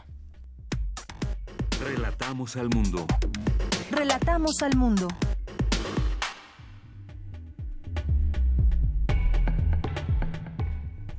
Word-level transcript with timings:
Relatamos 1.84 2.56
al 2.56 2.69
mundo. 2.69 3.06
Relatamos 3.91 4.62
al 4.62 4.75
mundo. 4.75 5.07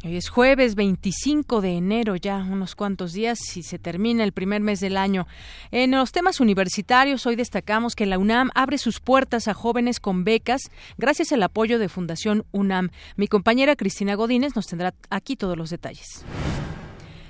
Hoy 0.07 0.17
es 0.17 0.29
jueves 0.29 0.77
25 0.77 1.61
de 1.61 1.73
enero, 1.73 2.15
ya 2.15 2.37
unos 2.37 2.77
cuantos 2.77 3.13
días 3.13 3.41
y 3.57 3.65
se 3.65 3.81
termina 3.81 4.23
el 4.23 4.31
primer 4.31 4.61
mes 4.61 4.79
del 4.79 4.97
año. 4.97 5.27
En 5.73 5.91
los 5.91 6.13
temas 6.13 6.39
universitarios, 6.39 7.27
hoy 7.27 7.35
destacamos 7.35 7.97
que 7.97 8.07
la 8.07 8.17
UNAM 8.17 8.51
abre 8.55 8.79
sus 8.79 9.01
puertas 9.01 9.49
a 9.49 9.55
jóvenes 9.55 9.99
con 9.99 10.23
becas 10.23 10.71
gracias 10.97 11.33
al 11.33 11.43
apoyo 11.43 11.81
de 11.81 11.89
Fundación 11.89 12.45
UNAM. 12.53 12.91
Mi 13.17 13.27
compañera 13.27 13.75
Cristina 13.75 14.15
Godínez 14.15 14.55
nos 14.55 14.69
tendrá 14.69 14.95
aquí 15.11 15.35
todos 15.35 15.57
los 15.57 15.71
detalles. 15.71 16.25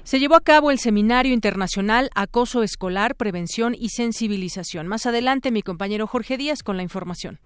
Se 0.05 0.19
llevó 0.19 0.35
a 0.35 0.43
cabo 0.43 0.71
el 0.71 0.79
Seminario 0.79 1.33
Internacional 1.33 2.11
Acoso 2.15 2.63
Escolar, 2.63 3.15
Prevención 3.15 3.75
y 3.75 3.89
Sensibilización. 3.89 4.87
Más 4.87 5.07
adelante, 5.07 5.51
mi 5.51 5.63
compañero 5.63 6.07
Jorge 6.07 6.37
Díaz 6.37 6.63
con 6.63 6.77
la 6.77 6.83
información. 6.83 7.41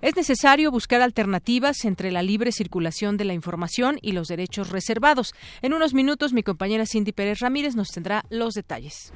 Es 0.00 0.14
necesario 0.14 0.70
buscar 0.70 1.02
alternativas 1.02 1.84
entre 1.84 2.12
la 2.12 2.22
libre 2.22 2.52
circulación 2.52 3.16
de 3.16 3.24
la 3.24 3.34
información 3.34 3.98
y 4.00 4.12
los 4.12 4.28
derechos 4.28 4.70
reservados. 4.70 5.34
En 5.60 5.74
unos 5.74 5.92
minutos 5.92 6.32
mi 6.32 6.44
compañera 6.44 6.86
Cindy 6.86 7.10
Pérez 7.10 7.40
Ramírez 7.40 7.74
nos 7.74 7.88
tendrá 7.88 8.24
los 8.30 8.54
detalles. 8.54 9.12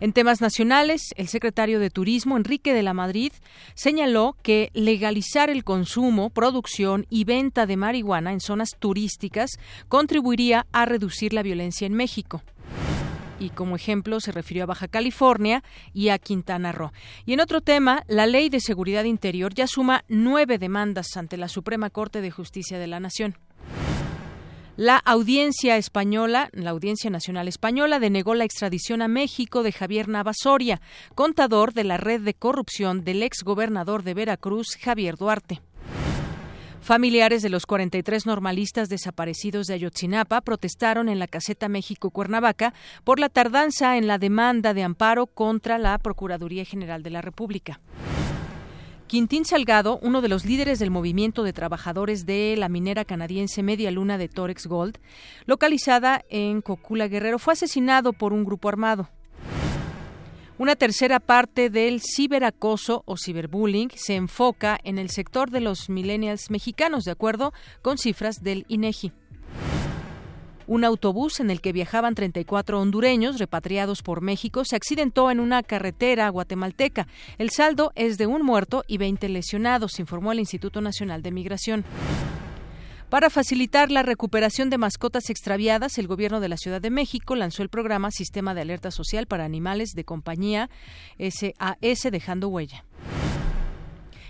En 0.00 0.12
temas 0.12 0.42
nacionales, 0.42 1.14
el 1.16 1.28
secretario 1.28 1.80
de 1.80 1.88
Turismo, 1.88 2.36
Enrique 2.36 2.74
de 2.74 2.82
la 2.82 2.92
Madrid, 2.92 3.32
señaló 3.74 4.36
que 4.42 4.70
legalizar 4.74 5.48
el 5.48 5.64
consumo, 5.64 6.28
producción 6.28 7.06
y 7.08 7.24
venta 7.24 7.64
de 7.64 7.78
marihuana 7.78 8.32
en 8.32 8.40
zonas 8.40 8.76
turísticas 8.78 9.58
contribuiría 9.88 10.66
a 10.72 10.84
reducir 10.84 11.32
la 11.32 11.42
violencia 11.42 11.86
en 11.86 11.94
México 11.94 12.42
y 13.40 13.50
como 13.50 13.74
ejemplo 13.74 14.20
se 14.20 14.30
refirió 14.30 14.62
a 14.62 14.66
Baja 14.66 14.86
California 14.86 15.64
y 15.92 16.10
a 16.10 16.18
Quintana 16.18 16.70
Roo. 16.70 16.92
Y 17.26 17.32
en 17.32 17.40
otro 17.40 17.60
tema, 17.60 18.04
la 18.06 18.26
Ley 18.26 18.50
de 18.50 18.60
Seguridad 18.60 19.02
Interior 19.02 19.52
ya 19.52 19.66
suma 19.66 20.04
nueve 20.08 20.58
demandas 20.58 21.16
ante 21.16 21.36
la 21.36 21.48
Suprema 21.48 21.90
Corte 21.90 22.20
de 22.20 22.30
Justicia 22.30 22.78
de 22.78 22.86
la 22.86 23.00
Nación. 23.00 23.36
La 24.76 24.96
audiencia 24.96 25.76
española, 25.76 26.48
la 26.52 26.70
Audiencia 26.70 27.10
Nacional 27.10 27.48
Española, 27.48 27.98
denegó 27.98 28.34
la 28.34 28.44
extradición 28.44 29.02
a 29.02 29.08
México 29.08 29.62
de 29.62 29.72
Javier 29.72 30.08
Navasoria, 30.08 30.80
contador 31.14 31.74
de 31.74 31.84
la 31.84 31.96
red 31.98 32.22
de 32.22 32.32
corrupción 32.32 33.04
del 33.04 33.22
ex 33.22 33.42
gobernador 33.42 34.04
de 34.04 34.14
Veracruz, 34.14 34.78
Javier 34.80 35.16
Duarte. 35.16 35.60
Familiares 36.80 37.42
de 37.42 37.50
los 37.50 37.66
43 37.66 38.26
normalistas 38.26 38.88
desaparecidos 38.88 39.66
de 39.66 39.74
Ayotzinapa 39.74 40.40
protestaron 40.40 41.08
en 41.08 41.18
la 41.18 41.28
caseta 41.28 41.68
México 41.68 42.10
Cuernavaca 42.10 42.72
por 43.04 43.20
la 43.20 43.28
tardanza 43.28 43.98
en 43.98 44.06
la 44.06 44.18
demanda 44.18 44.72
de 44.72 44.82
amparo 44.82 45.26
contra 45.26 45.76
la 45.78 45.98
Procuraduría 45.98 46.64
General 46.64 47.02
de 47.02 47.10
la 47.10 47.20
República. 47.20 47.80
Quintín 49.06 49.44
Salgado, 49.44 49.98
uno 50.02 50.22
de 50.22 50.28
los 50.28 50.44
líderes 50.44 50.78
del 50.78 50.90
movimiento 50.90 51.42
de 51.42 51.52
trabajadores 51.52 52.26
de 52.26 52.54
la 52.56 52.68
minera 52.68 53.04
canadiense 53.04 53.62
Media 53.62 53.90
Luna 53.90 54.18
de 54.18 54.28
Torex 54.28 54.66
Gold, 54.66 54.98
localizada 55.46 56.24
en 56.30 56.62
Cocula 56.62 57.08
Guerrero, 57.08 57.38
fue 57.38 57.52
asesinado 57.52 58.12
por 58.12 58.32
un 58.32 58.44
grupo 58.44 58.68
armado. 58.68 59.10
Una 60.60 60.76
tercera 60.76 61.20
parte 61.20 61.70
del 61.70 62.02
ciberacoso 62.02 63.02
o 63.06 63.16
ciberbullying 63.16 63.88
se 63.96 64.16
enfoca 64.16 64.78
en 64.84 64.98
el 64.98 65.08
sector 65.08 65.50
de 65.50 65.62
los 65.62 65.88
millennials 65.88 66.50
mexicanos, 66.50 67.04
de 67.04 67.12
acuerdo 67.12 67.54
con 67.80 67.96
cifras 67.96 68.42
del 68.42 68.66
INEGI. 68.68 69.10
Un 70.66 70.84
autobús 70.84 71.40
en 71.40 71.50
el 71.50 71.62
que 71.62 71.72
viajaban 71.72 72.14
34 72.14 72.78
hondureños 72.78 73.38
repatriados 73.38 74.02
por 74.02 74.20
México 74.20 74.66
se 74.66 74.76
accidentó 74.76 75.30
en 75.30 75.40
una 75.40 75.62
carretera 75.62 76.28
guatemalteca. 76.28 77.08
El 77.38 77.48
saldo 77.48 77.92
es 77.94 78.18
de 78.18 78.26
un 78.26 78.42
muerto 78.42 78.84
y 78.86 78.98
20 78.98 79.30
lesionados, 79.30 79.98
informó 79.98 80.32
el 80.32 80.40
Instituto 80.40 80.82
Nacional 80.82 81.22
de 81.22 81.30
Migración. 81.30 81.86
Para 83.10 83.28
facilitar 83.28 83.90
la 83.90 84.04
recuperación 84.04 84.70
de 84.70 84.78
mascotas 84.78 85.30
extraviadas, 85.30 85.98
el 85.98 86.06
Gobierno 86.06 86.38
de 86.38 86.48
la 86.48 86.56
Ciudad 86.56 86.80
de 86.80 86.90
México 86.90 87.34
lanzó 87.34 87.64
el 87.64 87.68
programa 87.68 88.12
Sistema 88.12 88.54
de 88.54 88.60
Alerta 88.60 88.92
Social 88.92 89.26
para 89.26 89.44
Animales 89.44 89.94
de 89.96 90.04
Compañía 90.04 90.70
SAS 91.18 92.12
Dejando 92.12 92.46
Huella. 92.46 92.84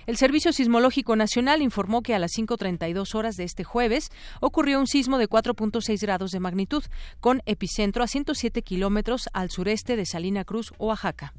El 0.06 0.16
Servicio 0.16 0.54
Sismológico 0.54 1.14
Nacional 1.14 1.60
informó 1.60 2.00
que 2.00 2.14
a 2.14 2.18
las 2.18 2.32
5.32 2.32 3.14
horas 3.14 3.36
de 3.36 3.44
este 3.44 3.64
jueves 3.64 4.10
ocurrió 4.40 4.80
un 4.80 4.86
sismo 4.86 5.18
de 5.18 5.28
4.6 5.28 6.00
grados 6.00 6.30
de 6.30 6.40
magnitud, 6.40 6.82
con 7.20 7.42
epicentro 7.44 8.02
a 8.02 8.06
107 8.06 8.62
kilómetros 8.62 9.28
al 9.34 9.50
sureste 9.50 9.94
de 9.94 10.06
Salina 10.06 10.44
Cruz, 10.44 10.72
Oaxaca. 10.78 11.34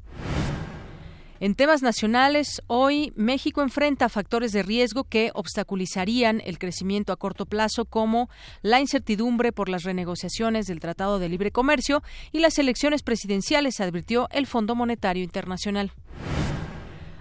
En 1.42 1.56
temas 1.56 1.82
nacionales, 1.82 2.62
hoy 2.68 3.12
México 3.16 3.62
enfrenta 3.62 4.08
factores 4.08 4.52
de 4.52 4.62
riesgo 4.62 5.02
que 5.02 5.32
obstaculizarían 5.34 6.40
el 6.44 6.60
crecimiento 6.60 7.12
a 7.12 7.16
corto 7.16 7.46
plazo 7.46 7.84
como 7.84 8.30
la 8.62 8.78
incertidumbre 8.78 9.50
por 9.50 9.68
las 9.68 9.82
renegociaciones 9.82 10.66
del 10.66 10.78
Tratado 10.78 11.18
de 11.18 11.28
Libre 11.28 11.50
Comercio 11.50 12.04
y 12.30 12.38
las 12.38 12.60
elecciones 12.60 13.02
presidenciales, 13.02 13.80
advirtió 13.80 14.28
el 14.30 14.46
Fondo 14.46 14.76
Monetario 14.76 15.24
Internacional. 15.24 15.90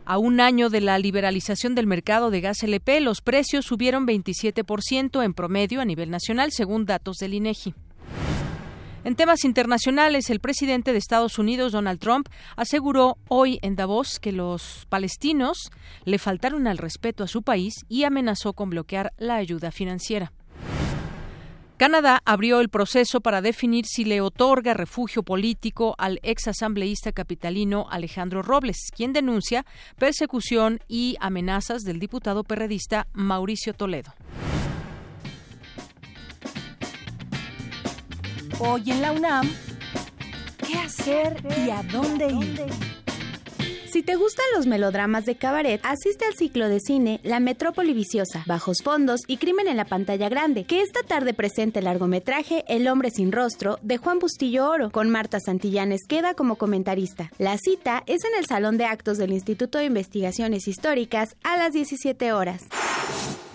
A 0.05 0.19
un 0.19 0.39
año 0.39 0.69
de 0.69 0.81
la 0.81 0.99
liberalización 0.99 1.73
del 1.73 1.87
mercado 1.87 2.29
de 2.29 2.41
gas 2.41 2.61
LP, 2.61 3.01
los 3.01 3.21
precios 3.21 3.65
subieron 3.65 4.05
27% 4.05 5.25
en 5.25 5.33
promedio 5.33 5.81
a 5.81 5.85
nivel 5.85 6.11
nacional, 6.11 6.51
según 6.51 6.85
datos 6.85 7.17
del 7.17 7.33
INEGI. 7.33 7.73
En 9.03 9.15
temas 9.15 9.45
internacionales, 9.45 10.29
el 10.29 10.39
presidente 10.39 10.91
de 10.91 10.99
Estados 10.99 11.39
Unidos, 11.39 11.71
Donald 11.71 11.99
Trump, 11.99 12.29
aseguró 12.55 13.17
hoy 13.29 13.57
en 13.63 13.75
Davos 13.75 14.19
que 14.19 14.31
los 14.31 14.85
palestinos 14.89 15.71
le 16.05 16.19
faltaron 16.19 16.67
al 16.67 16.77
respeto 16.77 17.23
a 17.23 17.27
su 17.27 17.41
país 17.41 17.73
y 17.89 18.03
amenazó 18.03 18.53
con 18.53 18.69
bloquear 18.69 19.11
la 19.17 19.37
ayuda 19.37 19.71
financiera. 19.71 20.31
Canadá 21.77 22.21
abrió 22.25 22.59
el 22.59 22.69
proceso 22.69 23.21
para 23.21 23.41
definir 23.41 23.87
si 23.87 24.05
le 24.05 24.21
otorga 24.21 24.75
refugio 24.75 25.23
político 25.23 25.95
al 25.97 26.19
ex 26.21 26.47
asambleísta 26.47 27.11
capitalino 27.11 27.87
Alejandro 27.89 28.43
Robles, 28.43 28.91
quien 28.95 29.13
denuncia 29.13 29.65
persecución 29.97 30.79
y 30.87 31.17
amenazas 31.19 31.81
del 31.81 31.97
diputado 31.97 32.43
perredista 32.43 33.07
Mauricio 33.13 33.73
Toledo. 33.73 34.13
Hoy 38.63 38.91
en 38.91 39.01
la 39.01 39.11
UNAM, 39.11 39.49
¿qué 40.67 40.77
hacer 40.77 41.35
y 41.65 41.71
a 41.71 41.81
dónde 41.81 42.27
ir? 42.27 42.61
Si 43.91 44.03
te 44.03 44.15
gustan 44.15 44.45
los 44.55 44.67
melodramas 44.67 45.25
de 45.25 45.35
cabaret, 45.35 45.81
asiste 45.83 46.25
al 46.25 46.35
ciclo 46.35 46.69
de 46.69 46.79
cine 46.79 47.19
La 47.23 47.39
Metrópoli 47.39 47.93
Viciosa, 47.93 48.43
Bajos 48.45 48.83
Fondos 48.83 49.21
y 49.25 49.37
Crimen 49.37 49.67
en 49.67 49.77
la 49.77 49.85
Pantalla 49.85 50.29
Grande, 50.29 50.65
que 50.65 50.81
esta 50.83 51.01
tarde 51.01 51.33
presenta 51.33 51.79
el 51.79 51.85
largometraje 51.85 52.63
El 52.67 52.87
Hombre 52.87 53.09
Sin 53.09 53.31
Rostro 53.31 53.79
de 53.81 53.97
Juan 53.97 54.19
Bustillo 54.19 54.69
Oro, 54.69 54.91
con 54.91 55.09
Marta 55.09 55.39
Santillán 55.39 55.91
Esqueda 55.91 56.35
como 56.35 56.55
comentarista. 56.55 57.31
La 57.39 57.57
cita 57.57 58.03
es 58.05 58.23
en 58.25 58.37
el 58.37 58.45
Salón 58.45 58.77
de 58.77 58.85
Actos 58.85 59.17
del 59.17 59.33
Instituto 59.33 59.79
de 59.79 59.85
Investigaciones 59.85 60.67
Históricas 60.67 61.35
a 61.43 61.57
las 61.57 61.73
17 61.73 62.31
horas. 62.31 62.67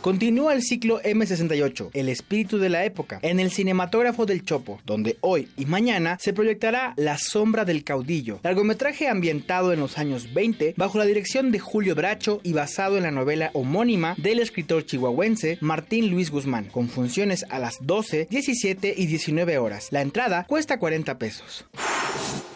Continúa 0.07 0.55
el 0.55 0.63
ciclo 0.63 1.03
M68, 1.03 1.91
El 1.93 2.09
espíritu 2.09 2.59
de 2.59 2.69
la 2.69 2.85
época, 2.85 3.19
en 3.23 3.41
el 3.41 3.51
cinematógrafo 3.51 4.25
del 4.25 4.45
Chopo, 4.45 4.81
donde 4.87 5.17
hoy 5.21 5.49
y 5.57 5.67
mañana 5.67 6.17
se 6.21 6.33
proyectará 6.33 6.95
La 6.97 7.19
sombra 7.19 7.65
del 7.65 7.83
caudillo, 7.83 8.39
largometraje 8.45 9.09
ambientado 9.09 9.73
en 9.73 9.81
los 9.81 9.99
años 9.99 10.33
20 10.33 10.75
bajo 10.77 10.99
la 10.99 11.07
dirección 11.07 11.51
de 11.51 11.59
Julio 11.59 11.97
Bracho 11.97 12.41
y 12.45 12.53
basado 12.53 12.97
en 12.97 13.03
la 13.03 13.11
novela 13.11 13.51
homónima 13.53 14.15
del 14.17 14.39
escritor 14.39 14.87
chihuahuense 14.87 15.59
Martín 15.61 16.09
Luis 16.09 16.31
Guzmán, 16.31 16.67
con 16.67 16.89
funciones 16.89 17.45
a 17.51 17.59
las 17.59 17.79
12, 17.81 18.29
17 18.31 18.95
y 18.97 19.07
19 19.07 19.59
horas. 19.59 19.89
La 19.91 20.03
entrada 20.03 20.45
cuesta 20.45 20.79
40 20.79 21.19
pesos. 21.19 21.67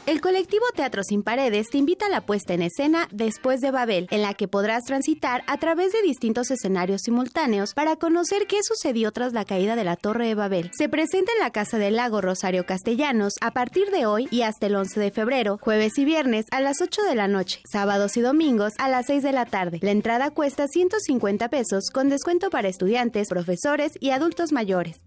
El 0.06 0.20
colectivo 0.22 0.64
Teatro 0.74 1.02
Sin 1.04 1.22
Paredes 1.22 1.68
te 1.70 1.78
invita 1.78 2.06
a 2.06 2.08
la 2.08 2.22
puesta 2.22 2.54
en 2.54 2.62
escena 2.62 3.06
Después 3.12 3.60
de 3.60 3.70
Babel, 3.70 4.08
en 4.10 4.22
la 4.22 4.32
que 4.34 4.48
podrás 4.48 4.84
transitar 4.84 5.44
a 5.46 5.58
través 5.58 5.92
de 5.92 6.02
distintos 6.02 6.50
escenarios 6.50 7.02
simultáneos 7.02 7.74
para 7.74 7.96
conocer 7.96 8.46
qué 8.46 8.58
sucedió 8.62 9.12
tras 9.12 9.34
la 9.34 9.44
caída 9.44 9.76
de 9.76 9.84
la 9.84 9.96
Torre 9.96 10.26
de 10.26 10.34
Babel. 10.34 10.70
Se 10.72 10.88
presenta 10.88 11.32
en 11.32 11.40
la 11.40 11.50
Casa 11.50 11.78
del 11.78 11.96
Lago 11.96 12.22
Rosario 12.22 12.64
Castellanos 12.64 13.34
a 13.42 13.52
partir 13.52 13.90
de 13.90 14.06
hoy 14.06 14.26
y 14.30 14.42
hasta 14.42 14.66
el 14.66 14.76
11 14.76 14.98
de 14.98 15.10
febrero, 15.10 15.58
jueves 15.60 15.96
y 15.98 16.04
viernes 16.06 16.46
a 16.50 16.60
las 16.60 16.80
8 16.80 17.02
de 17.02 17.14
la 17.14 17.28
noche, 17.28 17.60
sábados 17.70 18.16
y 18.16 18.22
domingos 18.22 18.72
a 18.78 18.88
las 18.88 19.06
6 19.06 19.22
de 19.22 19.32
la 19.32 19.44
tarde. 19.44 19.80
La 19.82 19.90
entrada 19.90 20.30
cuesta 20.30 20.66
150 20.66 21.48
pesos 21.50 21.90
con 21.92 22.08
descuento 22.08 22.48
para 22.48 22.68
estudiantes, 22.68 23.28
profesores 23.28 23.92
y 24.00 24.10
adultos 24.10 24.50
mayores 24.50 25.00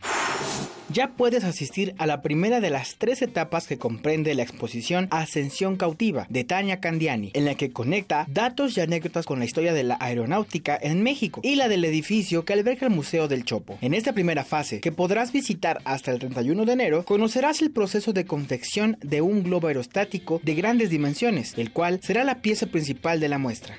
ya 0.94 1.14
puedes 1.18 1.44
asistir 1.44 1.96
a 1.98 2.06
la 2.06 2.22
primera 2.22 2.62
de 2.62 2.70
las 2.70 2.96
tres 2.98 3.22
etapas 3.22 3.68
que 3.68 3.80
comprende 3.80 4.36
la 4.36 4.44
exposición 4.44 5.08
Ascensión 5.10 5.76
Cautiva 5.76 6.28
de 6.30 6.44
Tania 6.44 6.80
Candiani, 6.80 7.32
en 7.34 7.46
la 7.46 7.56
que 7.56 7.72
conecta 7.72 8.26
datos 8.30 8.78
y 8.78 8.82
anécdotas 8.82 9.26
con 9.26 9.40
la 9.40 9.46
historia 9.46 9.74
de 9.74 9.84
la 9.84 9.98
aeronáutica 10.00 10.78
en 10.80 11.02
México 11.02 11.42
y 11.44 11.56
la 11.56 11.68
del 11.68 11.84
edificio 11.84 12.46
que 12.46 12.54
alberga 12.54 12.88
el 12.88 12.94
Museo 12.94 13.28
del 13.28 13.44
Chopo. 13.44 13.78
En 13.82 13.94
esta 13.94 14.14
primera 14.14 14.44
fase, 14.44 14.80
que 14.80 14.92
podrás 14.92 15.32
visitar 15.32 15.82
hasta 15.84 16.12
el 16.12 16.20
31 16.20 16.66
de 16.66 16.74
enero, 16.74 17.06
conocerás 17.06 17.62
el 17.62 17.72
proceso 17.72 18.14
de 18.14 18.26
confección 18.26 18.98
de 19.02 19.22
un 19.22 19.44
globo 19.44 19.68
aerostático 19.68 20.40
de 20.44 20.54
grandes 20.54 20.92
dimensiones, 20.92 21.56
el 21.58 21.72
cual 21.72 22.00
será 22.04 22.24
la 22.24 22.42
pieza 22.42 22.68
principal 22.68 23.20
de 23.20 23.30
la 23.30 23.40
muestra. 23.40 23.76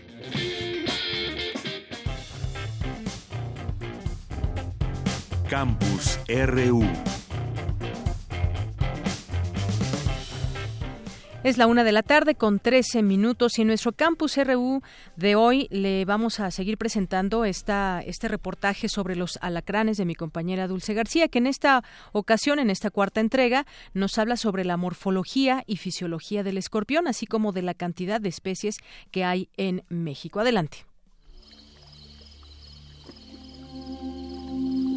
Campus 5.55 6.19
RU. 6.27 6.83
Es 11.45 11.59
la 11.59 11.69
una 11.69 11.85
de 11.85 11.93
la 11.93 12.03
tarde 12.03 12.35
con 12.35 12.59
13 12.59 13.05
minutos 13.05 13.57
y 13.57 13.63
en 13.63 13.69
nuestro 13.69 13.93
campus 13.93 14.37
RU 14.37 14.83
de 15.15 15.37
hoy 15.37 15.69
le 15.71 16.05
vamos 16.07 16.41
a 16.41 16.51
seguir 16.51 16.77
presentando 16.77 17.45
esta, 17.45 18.03
este 18.05 18.27
reportaje 18.27 18.89
sobre 18.89 19.15
los 19.15 19.39
alacranes 19.43 19.97
de 19.97 20.07
mi 20.07 20.17
compañera 20.17 20.67
Dulce 20.67 20.93
García, 20.93 21.29
que 21.29 21.39
en 21.39 21.47
esta 21.47 21.85
ocasión, 22.11 22.59
en 22.59 22.69
esta 22.69 22.91
cuarta 22.91 23.21
entrega, 23.21 23.65
nos 23.93 24.19
habla 24.19 24.37
sobre 24.37 24.65
la 24.65 24.77
morfología 24.77 25.63
y 25.69 25.77
fisiología 25.77 26.43
del 26.43 26.59
escorpión, 26.59 27.07
así 27.07 27.27
como 27.27 27.53
de 27.53 27.63
la 27.63 27.75
cantidad 27.75 28.21
de 28.21 28.31
especies 28.31 28.79
que 29.13 29.23
hay 29.23 29.51
en 29.57 29.85
México. 29.89 30.41
Adelante. 30.41 30.85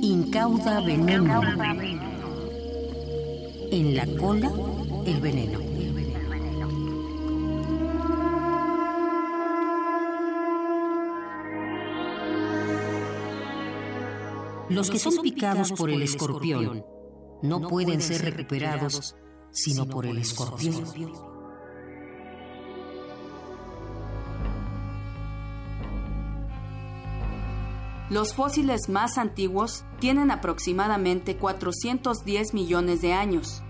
Incauda 0.08 0.80
veneno. 0.80 1.42
En 3.72 3.94
la 3.94 4.06
cola, 4.18 4.50
el 5.06 5.20
veneno. 5.20 5.60
Los 14.70 14.90
que 14.90 14.98
son 14.98 15.18
picados 15.22 15.74
por 15.74 15.90
el 15.90 16.02
escorpión 16.02 16.86
no 17.42 17.68
pueden 17.68 18.00
ser 18.00 18.34
recuperados 18.34 19.18
sino 19.52 19.88
por 19.88 20.06
el 20.06 20.20
escorpión. 20.20 20.86
Los 28.10 28.34
fósiles 28.34 28.88
más 28.88 29.18
antiguos 29.18 29.84
tienen 30.00 30.32
aproximadamente 30.32 31.36
410 31.36 32.54
millones 32.54 33.02
de 33.02 33.12
años. 33.12 33.64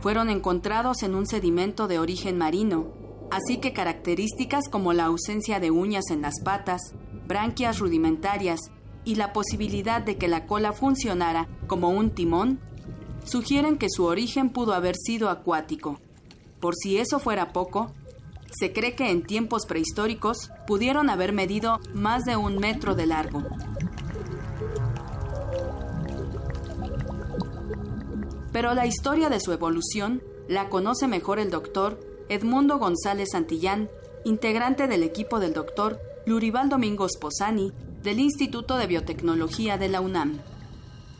Fueron 0.00 0.30
encontrados 0.30 1.04
en 1.04 1.14
un 1.14 1.26
sedimento 1.26 1.86
de 1.86 2.00
origen 2.00 2.36
marino, 2.36 2.88
así 3.30 3.58
que 3.58 3.72
características 3.72 4.68
como 4.68 4.92
la 4.92 5.04
ausencia 5.04 5.60
de 5.60 5.70
uñas 5.70 6.10
en 6.10 6.22
las 6.22 6.40
patas, 6.40 6.80
branquias 7.28 7.78
rudimentarias 7.78 8.58
y 9.04 9.14
la 9.14 9.32
posibilidad 9.32 10.02
de 10.02 10.16
que 10.16 10.26
la 10.26 10.46
cola 10.46 10.72
funcionara 10.72 11.46
como 11.68 11.90
un 11.90 12.10
timón 12.10 12.58
sugieren 13.24 13.78
que 13.78 13.90
su 13.90 14.04
origen 14.06 14.50
pudo 14.50 14.74
haber 14.74 14.96
sido 14.96 15.30
acuático. 15.30 16.00
Por 16.58 16.74
si 16.74 16.98
eso 16.98 17.20
fuera 17.20 17.52
poco, 17.52 17.92
se 18.58 18.72
cree 18.72 18.94
que 18.94 19.10
en 19.10 19.22
tiempos 19.22 19.66
prehistóricos 19.66 20.50
pudieron 20.66 21.10
haber 21.10 21.32
medido 21.32 21.80
más 21.92 22.24
de 22.24 22.36
un 22.36 22.58
metro 22.58 22.94
de 22.94 23.06
largo. 23.06 23.42
Pero 28.52 28.74
la 28.74 28.86
historia 28.86 29.28
de 29.28 29.40
su 29.40 29.52
evolución 29.52 30.22
la 30.48 30.68
conoce 30.68 31.08
mejor 31.08 31.38
el 31.38 31.50
doctor 31.50 31.98
Edmundo 32.28 32.78
González 32.78 33.30
Santillán, 33.32 33.90
integrante 34.24 34.86
del 34.86 35.02
equipo 35.02 35.40
del 35.40 35.52
doctor 35.52 36.00
Lurival 36.24 36.68
Domingos 36.68 37.16
Posani 37.20 37.72
del 38.02 38.20
Instituto 38.20 38.76
de 38.76 38.86
Biotecnología 38.86 39.76
de 39.76 39.88
la 39.88 40.00
UNAM. 40.00 40.38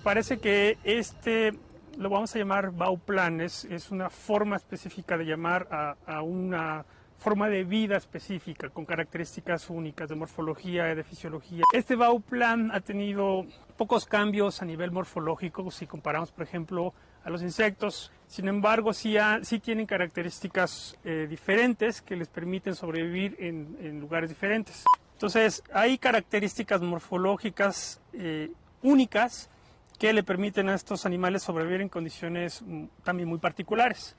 Parece 0.02 0.38
que 0.38 0.78
este 0.84 1.52
lo 1.98 2.10
vamos 2.10 2.34
a 2.34 2.38
llamar 2.38 2.72
Bauplan, 2.72 3.40
es, 3.40 3.66
una 3.90 4.10
forma 4.10 4.56
específica 4.56 5.16
de 5.16 5.24
llamar 5.24 5.68
a 6.06 6.22
una 6.22 6.84
forma 7.24 7.48
de 7.48 7.64
vida 7.64 7.96
específica, 7.96 8.68
con 8.68 8.84
características 8.84 9.70
únicas 9.70 10.10
de 10.10 10.14
morfología 10.14 10.92
y 10.92 10.94
de 10.94 11.02
fisiología. 11.02 11.62
Este 11.72 11.96
Bauplan 11.96 12.70
ha 12.70 12.80
tenido 12.80 13.46
pocos 13.78 14.04
cambios 14.04 14.60
a 14.60 14.66
nivel 14.66 14.90
morfológico 14.90 15.70
si 15.70 15.86
comparamos, 15.86 16.32
por 16.32 16.44
ejemplo, 16.44 16.92
a 17.24 17.30
los 17.30 17.40
insectos. 17.40 18.12
Sin 18.26 18.46
embargo, 18.46 18.92
sí, 18.92 19.16
tienen 19.62 19.86
características 19.86 20.98
eh, 21.02 21.26
diferentes 21.26 22.02
que 22.02 22.14
les 22.14 22.28
permiten 22.28 22.74
sobrevivir 22.74 23.36
en, 23.38 23.74
en, 23.80 24.00
lugares 24.00 24.28
diferentes. 24.28 24.84
Entonces, 25.14 25.62
hay 25.72 25.96
características 25.96 26.82
morfológicas 26.82 28.02
eh, 28.12 28.50
únicas 28.82 29.48
que 29.98 30.12
le 30.12 30.22
permiten 30.22 30.68
a 30.68 30.74
estos 30.74 31.06
animales 31.06 31.42
sobrevivir 31.42 31.80
en 31.80 31.88
condiciones 31.88 32.60
mm, 32.60 32.84
también 33.02 33.30
muy 33.30 33.38
particulares 33.38 34.14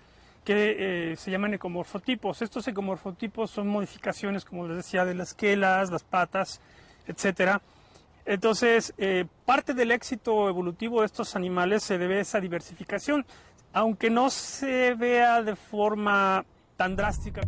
que 0.45 1.11
eh, 1.11 1.15
se 1.17 1.31
llaman 1.31 1.55
ecomorfotipos. 1.55 2.41
Estos 2.41 2.67
ecomorfotipos 2.67 3.49
son 3.49 3.67
modificaciones, 3.67 4.45
como 4.45 4.67
les 4.67 4.77
decía, 4.77 5.03
de 5.03 5.15
las 5.15 5.33
quelas, 5.33 5.89
las 5.89 6.03
patas, 6.03 6.61
etcétera. 7.07 7.61
Entonces, 8.25 8.93
eh, 8.97 9.25
parte 9.45 9.73
del 9.73 9.91
éxito 9.91 10.47
evolutivo 10.47 11.01
de 11.01 11.07
estos 11.07 11.35
animales 11.35 11.83
se 11.83 11.97
debe 11.97 12.19
a 12.19 12.21
esa 12.21 12.39
diversificación, 12.39 13.25
aunque 13.73 14.09
no 14.09 14.29
se 14.29 14.93
vea 14.93 15.41
de 15.41 15.55
forma 15.55 16.45
tan 16.77 16.95
drástica. 16.95 17.41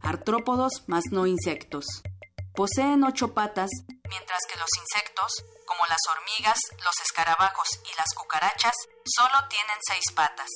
Artrópodos 0.00 0.84
más 0.88 1.04
no 1.12 1.26
insectos. 1.26 2.02
Poseen 2.60 3.04
ocho 3.04 3.32
patas, 3.32 3.70
mientras 4.10 4.40
que 4.46 4.58
los 4.58 4.68
insectos, 4.82 5.46
como 5.64 5.80
las 5.88 6.00
hormigas, 6.10 6.58
los 6.84 7.00
escarabajos 7.02 7.68
y 7.90 7.96
las 7.96 8.12
cucarachas, 8.14 8.74
solo 9.02 9.32
tienen 9.48 9.78
seis 9.80 10.04
patas. 10.14 10.50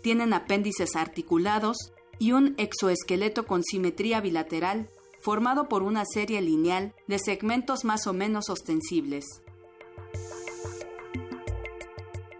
Tienen 0.00 0.32
apéndices 0.32 0.94
articulados 0.94 1.76
y 2.20 2.30
un 2.30 2.54
exoesqueleto 2.56 3.48
con 3.48 3.64
simetría 3.64 4.20
bilateral 4.20 4.88
formado 5.24 5.68
por 5.68 5.82
una 5.82 6.04
serie 6.04 6.40
lineal 6.40 6.94
de 7.08 7.18
segmentos 7.18 7.82
más 7.82 8.06
o 8.06 8.12
menos 8.12 8.48
ostensibles. 8.48 9.24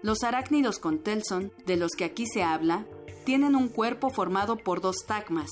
Los 0.03 0.23
arácnidos 0.23 0.79
con 0.79 1.03
telson, 1.03 1.53
de 1.67 1.77
los 1.77 1.97
que 1.99 2.05
aquí 2.05 2.27
se 2.29 2.45
habla, 2.45 2.87
tienen 3.25 3.57
un 3.57 3.67
cuerpo 3.67 4.11
formado 4.11 4.57
por 4.57 4.81
dos 4.81 4.99
tagmas, 5.05 5.51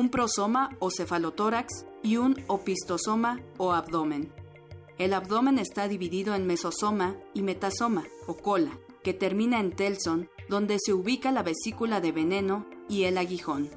un 0.00 0.08
prosoma 0.08 0.74
o 0.78 0.90
cefalotórax 0.90 1.84
y 2.02 2.16
un 2.16 2.42
opistosoma 2.46 3.38
o 3.58 3.74
abdomen. 3.74 4.32
El 4.96 5.12
abdomen 5.12 5.58
está 5.58 5.88
dividido 5.88 6.34
en 6.34 6.46
mesosoma 6.46 7.16
y 7.34 7.42
metasoma 7.42 8.04
o 8.26 8.38
cola, 8.38 8.78
que 9.04 9.12
termina 9.12 9.60
en 9.60 9.72
telson, 9.72 10.30
donde 10.48 10.78
se 10.82 10.94
ubica 10.94 11.32
la 11.32 11.42
vesícula 11.42 12.00
de 12.00 12.12
veneno 12.12 12.64
y 12.88 13.04
el 13.04 13.18
aguijón. 13.18 13.68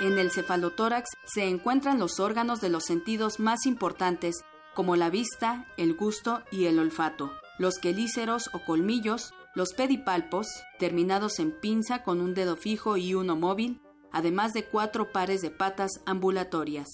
En 0.00 0.18
el 0.18 0.30
cefalotórax 0.30 1.10
se 1.26 1.44
encuentran 1.44 1.98
los 1.98 2.18
órganos 2.18 2.62
de 2.62 2.70
los 2.70 2.84
sentidos 2.84 3.40
más 3.40 3.66
importantes, 3.66 4.42
como 4.74 4.96
la 4.96 5.10
vista, 5.10 5.68
el 5.76 5.94
gusto 5.94 6.42
y 6.50 6.64
el 6.64 6.78
olfato, 6.78 7.30
los 7.58 7.74
quelíceros 7.74 8.48
o 8.54 8.64
colmillos, 8.64 9.34
los 9.54 9.74
pedipalpos, 9.74 10.46
terminados 10.78 11.38
en 11.38 11.52
pinza 11.52 12.02
con 12.02 12.20
un 12.20 12.34
dedo 12.34 12.56
fijo 12.56 12.96
y 12.96 13.14
uno 13.14 13.36
móvil, 13.36 13.80
además 14.10 14.52
de 14.52 14.64
cuatro 14.64 15.12
pares 15.12 15.42
de 15.42 15.50
patas 15.50 15.90
ambulatorias. 16.06 16.88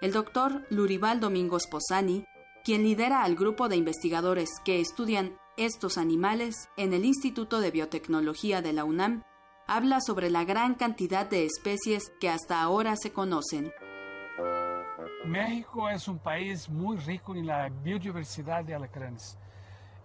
El 0.00 0.12
doctor 0.12 0.66
Lurival 0.70 1.20
Domingos 1.20 1.66
Posani, 1.70 2.24
quien 2.64 2.82
lidera 2.82 3.22
al 3.22 3.36
grupo 3.36 3.68
de 3.68 3.76
investigadores 3.76 4.48
que 4.64 4.80
estudian 4.80 5.36
estos 5.56 5.98
animales 5.98 6.68
en 6.76 6.94
el 6.94 7.04
Instituto 7.04 7.60
de 7.60 7.70
Biotecnología 7.70 8.62
de 8.62 8.72
la 8.72 8.84
UNAM, 8.84 9.22
habla 9.66 10.00
sobre 10.00 10.30
la 10.30 10.44
gran 10.44 10.74
cantidad 10.74 11.28
de 11.28 11.44
especies 11.44 12.12
que 12.18 12.28
hasta 12.28 12.60
ahora 12.60 12.96
se 12.96 13.12
conocen. 13.12 13.72
México 15.26 15.88
es 15.88 16.08
un 16.08 16.18
país 16.18 16.68
muy 16.68 16.96
rico 16.96 17.34
en 17.36 17.46
la 17.46 17.68
biodiversidad 17.68 18.64
de 18.64 18.74
alacranes. 18.74 19.38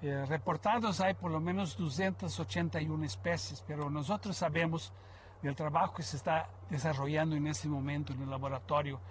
Eh, 0.06 0.24
reportados 0.28 1.02
hay 1.02 1.16
por 1.16 1.32
lo 1.32 1.40
menos 1.40 1.76
281 1.76 3.06
especies, 3.06 3.64
pero 3.66 3.90
nosotros 3.90 4.38
sabemos 4.38 4.94
del 5.42 5.56
trabajo 5.56 5.96
que 5.96 6.04
se 6.04 6.18
está 6.18 6.48
desarrollando 6.70 7.36
en 7.36 7.48
este 7.48 7.68
momento 7.68 8.14
en 8.14 8.22
el 8.22 8.30
laboratorio 8.30 9.02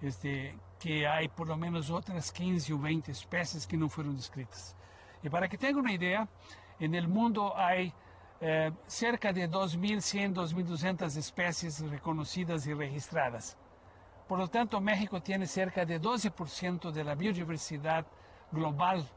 este, 0.00 0.58
que 0.80 1.06
hay 1.06 1.28
por 1.28 1.46
lo 1.46 1.56
menos 1.56 1.90
otras 1.90 2.32
15 2.32 2.72
o 2.72 2.78
20 2.80 3.12
especies 3.12 3.68
que 3.68 3.76
no 3.76 3.88
fueron 3.88 4.16
descritas. 4.16 4.74
Y 5.22 5.28
para 5.28 5.46
que 5.46 5.56
tengan 5.56 5.84
una 5.84 5.92
idea, 5.92 6.26
en 6.80 6.96
el 6.96 7.06
mundo 7.06 7.56
hay 7.56 7.94
eh, 8.40 8.72
cerca 8.88 9.32
de 9.32 9.48
2.100, 9.48 10.34
2.200 10.34 11.16
especies 11.18 11.88
reconocidas 11.88 12.66
y 12.66 12.74
registradas. 12.74 13.56
Por 14.26 14.40
lo 14.40 14.48
tanto, 14.48 14.80
México 14.80 15.22
tiene 15.22 15.46
cerca 15.46 15.84
de 15.84 16.00
12% 16.00 16.90
de 16.90 17.04
la 17.04 17.14
biodiversidad 17.14 18.04
global 18.50 19.08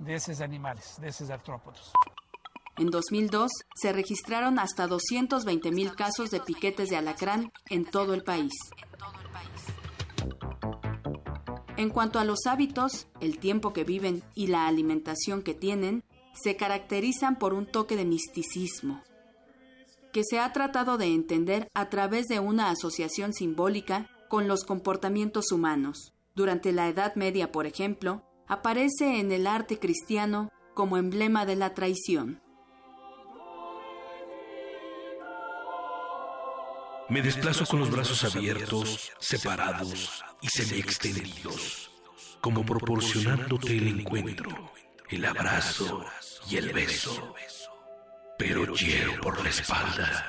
de 0.00 0.14
esos 0.14 0.40
animales, 0.40 0.96
de 1.00 1.08
esos 1.08 1.30
artrópodos. 1.30 1.92
En 2.78 2.90
2002 2.90 3.50
se 3.74 3.92
registraron 3.92 4.58
hasta 4.58 4.88
220.000 4.88 5.94
casos 5.94 6.30
de 6.30 6.40
piquetes 6.40 6.88
de 6.88 6.96
alacrán 6.96 7.52
en 7.68 7.84
todo 7.84 8.14
el 8.14 8.24
país. 8.24 8.52
En 11.76 11.90
cuanto 11.90 12.18
a 12.18 12.24
los 12.24 12.46
hábitos, 12.46 13.06
el 13.20 13.38
tiempo 13.38 13.72
que 13.72 13.84
viven 13.84 14.22
y 14.34 14.48
la 14.48 14.66
alimentación 14.66 15.42
que 15.42 15.54
tienen, 15.54 16.04
se 16.34 16.56
caracterizan 16.56 17.38
por 17.38 17.54
un 17.54 17.66
toque 17.66 17.96
de 17.96 18.04
misticismo, 18.04 19.02
que 20.12 20.22
se 20.24 20.38
ha 20.38 20.52
tratado 20.52 20.98
de 20.98 21.06
entender 21.06 21.68
a 21.74 21.88
través 21.88 22.26
de 22.26 22.38
una 22.38 22.70
asociación 22.70 23.32
simbólica 23.32 24.08
con 24.28 24.48
los 24.48 24.64
comportamientos 24.64 25.52
humanos. 25.52 26.14
Durante 26.34 26.72
la 26.72 26.88
Edad 26.88 27.14
Media, 27.16 27.50
por 27.52 27.66
ejemplo, 27.66 28.22
aparece 28.50 29.20
en 29.20 29.30
el 29.30 29.46
arte 29.46 29.78
cristiano 29.78 30.50
como 30.74 30.96
emblema 30.96 31.46
de 31.46 31.54
la 31.54 31.72
traición. 31.72 32.42
Me 37.08 37.22
desplazo 37.22 37.64
con 37.64 37.78
los 37.78 37.90
brazos 37.90 38.24
abiertos, 38.24 39.12
separados 39.20 40.24
y 40.42 40.48
semi-extendidos, 40.48 41.92
como 42.40 42.66
proporcionándote 42.66 43.78
el 43.78 44.00
encuentro, 44.00 44.72
el 45.08 45.24
abrazo 45.24 46.04
y 46.48 46.56
el 46.56 46.72
beso, 46.72 47.34
pero 48.36 48.74
hiero 48.74 49.20
por 49.20 49.42
la 49.42 49.50
espalda. 49.50 50.26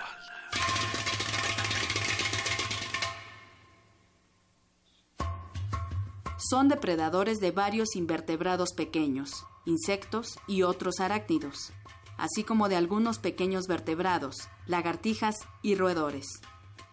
Son 6.51 6.67
depredadores 6.67 7.39
de 7.39 7.51
varios 7.51 7.95
invertebrados 7.95 8.73
pequeños, 8.73 9.45
insectos 9.65 10.37
y 10.47 10.63
otros 10.63 10.99
arácnidos, 10.99 11.71
así 12.17 12.43
como 12.43 12.67
de 12.67 12.75
algunos 12.75 13.19
pequeños 13.19 13.67
vertebrados, 13.67 14.49
lagartijas 14.67 15.35
y 15.61 15.75
roedores 15.75 16.41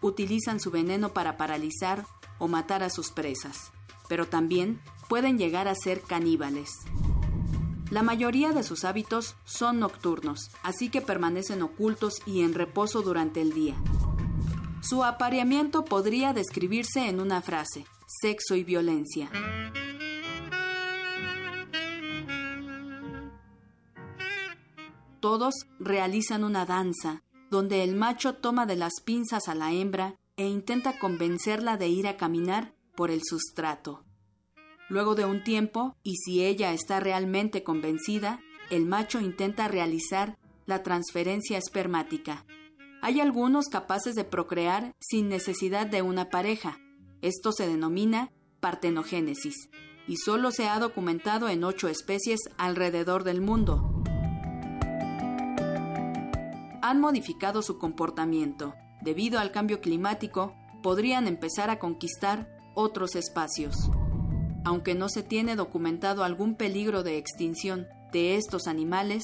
utilizan 0.01 0.61
su 0.61 0.71
veneno 0.71 1.09
para 1.09 1.35
paralizar 1.35 2.05
o 2.37 2.47
matar 2.47 2.83
a 2.83 2.89
sus 2.89 3.11
presas, 3.11 3.73
pero 4.07 4.27
también 4.27 4.79
pueden 5.09 5.37
llegar 5.37 5.67
a 5.67 5.75
ser 5.75 5.99
caníbales. 6.03 6.69
La 7.91 8.01
mayoría 8.01 8.53
de 8.53 8.63
sus 8.63 8.85
hábitos 8.85 9.35
son 9.43 9.81
nocturnos, 9.81 10.51
así 10.63 10.87
que 10.87 11.01
permanecen 11.01 11.63
ocultos 11.63 12.21
y 12.25 12.43
en 12.43 12.53
reposo 12.53 13.01
durante 13.01 13.41
el 13.41 13.51
día. 13.51 13.75
Su 14.81 15.03
apareamiento 15.03 15.83
podría 15.83 16.33
describirse 16.33 17.07
en 17.07 17.19
una 17.19 17.41
frase, 17.41 17.85
sexo 18.21 18.55
y 18.55 18.63
violencia. 18.63 19.29
Todos 25.19 25.53
realizan 25.79 26.45
una 26.45 26.65
danza, 26.65 27.23
donde 27.51 27.83
el 27.83 27.95
macho 27.95 28.35
toma 28.35 28.65
de 28.65 28.77
las 28.77 29.01
pinzas 29.03 29.49
a 29.49 29.55
la 29.55 29.73
hembra 29.73 30.15
e 30.37 30.47
intenta 30.47 30.97
convencerla 30.97 31.75
de 31.75 31.89
ir 31.89 32.07
a 32.07 32.15
caminar 32.15 32.73
por 32.95 33.11
el 33.11 33.21
sustrato. 33.23 34.05
Luego 34.87 35.13
de 35.13 35.25
un 35.25 35.43
tiempo, 35.43 35.97
y 36.03 36.15
si 36.15 36.43
ella 36.45 36.71
está 36.71 37.01
realmente 37.01 37.63
convencida, 37.63 38.39
el 38.69 38.85
macho 38.85 39.19
intenta 39.19 39.67
realizar 39.67 40.37
la 40.65 40.83
transferencia 40.83 41.57
espermática. 41.57 42.45
Hay 43.01 43.21
algunos 43.21 43.67
capaces 43.67 44.15
de 44.15 44.23
procrear 44.23 44.93
sin 44.99 45.29
necesidad 45.29 45.87
de 45.87 46.01
una 46.01 46.29
pareja. 46.29 46.79
Esto 47.21 47.51
se 47.51 47.67
denomina 47.67 48.31
partenogénesis 48.59 49.69
y 50.07 50.17
solo 50.17 50.51
se 50.51 50.67
ha 50.67 50.79
documentado 50.79 51.49
en 51.49 51.63
ocho 51.63 51.87
especies 51.87 52.39
alrededor 52.57 53.23
del 53.23 53.41
mundo 53.41 53.99
han 56.89 56.99
modificado 56.99 57.61
su 57.61 57.77
comportamiento. 57.77 58.73
Debido 59.01 59.39
al 59.39 59.51
cambio 59.51 59.79
climático, 59.79 60.55
podrían 60.81 61.27
empezar 61.27 61.69
a 61.69 61.77
conquistar 61.77 62.49
otros 62.73 63.15
espacios. 63.15 63.75
Aunque 64.65 64.95
no 64.95 65.07
se 65.07 65.21
tiene 65.21 65.55
documentado 65.55 66.23
algún 66.23 66.55
peligro 66.55 67.03
de 67.03 67.17
extinción 67.19 67.87
de 68.11 68.37
estos 68.37 68.65
animales, 68.65 69.23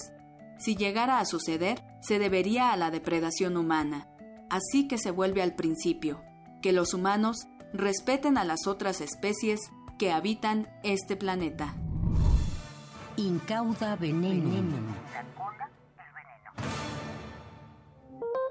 si 0.60 0.76
llegara 0.76 1.20
a 1.20 1.26
suceder, 1.26 1.82
se 2.06 2.20
debería 2.20 2.72
a 2.72 2.78
la 2.78 2.92
depredación 2.92 3.58
humana. 3.58 4.08
Así 4.50 4.88
que 4.88 4.98
se 4.98 5.12
vuelve 5.12 5.42
al 5.42 5.56
principio, 5.56 6.22
que 6.62 6.72
los 6.72 6.94
humanos 6.94 7.48
respeten 7.74 8.38
a 8.38 8.44
las 8.44 8.68
otras 8.68 9.02
especies 9.02 9.60
que 9.98 10.12
habitan 10.12 10.70
este 10.84 11.16
planeta. 11.16 11.76
Incauda 13.18 13.96
veneno. 13.96 14.64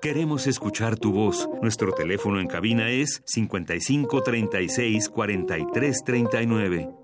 Queremos 0.03 0.47
escuchar 0.47 0.99
tu 0.99 1.13
voz. 1.13 1.49
Nuestro 1.63 1.93
teléfono 1.93 2.41
en 2.41 2.47
cabina 2.47 2.91
es 2.91 3.23
55 3.25 4.23
36 4.23 5.09
43 5.09 6.05
39. 6.05 7.04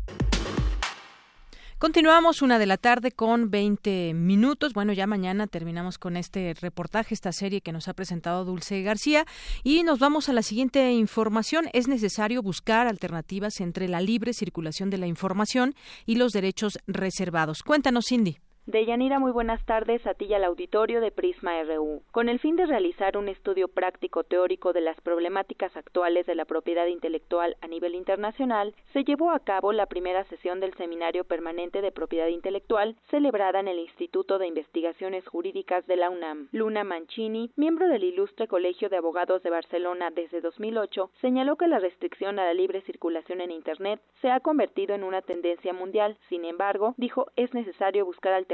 Continuamos 1.81 2.43
una 2.43 2.59
de 2.59 2.67
la 2.67 2.77
tarde 2.77 3.11
con 3.11 3.49
20 3.49 4.13
minutos. 4.13 4.73
Bueno, 4.73 4.93
ya 4.93 5.07
mañana 5.07 5.47
terminamos 5.47 5.97
con 5.97 6.15
este 6.15 6.53
reportaje, 6.61 7.15
esta 7.15 7.31
serie 7.31 7.61
que 7.61 7.71
nos 7.71 7.87
ha 7.87 7.95
presentado 7.95 8.45
Dulce 8.45 8.83
García. 8.83 9.25
Y 9.63 9.81
nos 9.81 9.97
vamos 9.97 10.29
a 10.29 10.33
la 10.33 10.43
siguiente 10.43 10.91
información. 10.91 11.69
Es 11.73 11.87
necesario 11.87 12.43
buscar 12.43 12.85
alternativas 12.85 13.61
entre 13.61 13.87
la 13.87 13.99
libre 13.99 14.33
circulación 14.33 14.91
de 14.91 14.99
la 14.99 15.07
información 15.07 15.73
y 16.05 16.17
los 16.17 16.33
derechos 16.33 16.77
reservados. 16.85 17.63
Cuéntanos, 17.63 18.05
Cindy. 18.09 18.37
Deyanira, 18.67 19.17
muy 19.17 19.31
buenas 19.31 19.65
tardes 19.65 20.05
a 20.05 20.13
ti 20.13 20.25
y 20.25 20.35
al 20.35 20.43
auditorio 20.43 21.01
de 21.01 21.09
Prisma 21.09 21.63
RU. 21.63 22.03
Con 22.11 22.29
el 22.29 22.39
fin 22.39 22.55
de 22.55 22.67
realizar 22.67 23.17
un 23.17 23.27
estudio 23.27 23.67
práctico 23.67 24.23
teórico 24.23 24.71
de 24.71 24.81
las 24.81 25.01
problemáticas 25.01 25.75
actuales 25.75 26.27
de 26.27 26.35
la 26.35 26.45
propiedad 26.45 26.85
intelectual 26.85 27.57
a 27.61 27.67
nivel 27.67 27.95
internacional, 27.95 28.75
se 28.93 29.03
llevó 29.03 29.31
a 29.31 29.39
cabo 29.39 29.73
la 29.73 29.87
primera 29.87 30.25
sesión 30.25 30.59
del 30.59 30.75
Seminario 30.75 31.23
Permanente 31.23 31.81
de 31.81 31.91
Propiedad 31.91 32.27
Intelectual 32.27 32.95
celebrada 33.09 33.59
en 33.59 33.67
el 33.67 33.79
Instituto 33.79 34.37
de 34.37 34.45
Investigaciones 34.45 35.27
Jurídicas 35.27 35.87
de 35.87 35.95
la 35.95 36.11
UNAM. 36.11 36.47
Luna 36.51 36.83
Mancini, 36.83 37.49
miembro 37.55 37.87
del 37.87 38.03
Ilustre 38.03 38.47
Colegio 38.47 38.89
de 38.89 38.97
Abogados 38.97 39.41
de 39.41 39.49
Barcelona 39.49 40.11
desde 40.11 40.39
2008, 40.39 41.09
señaló 41.19 41.55
que 41.55 41.67
la 41.67 41.79
restricción 41.79 42.37
a 42.37 42.45
la 42.45 42.53
libre 42.53 42.81
circulación 42.81 43.41
en 43.41 43.49
Internet 43.49 43.99
se 44.21 44.29
ha 44.29 44.39
convertido 44.39 44.93
en 44.93 45.03
una 45.03 45.23
tendencia 45.23 45.73
mundial. 45.73 46.15
Sin 46.29 46.45
embargo, 46.45 46.93
dijo 46.97 47.25
es 47.35 47.55
necesario 47.55 48.05
buscar 48.05 48.33
alternativas 48.33 48.50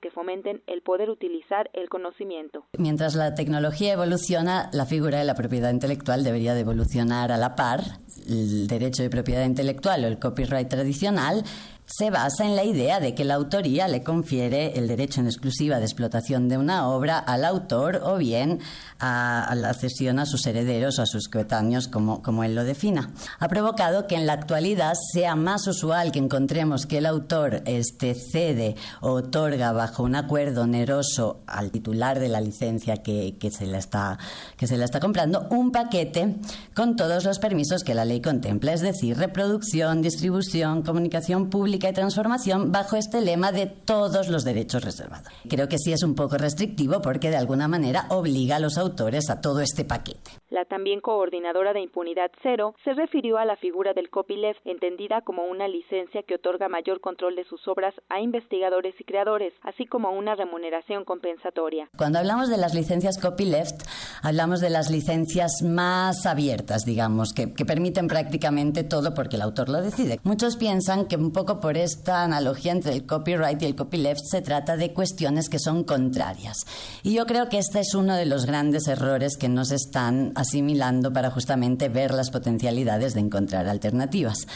que 0.00 0.10
fomenten 0.10 0.62
el 0.66 0.82
poder 0.82 1.10
utilizar 1.10 1.70
el 1.72 1.88
conocimiento. 1.88 2.64
Mientras 2.78 3.14
la 3.14 3.34
tecnología 3.34 3.92
evoluciona, 3.92 4.70
la 4.72 4.86
figura 4.86 5.18
de 5.18 5.24
la 5.24 5.34
propiedad 5.34 5.70
intelectual 5.70 6.24
debería 6.24 6.54
de 6.54 6.60
evolucionar 6.60 7.30
a 7.30 7.36
la 7.36 7.54
par. 7.54 7.80
El 8.28 8.66
derecho 8.66 9.02
de 9.02 9.10
propiedad 9.10 9.44
intelectual 9.44 10.04
o 10.04 10.08
el 10.08 10.18
copyright 10.18 10.68
tradicional 10.68 11.44
se 11.86 12.10
basa 12.10 12.44
en 12.44 12.56
la 12.56 12.64
idea 12.64 12.98
de 12.98 13.14
que 13.14 13.24
la 13.24 13.34
autoría 13.34 13.86
le 13.86 14.02
confiere 14.02 14.76
el 14.76 14.88
derecho 14.88 15.20
en 15.20 15.26
exclusiva 15.26 15.78
de 15.78 15.84
explotación 15.84 16.48
de 16.48 16.58
una 16.58 16.88
obra 16.88 17.18
al 17.18 17.44
autor 17.44 18.00
o 18.02 18.18
bien 18.18 18.58
a, 18.98 19.54
la 19.56 19.72
cesión 19.72 20.18
a 20.18 20.26
sus 20.26 20.46
herederos 20.46 20.98
o 20.98 21.02
a 21.02 21.06
sus 21.06 21.28
coetáneos, 21.28 21.86
como, 21.86 22.22
como 22.22 22.42
él 22.42 22.56
lo 22.56 22.64
defina. 22.64 23.10
Ha 23.38 23.48
provocado 23.48 24.08
que 24.08 24.16
en 24.16 24.26
la 24.26 24.32
actualidad 24.32 24.94
sea 25.12 25.36
más 25.36 25.68
usual 25.68 26.10
que 26.10 26.18
encontremos 26.18 26.86
que 26.86 26.98
el 26.98 27.06
autor 27.06 27.62
este, 27.66 28.14
cede 28.14 28.74
o 29.00 29.12
otorga 29.12 29.70
bajo 29.70 30.02
un 30.02 30.16
acuerdo 30.16 30.62
oneroso 30.62 31.40
al 31.46 31.70
titular 31.70 32.18
de 32.18 32.28
la 32.28 32.40
licencia 32.40 32.96
que, 32.96 33.36
que, 33.38 33.50
se 33.52 33.66
la 33.66 33.78
está, 33.78 34.18
que 34.56 34.66
se 34.66 34.76
la 34.76 34.86
está 34.86 34.98
comprando 34.98 35.46
un 35.50 35.70
paquete 35.70 36.34
con 36.74 36.96
todos 36.96 37.24
los 37.24 37.38
permisos 37.38 37.84
que 37.84 37.94
la 37.94 38.04
ley 38.04 38.20
contempla, 38.20 38.72
es 38.72 38.80
decir, 38.80 39.16
reproducción, 39.16 40.02
distribución, 40.02 40.82
comunicación 40.82 41.48
pública, 41.48 41.75
y 41.76 41.92
transformación 41.92 42.72
bajo 42.72 42.96
este 42.96 43.20
lema 43.20 43.52
de 43.52 43.66
todos 43.66 44.28
los 44.28 44.44
derechos 44.44 44.84
reservados. 44.84 45.28
Creo 45.48 45.68
que 45.68 45.78
sí 45.78 45.92
es 45.92 46.02
un 46.02 46.14
poco 46.14 46.38
restrictivo 46.38 47.02
porque 47.02 47.30
de 47.30 47.36
alguna 47.36 47.68
manera 47.68 48.06
obliga 48.08 48.56
a 48.56 48.60
los 48.60 48.78
autores 48.78 49.28
a 49.30 49.40
todo 49.40 49.60
este 49.60 49.84
paquete. 49.84 50.30
La 50.48 50.64
también 50.64 51.00
coordinadora 51.00 51.72
de 51.72 51.80
Impunidad 51.80 52.30
Cero 52.40 52.76
se 52.84 52.94
refirió 52.94 53.36
a 53.36 53.44
la 53.44 53.56
figura 53.56 53.94
del 53.94 54.10
copyleft, 54.10 54.64
entendida 54.64 55.20
como 55.22 55.44
una 55.44 55.66
licencia 55.66 56.22
que 56.22 56.36
otorga 56.36 56.68
mayor 56.68 57.00
control 57.00 57.34
de 57.34 57.44
sus 57.44 57.66
obras 57.66 57.92
a 58.08 58.20
investigadores 58.20 58.94
y 59.00 59.02
creadores, 59.02 59.52
así 59.62 59.86
como 59.86 60.12
una 60.12 60.36
remuneración 60.36 61.04
compensatoria. 61.04 61.88
Cuando 61.98 62.20
hablamos 62.20 62.48
de 62.48 62.58
las 62.58 62.74
licencias 62.74 63.18
copyleft, 63.20 63.82
hablamos 64.22 64.60
de 64.60 64.70
las 64.70 64.88
licencias 64.88 65.62
más 65.64 66.26
abiertas, 66.26 66.84
digamos, 66.84 67.32
que, 67.32 67.48
permiten 67.48 68.06
prácticamente 68.06 68.84
todo 68.84 69.14
porque 69.14 69.34
el 69.34 69.42
autor 69.42 69.68
lo 69.68 69.82
decide. 69.82 70.20
Muchos 70.22 70.56
piensan 70.56 71.08
que 71.08 71.16
un 71.16 71.32
poco 71.32 71.58
por 71.58 71.76
esta 71.76 72.22
analogía 72.22 72.70
entre 72.70 72.92
el 72.92 73.04
copyright 73.04 73.60
y 73.62 73.64
el 73.64 73.74
copyleft 73.74 74.20
se 74.22 74.42
trata 74.42 74.76
de 74.76 74.92
cuestiones 74.92 75.48
que 75.48 75.58
son 75.58 75.82
contrarias. 75.82 76.64
Y 77.02 77.14
yo 77.14 77.26
creo 77.26 77.48
que 77.48 77.58
este 77.58 77.80
es 77.80 77.96
uno 77.96 78.14
de 78.14 78.26
los 78.26 78.46
grandes 78.46 78.86
errores 78.86 79.36
que 79.36 79.48
nos 79.48 79.72
están 79.72 80.35
asimilando 80.36 81.12
para 81.12 81.30
justamente 81.30 81.88
ver 81.88 82.12
las 82.14 82.30
potencialidades 82.30 83.14
de 83.14 83.20
encontrar 83.20 83.66
alternativas. 83.68 84.46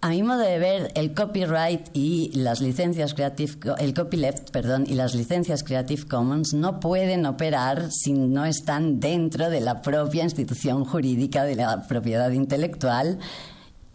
A 0.00 0.10
mi 0.10 0.22
modo 0.22 0.38
de 0.38 0.60
ver, 0.60 0.92
el 0.94 1.12
copyright 1.12 1.88
y 1.92 2.30
las 2.32 2.60
licencias 2.60 3.14
Creative, 3.14 3.74
el 3.78 3.94
copyleft, 3.94 4.50
perdón, 4.52 4.84
y 4.86 4.94
las 4.94 5.16
licencias 5.16 5.64
Creative 5.64 6.06
Commons 6.06 6.54
no 6.54 6.78
pueden 6.78 7.26
operar 7.26 7.90
si 7.90 8.12
no 8.12 8.44
están 8.44 9.00
dentro 9.00 9.50
de 9.50 9.60
la 9.60 9.82
propia 9.82 10.22
institución 10.22 10.84
jurídica 10.84 11.42
de 11.42 11.56
la 11.56 11.88
propiedad 11.88 12.30
intelectual 12.30 13.18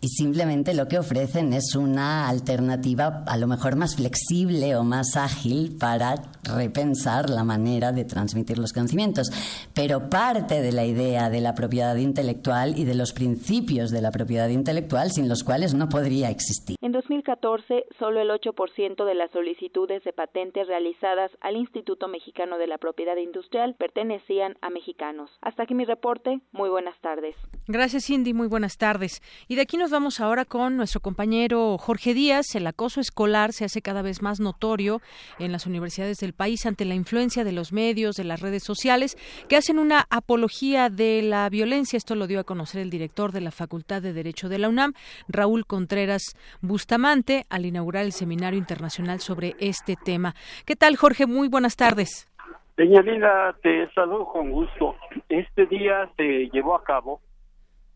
y 0.04 0.10
simplemente 0.10 0.74
lo 0.74 0.90
que 0.90 1.00
ofrecen 1.00 1.54
es 1.54 1.76
una 1.78 2.28
alternativa 2.28 3.24
a 3.26 3.38
lo 3.38 3.48
mejor 3.48 3.78
más 3.78 3.96
flexible 3.96 4.76
o 4.76 4.84
más 4.84 5.16
ágil 5.16 5.78
para 5.80 6.16
repensar 6.44 7.30
la 7.30 7.46
manera 7.46 7.94
de 7.94 8.04
transmitir 8.04 8.58
los 8.58 8.74
conocimientos. 8.74 9.30
Pero 9.74 10.10
parte 10.10 10.62
de 10.62 10.74
la 10.74 10.84
idea 10.84 11.30
de 11.30 11.40
la 11.40 11.56
propiedad 11.56 11.96
intelectual 11.96 12.78
y 12.78 12.84
de 12.84 12.96
los 12.96 13.14
principios 13.14 13.92
de 13.92 14.02
la 14.02 14.12
propiedad 14.12 14.50
intelectual 14.50 15.10
sin 15.10 15.30
los 15.30 15.46
cuales 15.46 15.74
no 15.74 15.88
podría 15.88 16.30
existir. 16.30 16.76
En 16.82 16.92
2014, 16.92 17.86
solo 17.98 18.20
el 18.20 18.30
8% 18.30 19.06
de 19.06 19.16
las 19.16 19.32
solicitudes 19.32 20.04
de 20.04 20.12
patentes 20.12 20.68
realizadas 20.68 21.32
al 21.40 21.56
Instituto 21.56 22.10
Mexicano 22.10 22.58
de 22.58 22.68
la 22.68 22.78
Propiedad 22.78 23.16
Industrial 23.16 23.74
pertenecían 23.76 24.58
a 24.60 24.70
mexicanos. 24.70 25.32
Hasta 25.40 25.64
aquí 25.64 25.76
mi 25.76 25.86
reporte. 25.86 26.42
Muy 26.52 26.70
buenas 26.70 27.00
tardes. 27.00 27.38
Gracias, 27.68 28.08
Cindy. 28.08 28.34
Muy 28.34 28.48
buenas 28.48 28.78
tardes. 28.78 29.22
Y 29.48 29.56
de 29.56 29.62
aquí 29.62 29.78
nos 29.78 29.93
vamos 29.94 30.20
ahora 30.20 30.44
con 30.44 30.76
nuestro 30.76 31.02
compañero 31.02 31.78
Jorge 31.78 32.16
Díaz. 32.16 32.56
El 32.56 32.66
acoso 32.66 33.00
escolar 33.00 33.54
se 33.54 33.64
hace 33.64 33.84
cada 33.84 34.02
vez 34.02 34.24
más 34.24 34.40
notorio 34.40 35.02
en 35.38 35.52
las 35.52 35.68
universidades 35.68 36.18
del 36.18 36.34
país 36.34 36.66
ante 36.66 36.84
la 36.84 36.96
influencia 36.96 37.44
de 37.44 37.52
los 37.52 37.72
medios, 37.72 38.16
de 38.16 38.24
las 38.24 38.42
redes 38.42 38.64
sociales, 38.64 39.16
que 39.48 39.56
hacen 39.56 39.78
una 39.78 40.06
apología 40.10 40.90
de 40.90 41.22
la 41.22 41.48
violencia. 41.48 41.96
Esto 41.96 42.16
lo 42.16 42.26
dio 42.26 42.40
a 42.40 42.44
conocer 42.44 42.82
el 42.82 42.90
director 42.90 43.32
de 43.32 43.42
la 43.42 43.52
Facultad 43.52 44.02
de 44.02 44.14
Derecho 44.14 44.50
de 44.50 44.58
la 44.58 44.68
UNAM, 44.68 44.94
Raúl 45.28 45.68
Contreras 45.68 46.36
Bustamante, 46.62 47.44
al 47.52 47.68
inaugurar 47.68 48.04
el 48.04 48.14
Seminario 48.14 48.58
Internacional 48.58 49.20
sobre 49.20 49.56
este 49.60 49.96
tema. 49.96 50.34
¿Qué 50.66 50.76
tal, 50.76 50.96
Jorge? 50.96 51.28
Muy 51.28 51.50
buenas 51.50 51.76
tardes. 51.76 52.28
Señorita, 52.76 53.56
te 53.62 53.88
saludo 53.94 54.26
con 54.26 54.50
gusto. 54.50 54.96
Este 55.30 55.68
día 55.68 56.10
se 56.18 56.50
llevó 56.52 56.76
a 56.76 56.84
cabo 56.84 57.22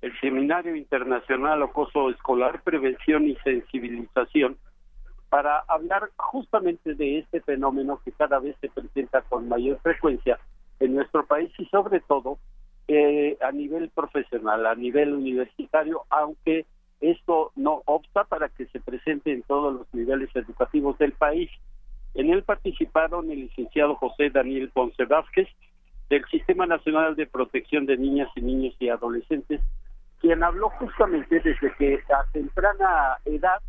el 0.01 0.17
Seminario 0.19 0.75
Internacional 0.75 1.63
Acoso 1.63 2.09
Escolar, 2.09 2.61
Prevención 2.61 3.27
y 3.27 3.35
Sensibilización, 3.37 4.57
para 5.29 5.59
hablar 5.67 6.09
justamente 6.15 6.95
de 6.95 7.19
este 7.19 7.41
fenómeno 7.41 7.99
que 8.03 8.11
cada 8.11 8.39
vez 8.39 8.55
se 8.61 8.69
presenta 8.69 9.21
con 9.21 9.49
mayor 9.49 9.79
frecuencia 9.81 10.39
en 10.79 10.95
nuestro 10.95 11.25
país 11.25 11.51
y 11.57 11.65
sobre 11.65 11.99
todo 11.99 12.37
eh, 12.87 13.37
a 13.41 13.51
nivel 13.51 13.89
profesional, 13.89 14.65
a 14.65 14.75
nivel 14.75 15.13
universitario, 15.13 16.03
aunque 16.09 16.65
esto 17.01 17.51
no 17.55 17.81
obsta 17.85 18.23
para 18.23 18.49
que 18.49 18.65
se 18.67 18.79
presente 18.79 19.31
en 19.31 19.43
todos 19.43 19.73
los 19.73 19.93
niveles 19.93 20.29
educativos 20.35 20.97
del 20.97 21.11
país. 21.11 21.49
En 22.13 22.31
él 22.31 22.43
participaron 22.43 23.29
el 23.29 23.41
licenciado 23.41 23.95
José 23.95 24.29
Daniel 24.29 24.69
Ponce 24.69 25.05
Vázquez 25.05 25.47
del 26.09 26.25
Sistema 26.25 26.65
Nacional 26.65 27.15
de 27.15 27.27
Protección 27.27 27.85
de 27.85 27.97
Niñas 27.97 28.29
y 28.35 28.41
Niños 28.41 28.75
y 28.79 28.89
Adolescentes, 28.89 29.61
quien 30.19 30.43
habló 30.43 30.69
justamente 30.71 31.39
desde 31.39 31.73
que 31.75 32.03
a 32.13 32.23
temprana 32.31 33.17
edad 33.25 33.59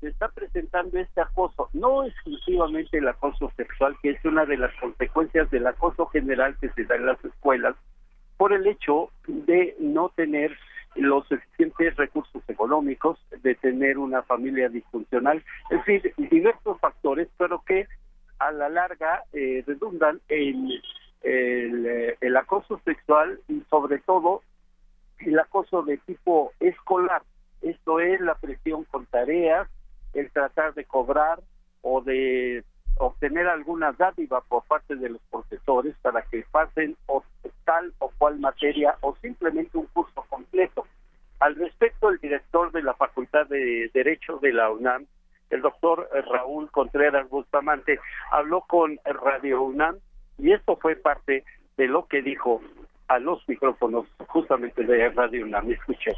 se 0.00 0.08
está 0.08 0.28
presentando 0.28 0.98
este 0.98 1.20
acoso, 1.20 1.68
no 1.72 2.04
exclusivamente 2.04 2.98
el 2.98 3.08
acoso 3.08 3.52
sexual, 3.56 3.96
que 4.02 4.10
es 4.10 4.24
una 4.24 4.44
de 4.44 4.56
las 4.56 4.74
consecuencias 4.80 5.48
del 5.50 5.66
acoso 5.66 6.06
general 6.06 6.56
que 6.60 6.70
se 6.70 6.84
da 6.84 6.96
en 6.96 7.06
las 7.06 7.24
escuelas, 7.24 7.76
por 8.36 8.52
el 8.52 8.66
hecho 8.66 9.10
de 9.28 9.76
no 9.78 10.08
tener 10.10 10.56
los 10.96 11.26
suficientes 11.28 11.96
recursos 11.96 12.42
económicos, 12.48 13.18
de 13.42 13.54
tener 13.54 13.96
una 13.96 14.22
familia 14.22 14.68
disfuncional, 14.68 15.42
es 15.70 15.78
decir, 15.86 16.12
diversos 16.16 16.78
factores, 16.80 17.28
pero 17.38 17.62
que 17.64 17.86
a 18.40 18.50
la 18.50 18.68
larga 18.68 19.22
eh, 19.32 19.62
redundan 19.66 20.20
en 20.28 20.68
el, 21.22 21.86
eh, 21.86 22.16
el 22.20 22.36
acoso 22.36 22.80
sexual 22.84 23.38
y 23.48 23.62
sobre 23.70 23.98
todo 23.98 24.42
el 25.26 25.38
acoso 25.38 25.82
de 25.82 25.98
tipo 25.98 26.52
escolar. 26.60 27.22
Esto 27.60 28.00
es 28.00 28.20
la 28.20 28.34
presión 28.34 28.84
con 28.84 29.06
tareas, 29.06 29.68
el 30.14 30.30
tratar 30.30 30.74
de 30.74 30.84
cobrar 30.84 31.40
o 31.82 32.00
de 32.00 32.64
obtener 32.98 33.46
alguna 33.46 33.92
dádiva 33.92 34.40
por 34.42 34.64
parte 34.64 34.96
de 34.96 35.10
los 35.10 35.20
profesores 35.30 35.94
para 36.02 36.22
que 36.22 36.44
pasen 36.50 36.96
o 37.06 37.24
tal 37.64 37.92
o 37.98 38.10
cual 38.18 38.38
materia 38.38 38.96
o 39.00 39.16
simplemente 39.16 39.78
un 39.78 39.86
curso 39.86 40.24
completo. 40.28 40.86
Al 41.40 41.56
respecto, 41.56 42.10
el 42.10 42.18
director 42.18 42.70
de 42.72 42.82
la 42.82 42.94
Facultad 42.94 43.46
de 43.46 43.90
Derecho 43.94 44.38
de 44.38 44.52
la 44.52 44.70
UNAM, 44.70 45.06
el 45.50 45.60
doctor 45.60 46.08
Raúl 46.30 46.70
Contreras 46.70 47.28
Bustamante, 47.28 47.98
habló 48.30 48.62
con 48.62 48.98
Radio 49.04 49.62
UNAM 49.62 49.96
y 50.38 50.52
esto 50.52 50.76
fue 50.76 50.96
parte 50.96 51.44
de 51.76 51.86
lo 51.86 52.06
que 52.06 52.22
dijo 52.22 52.60
a 53.12 53.18
los 53.18 53.46
micrófonos 53.46 54.06
justamente 54.26 54.84
de 54.84 55.08
Radio 55.10 55.44
UNAM. 55.44 55.70
Escuché 55.70 56.12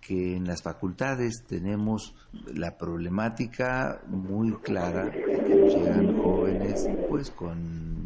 que 0.00 0.36
en 0.36 0.44
las 0.44 0.62
facultades 0.62 1.44
tenemos 1.48 2.14
la 2.52 2.76
problemática 2.76 4.02
muy 4.06 4.52
clara 4.56 5.06
de 5.06 5.42
que 5.44 5.54
nos 5.54 5.74
llegan 5.74 6.22
jóvenes 6.22 6.86
pues 7.08 7.30
con 7.30 8.04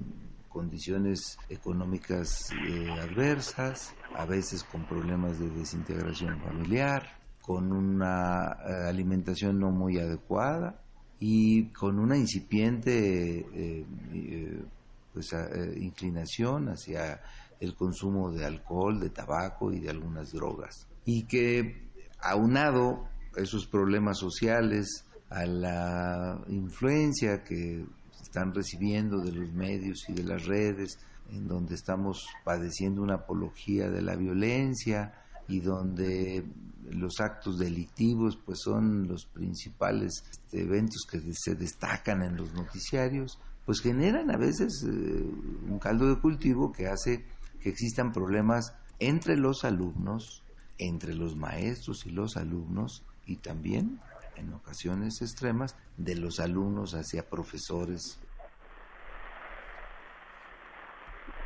condiciones 0.49 1.39
económicas 1.49 2.51
eh, 2.53 2.89
adversas, 3.01 3.95
a 4.15 4.27
veces 4.27 4.63
con 4.65 4.85
problemas 4.87 5.41
de 5.41 5.51
desintegración 5.51 6.39
familiar, 6.41 7.03
con 7.43 7.73
una 7.73 8.57
eh, 8.65 8.89
alimentación 8.89 9.59
no 9.59 9.71
muy 9.71 9.99
adecuada 9.99 10.81
y 11.19 11.67
con 11.71 11.99
una 11.99 12.17
incipiente 12.17 13.39
eh, 13.53 14.63
pues, 15.13 15.35
inclinación 15.77 16.69
hacia 16.69 17.21
el 17.61 17.75
consumo 17.75 18.31
de 18.31 18.45
alcohol, 18.45 19.01
de 19.01 19.11
tabaco 19.11 19.73
y 19.73 19.81
de 19.81 19.91
algunas 19.91 20.33
drogas. 20.33 20.87
Y 21.05 21.25
que 21.25 21.89
aunado 22.21 23.09
a 23.37 23.41
esos 23.41 23.67
problemas 23.67 24.19
sociales, 24.19 25.05
a 25.31 25.45
la 25.45 26.41
influencia 26.49 27.45
que 27.45 27.85
están 28.23 28.55
recibiendo 28.55 29.19
de 29.19 29.33
los 29.33 29.53
medios 29.53 30.05
y 30.09 30.13
de 30.13 30.25
las 30.25 30.47
redes, 30.47 30.99
en 31.31 31.47
donde 31.47 31.75
estamos 31.75 32.27
padeciendo 32.45 33.03
una 33.03 33.17
apología 33.17 33.91
de 33.91 34.03
la 34.03 34.17
violencia 34.17 35.15
y 35.47 35.61
donde 35.61 36.45
los 36.91 37.21
actos 37.21 37.59
delictivos 37.59 38.39
pues 38.45 38.61
son 38.63 39.09
los 39.09 39.27
principales 39.27 40.25
eventos 40.53 41.07
que 41.11 41.21
se 41.35 41.55
destacan 41.55 42.23
en 42.23 42.37
los 42.37 42.53
noticiarios, 42.55 43.39
pues 43.67 43.81
generan 43.81 44.31
a 44.31 44.39
veces 44.39 44.85
eh, 44.85 44.89
un 44.89 45.79
caldo 45.79 46.09
de 46.09 46.21
cultivo 46.21 46.73
que 46.73 46.87
hace 46.87 47.25
que 47.69 47.73
existan 47.73 48.15
problemas 48.15 48.75
entre 48.99 49.37
los 49.37 49.63
alumnos, 49.63 50.43
entre 50.79 51.15
los 51.15 51.37
maestros 51.37 52.07
y 52.07 52.11
los 52.11 52.39
alumnos 52.39 53.05
y 53.27 53.37
también, 53.37 54.01
en 54.37 54.55
ocasiones 54.55 55.21
extremas, 55.21 55.77
de 55.99 56.17
los 56.17 56.41
alumnos 56.41 56.95
hacia 56.95 57.29
profesores. 57.29 58.19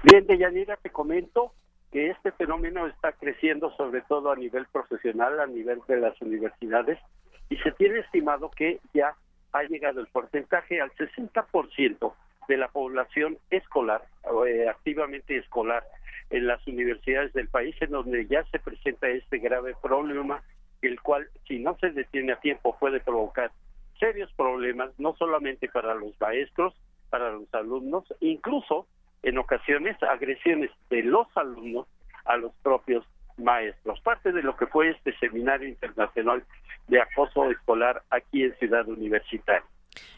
Bien, 0.05 0.25
Deyanira, 0.25 0.77
te 0.77 0.91
comento 0.91 1.53
que 1.91 2.11
este 2.11 2.31
fenómeno 2.31 2.87
está 2.87 3.11
creciendo 3.11 3.75
sobre 3.77 4.03
todo 4.03 4.31
a 4.31 4.37
nivel 4.37 4.67
profesional, 4.67 5.41
a 5.41 5.49
nivel 5.49 5.81
de 5.89 5.97
las 5.97 6.23
universidades, 6.23 7.01
y 7.49 7.57
se 7.57 7.73
tiene 7.73 7.99
estimado 7.99 8.49
que 8.49 8.79
ya 8.95 9.17
ha 9.53 9.63
llegado 9.65 9.99
el 9.99 10.07
porcentaje 10.07 10.81
al 10.81 10.93
60% 10.93 12.15
de 12.47 12.57
la 12.57 12.69
población 12.69 13.39
escolar, 13.51 14.05
eh, 14.47 14.69
activamente 14.69 15.37
escolar, 15.37 15.85
en 16.33 16.47
las 16.47 16.67
universidades 16.67 17.33
del 17.35 17.49
país 17.49 17.77
en 17.81 17.91
donde 17.91 18.27
ya 18.27 18.43
se 18.45 18.59
presenta 18.59 19.09
este 19.09 19.39
grave 19.39 19.75
problema, 19.81 20.43
el 20.81 21.01
cual 21.01 21.29
si 21.47 21.59
no 21.59 21.77
se 21.79 21.91
detiene 21.91 22.33
a 22.33 22.41
tiempo 22.41 22.77
puede 22.79 23.01
provocar 23.01 23.53
serios 24.01 24.33
problemas, 24.33 24.91
no 24.99 25.15
solamente 25.17 25.69
para 25.69 25.95
los 25.95 26.19
maestros, 26.21 26.75
para 27.11 27.31
los 27.31 27.53
alumnos, 27.55 28.05
incluso 28.21 28.87
en 29.23 29.39
ocasiones 29.39 30.03
agresiones 30.03 30.71
de 30.91 31.03
los 31.03 31.29
alumnos 31.37 31.87
a 32.25 32.37
los 32.37 32.53
propios 32.63 33.07
maestros. 33.37 34.01
Parte 34.01 34.33
de 34.33 34.43
lo 34.43 34.57
que 34.57 34.67
fue 34.67 34.91
este 34.91 35.17
seminario 35.19 35.69
internacional 35.69 36.43
de 36.89 37.01
acoso 37.01 37.51
escolar 37.51 38.03
aquí 38.11 38.45
en 38.45 38.55
Ciudad 38.57 38.89
Universitaria. 38.89 39.65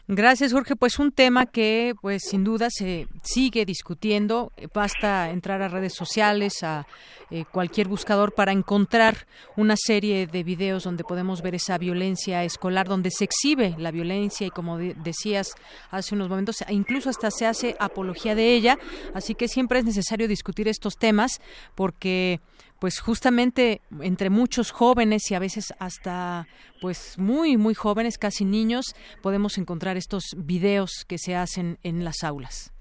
Gracias, 0.07 0.53
Jorge. 0.53 0.75
Pues 0.75 0.99
un 0.99 1.11
tema 1.11 1.47
que, 1.47 1.95
pues 1.99 2.21
sin 2.29 2.43
duda, 2.43 2.67
se 2.69 3.07
sigue 3.23 3.65
discutiendo. 3.65 4.51
Basta 4.71 5.31
entrar 5.31 5.63
a 5.63 5.67
redes 5.67 5.93
sociales, 5.93 6.61
a 6.61 6.85
eh, 7.31 7.43
cualquier 7.51 7.87
buscador 7.87 8.35
para 8.35 8.51
encontrar 8.51 9.25
una 9.55 9.75
serie 9.75 10.27
de 10.27 10.43
videos 10.43 10.83
donde 10.83 11.03
podemos 11.03 11.41
ver 11.41 11.55
esa 11.55 11.79
violencia 11.79 12.43
escolar, 12.43 12.87
donde 12.87 13.09
se 13.09 13.23
exhibe 13.23 13.75
la 13.79 13.89
violencia 13.89 14.45
y, 14.45 14.51
como 14.51 14.77
decías 14.77 15.55
hace 15.89 16.13
unos 16.13 16.29
momentos, 16.29 16.57
incluso 16.69 17.09
hasta 17.09 17.31
se 17.31 17.47
hace 17.47 17.75
apología 17.79 18.35
de 18.35 18.53
ella. 18.53 18.77
Así 19.15 19.33
que 19.33 19.47
siempre 19.47 19.79
es 19.79 19.85
necesario 19.85 20.27
discutir 20.27 20.67
estos 20.67 20.97
temas 20.97 21.41
porque 21.73 22.41
pues 22.85 22.99
justamente 22.99 23.81
entre 23.99 24.29
muchos 24.29 24.69
jóvenes 24.69 25.31
y 25.31 25.33
a 25.33 25.39
veces 25.39 25.73
hasta 25.79 26.45
pues 26.81 27.17
muy 27.17 27.57
muy 27.57 27.73
jóvenes, 27.73 28.19
casi 28.19 28.45
niños, 28.45 28.95
podemos 29.23 29.57
encontrar 29.57 29.97
estos 29.97 30.35
videos 30.37 31.03
que 31.09 31.17
se 31.17 31.35
hacen 31.35 31.79
en 31.81 32.03
las 32.03 32.23
aulas. 32.23 32.71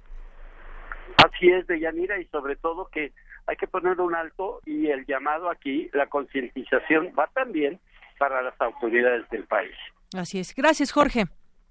Así 1.17 1.49
es, 1.49 1.67
Deyanira, 1.67 2.21
y 2.21 2.27
sobre 2.27 2.57
todo 2.57 2.91
que 2.93 3.15
hay 3.47 3.57
que 3.57 3.67
poner 3.67 3.99
un 3.99 4.15
alto 4.15 4.61
y 4.67 4.89
el 4.89 5.07
llamado 5.07 5.49
aquí, 5.49 5.89
la 5.95 6.07
concientización 6.09 7.15
va 7.19 7.29
también 7.29 7.81
para 8.19 8.43
las 8.43 8.61
autoridades 8.61 9.27
del 9.31 9.45
país. 9.45 9.75
Así 10.15 10.39
es. 10.39 10.55
Gracias, 10.55 10.93
Jorge. 10.93 11.25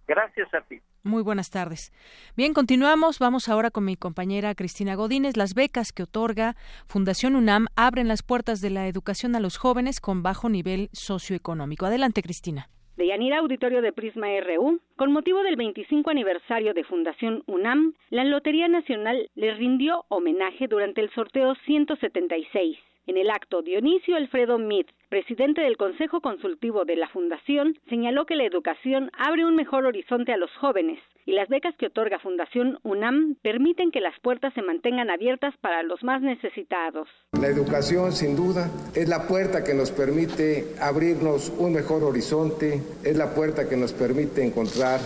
Gracias 0.08 0.52
a 0.56 0.62
ti. 0.62 0.82
Muy 1.06 1.22
buenas 1.22 1.50
tardes. 1.50 1.92
Bien, 2.38 2.54
continuamos. 2.54 3.20
Vamos 3.20 3.50
ahora 3.50 3.72
con 3.72 3.84
mi 3.84 3.98
compañera 3.98 4.56
Cristina 4.56 4.96
Godínez. 4.96 5.36
Las 5.36 5.54
becas 5.54 5.92
que 5.92 6.04
otorga 6.04 6.56
Fundación 6.88 7.36
UNAM 7.36 7.68
abren 7.76 8.08
las 8.08 8.24
puertas 8.24 8.62
de 8.62 8.70
la 8.70 8.88
educación 8.88 9.36
a 9.36 9.42
los 9.42 9.58
jóvenes 9.58 10.00
con 10.00 10.24
bajo 10.24 10.48
nivel 10.48 10.88
socioeconómico. 10.94 11.86
Adelante, 11.86 12.22
Cristina. 12.22 12.70
De 12.96 13.08
Yanira 13.08 13.40
Auditorio 13.40 13.82
de 13.82 13.92
Prisma 13.92 14.28
RU, 14.40 14.80
con 14.96 15.12
motivo 15.12 15.44
del 15.44 15.58
25 15.58 16.10
aniversario 16.10 16.74
de 16.74 16.86
Fundación 16.86 17.44
UNAM, 17.48 17.96
la 18.10 18.24
Lotería 18.24 18.70
Nacional 18.70 19.30
le 19.36 19.56
rindió 19.56 20.06
homenaje 20.08 20.68
durante 20.70 21.02
el 21.02 21.12
sorteo 21.14 21.54
176. 21.66 22.78
En 23.06 23.18
el 23.18 23.30
acto, 23.32 23.62
Dionisio 23.62 24.16
Alfredo 24.16 24.58
Meade, 24.58 24.88
presidente 25.10 25.60
del 25.60 25.76
Consejo 25.76 26.22
Consultivo 26.22 26.86
de 26.86 26.96
la 26.96 27.10
Fundación, 27.10 27.78
señaló 27.90 28.26
que 28.26 28.38
la 28.38 28.46
educación 28.46 29.12
abre 29.18 29.46
un 29.46 29.58
mejor 29.58 29.86
horizonte 29.86 30.32
a 30.32 30.38
los 30.38 30.50
jóvenes 30.62 31.00
y 31.26 31.34
las 31.34 31.50
becas 31.50 31.76
que 31.78 31.88
otorga 31.88 32.20
Fundación 32.20 32.80
UNAM 32.84 33.36
permiten 33.42 33.92
que 33.92 34.00
las 34.00 34.18
puertas 34.22 34.54
se 34.54 34.62
mantengan 34.62 35.10
abiertas 35.10 35.54
para 35.60 35.84
los 35.84 36.02
más 36.02 36.22
necesitados. 36.22 37.10
La 37.34 37.48
educación, 37.48 38.14
sin 38.14 38.38
duda, 38.38 38.72
es 38.96 39.10
la 39.10 39.28
puerta 39.28 39.66
que 39.66 39.74
nos 39.74 39.92
permite 39.92 40.74
abrirnos 40.80 41.52
un 41.58 41.74
mejor 41.74 42.04
horizonte, 42.04 42.82
es 43.04 43.18
la 43.18 43.36
puerta 43.36 43.68
que 43.68 43.76
nos 43.76 43.92
permite 43.92 44.46
encontrar 44.46 45.02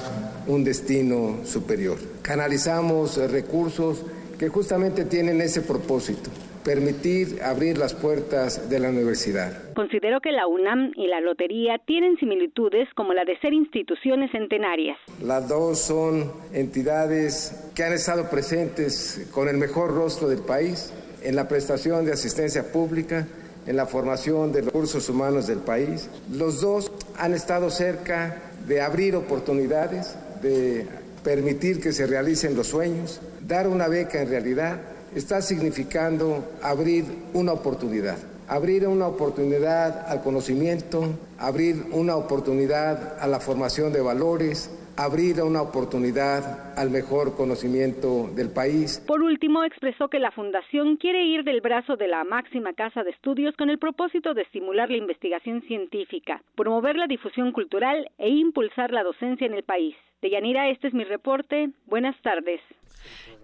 un 0.46 0.64
destino 0.64 1.44
superior. 1.46 1.98
Canalizamos 2.22 3.18
recursos 3.32 4.06
que 4.38 4.50
justamente 4.50 5.04
tienen 5.06 5.42
ese 5.42 5.64
propósito 5.64 6.30
permitir 6.68 7.42
abrir 7.42 7.78
las 7.78 7.94
puertas 7.94 8.70
de 8.70 8.78
la 8.82 8.90
universidad. 8.90 9.74
Considero 9.74 10.20
que 10.20 10.34
la 10.34 10.48
UNAM 10.48 10.92
y 10.98 11.08
la 11.08 11.22
Lotería 11.22 11.80
tienen 11.86 12.18
similitudes 12.18 12.90
como 12.94 13.14
la 13.14 13.24
de 13.24 13.40
ser 13.40 13.54
instituciones 13.54 14.32
centenarias. 14.32 14.98
Las 15.24 15.48
dos 15.48 15.80
son 15.80 16.30
entidades 16.52 17.72
que 17.74 17.86
han 17.86 17.94
estado 17.94 18.30
presentes 18.30 19.30
con 19.32 19.48
el 19.48 19.56
mejor 19.56 19.96
rostro 19.96 20.28
del 20.28 20.42
país 20.42 20.94
en 21.24 21.38
la 21.38 21.48
prestación 21.48 22.04
de 22.04 22.12
asistencia 22.12 22.70
pública, 22.70 23.26
en 23.66 23.78
la 23.78 23.86
formación 23.86 24.52
de 24.52 24.64
los 24.64 24.74
recursos 24.74 25.08
humanos 25.08 25.48
del 25.48 25.60
país. 25.60 26.10
Los 26.30 26.60
dos 26.60 26.92
han 27.18 27.34
estado 27.34 27.70
cerca 27.70 28.42
de 28.68 28.82
abrir 28.82 29.16
oportunidades, 29.16 30.18
de 30.42 30.86
permitir 31.24 31.80
que 31.80 31.94
se 31.94 32.08
realicen 32.08 32.58
los 32.58 32.68
sueños, 32.68 33.22
dar 33.48 33.70
una 33.70 33.88
beca 33.88 34.22
en 34.22 34.28
realidad 34.28 34.97
está 35.16 35.42
significando 35.42 36.44
abrir 36.62 37.06
una 37.34 37.54
oportunidad. 37.54 38.18
abrir 38.48 38.88
una 38.88 39.08
oportunidad 39.08 40.10
al 40.10 40.22
conocimiento, 40.22 41.04
abrir 41.38 41.84
una 41.92 42.16
oportunidad 42.16 43.20
a 43.20 43.28
la 43.28 43.42
formación 43.42 43.92
de 43.92 44.02
valores, 44.02 44.72
abrir 44.96 45.42
una 45.42 45.62
oportunidad 45.62 46.74
al 46.78 46.90
mejor 46.90 47.36
conocimiento 47.36 48.30
del 48.36 48.50
país. 48.50 49.04
Por 49.06 49.22
último, 49.22 49.64
expresó 49.64 50.08
que 50.08 50.20
la 50.20 50.32
Fundación 50.32 50.98
quiere 50.98 51.24
ir 51.26 51.44
del 51.44 51.62
brazo 51.62 51.98
de 51.98 52.08
la 52.08 52.24
máxima 52.24 52.74
casa 52.74 53.04
de 53.04 53.12
estudios 53.12 53.56
con 53.58 53.70
el 53.70 53.78
propósito 53.78 54.34
de 54.34 54.42
estimular 54.42 54.90
la 54.90 54.98
investigación 54.98 55.62
científica, 55.64 56.42
promover 56.56 56.96
la 56.96 57.08
difusión 57.08 57.52
cultural 57.52 58.10
e 58.18 58.30
impulsar 58.30 58.92
la 58.92 59.04
docencia 59.04 59.46
en 59.46 59.54
el 59.54 59.64
país. 59.64 59.96
Deyanira, 60.22 60.70
este 60.70 60.88
es 60.88 60.94
mi 60.94 61.04
reporte. 61.04 61.70
Buenas 61.86 62.20
tardes. 62.24 62.60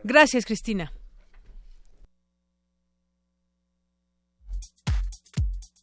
Gracias, 0.03 0.45
Cristina. 0.45 0.91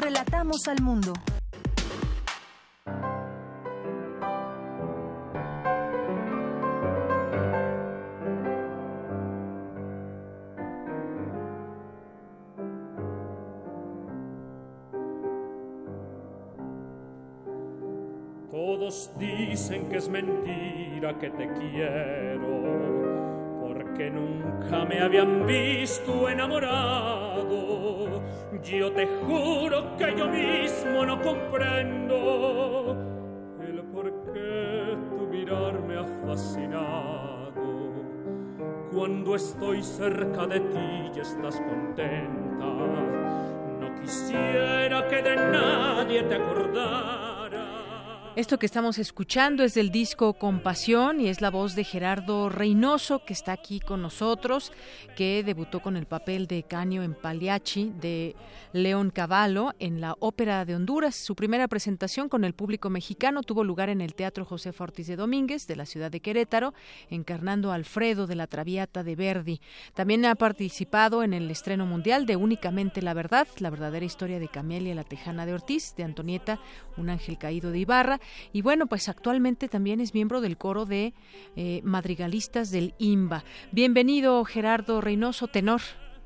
Relatamos 0.00 0.68
al 0.68 0.80
mundo. 0.80 1.12
Todos 18.52 19.10
dicen 19.18 19.88
que 19.88 19.96
es 19.96 20.08
mentira 20.08 21.18
que 21.18 21.30
te 21.30 21.52
quiero, 21.54 23.07
porque 23.98 24.10
nunca 24.12 24.84
me 24.84 25.00
habían 25.00 25.44
visto 25.44 26.28
enamorado. 26.28 28.22
Yo 28.62 28.92
te 28.92 29.06
juro 29.06 29.96
que 29.96 30.14
yo 30.16 30.28
mismo 30.28 31.04
no 31.04 31.20
comprendo 31.20 32.96
el 33.60 33.82
por 33.92 34.32
qué 34.32 34.96
tu 35.10 35.26
mirar 35.26 35.80
me 35.80 35.98
ha 35.98 36.04
fascinado. 36.24 37.58
Cuando 38.92 39.34
estoy 39.34 39.82
cerca 39.82 40.46
de 40.46 40.60
ti 40.60 41.10
y 41.16 41.18
estás 41.18 41.60
contenta, 41.60 42.66
no 43.80 44.00
quisiera 44.00 45.08
que 45.08 45.22
de 45.22 45.34
nadie 45.34 46.22
te 46.22 46.36
acordara. 46.36 47.27
Esto 48.38 48.56
que 48.56 48.66
estamos 48.66 49.00
escuchando 49.00 49.64
es 49.64 49.74
del 49.74 49.90
disco 49.90 50.34
Compasión 50.34 51.20
y 51.20 51.26
es 51.26 51.40
la 51.40 51.50
voz 51.50 51.74
de 51.74 51.82
Gerardo 51.82 52.48
Reynoso 52.48 53.24
que 53.24 53.32
está 53.32 53.50
aquí 53.50 53.80
con 53.80 54.00
nosotros, 54.00 54.70
que 55.16 55.42
debutó 55.42 55.80
con 55.80 55.96
el 55.96 56.06
papel 56.06 56.46
de 56.46 56.62
Canio 56.62 57.02
en 57.02 57.14
Pagliacci 57.14 57.92
de 58.00 58.36
León 58.72 59.10
Cavallo 59.10 59.74
en 59.80 60.00
la 60.00 60.14
Ópera 60.20 60.64
de 60.64 60.76
Honduras. 60.76 61.16
Su 61.16 61.34
primera 61.34 61.66
presentación 61.66 62.28
con 62.28 62.44
el 62.44 62.54
público 62.54 62.90
mexicano 62.90 63.42
tuvo 63.42 63.64
lugar 63.64 63.88
en 63.88 64.00
el 64.00 64.14
Teatro 64.14 64.44
José 64.44 64.72
Ortiz 64.78 65.08
de 65.08 65.16
Domínguez 65.16 65.66
de 65.66 65.74
la 65.74 65.84
ciudad 65.84 66.12
de 66.12 66.20
Querétaro, 66.20 66.74
encarnando 67.10 67.72
a 67.72 67.74
Alfredo 67.74 68.28
de 68.28 68.36
la 68.36 68.46
Traviata 68.46 69.02
de 69.02 69.16
Verdi. 69.16 69.60
También 69.94 70.24
ha 70.26 70.36
participado 70.36 71.24
en 71.24 71.34
el 71.34 71.50
estreno 71.50 71.86
mundial 71.86 72.24
de 72.24 72.36
Únicamente 72.36 73.02
la 73.02 73.14
Verdad, 73.14 73.48
la 73.58 73.70
verdadera 73.70 74.06
historia 74.06 74.38
de 74.38 74.46
Camelia 74.46 74.94
la 74.94 75.02
Tejana 75.02 75.44
de 75.44 75.54
Ortiz, 75.54 75.96
de 75.96 76.04
Antonieta, 76.04 76.60
un 76.96 77.10
ángel 77.10 77.36
caído 77.36 77.72
de 77.72 77.80
Ibarra 77.80 78.20
y 78.52 78.62
bueno, 78.62 78.86
pues 78.86 79.08
actualmente 79.08 79.68
también 79.68 80.00
es 80.00 80.14
miembro 80.14 80.40
del 80.40 80.56
coro 80.56 80.84
de 80.84 81.14
eh, 81.56 81.80
madrigalistas 81.84 82.70
del 82.70 82.94
IMBA. 82.98 83.44
Bienvenido, 83.72 84.44
Gerardo 84.44 85.00
Reynoso, 85.00 85.48
tenor. 85.48 85.80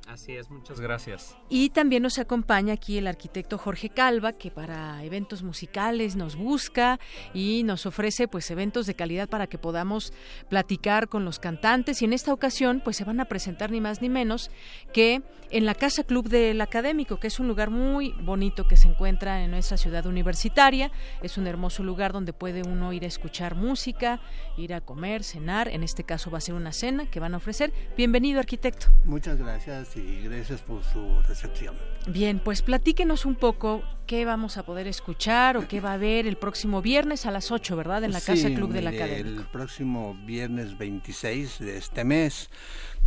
Así 0.07 0.35
es, 0.35 0.49
muchas 0.49 0.79
gracias. 0.79 1.37
Y 1.49 1.69
también 1.69 2.03
nos 2.03 2.19
acompaña 2.19 2.73
aquí 2.73 2.97
el 2.97 3.07
arquitecto 3.07 3.57
Jorge 3.57 3.89
Calva, 3.89 4.33
que 4.33 4.51
para 4.51 5.03
eventos 5.03 5.43
musicales 5.43 6.15
nos 6.15 6.35
busca 6.35 6.99
y 7.33 7.63
nos 7.63 7.85
ofrece 7.85 8.27
pues 8.27 8.51
eventos 8.51 8.85
de 8.85 8.95
calidad 8.95 9.29
para 9.29 9.47
que 9.47 9.57
podamos 9.57 10.13
platicar 10.49 11.07
con 11.07 11.23
los 11.23 11.39
cantantes. 11.39 12.01
Y 12.01 12.05
en 12.05 12.13
esta 12.13 12.33
ocasión 12.33 12.81
pues 12.83 12.97
se 12.97 13.05
van 13.05 13.21
a 13.21 13.25
presentar 13.25 13.71
ni 13.71 13.79
más 13.79 14.01
ni 14.01 14.09
menos 14.09 14.51
que 14.93 15.21
en 15.51 15.65
la 15.65 15.75
Casa 15.75 16.03
Club 16.03 16.27
del 16.29 16.59
Académico, 16.61 17.17
que 17.19 17.27
es 17.27 17.39
un 17.39 17.47
lugar 17.47 17.69
muy 17.69 18.11
bonito 18.21 18.67
que 18.67 18.75
se 18.75 18.87
encuentra 18.87 19.43
en 19.43 19.51
nuestra 19.51 19.77
ciudad 19.77 20.05
universitaria. 20.05 20.91
Es 21.21 21.37
un 21.37 21.47
hermoso 21.47 21.83
lugar 21.83 22.11
donde 22.11 22.33
puede 22.33 22.63
uno 22.63 22.91
ir 22.91 23.03
a 23.03 23.07
escuchar 23.07 23.55
música, 23.55 24.19
ir 24.57 24.73
a 24.73 24.81
comer, 24.81 25.23
cenar. 25.23 25.69
En 25.69 25.83
este 25.83 26.03
caso 26.03 26.29
va 26.29 26.39
a 26.39 26.41
ser 26.41 26.55
una 26.55 26.73
cena 26.73 27.09
que 27.09 27.19
van 27.19 27.35
a 27.35 27.37
ofrecer. 27.37 27.71
Bienvenido, 27.95 28.39
arquitecto. 28.39 28.87
Muchas 29.05 29.37
gracias 29.37 29.92
y 29.95 30.21
gracias 30.23 30.61
por 30.61 30.83
su 30.83 31.21
recepción. 31.27 31.75
Bien, 32.07 32.39
pues 32.39 32.61
platíquenos 32.61 33.25
un 33.25 33.35
poco 33.35 33.83
qué 34.07 34.25
vamos 34.25 34.57
a 34.57 34.63
poder 34.63 34.87
escuchar 34.87 35.57
o 35.57 35.67
qué 35.67 35.79
va 35.79 35.91
a 35.91 35.93
haber 35.93 36.27
el 36.27 36.37
próximo 36.37 36.81
viernes 36.81 37.25
a 37.25 37.31
las 37.31 37.51
8, 37.51 37.75
¿verdad? 37.75 38.03
En 38.03 38.11
la 38.11 38.21
Casa 38.21 38.49
Club 38.49 38.71
del 38.71 38.87
Académico. 38.87 39.41
El 39.41 39.47
próximo 39.47 40.17
viernes 40.25 40.77
26 40.77 41.59
de 41.59 41.77
este 41.77 42.03
mes 42.03 42.49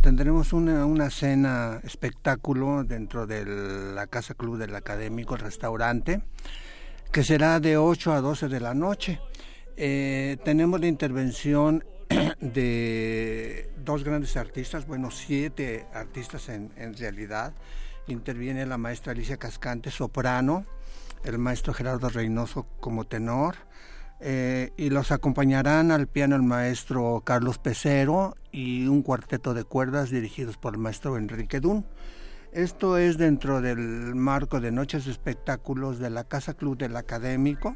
tendremos 0.01 0.53
una, 0.53 0.85
una 0.85 1.09
cena 1.09 1.79
espectáculo 1.83 2.83
dentro 2.83 3.27
de 3.27 3.45
la 3.93 4.07
Casa 4.07 4.33
Club 4.33 4.57
del 4.57 4.75
Académico, 4.75 5.35
el 5.35 5.41
restaurante, 5.41 6.21
que 7.11 7.23
será 7.23 7.59
de 7.59 7.77
8 7.77 8.13
a 8.13 8.21
12 8.21 8.47
de 8.47 8.59
la 8.59 8.73
noche. 8.73 9.19
Eh, 9.75 10.37
tenemos 10.43 10.79
la 10.79 10.87
intervención 10.87 11.83
de 12.39 13.69
dos 13.83 14.03
grandes 14.03 14.37
artistas, 14.37 14.87
bueno, 14.87 15.11
siete 15.11 15.85
artistas 15.93 16.49
en, 16.49 16.71
realidad. 16.97 17.53
Interviene 18.07 18.65
la 18.65 18.77
maestra 18.77 19.11
Alicia 19.11 19.37
Cascante, 19.37 19.91
soprano, 19.91 20.65
el 21.23 21.37
maestro 21.37 21.73
Gerardo 21.73 22.09
Reynoso 22.09 22.67
como 22.79 23.05
tenor, 23.05 23.55
eh, 24.19 24.71
y 24.77 24.89
los 24.89 25.11
acompañarán 25.11 25.91
al 25.91 26.07
piano 26.07 26.35
el 26.35 26.43
maestro 26.43 27.21
Carlos 27.25 27.59
Pecero 27.59 28.35
y 28.51 28.87
un 28.87 29.03
cuarteto 29.03 29.53
de 29.53 29.63
cuerdas 29.63 30.09
dirigidos 30.09 30.57
por 30.57 30.73
el 30.73 30.79
maestro 30.79 31.17
Enrique 31.17 31.59
Dun. 31.59 31.85
Esto 32.53 32.97
es 32.97 33.17
dentro 33.17 33.61
del 33.61 34.15
marco 34.15 34.59
de 34.59 34.71
Noches 34.71 35.05
Espectáculos 35.05 35.99
de 35.99 36.09
la 36.09 36.23
Casa 36.23 36.53
Club 36.53 36.77
del 36.77 36.95
Académico 36.95 37.75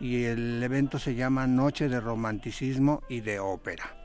y 0.00 0.24
el 0.24 0.62
evento 0.62 0.98
se 0.98 1.14
llama 1.14 1.46
Noche 1.46 1.88
de 1.88 2.00
Romanticismo 2.00 3.02
y 3.08 3.20
de 3.20 3.40
Ópera. 3.40 3.96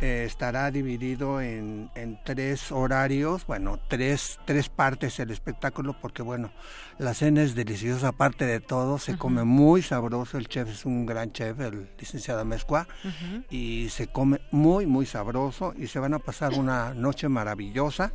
Eh, 0.00 0.24
estará 0.26 0.72
dividido 0.72 1.40
en, 1.40 1.88
en, 1.94 2.18
tres 2.24 2.72
horarios, 2.72 3.46
bueno, 3.46 3.78
tres, 3.88 4.40
tres 4.44 4.68
partes 4.68 5.20
el 5.20 5.30
espectáculo, 5.30 5.96
porque 6.00 6.20
bueno, 6.20 6.52
la 6.98 7.14
cena 7.14 7.42
es 7.42 7.54
deliciosa, 7.54 8.08
aparte 8.08 8.44
de 8.44 8.58
todo, 8.58 8.98
se 8.98 9.16
come 9.16 9.44
muy 9.44 9.82
sabroso, 9.82 10.36
el 10.36 10.48
chef 10.48 10.68
es 10.68 10.84
un 10.84 11.06
gran 11.06 11.32
chef, 11.32 11.60
el 11.60 11.88
licenciado 11.96 12.44
Mezcua, 12.44 12.88
y 13.48 13.88
se 13.88 14.08
come 14.08 14.40
muy, 14.50 14.84
muy 14.84 15.06
sabroso 15.06 15.74
y 15.78 15.86
se 15.86 16.00
van 16.00 16.14
a 16.14 16.18
pasar 16.18 16.54
una 16.54 16.92
noche 16.92 17.28
maravillosa. 17.28 18.12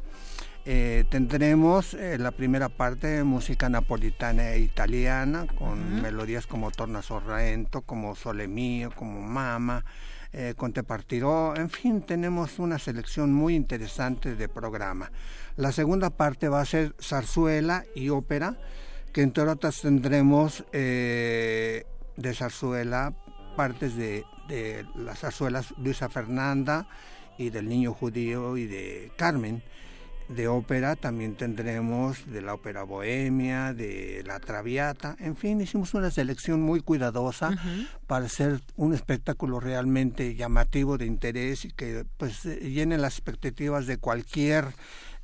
Eh, 0.72 1.04
tendremos 1.10 1.96
eh, 1.96 2.20
la 2.20 2.30
primera 2.30 2.70
parte 2.70 3.24
música 3.24 3.70
napolitana 3.70 4.52
e 4.52 4.60
italiana 4.60 5.48
con 5.58 6.00
melodías 6.00 6.46
como 6.46 6.70
Torna 6.70 7.02
Sorrento, 7.02 7.82
como 7.82 8.16
Sole 8.16 8.48
Mio, 8.48 8.92
como 8.92 9.20
Mama, 9.20 9.84
eh, 10.32 10.54
Conte 10.56 10.84
Partiró, 10.84 11.56
en 11.56 11.72
fin, 11.72 12.04
tenemos 12.04 12.60
una 12.60 12.78
selección 12.78 13.34
muy 13.34 13.56
interesante 13.56 14.36
de 14.36 14.48
programa. 14.48 15.12
La 15.56 15.72
segunda 15.72 16.12
parte 16.12 16.50
va 16.50 16.62
a 16.62 16.66
ser 16.66 16.94
zarzuela 17.02 17.84
y 17.96 18.10
ópera, 18.10 18.56
que 19.12 19.24
entre 19.24 19.46
otras 19.46 19.82
tendremos 19.82 20.64
de 20.72 21.84
zarzuela 22.36 23.16
partes 23.56 23.96
de, 23.96 24.24
de 24.48 24.86
las 24.94 25.22
zarzuelas 25.22 25.74
Luisa 25.80 26.10
Fernanda 26.10 26.88
y 27.40 27.50
del 27.50 27.68
Niño 27.68 27.92
Judío 27.92 28.56
y 28.56 28.68
de 28.68 29.12
Carmen 29.18 29.64
de 30.30 30.48
ópera 30.48 30.96
también 30.96 31.36
tendremos 31.36 32.32
de 32.32 32.42
la 32.42 32.54
ópera 32.54 32.84
bohemia, 32.84 33.74
de 33.74 34.24
la 34.26 34.40
traviata, 34.40 35.16
en 35.20 35.36
fin, 35.36 35.60
hicimos 35.60 35.94
una 35.96 36.12
selección 36.12 36.62
muy 36.62 36.82
cuidadosa 36.82 37.58
para 38.06 38.26
hacer 38.26 38.62
un 38.76 38.94
espectáculo 38.94 39.60
realmente 39.60 40.36
llamativo 40.36 40.98
de 40.98 41.08
interés 41.08 41.66
y 41.66 41.72
que 41.72 42.06
pues 42.18 42.44
llene 42.44 42.98
las 42.98 43.14
expectativas 43.14 43.88
de 43.88 43.98
cualquier 43.98 44.66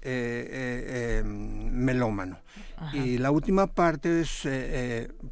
eh, 0.01 1.23
melómano. 1.25 2.39
Y 2.93 3.17
la 3.19 3.31
última 3.31 3.67
parte 3.67 4.21
es 4.21 4.47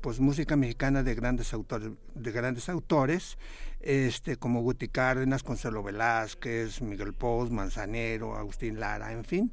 pues 0.02 0.20
música 0.20 0.56
mexicana 0.56 1.04
de 1.04 1.16
grandes 1.16 1.54
autores, 1.54 1.92
de 2.14 2.32
grandes 2.32 2.70
autores 2.70 3.38
este, 3.84 4.38
como 4.38 4.62
Guti 4.62 4.88
Cárdenas, 4.88 5.44
Consuelo 5.44 5.84
Velázquez, 5.84 6.82
Miguel 6.82 7.14
Pous, 7.14 7.52
Manzanero, 7.52 8.36
Agustín 8.36 8.80
Lara, 8.80 9.12
en 9.12 9.26
fin. 9.26 9.52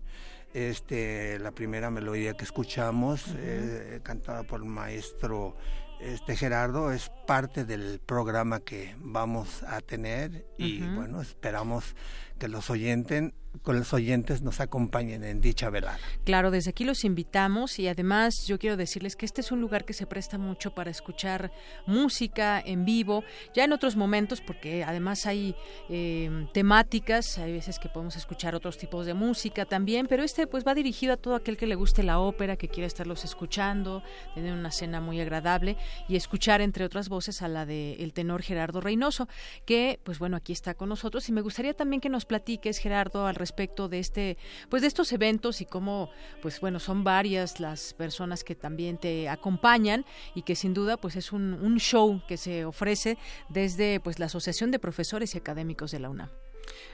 Este, 0.55 1.38
la 1.38 1.53
primera 1.53 1.90
melodía 1.90 2.35
que 2.35 2.45
escuchamos, 2.45 3.25
eh, 3.37 4.01
cantada 4.03 4.43
por 4.45 4.61
el 4.61 4.66
maestro 4.66 5.57
este 6.01 6.35
Gerardo, 6.35 6.93
es 6.93 7.11
parte 7.27 7.64
del 7.64 8.01
programa 8.05 8.61
que 8.61 8.97
vamos 8.99 9.62
a 9.64 9.81
tener 9.81 10.47
y 10.57 10.81
bueno, 10.81 11.21
esperamos 11.21 11.95
que 12.40 12.48
los 12.48 12.70
oyentes 12.70 13.33
con 13.62 13.79
los 13.79 13.92
oyentes 13.92 14.42
nos 14.42 14.61
acompañen 14.61 15.24
en 15.24 15.40
dicha 15.40 15.70
velada. 15.70 15.98
Claro, 16.24 16.50
desde 16.50 16.70
aquí 16.70 16.85
los 16.85 17.05
invitamos 17.05 17.79
y 17.79 17.88
además 17.88 18.46
yo 18.46 18.59
quiero 18.59 18.76
decirles 18.76 19.16
que 19.16 19.26
este 19.26 19.40
es 19.40 19.50
un 19.53 19.61
lugar 19.61 19.85
que 19.85 19.92
se 19.92 20.07
presta 20.07 20.38
mucho 20.38 20.72
para 20.72 20.90
escuchar 20.90 21.53
música 21.87 22.62
en 22.64 22.85
vivo, 22.85 23.24
ya 23.55 23.64
en 23.64 23.72
otros 23.72 23.96
momentos, 23.96 24.40
porque 24.40 24.85
además 24.85 25.26
hay 25.26 25.55
em, 25.88 26.50
temáticas, 26.53 27.38
hay 27.38 27.53
veces 27.53 27.79
que 27.79 27.88
podemos 27.88 28.16
escuchar 28.16 28.55
otros 28.55 28.79
tipos 28.79 29.05
de 29.05 29.14
música 29.14 29.64
también, 29.66 30.07
pero 30.07 30.22
este 30.22 30.46
pues 30.46 30.64
va 30.66 30.74
dirigido 30.74 31.14
a 31.14 31.16
todo 31.16 31.35
aquel 31.35 31.57
que 31.57 31.66
le 31.66 31.74
guste 31.74 32.03
la 32.03 32.20
ópera, 32.20 32.57
que 32.57 32.68
quiera 32.68 32.87
estarlos 32.87 33.24
escuchando, 33.24 34.03
tener 34.35 34.55
una 34.55 34.70
cena 34.70 35.00
muy 35.00 35.20
agradable 35.20 35.76
y 36.09 36.16
escuchar 36.16 36.61
entre 36.61 36.85
otras 36.85 37.09
voces 37.09 37.42
a 37.42 37.48
la 37.48 37.66
de 37.66 37.94
el 37.94 38.12
tenor 38.12 38.42
Gerardo 38.42 38.81
Reynoso, 38.81 39.29
que 39.66 40.00
pues 40.05 40.18
bueno, 40.18 40.37
aquí 40.37 40.53
está 40.53 40.74
con 40.74 40.88
nosotros 40.88 41.29
y 41.29 41.33
me 41.33 41.40
gustaría 41.40 41.74
también 41.74 42.00
que 42.00 42.09
nos 42.09 42.24
platiques 42.31 42.79
Gerardo 42.79 43.27
al 43.27 43.35
respecto 43.35 43.88
de 43.88 43.99
este, 43.99 44.38
pues 44.69 44.83
de 44.83 44.88
estos 44.88 45.12
eventos 45.12 45.61
y 45.61 45.66
cómo, 45.66 46.11
pues 46.40 46.61
bueno, 46.61 46.79
son 46.79 47.03
varias 47.03 47.59
las 47.59 47.93
personas 47.93 48.45
que 48.45 48.55
también 48.55 48.99
te 48.99 49.29
acompañan 49.29 50.05
y 50.37 50.43
que 50.43 50.55
sin 50.55 50.73
duda, 50.73 50.97
pues 50.97 51.16
es 51.16 51.33
un, 51.33 51.77
show 51.81 52.23
que 52.29 52.37
se 52.37 52.64
ofrece 52.64 53.19
desde, 53.49 53.99
pues 53.99 54.21
la 54.21 54.27
Asociación 54.27 54.71
de 54.71 54.79
Profesores 54.79 55.35
y 55.35 55.38
Académicos 55.38 55.90
de 55.90 55.99
la 55.99 56.09
UNAM. 56.09 56.29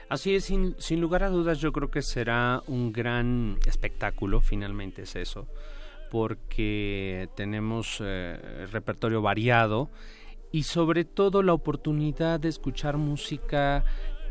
Así 0.09 0.33
es, 0.33 0.45
sin, 0.45 0.75
sin 0.79 1.01
lugar 1.01 1.21
a 1.21 1.29
dudas, 1.29 1.59
yo 1.59 1.71
creo 1.71 1.91
que 1.91 2.01
será 2.01 2.63
un 2.65 2.91
gran 2.91 3.59
espectáculo, 3.67 4.41
finalmente 4.41 5.03
es 5.03 5.15
eso, 5.15 5.47
porque 6.09 7.29
tenemos 7.35 7.99
eh, 7.99 8.65
repertorio 8.71 9.21
variado 9.21 9.91
y 10.51 10.63
sobre 10.63 11.05
todo 11.05 11.43
la 11.43 11.53
oportunidad 11.53 12.39
de 12.39 12.49
escuchar 12.49 12.97
música 12.97 13.83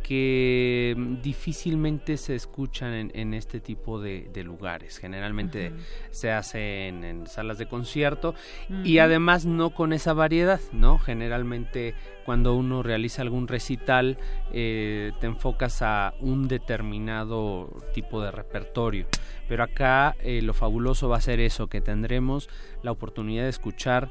que 0.06 0.94
difícilmente 1.20 2.16
se 2.16 2.36
escuchan 2.36 3.10
en, 3.12 3.34
este 3.34 3.58
tipo 3.58 4.00
de, 4.00 4.30
lugares. 4.44 4.98
Generalmente 4.98 5.72
se 6.10 6.30
hace 6.30 6.86
en, 6.86 7.26
salas 7.26 7.58
de 7.58 7.66
concierto 7.66 8.36
y 8.84 8.98
además 8.98 9.46
no 9.46 9.70
con 9.70 9.92
esa 9.92 10.12
variedad, 10.12 10.60
¿no? 10.70 10.98
Generalmente 10.98 11.96
cuando 12.24 12.54
uno 12.54 12.84
realiza 12.84 13.22
algún 13.22 13.48
recital 13.48 14.16
eh, 14.52 15.10
te 15.18 15.26
enfocas 15.26 15.82
a 15.82 16.14
un 16.20 16.46
determinado 16.46 17.68
tipo 17.92 18.22
de 18.22 18.30
repertorio. 18.30 19.08
Pero 19.48 19.64
acá 19.64 20.14
eh, 20.20 20.40
lo 20.40 20.54
fabuloso 20.54 21.08
va 21.08 21.16
a 21.16 21.20
ser 21.20 21.40
eso, 21.40 21.66
que 21.66 21.80
tendremos 21.80 22.48
la 22.84 22.92
oportunidad 22.92 23.42
de 23.42 23.50
escuchar 23.50 24.08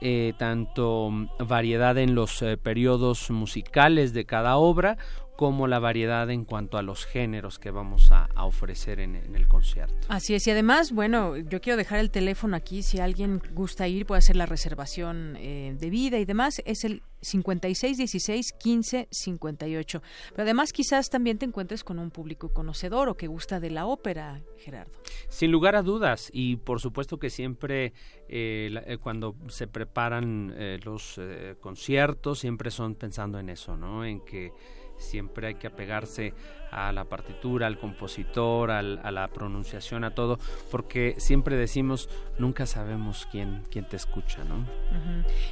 eh, 0.00 0.32
tanto 0.38 1.10
variedad 1.38 1.96
en 1.98 2.14
los 2.14 2.42
periodos 2.62 3.30
musicales 3.30 4.12
de 4.12 4.24
cada 4.24 4.56
obra 4.56 4.98
como 5.36 5.66
la 5.66 5.80
variedad 5.80 6.30
en 6.30 6.44
cuanto 6.44 6.78
a 6.78 6.82
los 6.82 7.06
géneros 7.06 7.58
que 7.58 7.70
vamos 7.70 8.12
a, 8.12 8.28
ofrecer 8.36 9.00
en, 9.00 9.16
el 9.16 9.48
concierto. 9.48 10.06
Así 10.08 10.34
es, 10.34 10.46
y 10.46 10.50
además, 10.50 10.92
bueno, 10.92 11.36
yo 11.36 11.60
quiero 11.60 11.76
dejar 11.76 11.98
el 11.98 12.10
teléfono 12.10 12.56
aquí, 12.56 12.82
si 12.82 13.00
alguien 13.00 13.42
gusta 13.52 13.88
ir, 13.88 14.06
puede 14.06 14.18
hacer 14.18 14.36
la 14.36 14.46
reservación 14.46 15.36
eh, 15.38 15.76
de 15.78 15.90
vida 15.90 16.18
y 16.18 16.24
demás, 16.24 16.62
es 16.66 16.84
el 16.84 17.02
56 17.22 17.96
16 17.96 18.52
15 18.52 19.08
58. 19.10 20.02
Pero 20.30 20.42
además 20.42 20.72
quizás 20.72 21.08
también 21.08 21.38
te 21.38 21.46
encuentres 21.46 21.82
con 21.82 21.98
un 21.98 22.10
público 22.10 22.52
conocedor 22.52 23.08
o 23.08 23.16
que 23.16 23.26
gusta 23.26 23.60
de 23.60 23.70
la 23.70 23.86
ópera, 23.86 24.42
Gerardo. 24.58 24.92
Sin 25.28 25.50
lugar 25.50 25.74
a 25.74 25.82
dudas 25.82 26.28
y 26.32 26.56
por 26.56 26.80
supuesto 26.80 27.18
que 27.18 27.30
siempre 27.30 27.94
eh, 28.28 28.70
eh, 28.86 28.98
cuando 28.98 29.34
se 29.48 29.66
preparan 29.66 30.54
los 30.84 31.18
conciertos 31.60 32.40
siempre 32.40 32.70
son 32.70 32.94
pensando 32.94 33.38
en 33.38 33.48
eso, 33.48 33.76
¿no? 33.76 34.04
En 34.04 34.20
que 34.20 34.52
siempre 34.98 35.48
hay 35.48 35.54
que 35.56 35.66
apegarse 35.66 36.32
a 36.74 36.92
la 36.92 37.04
partitura, 37.04 37.66
al 37.66 37.78
compositor, 37.78 38.70
a 38.70 38.82
la 38.82 39.28
pronunciación, 39.28 40.04
a 40.04 40.14
todo, 40.14 40.38
porque 40.70 41.14
siempre 41.18 41.56
decimos, 41.56 42.08
nunca 42.38 42.66
sabemos 42.66 43.28
quién, 43.30 43.62
quién 43.70 43.86
te 43.86 43.96
escucha, 43.96 44.42
¿no? 44.44 44.66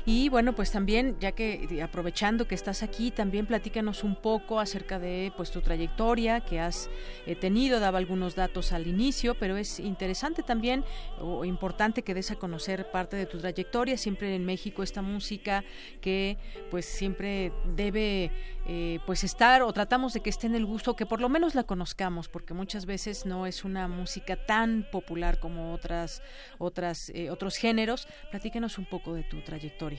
Y 0.05 0.29
bueno, 0.29 0.53
pues 0.55 0.73
también, 0.73 1.17
ya 1.21 1.33
que 1.33 1.81
aprovechando 1.83 2.49
que 2.49 2.55
estás 2.55 2.83
aquí, 2.83 3.11
también 3.11 3.47
platícanos 3.47 4.03
un 4.03 4.17
poco 4.17 4.59
acerca 4.59 4.99
de 4.99 5.33
pues 5.37 5.51
tu 5.51 5.61
trayectoria 5.61 6.41
que 6.41 6.61
has 6.61 6.91
eh, 7.27 7.37
tenido, 7.37 7.79
daba 7.79 7.99
algunos 7.99 8.35
datos 8.35 8.73
al 8.73 8.87
inicio, 8.87 9.35
pero 9.35 9.57
es 9.57 9.79
interesante 9.79 10.43
también 10.43 10.85
o 11.21 11.45
importante 11.45 12.03
que 12.03 12.15
des 12.15 12.31
a 12.31 12.37
conocer 12.37 12.91
parte 12.91 13.17
de 13.17 13.27
tu 13.27 13.39
trayectoria, 13.39 13.97
siempre 13.97 14.35
en 14.35 14.45
México 14.45 14.83
esta 14.83 15.03
música 15.03 15.65
que 16.01 16.37
pues 16.71 16.85
siempre 16.85 17.53
debe 17.77 18.31
eh, 18.67 19.01
pues 19.07 19.25
estar 19.25 19.63
o 19.63 19.73
tratamos 19.73 20.13
de 20.13 20.21
que 20.21 20.31
esté 20.31 20.47
en 20.47 20.55
el 20.55 20.67
gusto 20.67 20.95
que 20.95 21.07
por 21.13 21.21
lo 21.21 21.29
menos 21.29 21.55
la 21.55 21.65
conozcamos, 21.65 22.31
porque 22.31 22.55
muchas 22.55 22.87
veces 22.87 23.27
no 23.27 23.45
es 23.45 23.67
una 23.67 23.87
música 23.87 24.35
tan 24.47 24.87
popular 24.91 25.39
como 25.41 25.75
otras, 25.75 26.23
otras, 26.57 27.11
eh, 27.11 27.29
otros 27.29 27.57
géneros. 27.57 28.09
Platíquenos 28.31 28.79
un 28.79 28.87
poco 28.87 29.13
de 29.13 29.23
tu 29.23 29.43
trayectoria. 29.43 29.99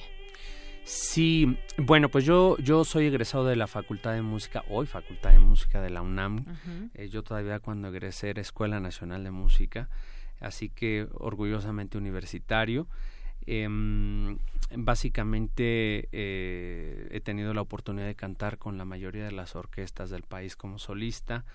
Sí, 0.85 1.55
bueno, 1.77 2.09
pues 2.09 2.25
yo, 2.25 2.57
yo 2.57 2.83
soy 2.83 3.05
egresado 3.05 3.45
de 3.45 3.55
la 3.55 3.67
Facultad 3.67 4.13
de 4.13 4.23
Música, 4.23 4.63
hoy 4.71 4.87
Facultad 4.87 5.33
de 5.33 5.37
Música 5.37 5.83
de 5.83 5.91
la 5.91 6.01
UNAM. 6.01 6.45
Eh, 6.95 7.09
yo 7.09 7.21
todavía 7.21 7.59
cuando 7.59 7.89
egresé 7.89 8.31
era 8.31 8.41
Escuela 8.41 8.79
Nacional 8.79 9.23
de 9.23 9.29
Música, 9.29 9.89
así 10.39 10.69
que 10.69 11.07
orgullosamente 11.13 11.95
universitario. 11.95 12.87
Em, 13.45 14.37
básicamente 14.75 16.09
eh, 16.11 17.07
he 17.11 17.19
tenido 17.21 17.53
la 17.53 17.61
oportunidad 17.61 18.07
de 18.07 18.15
cantar 18.15 18.57
con 18.57 18.77
la 18.77 18.85
mayoría 18.85 19.25
de 19.25 19.31
las 19.31 19.55
orquestas 19.55 20.09
del 20.09 20.23
país 20.23 20.55
como 20.55 20.79
solista. 20.79 21.45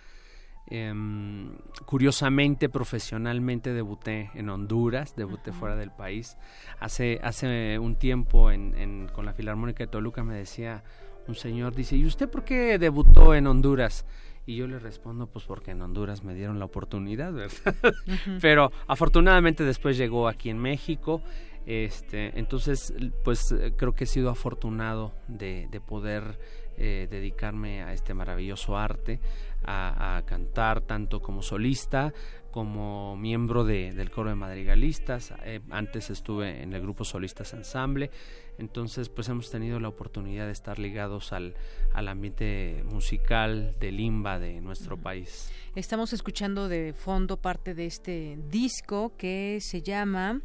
Em, 0.71 1.57
curiosamente, 1.87 2.69
profesionalmente 2.69 3.73
debuté 3.73 4.31
en 4.35 4.51
Honduras, 4.51 5.17
debuté 5.17 5.53
fuera 5.53 5.77
del 5.77 5.91
país. 5.91 6.37
Hace, 6.79 7.21
hace 7.23 7.79
un 7.79 7.97
tiempo 7.97 8.51
en, 8.51 9.09
con 9.15 9.25
la 9.25 9.33
Filarmónica 9.33 9.85
de 9.85 9.89
Toluca 9.89 10.23
me 10.23 10.35
decía 10.35 10.85
un 11.27 11.35
señor, 11.35 11.75
dice, 11.75 11.97
¿y 11.97 12.05
usted 12.05 12.29
por 12.29 12.45
qué 12.45 12.79
debutó 12.79 13.35
en 13.35 13.47
Honduras? 13.47 14.05
Y 14.45 14.57
yo 14.57 14.67
le 14.67 14.79
respondo, 14.79 15.27
pues 15.27 15.45
porque 15.45 15.73
en 15.73 15.83
Honduras 15.83 16.25
me 16.25 16.35
dieron 16.35 16.59
la 16.59 16.65
oportunidad, 16.65 17.33
¿verdad? 17.33 17.75
Pero 18.41 18.73
afortunadamente 18.87 19.63
después 19.63 19.99
llegó 19.99 20.27
aquí 20.27 20.49
en 20.49 20.59
México 20.59 21.23
este, 21.69 22.33
entonces, 22.39 22.95
pues 23.23 23.53
eh, 23.53 23.75
creo 23.77 23.95
que 23.95 24.05
he 24.05 24.07
sido 24.07 24.31
afortunado 24.31 25.13
de, 25.29 25.69
poder 25.87 26.39
eh, 26.79 27.07
dedicarme 27.11 27.83
a 27.83 27.93
este 27.93 28.15
maravilloso 28.15 28.79
arte, 28.79 29.21
a, 29.67 30.23
cantar 30.25 30.81
tanto 30.81 31.21
como 31.21 31.43
solista 31.43 32.15
como 32.51 33.19
miembro 33.19 33.65
del 33.65 34.11
coro 34.11 34.31
de 34.31 34.37
madrigalistas. 34.37 35.35
Eh, 35.45 35.61
antes 35.69 36.09
estuve 36.09 36.63
en 36.63 36.73
el 36.73 36.81
grupo 36.81 37.05
Solistas 37.05 37.53
Ensamble. 37.53 38.11
Entonces, 38.57 39.11
pues 39.11 39.29
hemos 39.29 39.51
tenido 39.51 39.79
la 39.79 39.89
oportunidad 39.89 40.47
de 40.47 40.53
estar 40.53 40.79
ligados 40.79 41.35
al, 41.35 41.55
al 41.93 42.09
ambiente 42.09 42.83
musical 42.87 43.77
de 43.79 43.93
limba 43.93 44.39
de 44.39 44.63
nuestro 44.63 44.97
país. 44.97 45.53
Estamos 45.75 46.15
escuchando 46.15 46.67
de 46.67 46.95
fondo 46.95 47.37
parte 47.37 47.75
de 47.75 47.85
este 47.85 48.39
disco 48.49 49.13
que 49.19 49.59
se 49.61 49.83
llama 49.83 50.41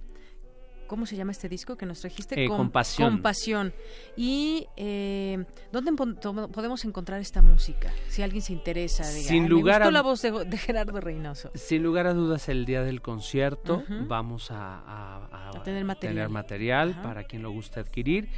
¿Cómo 0.88 1.06
se 1.06 1.16
llama 1.16 1.32
este 1.32 1.50
disco 1.50 1.76
que 1.76 1.86
nos 1.86 2.02
trajiste? 2.02 2.44
Eh, 2.44 2.48
compasión. 2.48 3.14
Compasión. 3.14 3.74
¿Y 4.16 4.68
eh, 4.78 5.44
dónde 5.72 5.92
podemos 5.94 6.86
encontrar 6.86 7.20
esta 7.20 7.42
música? 7.42 7.92
Si 8.10 8.22
alguien 8.22 8.42
se 8.42 8.54
interesa. 8.54 9.04
sin 9.04 9.48
lugar 9.48 9.84
a... 9.84 9.92
la 9.92 10.02
voz 10.02 10.22
de, 10.22 10.58
Gerardo 10.58 11.00
Reynoso. 11.00 11.52
Sin 11.56 11.84
lugar 11.84 12.08
a 12.08 12.14
dudas, 12.14 12.50
el 12.50 12.66
día 12.66 12.84
del 12.84 13.02
concierto 13.02 13.84
vamos 14.08 14.50
a, 14.52 15.52
tener 15.64 15.84
material, 15.86 16.30
material 16.30 17.02
para 17.02 17.24
quien 17.24 17.42
lo 17.42 17.52
guste 17.52 17.80
adquirir 17.80 18.30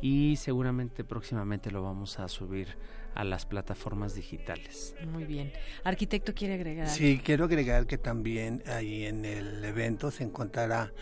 y 0.00 0.36
seguramente 0.36 1.04
próximamente 1.04 1.70
lo 1.70 1.82
vamos 1.82 2.18
a 2.18 2.28
subir 2.28 2.76
a 3.14 3.24
las 3.24 3.44
plataformas 3.44 4.14
digitales. 4.14 4.94
Muy 5.06 5.24
bien. 5.24 5.52
Arquitecto 5.84 6.32
quiere 6.34 6.54
agregar. 6.54 6.88
Sí, 6.88 7.20
quiero 7.22 7.44
agregar 7.44 7.86
que 7.86 7.98
también 7.98 8.62
ahí 8.66 9.04
en 9.04 9.24
el 9.24 9.64
evento 9.64 10.10
se 10.10 10.24
encontrará 10.24 10.92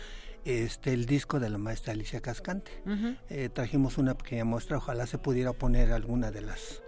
este 0.45 0.93
el 0.93 1.05
disco 1.05 1.39
de 1.39 1.49
la 1.49 1.57
maestra 1.57 1.93
Alicia 1.93 2.21
Cascante. 2.21 2.71
Eh, 3.29 3.49
trajimos 3.49 3.97
una 3.97 4.17
pequeña 4.17 4.45
muestra, 4.45 4.77
ojalá 4.77 5.05
se 5.07 5.17
pudiera 5.17 5.53
poner 5.53 5.91
alguna 5.91 6.31
de 6.31 6.41
las 6.41 6.81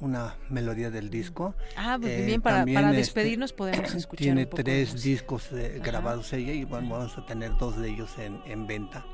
una 0.00 0.36
melodía 0.48 0.90
del 0.90 1.10
disco. 1.10 1.54
Ah, 1.76 1.98
pues 2.00 2.16
bien, 2.16 2.40
eh, 2.40 2.40
para, 2.40 2.64
para 2.64 2.88
este, 2.88 2.96
despedirnos 2.96 3.52
podemos 3.52 3.94
escuchar. 3.94 4.22
Tiene 4.22 4.46
tres 4.46 5.02
discos 5.02 5.50
grabados 5.82 6.32
ella 6.32 6.52
y 6.52 6.64
bueno, 6.64 6.88
vamos 6.90 7.18
a 7.18 7.26
tener 7.26 7.56
dos 7.58 7.78
de 7.78 7.90
ellos 7.90 8.10
en, 8.18 8.40
en 8.46 8.66
venta. 8.66 9.04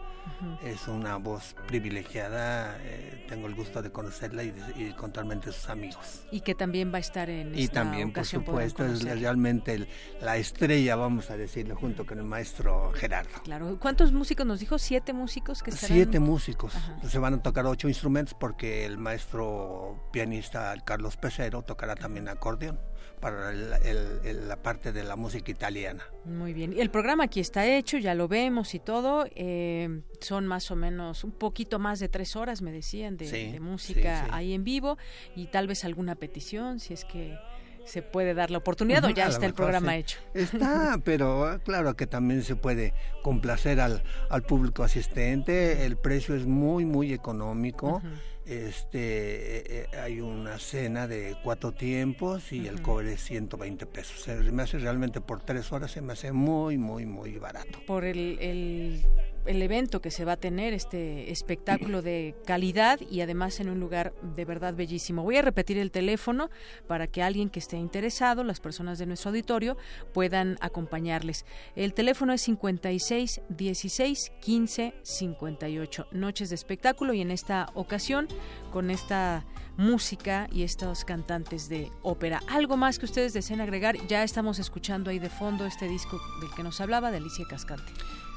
Es 0.62 0.88
una 0.88 1.16
voz 1.16 1.54
privilegiada, 1.66 2.78
eh, 2.80 3.24
tengo 3.28 3.46
el 3.46 3.54
gusto 3.54 3.82
de 3.82 3.90
conocerla 3.90 4.42
y, 4.42 4.52
y 4.76 4.92
contarmente 4.92 5.52
sus 5.52 5.68
amigos. 5.68 6.26
Y 6.30 6.40
que 6.40 6.54
también 6.54 6.92
va 6.92 6.96
a 6.96 7.00
estar 7.00 7.30
en 7.30 7.56
Y 7.58 7.68
también, 7.68 8.12
por 8.12 8.24
supuesto, 8.24 8.84
es 8.84 9.02
realmente 9.02 9.86
la 10.20 10.36
estrella, 10.36 10.96
vamos 10.96 11.30
a 11.30 11.36
decirlo, 11.36 11.76
junto 11.76 12.06
con 12.06 12.18
el 12.18 12.24
maestro 12.24 12.92
Gerardo. 12.94 13.42
Claro. 13.44 13.78
¿Cuántos 13.80 14.12
músicos 14.12 14.46
nos 14.46 14.60
dijo? 14.60 14.78
¿Siete 14.78 15.12
músicos 15.12 15.62
que 15.62 15.70
estarán? 15.70 15.96
Siete 15.96 16.20
músicos. 16.20 16.74
Se 17.08 17.18
van 17.18 17.34
a 17.34 17.42
tocar 17.42 17.66
ocho 17.66 17.88
instrumentos 17.88 18.34
porque 18.34 18.84
el 18.84 18.98
maestro 18.98 20.08
pianista 20.12 20.74
Carlos 20.84 21.16
Pesero 21.16 21.62
tocará 21.62 21.94
también 21.94 22.28
acordeón 22.28 22.78
para 23.20 23.52
la 23.52 24.56
parte 24.62 24.92
de 24.92 25.04
la 25.04 25.16
música 25.16 25.50
italiana. 25.50 26.04
Muy 26.24 26.52
bien. 26.52 26.74
El 26.78 26.90
programa 26.90 27.24
aquí 27.24 27.40
está 27.40 27.66
hecho, 27.66 27.98
ya 27.98 28.14
lo 28.14 28.28
vemos 28.28 28.74
y 28.74 28.80
todo. 28.80 29.26
Eh, 29.34 30.02
son 30.20 30.46
más 30.46 30.70
o 30.70 30.76
menos 30.76 31.24
un 31.24 31.32
poquito 31.32 31.78
más 31.78 31.98
de 31.98 32.08
tres 32.08 32.36
horas, 32.36 32.62
me 32.62 32.72
decían, 32.72 33.16
de, 33.16 33.58
música 33.60 34.26
ahí 34.30 34.52
en 34.52 34.64
vivo 34.64 34.98
y 35.34 35.46
tal 35.46 35.66
vez 35.66 35.84
alguna 35.84 36.14
petición, 36.14 36.80
si 36.80 36.94
es 36.94 37.04
que 37.04 37.36
se 37.84 38.02
puede 38.02 38.34
dar 38.34 38.50
la 38.50 38.58
oportunidad 38.58 39.04
o 39.04 39.10
ya 39.10 39.28
está 39.28 39.46
el 39.46 39.54
programa 39.54 39.96
hecho. 39.96 40.18
Está, 40.34 41.00
pero 41.04 41.46
ah, 41.46 41.58
claro 41.58 41.96
que 41.96 42.06
también 42.06 42.42
se 42.42 42.56
puede 42.56 42.92
complacer 43.22 43.80
al, 43.80 44.02
al 44.28 44.42
público 44.42 44.82
asistente. 44.82 45.86
El 45.86 45.96
precio 45.96 46.34
es 46.34 46.46
muy, 46.46 46.84
muy 46.84 47.12
económico 47.12 48.02
este 48.46 48.98
eh, 48.98 49.88
eh, 49.92 49.98
hay 49.98 50.20
una 50.20 50.58
cena 50.58 51.08
de 51.08 51.36
cuatro 51.42 51.72
tiempos 51.72 52.52
y 52.52 52.68
el 52.68 52.80
cobre 52.80 53.14
es 53.14 53.24
120 53.24 53.86
pesos. 53.86 54.20
Se 54.20 54.36
me 54.36 54.62
hace 54.62 54.78
realmente 54.78 55.20
por 55.20 55.42
tres 55.42 55.72
horas, 55.72 55.90
se 55.90 56.00
me 56.00 56.12
hace 56.12 56.32
muy, 56.32 56.78
muy, 56.78 57.06
muy 57.06 57.38
barato. 57.38 57.80
Por 57.86 58.04
el, 58.04 58.38
el 58.40 59.04
el 59.46 59.62
evento 59.62 60.00
que 60.00 60.10
se 60.10 60.24
va 60.24 60.32
a 60.32 60.36
tener, 60.36 60.72
este 60.72 61.30
espectáculo 61.30 62.02
de 62.02 62.34
calidad 62.44 63.00
y 63.10 63.20
además 63.20 63.60
en 63.60 63.68
un 63.68 63.80
lugar 63.80 64.14
de 64.34 64.44
verdad 64.44 64.74
bellísimo. 64.74 65.22
Voy 65.22 65.36
a 65.36 65.42
repetir 65.42 65.78
el 65.78 65.90
teléfono 65.90 66.50
para 66.86 67.06
que 67.06 67.22
alguien 67.22 67.50
que 67.50 67.58
esté 67.58 67.76
interesado, 67.76 68.44
las 68.44 68.60
personas 68.60 68.98
de 68.98 69.06
nuestro 69.06 69.30
auditorio, 69.30 69.76
puedan 70.12 70.56
acompañarles. 70.60 71.46
El 71.74 71.94
teléfono 71.94 72.32
es 72.32 72.42
56 72.42 73.40
16 73.48 74.32
15 74.40 74.94
58. 75.02 76.06
Noches 76.12 76.48
de 76.48 76.54
espectáculo 76.54 77.12
y 77.12 77.20
en 77.20 77.30
esta 77.30 77.70
ocasión 77.74 78.28
con 78.72 78.90
esta 78.90 79.44
música 79.76 80.48
y 80.52 80.62
estos 80.62 81.04
cantantes 81.04 81.68
de 81.68 81.90
ópera. 82.02 82.40
Algo 82.48 82.76
más 82.76 82.98
que 82.98 83.04
ustedes 83.04 83.32
deseen 83.32 83.60
agregar, 83.60 83.96
ya 84.06 84.22
estamos 84.22 84.58
escuchando 84.58 85.10
ahí 85.10 85.18
de 85.18 85.30
fondo 85.30 85.66
este 85.66 85.88
disco 85.88 86.18
del 86.40 86.50
que 86.54 86.62
nos 86.62 86.80
hablaba, 86.80 87.10
de 87.10 87.18
Alicia 87.18 87.44
Cascante 87.48 87.92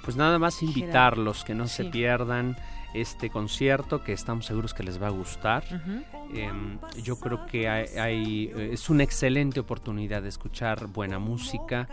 pues 0.09 0.17
nada 0.17 0.39
más 0.39 0.63
invitarlos 0.63 1.43
que 1.43 1.53
no 1.53 1.67
se 1.67 1.85
pierdan 1.85 2.57
este 2.95 3.29
concierto 3.29 4.03
que 4.03 4.11
estamos 4.11 4.47
seguros 4.47 4.73
que 4.73 4.81
les 4.81 4.99
va 4.99 5.05
a 5.05 5.11
gustar. 5.11 5.63
Em, 6.33 6.79
yo 7.03 7.19
creo 7.19 7.45
que 7.45 7.69
hay, 7.69 8.51
es 8.55 8.89
una 8.89 9.03
excelente 9.03 9.59
oportunidad 9.59 10.23
de 10.23 10.29
escuchar 10.29 10.87
buena 10.87 11.19
música. 11.19 11.87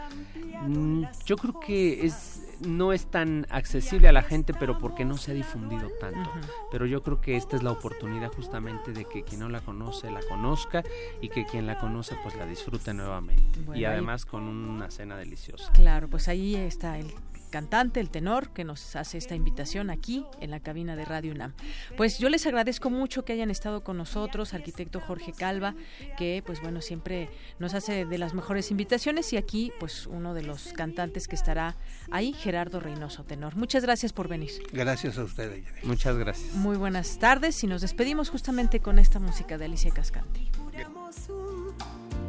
Mm, 0.63 1.03
yo 1.27 1.37
creo 1.37 1.61
que 1.61 2.07
es 2.07 2.41
no 2.61 2.95
es 2.95 3.11
tan 3.11 3.47
accesible 3.51 4.09
a 4.09 4.13
la 4.13 4.23
gente, 4.23 4.55
pero 4.55 4.79
porque 4.79 5.05
no 5.05 5.19
se 5.19 5.33
ha 5.33 5.35
difundido 5.35 5.91
tanto. 6.01 6.31
Pero 6.73 6.87
yo 6.87 7.03
creo 7.03 7.21
que 7.21 7.37
esta 7.37 7.57
es 7.57 7.63
la 7.63 7.71
oportunidad 7.71 8.33
justamente 8.33 8.93
de 8.93 9.05
que 9.05 9.25
quien 9.25 9.41
no 9.41 9.51
la 9.51 9.61
conoce 9.61 10.11
la 10.11 10.23
conozca 10.23 10.83
y 11.21 11.29
que 11.29 11.45
quien 11.45 11.67
la 11.67 11.79
conoce 11.79 12.17
pues 12.23 12.35
la 12.35 12.47
disfrute 12.47 12.95
nuevamente. 12.95 13.61
y 13.75 13.85
además 13.85 14.25
con 14.25 14.45
una 14.45 14.91
cena 14.91 15.19
deliciosa. 15.19 15.71
Claro, 15.73 16.09
pues 16.09 16.29
ahí 16.29 16.55
está 16.55 16.99
el 16.99 17.13
cantante, 17.57 18.01
el 18.01 18.11
tenor, 18.11 18.51
que 18.51 18.65
nos 18.65 18.97
hace 18.97 19.17
esta 19.17 19.35
invitación 19.35 19.89
aquí 19.89 20.27
en 20.43 20.51
la 20.51 20.61
cabina 20.61 20.95
de 20.95 21.07
Radio 21.07 21.33
UNAM. 21.33 21.55
Pues 21.97 22.19
yo 22.19 22.29
les 22.29 22.47
agradezco 22.47 22.91
mucho 22.91 23.25
que 23.25 23.33
hayan 23.33 23.51
estado 23.51 23.83
con 23.83 23.97
nosotros, 23.97 24.53
arquitecto 24.53 25.01
Jorge 25.01 25.33
Calva, 25.33 25.75
que 26.19 26.43
pues 26.45 26.61
bueno, 26.61 26.83
siempre 26.83 27.31
nos 27.59 27.73
hace 27.73 28.05
de 28.05 28.19
las 28.19 28.35
mejores 28.35 28.71
invitaciones 28.71 29.33
y 29.33 29.39
aquí 29.39 29.73
pues 29.81 30.07
uno 30.07 30.35
de 30.35 30.43
los 30.43 30.75
cantantes 30.75 31.29
que 31.29 31.35
estará 31.35 31.77
ahí, 32.11 32.35
Gerardo 32.35 32.79
Reynoso, 32.79 33.25
tenor. 33.25 33.57
Muchas 33.57 33.83
gracias 33.85 34.13
por 34.13 34.29
venir. 34.29 34.51
Gracias 34.71 35.17
a 35.17 35.25
ustedes. 35.25 35.65
Muchas 35.83 36.15
gracias. 36.19 36.53
Muy 36.57 36.77
buenas 36.77 37.19
tardes 37.19 37.65
y 37.65 37.67
nos 37.67 37.81
despedimos 37.81 38.29
justamente 38.29 38.81
con 38.81 38.99
esta 38.99 39.19
música 39.19 39.57
de 39.57 39.65
Alicia 39.65 39.93
Cascante. 39.93 40.43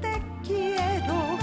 Te 0.02 0.22
quiero, 0.48 1.38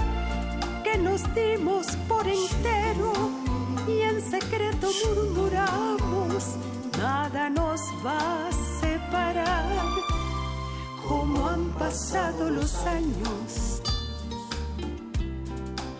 que 0.83 0.97
nos 0.97 1.21
dimos 1.35 1.85
por 2.07 2.25
entero 2.27 3.44
y 3.87 4.01
en 4.01 4.21
secreto 4.21 4.89
murmuramos, 5.05 6.43
nada 6.97 7.49
nos 7.49 7.81
va 8.05 8.47
a 8.47 8.51
separar. 8.81 9.65
Como 11.07 11.47
han 11.47 11.69
pasado 11.77 12.49
los 12.49 12.75
años, 12.85 13.81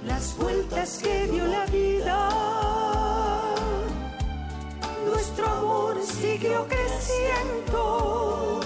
las 0.05 0.36
vueltas 0.38 0.99
que 1.03 1.27
dio 1.27 1.45
la 1.45 1.65
vida, 1.67 2.29
nuestro 5.05 5.47
amor 5.47 6.01
siguió 6.03 6.67
creciendo 6.67 8.61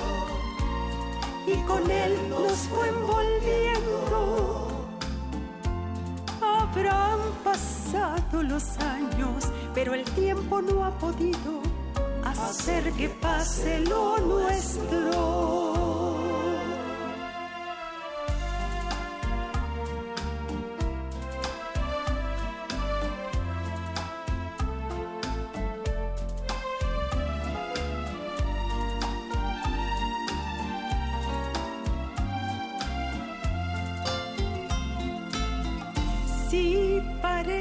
y 1.45 1.55
con 1.63 1.91
él 1.91 2.29
nos 2.29 2.53
fue 2.69 2.87
envolviendo 2.87 4.68
Habrán 6.41 7.19
pasado 7.43 8.43
los 8.43 8.77
años, 8.79 9.51
pero 9.73 9.93
el 9.93 10.03
tiempo 10.03 10.61
no 10.61 10.83
ha 10.85 10.91
podido 10.91 11.61
hacer 12.23 12.91
que 12.93 13.09
pase 13.09 13.79
lo 13.81 14.17
nuestro. 14.19 16.08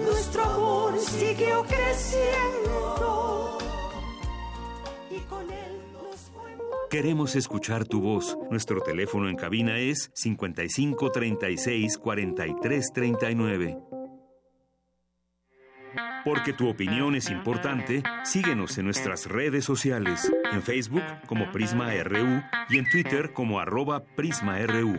nuestro 0.00 0.44
amor 0.44 0.98
siguió 0.98 1.64
creciendo 1.64 3.58
y 5.10 5.18
con 5.20 5.50
él 5.50 5.80
nos 5.92 6.30
Queremos 6.90 7.36
escuchar 7.36 7.84
tu 7.84 8.00
voz. 8.00 8.36
Nuestro 8.50 8.80
teléfono 8.80 9.28
en 9.28 9.36
cabina 9.36 9.78
es 9.78 10.10
55 10.14 11.10
36 11.10 11.98
43 11.98 12.92
39. 12.92 13.78
Porque 16.24 16.52
tu 16.52 16.68
opinión 16.68 17.14
es 17.14 17.30
importante, 17.30 18.02
síguenos 18.24 18.76
en 18.78 18.84
nuestras 18.84 19.26
redes 19.26 19.64
sociales, 19.64 20.30
en 20.52 20.62
Facebook 20.62 21.02
como 21.26 21.50
Prisma 21.52 21.92
RU 22.02 22.42
y 22.68 22.78
en 22.78 22.88
Twitter 22.90 23.32
como 23.32 23.60
arroba 23.60 24.04
PrismaRU. 24.04 24.98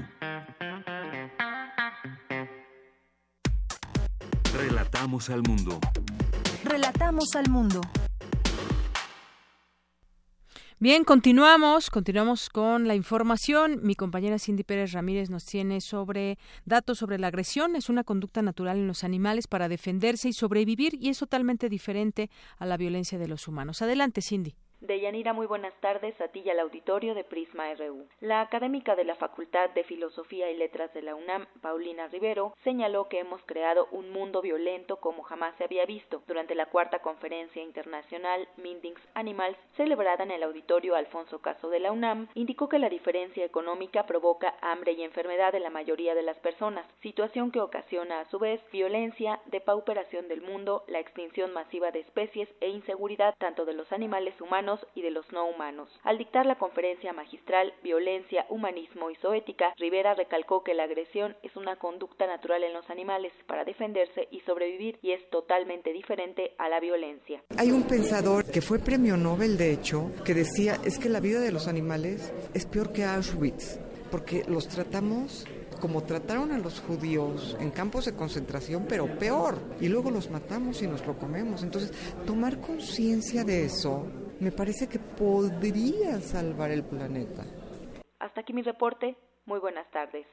Relatamos 4.59 5.29
al 5.29 5.41
mundo. 5.43 5.79
Relatamos 6.65 7.33
al 7.37 7.49
mundo. 7.49 7.79
Bien, 10.79 11.05
continuamos, 11.05 11.89
continuamos 11.89 12.49
con 12.49 12.85
la 12.85 12.93
información. 12.93 13.79
Mi 13.83 13.95
compañera 13.95 14.37
Cindy 14.37 14.65
Pérez 14.65 14.91
Ramírez 14.91 15.29
nos 15.29 15.45
tiene 15.45 15.79
sobre 15.79 16.37
datos 16.65 16.97
sobre 16.97 17.19
la 17.19 17.27
agresión. 17.27 17.77
Es 17.77 17.87
una 17.87 18.03
conducta 18.03 18.41
natural 18.41 18.79
en 18.79 18.87
los 18.87 19.05
animales 19.05 19.47
para 19.47 19.69
defenderse 19.69 20.27
y 20.27 20.33
sobrevivir 20.33 20.93
y 20.99 21.07
es 21.07 21.19
totalmente 21.19 21.69
diferente 21.69 22.29
a 22.57 22.65
la 22.65 22.75
violencia 22.75 23.17
de 23.17 23.29
los 23.29 23.47
humanos. 23.47 23.81
Adelante, 23.81 24.21
Cindy. 24.21 24.55
Deyanira, 24.81 25.33
muy 25.33 25.45
buenas 25.45 25.73
tardes 25.81 26.19
a 26.21 26.29
ti 26.29 26.49
al 26.49 26.57
auditorio 26.61 27.13
de 27.13 27.25
Prisma 27.25 27.73
RU. 27.73 28.07
La 28.21 28.39
académica 28.39 28.95
de 28.95 29.03
la 29.03 29.15
Facultad 29.15 29.69
de 29.71 29.83
Filosofía 29.83 30.49
y 30.49 30.55
Letras 30.55 30.93
de 30.93 31.01
la 31.01 31.15
UNAM, 31.15 31.47
Paulina 31.61 32.07
Rivero, 32.07 32.53
señaló 32.63 33.09
que 33.09 33.19
hemos 33.19 33.41
creado 33.43 33.89
un 33.91 34.09
mundo 34.09 34.41
violento 34.41 34.95
como 35.01 35.23
jamás 35.23 35.53
se 35.57 35.65
había 35.65 35.85
visto 35.85 36.23
durante 36.27 36.55
la 36.55 36.67
cuarta 36.67 36.99
conferencia 36.99 37.61
internacional 37.61 38.47
Mindings 38.55 39.01
Animals, 39.15 39.57
celebrada 39.75 40.23
en 40.23 40.31
el 40.31 40.43
auditorio 40.43 40.95
Alfonso 40.95 41.39
Caso 41.39 41.69
de 41.69 41.81
la 41.81 41.91
UNAM, 41.91 42.29
indicó 42.33 42.69
que 42.69 42.79
la 42.79 42.87
diferencia 42.87 43.43
económica 43.43 44.05
provoca 44.05 44.55
hambre 44.61 44.93
y 44.93 45.03
enfermedad 45.03 45.51
de 45.51 45.59
la 45.59 45.69
mayoría 45.69 46.15
de 46.15 46.23
las 46.23 46.37
personas, 46.37 46.85
situación 47.01 47.51
que 47.51 47.59
ocasiona 47.59 48.21
a 48.21 48.29
su 48.29 48.39
vez 48.39 48.61
violencia, 48.71 49.41
depauperación 49.47 50.29
del 50.29 50.41
mundo, 50.41 50.85
la 50.87 50.99
extinción 50.99 51.51
masiva 51.51 51.91
de 51.91 51.99
especies 51.99 52.47
e 52.61 52.69
inseguridad 52.69 53.35
tanto 53.37 53.65
de 53.65 53.73
los 53.73 53.91
animales 53.91 54.39
humanos 54.39 54.68
y 54.95 55.01
de 55.01 55.11
los 55.11 55.31
no 55.31 55.47
humanos. 55.47 55.89
Al 56.03 56.17
dictar 56.17 56.45
la 56.45 56.57
conferencia 56.57 57.13
magistral 57.13 57.73
Violencia, 57.83 58.45
Humanismo 58.49 59.09
y 59.09 59.15
Zoética, 59.15 59.73
Rivera 59.77 60.13
recalcó 60.13 60.63
que 60.63 60.73
la 60.73 60.83
agresión 60.83 61.35
es 61.43 61.55
una 61.55 61.77
conducta 61.77 62.27
natural 62.27 62.63
en 62.63 62.73
los 62.73 62.89
animales 62.89 63.33
para 63.47 63.65
defenderse 63.65 64.27
y 64.31 64.41
sobrevivir 64.41 64.99
y 65.01 65.11
es 65.11 65.29
totalmente 65.29 65.91
diferente 65.93 66.53
a 66.57 66.69
la 66.69 66.79
violencia. 66.79 67.41
Hay 67.57 67.71
un 67.71 67.83
pensador 67.83 68.45
que 68.45 68.61
fue 68.61 68.79
premio 68.79 69.17
Nobel, 69.17 69.57
de 69.57 69.73
hecho, 69.73 70.11
que 70.25 70.33
decía 70.33 70.77
es 70.85 70.99
que 70.99 71.09
la 71.09 71.19
vida 71.19 71.39
de 71.39 71.51
los 71.51 71.67
animales 71.67 72.33
es 72.53 72.65
peor 72.65 72.91
que 72.91 73.03
Auschwitz 73.03 73.79
porque 74.11 74.43
los 74.47 74.67
tratamos 74.67 75.45
como 75.79 76.03
trataron 76.03 76.51
a 76.51 76.57
los 76.57 76.81
judíos 76.81 77.55
en 77.59 77.71
campos 77.71 78.05
de 78.05 78.13
concentración, 78.13 78.85
pero 78.87 79.17
peor. 79.17 79.57
Y 79.79 79.87
luego 79.87 80.11
los 80.11 80.29
matamos 80.29 80.81
y 80.81 80.87
nos 80.87 81.05
lo 81.07 81.17
comemos. 81.17 81.63
Entonces, 81.63 81.91
tomar 82.25 82.59
conciencia 82.59 83.43
de 83.43 83.65
eso 83.65 84.05
me 84.39 84.51
parece 84.51 84.87
que 84.87 84.99
podría 84.99 86.19
salvar 86.21 86.71
el 86.71 86.83
planeta. 86.83 87.43
Hasta 88.19 88.41
aquí 88.41 88.53
mi 88.53 88.61
reporte. 88.61 89.15
Muy 89.45 89.59
buenas 89.59 89.89
tardes. 89.91 90.25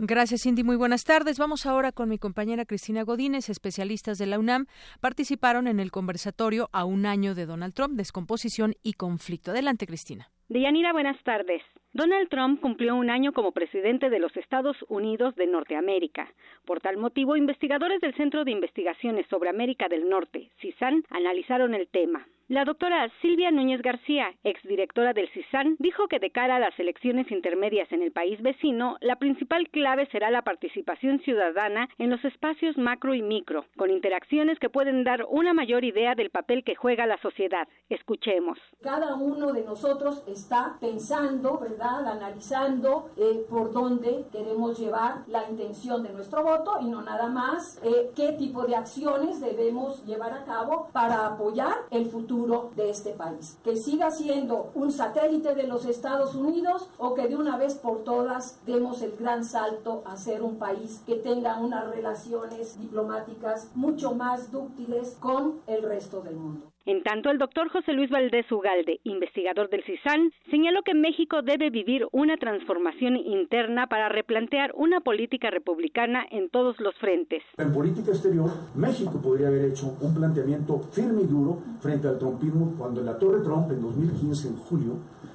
Gracias, 0.00 0.42
Cindy. 0.42 0.62
Muy 0.62 0.76
buenas 0.76 1.02
tardes. 1.02 1.38
Vamos 1.38 1.66
ahora 1.66 1.90
con 1.90 2.08
mi 2.08 2.18
compañera 2.18 2.64
Cristina 2.64 3.02
Godínez. 3.02 3.48
Especialistas 3.48 4.16
de 4.18 4.26
la 4.26 4.38
UNAM 4.38 4.66
participaron 5.00 5.66
en 5.66 5.80
el 5.80 5.90
conversatorio 5.90 6.68
a 6.72 6.84
un 6.84 7.04
año 7.04 7.34
de 7.34 7.46
Donald 7.46 7.74
Trump, 7.74 7.94
descomposición 7.96 8.74
y 8.84 8.92
conflicto. 8.92 9.50
Adelante, 9.50 9.88
Cristina. 9.88 10.30
Deyanira, 10.48 10.92
buenas 10.92 11.20
tardes. 11.24 11.62
Donald 11.92 12.28
Trump 12.28 12.60
cumplió 12.60 12.94
un 12.94 13.10
año 13.10 13.32
como 13.32 13.50
presidente 13.50 14.08
de 14.08 14.20
los 14.20 14.36
Estados 14.36 14.76
Unidos 14.88 15.34
de 15.34 15.48
Norteamérica. 15.48 16.28
Por 16.64 16.80
tal 16.80 16.96
motivo, 16.96 17.36
investigadores 17.36 18.00
del 18.00 18.14
Centro 18.14 18.44
de 18.44 18.52
Investigaciones 18.52 19.26
sobre 19.28 19.50
América 19.50 19.88
del 19.88 20.08
Norte, 20.08 20.48
CISAN, 20.60 21.02
analizaron 21.10 21.74
el 21.74 21.88
tema. 21.88 22.24
La 22.48 22.64
doctora 22.64 23.10
Silvia 23.20 23.50
Núñez 23.50 23.82
García, 23.82 24.32
exdirectora 24.42 25.12
del 25.12 25.28
CISAN, 25.34 25.76
dijo 25.80 26.08
que 26.08 26.18
de 26.18 26.30
cara 26.30 26.56
a 26.56 26.58
las 26.58 26.78
elecciones 26.78 27.30
intermedias 27.30 27.92
en 27.92 28.00
el 28.00 28.10
país 28.10 28.40
vecino, 28.40 28.96
la 29.02 29.16
principal 29.16 29.68
clave 29.68 30.08
será 30.10 30.30
la 30.30 30.40
participación 30.40 31.20
ciudadana 31.20 31.90
en 31.98 32.08
los 32.08 32.24
espacios 32.24 32.78
macro 32.78 33.12
y 33.12 33.20
micro, 33.20 33.66
con 33.76 33.90
interacciones 33.90 34.58
que 34.60 34.70
pueden 34.70 35.04
dar 35.04 35.26
una 35.28 35.52
mayor 35.52 35.84
idea 35.84 36.14
del 36.14 36.30
papel 36.30 36.64
que 36.64 36.74
juega 36.74 37.04
la 37.04 37.20
sociedad. 37.20 37.68
Escuchemos. 37.90 38.58
Cada 38.80 39.14
uno 39.16 39.52
de 39.52 39.64
nosotros 39.64 40.24
está 40.26 40.78
pensando, 40.80 41.58
¿verdad?, 41.58 42.08
analizando 42.08 43.10
eh, 43.18 43.44
por 43.50 43.74
dónde 43.74 44.24
queremos 44.32 44.78
llevar 44.78 45.16
la 45.26 45.46
intención 45.50 46.02
de 46.02 46.14
nuestro 46.14 46.42
voto 46.42 46.78
y 46.80 46.86
no 46.86 47.02
nada 47.02 47.28
más 47.28 47.78
eh, 47.84 48.10
qué 48.16 48.32
tipo 48.38 48.64
de 48.66 48.74
acciones 48.74 49.38
debemos 49.38 50.02
llevar 50.06 50.32
a 50.32 50.46
cabo 50.46 50.88
para 50.94 51.26
apoyar 51.26 51.74
el 51.90 52.06
futuro 52.06 52.37
de 52.46 52.90
este 52.90 53.10
país. 53.10 53.56
Que 53.64 53.76
siga 53.76 54.12
siendo 54.12 54.70
un 54.74 54.92
satélite 54.92 55.56
de 55.56 55.66
los 55.66 55.84
Estados 55.84 56.36
Unidos 56.36 56.88
o 56.96 57.14
que 57.14 57.26
de 57.26 57.34
una 57.34 57.56
vez 57.56 57.74
por 57.74 58.04
todas 58.04 58.58
demos 58.64 59.02
el 59.02 59.16
gran 59.16 59.44
salto 59.44 60.02
a 60.06 60.16
ser 60.16 60.42
un 60.42 60.56
país 60.56 61.00
que 61.04 61.16
tenga 61.16 61.58
unas 61.58 61.88
relaciones 61.90 62.78
diplomáticas 62.78 63.68
mucho 63.74 64.14
más 64.14 64.52
dúctiles 64.52 65.16
con 65.18 65.60
el 65.66 65.82
resto 65.82 66.20
del 66.20 66.36
mundo. 66.36 66.70
En 66.88 67.02
tanto, 67.02 67.28
el 67.28 67.36
doctor 67.36 67.68
José 67.68 67.92
Luis 67.92 68.08
Valdés 68.08 68.50
Ugalde, 68.50 68.98
investigador 69.04 69.68
del 69.68 69.84
CISAN, 69.84 70.32
señaló 70.50 70.80
que 70.82 70.94
México 70.94 71.42
debe 71.42 71.68
vivir 71.68 72.06
una 72.12 72.38
transformación 72.38 73.14
interna 73.14 73.88
para 73.88 74.08
replantear 74.08 74.72
una 74.74 75.00
política 75.00 75.50
republicana 75.50 76.24
en 76.30 76.48
todos 76.48 76.80
los 76.80 76.94
frentes. 76.96 77.42
En 77.58 77.74
política 77.74 78.12
exterior, 78.12 78.48
México 78.74 79.20
podría 79.22 79.48
haber 79.48 79.66
hecho 79.66 79.98
un 80.00 80.14
planteamiento 80.14 80.78
firme 80.90 81.24
y 81.24 81.26
duro 81.26 81.58
frente 81.82 82.08
al 82.08 82.18
trumpismo 82.18 82.74
cuando 82.78 83.02
la 83.02 83.18
Torre 83.18 83.44
Trump 83.44 83.70
en 83.70 83.82
2015, 83.82 84.48
en 84.48 84.56
julio, 84.56 84.92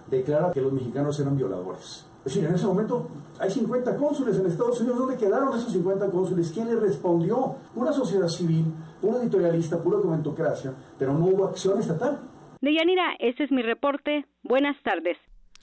declara 0.09 0.51
que 0.53 0.61
los 0.61 0.73
mexicanos 0.73 1.19
eran 1.19 1.37
violadores. 1.37 2.12
Es 2.25 2.33
decir, 2.33 2.45
en 2.45 2.55
ese 2.55 2.65
momento 2.65 3.09
hay 3.37 3.51
50 3.51 3.97
cónsules 3.97 4.37
en 4.37 4.45
Estados 4.45 4.79
Unidos. 4.79 4.99
¿Dónde 4.99 5.17
quedaron 5.17 5.57
esos 5.57 5.73
50 5.73 6.09
cónsules? 6.09 6.51
¿Quién 6.53 6.69
les 6.69 6.79
respondió? 6.79 7.55
Una 7.75 7.91
sociedad 7.91 8.29
civil, 8.29 8.65
una 9.01 9.17
editorialista, 9.17 9.81
pura 9.83 9.99
comentocracia, 9.99 10.73
pero 10.97 11.13
no 11.13 11.25
hubo 11.25 11.45
acción 11.45 11.79
estatal. 11.79 12.19
Deyanira, 12.61 13.15
ese 13.19 13.43
es 13.43 13.51
mi 13.51 13.61
reporte. 13.61 14.25
Buenas 14.41 14.81
tardes. 14.83 15.17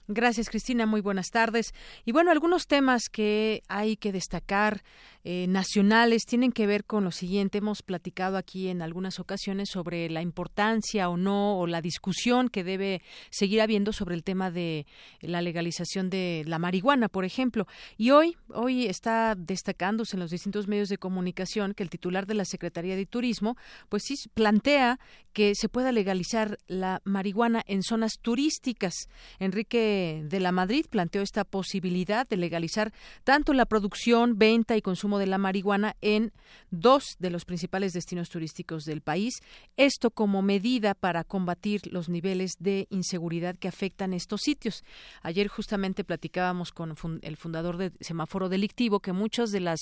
Gracias, 0.07 0.49
Cristina. 0.49 0.85
Muy 0.85 1.01
buenas 1.01 1.31
tardes. 1.31 1.73
Y 2.05 2.11
bueno, 2.11 2.31
algunos 2.31 2.67
temas 2.67 3.09
que 3.09 3.63
hay 3.67 3.95
que 3.95 4.11
destacar 4.11 4.81
eh, 5.23 5.45
nacionales 5.47 6.25
tienen 6.25 6.51
que 6.51 6.67
ver 6.67 6.85
con 6.85 7.03
lo 7.03 7.11
siguiente. 7.11 7.59
Hemos 7.59 7.83
platicado 7.83 8.37
aquí 8.37 8.69
en 8.69 8.81
algunas 8.81 9.19
ocasiones 9.19 9.69
sobre 9.69 10.09
la 10.09 10.21
importancia 10.21 11.09
o 11.09 11.17
no, 11.17 11.59
o 11.59 11.67
la 11.67 11.81
discusión 11.81 12.49
que 12.49 12.63
debe 12.63 13.01
seguir 13.29 13.61
habiendo 13.61 13.93
sobre 13.93 14.15
el 14.15 14.23
tema 14.23 14.51
de 14.51 14.85
la 15.21 15.41
legalización 15.41 16.09
de 16.09 16.43
la 16.47 16.59
marihuana, 16.59 17.09
por 17.09 17.25
ejemplo. 17.25 17.67
Y 17.97 18.11
hoy, 18.11 18.35
hoy 18.49 18.85
está 18.85 19.35
destacándose 19.35 20.15
en 20.15 20.21
los 20.21 20.31
distintos 20.31 20.67
medios 20.67 20.89
de 20.89 20.97
comunicación 20.97 21.73
que 21.73 21.83
el 21.83 21.89
titular 21.89 22.25
de 22.25 22.33
la 22.33 22.45
Secretaría 22.45 22.95
de 22.95 23.05
Turismo, 23.05 23.57
pues 23.89 24.03
sí, 24.05 24.15
plantea 24.33 24.99
que 25.33 25.55
se 25.55 25.69
pueda 25.69 25.91
legalizar 25.91 26.57
la 26.67 27.01
marihuana 27.05 27.63
en 27.67 27.83
zonas 27.83 28.13
turísticas. 28.21 28.93
Enrique 29.39 30.23
de 30.25 30.39
la 30.39 30.51
Madrid 30.51 30.85
planteó 30.89 31.21
esta 31.21 31.43
posibilidad 31.43 32.27
de 32.27 32.37
legalizar 32.37 32.91
tanto 33.23 33.53
la 33.53 33.65
producción, 33.65 34.37
venta 34.37 34.75
y 34.75 34.81
consumo 34.81 35.10
de 35.19 35.27
la 35.27 35.37
marihuana 35.37 35.95
en 36.01 36.31
dos 36.69 37.15
de 37.19 37.29
los 37.29 37.45
principales 37.45 37.93
destinos 37.93 38.29
turísticos 38.29 38.83
del 38.83 39.01
país. 39.01 39.41
Esto 39.77 40.11
como 40.11 40.41
medida 40.41 40.93
para 40.93 41.23
combatir 41.23 41.81
los 41.91 42.09
niveles 42.09 42.53
de 42.59 42.87
inseguridad 42.89 43.55
que 43.55 43.67
afectan 43.67 44.13
estos 44.13 44.41
sitios. 44.41 44.83
Ayer 45.21 45.47
justamente 45.47 46.03
platicábamos 46.03 46.71
con 46.71 46.95
el 47.21 47.37
fundador 47.37 47.77
de 47.77 47.91
Semáforo 47.99 48.49
Delictivo 48.49 48.99
que 48.99 49.13
muchas 49.13 49.51
de 49.51 49.59
las 49.59 49.79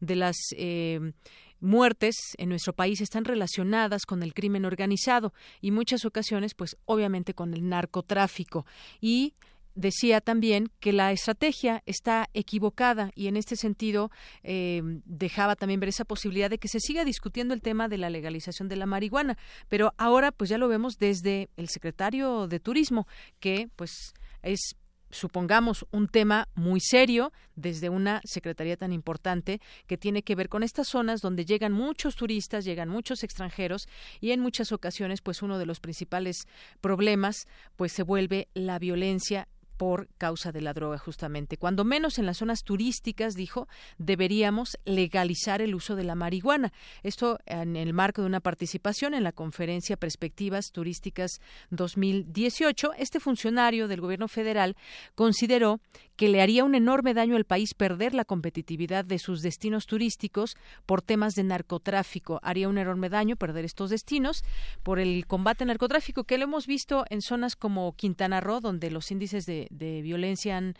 de 0.00 0.16
las 0.16 0.36
eh, 0.56 1.12
muertes 1.60 2.16
en 2.36 2.50
nuestro 2.50 2.74
país 2.74 3.00
están 3.00 3.24
relacionadas 3.24 4.06
con 4.06 4.22
el 4.22 4.34
crimen 4.34 4.64
organizado 4.64 5.32
y 5.60 5.70
muchas 5.70 6.04
ocasiones 6.04 6.54
pues 6.54 6.76
obviamente 6.84 7.34
con 7.34 7.54
el 7.54 7.68
narcotráfico 7.68 8.66
y 9.00 9.34
decía 9.74 10.20
también 10.20 10.70
que 10.80 10.92
la 10.92 11.12
estrategia 11.12 11.82
está 11.86 12.28
equivocada 12.34 13.10
y 13.14 13.26
en 13.26 13.36
este 13.36 13.56
sentido 13.56 14.10
eh, 14.42 14.82
dejaba 15.04 15.56
también 15.56 15.80
ver 15.80 15.88
esa 15.88 16.04
posibilidad 16.04 16.50
de 16.50 16.58
que 16.58 16.68
se 16.68 16.80
siga 16.80 17.04
discutiendo 17.04 17.54
el 17.54 17.62
tema 17.62 17.88
de 17.88 17.98
la 17.98 18.10
legalización 18.10 18.68
de 18.68 18.76
la 18.76 18.86
marihuana. 18.86 19.36
Pero 19.68 19.92
ahora 19.96 20.32
pues 20.32 20.50
ya 20.50 20.58
lo 20.58 20.68
vemos 20.68 20.98
desde 20.98 21.48
el 21.56 21.68
secretario 21.68 22.46
de 22.46 22.60
turismo 22.60 23.06
que 23.40 23.68
pues 23.76 24.14
es 24.42 24.76
supongamos 25.14 25.86
un 25.92 26.08
tema 26.08 26.48
muy 26.54 26.80
serio 26.80 27.32
desde 27.54 27.88
una 27.88 28.20
secretaría 28.24 28.76
tan 28.76 28.92
importante 28.92 29.60
que 29.86 29.96
tiene 29.96 30.22
que 30.22 30.34
ver 30.34 30.48
con 30.48 30.62
estas 30.62 30.88
zonas 30.88 31.20
donde 31.20 31.44
llegan 31.44 31.72
muchos 31.72 32.16
turistas, 32.16 32.64
llegan 32.64 32.88
muchos 32.88 33.22
extranjeros 33.22 33.86
y 34.20 34.32
en 34.32 34.40
muchas 34.40 34.72
ocasiones 34.72 35.22
pues 35.22 35.42
uno 35.42 35.58
de 35.58 35.66
los 35.66 35.80
principales 35.80 36.48
problemas 36.80 37.46
pues 37.76 37.92
se 37.92 38.02
vuelve 38.02 38.48
la 38.54 38.78
violencia 38.78 39.48
por 39.76 40.08
causa 40.18 40.52
de 40.52 40.60
la 40.60 40.72
droga 40.72 40.98
justamente. 40.98 41.56
Cuando 41.56 41.84
menos 41.84 42.18
en 42.18 42.26
las 42.26 42.38
zonas 42.38 42.62
turísticas, 42.62 43.34
dijo, 43.34 43.68
deberíamos 43.98 44.78
legalizar 44.84 45.60
el 45.60 45.74
uso 45.74 45.96
de 45.96 46.04
la 46.04 46.14
marihuana. 46.14 46.72
Esto 47.02 47.38
en 47.46 47.76
el 47.76 47.92
marco 47.92 48.22
de 48.22 48.28
una 48.28 48.40
participación 48.40 49.14
en 49.14 49.24
la 49.24 49.32
conferencia 49.32 49.96
Perspectivas 49.96 50.70
Turísticas 50.72 51.40
2018. 51.70 52.92
Este 52.98 53.20
funcionario 53.20 53.88
del 53.88 54.00
gobierno 54.00 54.28
federal 54.28 54.76
consideró 55.14 55.80
que 56.16 56.28
le 56.28 56.40
haría 56.40 56.64
un 56.64 56.74
enorme 56.74 57.14
daño 57.14 57.36
al 57.36 57.44
país 57.44 57.74
perder 57.74 58.14
la 58.14 58.24
competitividad 58.24 59.04
de 59.04 59.18
sus 59.18 59.42
destinos 59.42 59.86
turísticos 59.86 60.56
por 60.86 61.02
temas 61.02 61.34
de 61.34 61.42
narcotráfico. 61.42 62.38
Haría 62.42 62.68
un 62.68 62.78
enorme 62.78 63.08
daño 63.08 63.36
perder 63.36 63.64
estos 63.64 63.90
destinos 63.90 64.44
por 64.82 65.00
el 65.00 65.26
combate 65.26 65.64
al 65.64 65.68
narcotráfico 65.68 66.24
que 66.24 66.38
lo 66.38 66.44
hemos 66.44 66.66
visto 66.66 67.04
en 67.10 67.20
zonas 67.20 67.56
como 67.56 67.94
Quintana 67.96 68.40
Roo, 68.40 68.60
donde 68.60 68.90
los 68.90 69.10
índices 69.10 69.46
de 69.46 69.63
de, 69.70 70.02
violencia 70.02 70.56
han, 70.56 70.74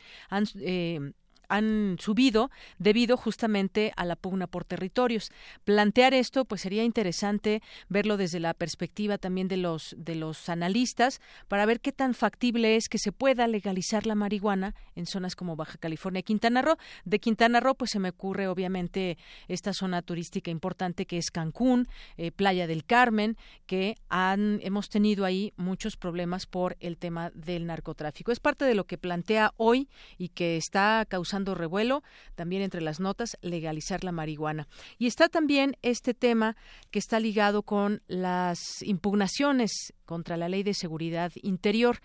eh, 0.60 1.12
han 1.48 1.96
subido 2.00 2.50
debido 2.78 3.16
justamente 3.16 3.92
a 3.96 4.04
la 4.04 4.16
pugna 4.16 4.46
por 4.46 4.64
territorios. 4.64 5.30
Plantear 5.64 6.14
esto, 6.14 6.44
pues 6.44 6.62
sería 6.62 6.84
interesante 6.84 7.62
verlo 7.88 8.16
desde 8.16 8.40
la 8.40 8.54
perspectiva 8.54 9.18
también 9.18 9.48
de 9.48 9.56
los 9.56 9.94
de 9.98 10.14
los 10.14 10.48
analistas 10.48 11.20
para 11.48 11.66
ver 11.66 11.80
qué 11.80 11.92
tan 11.92 12.14
factible 12.14 12.76
es 12.76 12.88
que 12.88 12.98
se 12.98 13.12
pueda 13.12 13.46
legalizar 13.46 14.06
la 14.06 14.14
marihuana 14.14 14.74
en 14.94 15.06
zonas 15.06 15.36
como 15.36 15.56
Baja 15.56 15.78
California 15.78 16.20
y 16.20 16.24
Quintana 16.24 16.62
Roo. 16.62 16.76
De 17.04 17.18
Quintana 17.18 17.60
Roo, 17.60 17.74
pues 17.74 17.90
se 17.90 17.98
me 17.98 18.10
ocurre 18.10 18.48
obviamente 18.48 19.18
esta 19.48 19.72
zona 19.72 20.02
turística 20.02 20.50
importante 20.50 21.06
que 21.06 21.18
es 21.18 21.30
Cancún, 21.30 21.88
eh, 22.16 22.30
Playa 22.30 22.66
del 22.66 22.84
Carmen, 22.84 23.36
que 23.66 23.96
han 24.08 24.60
hemos 24.62 24.88
tenido 24.88 25.24
ahí 25.24 25.52
muchos 25.56 25.96
problemas 25.96 26.46
por 26.46 26.76
el 26.80 26.96
tema 26.96 27.30
del 27.30 27.66
narcotráfico. 27.66 28.32
Es 28.32 28.40
parte 28.40 28.64
de 28.64 28.74
lo 28.74 28.84
que 28.84 28.98
plantea 28.98 29.52
hoy 29.56 29.88
y 30.18 30.28
que 30.28 30.56
está 30.56 31.04
causando 31.08 31.33
revuelo 31.54 32.02
también 32.34 32.62
entre 32.62 32.80
las 32.80 33.00
notas 33.00 33.36
legalizar 33.42 34.04
la 34.04 34.12
marihuana. 34.12 34.68
Y 34.98 35.06
está 35.06 35.28
también 35.28 35.76
este 35.82 36.14
tema 36.14 36.56
que 36.90 36.98
está 36.98 37.20
ligado 37.20 37.62
con 37.62 38.02
las 38.06 38.82
impugnaciones 38.82 39.92
contra 40.04 40.36
la 40.36 40.48
ley 40.48 40.62
de 40.62 40.74
seguridad 40.74 41.32
interior. 41.42 42.00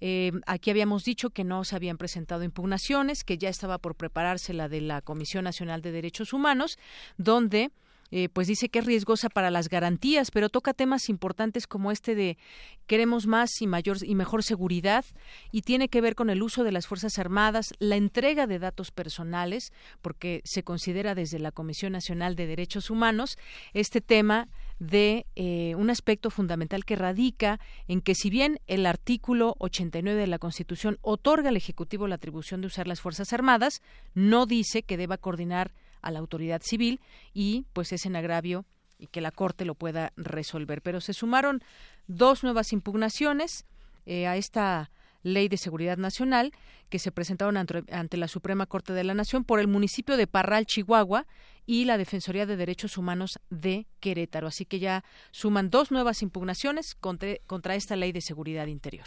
Eh, 0.00 0.32
aquí 0.46 0.70
habíamos 0.70 1.04
dicho 1.04 1.30
que 1.30 1.44
no 1.44 1.64
se 1.64 1.76
habían 1.76 1.98
presentado 1.98 2.44
impugnaciones, 2.44 3.24
que 3.24 3.38
ya 3.38 3.48
estaba 3.48 3.78
por 3.78 3.94
prepararse 3.94 4.52
la 4.52 4.68
de 4.68 4.80
la 4.80 5.00
Comisión 5.00 5.44
Nacional 5.44 5.82
de 5.82 5.92
Derechos 5.92 6.32
Humanos, 6.32 6.78
donde 7.16 7.70
eh, 8.16 8.28
pues 8.28 8.46
dice 8.46 8.68
que 8.68 8.78
es 8.78 8.84
riesgosa 8.84 9.28
para 9.28 9.50
las 9.50 9.68
garantías, 9.68 10.30
pero 10.30 10.48
toca 10.48 10.72
temas 10.72 11.08
importantes 11.08 11.66
como 11.66 11.90
este 11.90 12.14
de 12.14 12.38
queremos 12.86 13.26
más 13.26 13.60
y 13.60 13.66
mayor 13.66 13.96
y 14.04 14.14
mejor 14.14 14.44
seguridad 14.44 15.04
y 15.50 15.62
tiene 15.62 15.88
que 15.88 16.00
ver 16.00 16.14
con 16.14 16.30
el 16.30 16.40
uso 16.40 16.62
de 16.62 16.70
las 16.70 16.86
Fuerzas 16.86 17.18
Armadas, 17.18 17.74
la 17.80 17.96
entrega 17.96 18.46
de 18.46 18.60
datos 18.60 18.92
personales, 18.92 19.72
porque 20.00 20.42
se 20.44 20.62
considera 20.62 21.16
desde 21.16 21.40
la 21.40 21.50
Comisión 21.50 21.90
Nacional 21.90 22.36
de 22.36 22.46
Derechos 22.46 22.88
Humanos 22.88 23.36
este 23.72 24.00
tema 24.00 24.46
de 24.78 25.26
eh, 25.34 25.74
un 25.74 25.90
aspecto 25.90 26.30
fundamental 26.30 26.84
que 26.84 26.94
radica 26.94 27.58
en 27.88 28.00
que 28.00 28.14
si 28.14 28.30
bien 28.30 28.60
el 28.68 28.86
artículo 28.86 29.56
89 29.58 30.20
de 30.20 30.28
la 30.28 30.38
Constitución 30.38 30.98
otorga 31.02 31.48
al 31.48 31.56
Ejecutivo 31.56 32.06
la 32.06 32.14
atribución 32.14 32.60
de 32.60 32.68
usar 32.68 32.86
las 32.86 33.00
Fuerzas 33.00 33.32
Armadas, 33.32 33.82
no 34.14 34.46
dice 34.46 34.84
que 34.84 34.96
deba 34.96 35.18
coordinar 35.18 35.72
a 36.04 36.10
la 36.10 36.18
autoridad 36.20 36.62
civil 36.62 37.00
y 37.32 37.66
pues 37.72 37.92
es 37.92 38.06
en 38.06 38.16
agravio 38.16 38.64
y 38.98 39.08
que 39.08 39.20
la 39.20 39.30
Corte 39.30 39.64
lo 39.64 39.74
pueda 39.74 40.12
resolver. 40.16 40.82
Pero 40.82 41.00
se 41.00 41.12
sumaron 41.12 41.62
dos 42.06 42.44
nuevas 42.44 42.72
impugnaciones 42.72 43.64
eh, 44.06 44.26
a 44.26 44.36
esta 44.36 44.90
ley 45.22 45.48
de 45.48 45.56
seguridad 45.56 45.96
nacional 45.96 46.52
que 46.90 46.98
se 46.98 47.10
presentaron 47.10 47.56
ante, 47.56 48.16
la 48.16 48.28
Suprema 48.28 48.66
Corte 48.66 48.92
de 48.92 49.04
la 49.04 49.14
Nación 49.14 49.44
por 49.44 49.58
el 49.58 49.66
municipio 49.66 50.16
de 50.16 50.26
Parral, 50.26 50.66
Chihuahua, 50.66 51.26
y 51.66 51.86
la 51.86 51.96
Defensoría 51.96 52.44
de 52.44 52.56
Derechos 52.56 52.98
Humanos 52.98 53.38
de 53.48 53.86
Querétaro. 54.00 54.46
Así 54.46 54.66
que 54.66 54.78
ya 54.78 55.02
suman 55.30 55.70
dos 55.70 55.90
nuevas 55.90 56.20
impugnaciones 56.20 56.94
contra 56.94 57.74
esta 57.74 57.96
ley 57.96 58.12
de 58.12 58.20
seguridad 58.20 58.66
interior. 58.66 59.06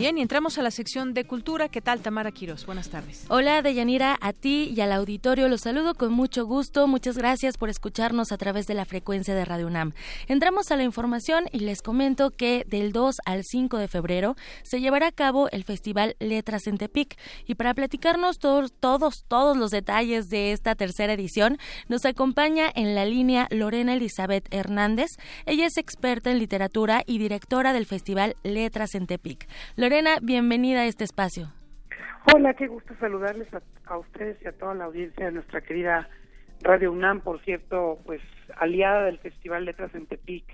Bien, 0.00 0.16
y 0.16 0.22
entramos 0.22 0.56
a 0.56 0.62
la 0.62 0.70
sección 0.70 1.12
de 1.12 1.26
cultura. 1.26 1.68
¿Qué 1.68 1.82
tal, 1.82 2.00
Tamara 2.00 2.32
Quiros? 2.32 2.64
Buenas 2.64 2.88
tardes. 2.88 3.26
Hola, 3.28 3.60
Deyanira, 3.60 4.16
a 4.22 4.32
ti 4.32 4.72
y 4.74 4.80
al 4.80 4.92
auditorio 4.92 5.46
los 5.46 5.60
saludo 5.60 5.92
con 5.92 6.10
mucho 6.10 6.46
gusto. 6.46 6.86
Muchas 6.86 7.18
gracias 7.18 7.58
por 7.58 7.68
escucharnos 7.68 8.32
a 8.32 8.38
través 8.38 8.66
de 8.66 8.72
la 8.72 8.86
frecuencia 8.86 9.34
de 9.34 9.44
Radio 9.44 9.66
UNAM. 9.66 9.92
Entramos 10.26 10.70
a 10.70 10.76
la 10.76 10.84
información 10.84 11.44
y 11.52 11.58
les 11.58 11.82
comento 11.82 12.30
que 12.30 12.64
del 12.66 12.92
2 12.92 13.16
al 13.26 13.44
5 13.44 13.76
de 13.76 13.88
febrero 13.88 14.36
se 14.62 14.80
llevará 14.80 15.08
a 15.08 15.12
cabo 15.12 15.50
el 15.50 15.64
Festival 15.64 16.16
Letras 16.18 16.66
en 16.66 16.78
Tepic. 16.78 17.18
Y 17.46 17.56
para 17.56 17.74
platicarnos 17.74 18.38
todos, 18.38 18.72
todos, 18.72 19.26
todos 19.28 19.58
los 19.58 19.70
detalles 19.70 20.30
de 20.30 20.52
esta 20.52 20.76
tercera 20.76 21.12
edición, 21.12 21.58
nos 21.88 22.06
acompaña 22.06 22.72
en 22.74 22.94
la 22.94 23.04
línea 23.04 23.48
Lorena 23.50 23.92
Elizabeth 23.92 24.48
Hernández. 24.50 25.10
Ella 25.44 25.66
es 25.66 25.76
experta 25.76 26.30
en 26.30 26.38
literatura 26.38 27.02
y 27.04 27.18
directora 27.18 27.74
del 27.74 27.84
Festival 27.84 28.36
Letras 28.42 28.94
en 28.94 29.06
Tepic. 29.06 29.46
Bienvenida 30.22 30.82
a 30.82 30.86
este 30.86 31.02
espacio. 31.02 31.52
Hola, 32.32 32.54
qué 32.54 32.68
gusto 32.68 32.94
saludarles 33.00 33.48
a, 33.86 33.98
ustedes 33.98 34.36
y 34.42 34.46
a 34.46 34.52
toda 34.52 34.74
la 34.74 34.84
audiencia 34.84 35.26
de 35.26 35.32
nuestra 35.32 35.62
querida 35.62 36.08
Radio 36.60 36.92
UNAM, 36.92 37.22
por 37.22 37.42
cierto, 37.42 37.98
pues 38.04 38.20
aliada 38.56 39.06
del 39.06 39.18
Festival 39.18 39.64
Letras 39.64 39.92
en 39.94 40.06
Tepic. 40.06 40.44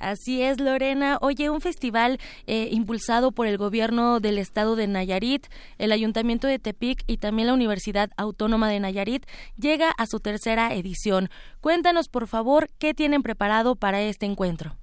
Así 0.00 0.42
es, 0.42 0.60
Lorena. 0.60 1.16
Oye, 1.22 1.48
un 1.48 1.62
festival 1.62 2.18
eh, 2.46 2.68
impulsado 2.72 3.32
por 3.32 3.46
el 3.46 3.56
gobierno 3.56 4.20
del 4.20 4.36
estado 4.36 4.76
de 4.76 4.86
Nayarit, 4.86 5.46
el 5.78 5.90
ayuntamiento 5.90 6.46
de 6.46 6.58
Tepic 6.58 7.04
y 7.06 7.16
también 7.16 7.48
la 7.48 7.54
Universidad 7.54 8.10
Autónoma 8.18 8.68
de 8.68 8.80
Nayarit 8.80 9.24
llega 9.56 9.92
a 9.96 10.06
su 10.06 10.20
tercera 10.20 10.74
edición. 10.74 11.30
Cuéntanos, 11.62 12.08
por 12.08 12.26
favor, 12.26 12.68
qué 12.78 12.92
tienen 12.92 13.22
preparado 13.22 13.76
para 13.76 14.02
este 14.02 14.26
encuentro. 14.26 14.76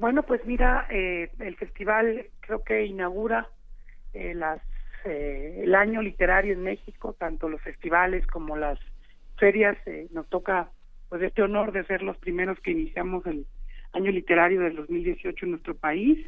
Bueno, 0.00 0.22
pues 0.22 0.40
mira, 0.46 0.86
eh, 0.88 1.30
el 1.40 1.56
festival 1.56 2.24
creo 2.40 2.64
que 2.64 2.86
inaugura 2.86 3.46
eh, 4.14 4.34
eh, 5.04 5.60
el 5.62 5.74
año 5.74 6.00
literario 6.00 6.54
en 6.54 6.62
México, 6.62 7.14
tanto 7.18 7.50
los 7.50 7.60
festivales 7.60 8.26
como 8.26 8.56
las 8.56 8.78
ferias. 9.36 9.76
nos 10.10 10.26
toca 10.30 10.70
pues 11.10 11.20
este 11.20 11.42
honor 11.42 11.72
de 11.72 11.84
ser 11.84 12.02
los 12.02 12.16
primeros 12.16 12.58
que 12.60 12.70
iniciamos 12.70 13.26
el 13.26 13.44
año 13.92 14.10
literario 14.10 14.62
del 14.62 14.76
2018 14.76 15.44
en 15.44 15.50
nuestro 15.50 15.74
país. 15.76 16.18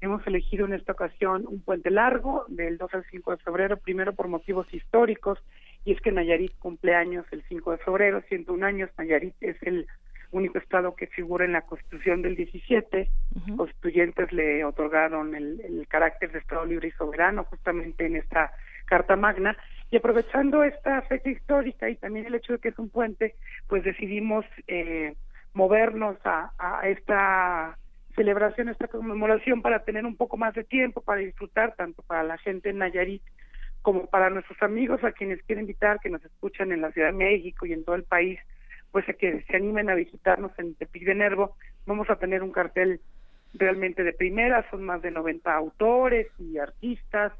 Hemos 0.00 0.26
elegido 0.26 0.64
en 0.64 0.72
esta 0.72 0.92
ocasión 0.92 1.44
un 1.46 1.60
puente 1.60 1.90
largo 1.90 2.46
del 2.48 2.78
2 2.78 2.94
al 2.94 3.04
5 3.10 3.32
de 3.32 3.42
febrero, 3.42 3.76
primero 3.76 4.14
por 4.14 4.28
motivos 4.28 4.72
históricos, 4.72 5.38
y 5.84 5.92
es 5.92 6.00
que 6.00 6.12
Nayarit 6.12 6.56
cumple 6.58 6.94
años 6.94 7.26
el 7.30 7.42
5 7.42 7.72
de 7.72 7.78
febrero, 7.78 8.22
101 8.22 8.64
años. 8.64 8.90
Nayarit 8.96 9.34
es 9.42 9.62
el 9.64 9.86
único 10.30 10.58
estado 10.58 10.94
que 10.94 11.06
figura 11.06 11.44
en 11.44 11.52
la 11.52 11.62
Constitución 11.62 12.22
del 12.22 12.36
17. 12.36 13.08
Constituyentes 13.56 14.32
le 14.32 14.64
otorgaron 14.64 15.34
el, 15.34 15.86
carácter 15.88 16.32
de 16.32 16.38
Estado 16.38 16.64
libre 16.64 16.88
y 16.88 16.92
soberano 16.92 17.44
justamente 17.44 18.06
en 18.06 18.16
esta 18.16 18.52
Carta 18.86 19.16
Magna. 19.16 19.56
Y 19.90 19.96
aprovechando 19.96 20.64
esta 20.64 21.02
fecha 21.02 21.30
histórica 21.30 21.88
y 21.88 21.96
también 21.96 22.26
el 22.26 22.34
hecho 22.34 22.54
de 22.54 22.58
que 22.58 22.68
es 22.68 22.78
un 22.78 22.90
puente, 22.90 23.36
pues 23.66 23.84
decidimos 23.84 24.44
eh, 24.66 25.14
movernos 25.54 26.16
a, 26.24 26.52
a 26.58 26.88
esta 26.88 27.78
celebración, 28.14 28.68
esta 28.68 28.88
conmemoración 28.88 29.62
para 29.62 29.84
tener 29.84 30.04
un 30.04 30.16
poco 30.16 30.36
más 30.36 30.54
de 30.54 30.64
tiempo 30.64 31.00
para 31.00 31.20
disfrutar, 31.20 31.74
tanto 31.76 32.02
para 32.02 32.22
la 32.22 32.36
gente 32.38 32.70
en 32.70 32.78
Nayarit 32.78 33.22
como 33.82 34.06
para 34.06 34.28
nuestros 34.28 34.60
amigos 34.62 35.02
a 35.04 35.12
quienes 35.12 35.42
quiero 35.44 35.60
invitar, 35.60 36.00
que 36.00 36.10
nos 36.10 36.24
escuchan 36.24 36.72
en 36.72 36.80
la 36.80 36.92
Ciudad 36.92 37.08
de 37.08 37.16
México 37.16 37.64
y 37.64 37.72
en 37.72 37.84
todo 37.84 37.96
el 37.96 38.04
país, 38.04 38.38
pues 38.92 39.08
a 39.08 39.12
que 39.12 39.42
se 39.42 39.56
animen 39.56 39.90
a 39.90 39.94
visitarnos 39.94 40.52
en 40.58 40.74
Tepic 40.74 41.04
de 41.04 41.14
Nervo. 41.14 41.56
Vamos 41.86 42.08
a 42.10 42.16
tener 42.16 42.42
un 42.42 42.52
cartel 42.52 43.00
realmente 43.54 44.02
de 44.02 44.12
primera, 44.12 44.68
son 44.70 44.84
más 44.84 45.02
de 45.02 45.10
90 45.10 45.54
autores 45.54 46.26
y 46.38 46.58
artistas, 46.58 47.32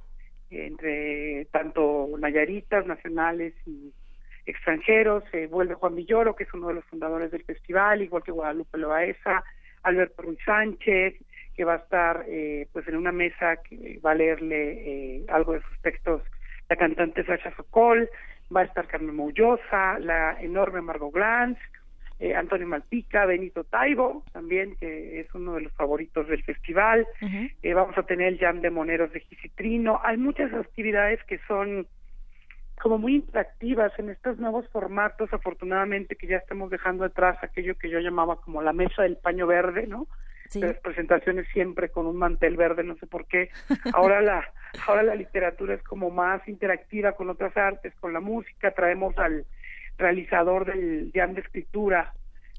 entre 0.50 1.46
tanto 1.46 2.08
nayaritas, 2.18 2.86
nacionales 2.86 3.54
y 3.66 3.92
extranjeros. 4.46 5.24
Se 5.30 5.46
vuelve 5.46 5.74
Juan 5.74 5.94
Villoro, 5.94 6.34
que 6.34 6.44
es 6.44 6.54
uno 6.54 6.68
de 6.68 6.74
los 6.74 6.84
fundadores 6.86 7.30
del 7.30 7.44
festival, 7.44 8.02
igual 8.02 8.22
que 8.22 8.32
Guadalupe 8.32 8.78
Loaesa, 8.78 9.44
Alberto 9.82 10.22
Ruiz 10.22 10.38
Sánchez, 10.44 11.14
que 11.54 11.64
va 11.64 11.74
a 11.74 11.78
estar 11.78 12.24
eh, 12.28 12.68
pues 12.72 12.86
en 12.88 12.96
una 12.96 13.12
mesa 13.12 13.56
que 13.56 14.00
va 14.04 14.12
a 14.12 14.14
leerle 14.14 15.16
eh, 15.16 15.24
algo 15.28 15.52
de 15.52 15.62
sus 15.62 15.80
textos 15.82 16.22
la 16.68 16.76
cantante 16.76 17.24
Sacha 17.24 17.54
Sokol, 17.56 18.08
va 18.54 18.60
a 18.62 18.64
estar 18.64 18.86
Carmen 18.86 19.14
Moullosa, 19.14 19.98
la 19.98 20.40
enorme 20.40 20.80
Margot 20.80 21.12
Glantz, 21.12 21.58
eh, 22.20 22.34
Antonio 22.34 22.66
Malpica, 22.66 23.26
Benito 23.26 23.64
Taibo, 23.64 24.24
también, 24.32 24.74
que 24.76 25.20
es 25.20 25.32
uno 25.34 25.54
de 25.54 25.62
los 25.62 25.72
favoritos 25.74 26.26
del 26.28 26.42
festival. 26.42 27.06
eh, 27.62 27.74
vamos 27.74 27.96
a 27.96 28.02
tener 28.02 28.28
el 28.28 28.38
Jam 28.38 28.60
de 28.60 28.70
Moneros 28.70 29.12
de 29.12 29.20
Gisitrino. 29.20 30.00
Hay 30.02 30.16
muchas 30.16 30.52
actividades 30.52 31.22
que 31.24 31.38
son 31.46 31.86
como 32.80 32.98
muy 32.98 33.16
interactivas 33.16 33.92
en 33.98 34.10
estos 34.10 34.38
nuevos 34.38 34.68
formatos, 34.68 35.32
afortunadamente 35.32 36.16
que 36.16 36.28
ya 36.28 36.36
estamos 36.36 36.70
dejando 36.70 37.04
atrás 37.04 37.36
aquello 37.42 37.76
que 37.76 37.90
yo 37.90 37.98
llamaba 37.98 38.40
como 38.40 38.62
la 38.62 38.72
mesa 38.72 39.02
del 39.02 39.16
paño 39.16 39.46
verde, 39.46 39.86
¿no? 39.86 40.06
Las 40.54 40.78
presentaciones 40.78 41.46
siempre 41.52 41.90
con 41.90 42.06
un 42.06 42.16
mantel 42.16 42.56
verde, 42.56 42.84
no 42.84 42.96
sé 42.96 43.06
por 43.06 43.26
qué. 43.26 43.50
Ahora 43.94 44.20
la, 44.20 44.46
ahora 44.86 45.02
la 45.02 45.14
literatura 45.14 45.74
es 45.74 45.82
como 45.82 46.10
más 46.10 46.46
interactiva 46.48 47.12
con 47.12 47.30
otras 47.30 47.56
artes, 47.56 47.94
con 47.96 48.12
la 48.12 48.20
música. 48.20 48.70
Traemos 48.72 49.16
al 49.18 49.46
realizador 49.96 50.64
del 50.66 51.10
jam 51.14 51.34
de 51.34 51.40
escritura 51.40 52.12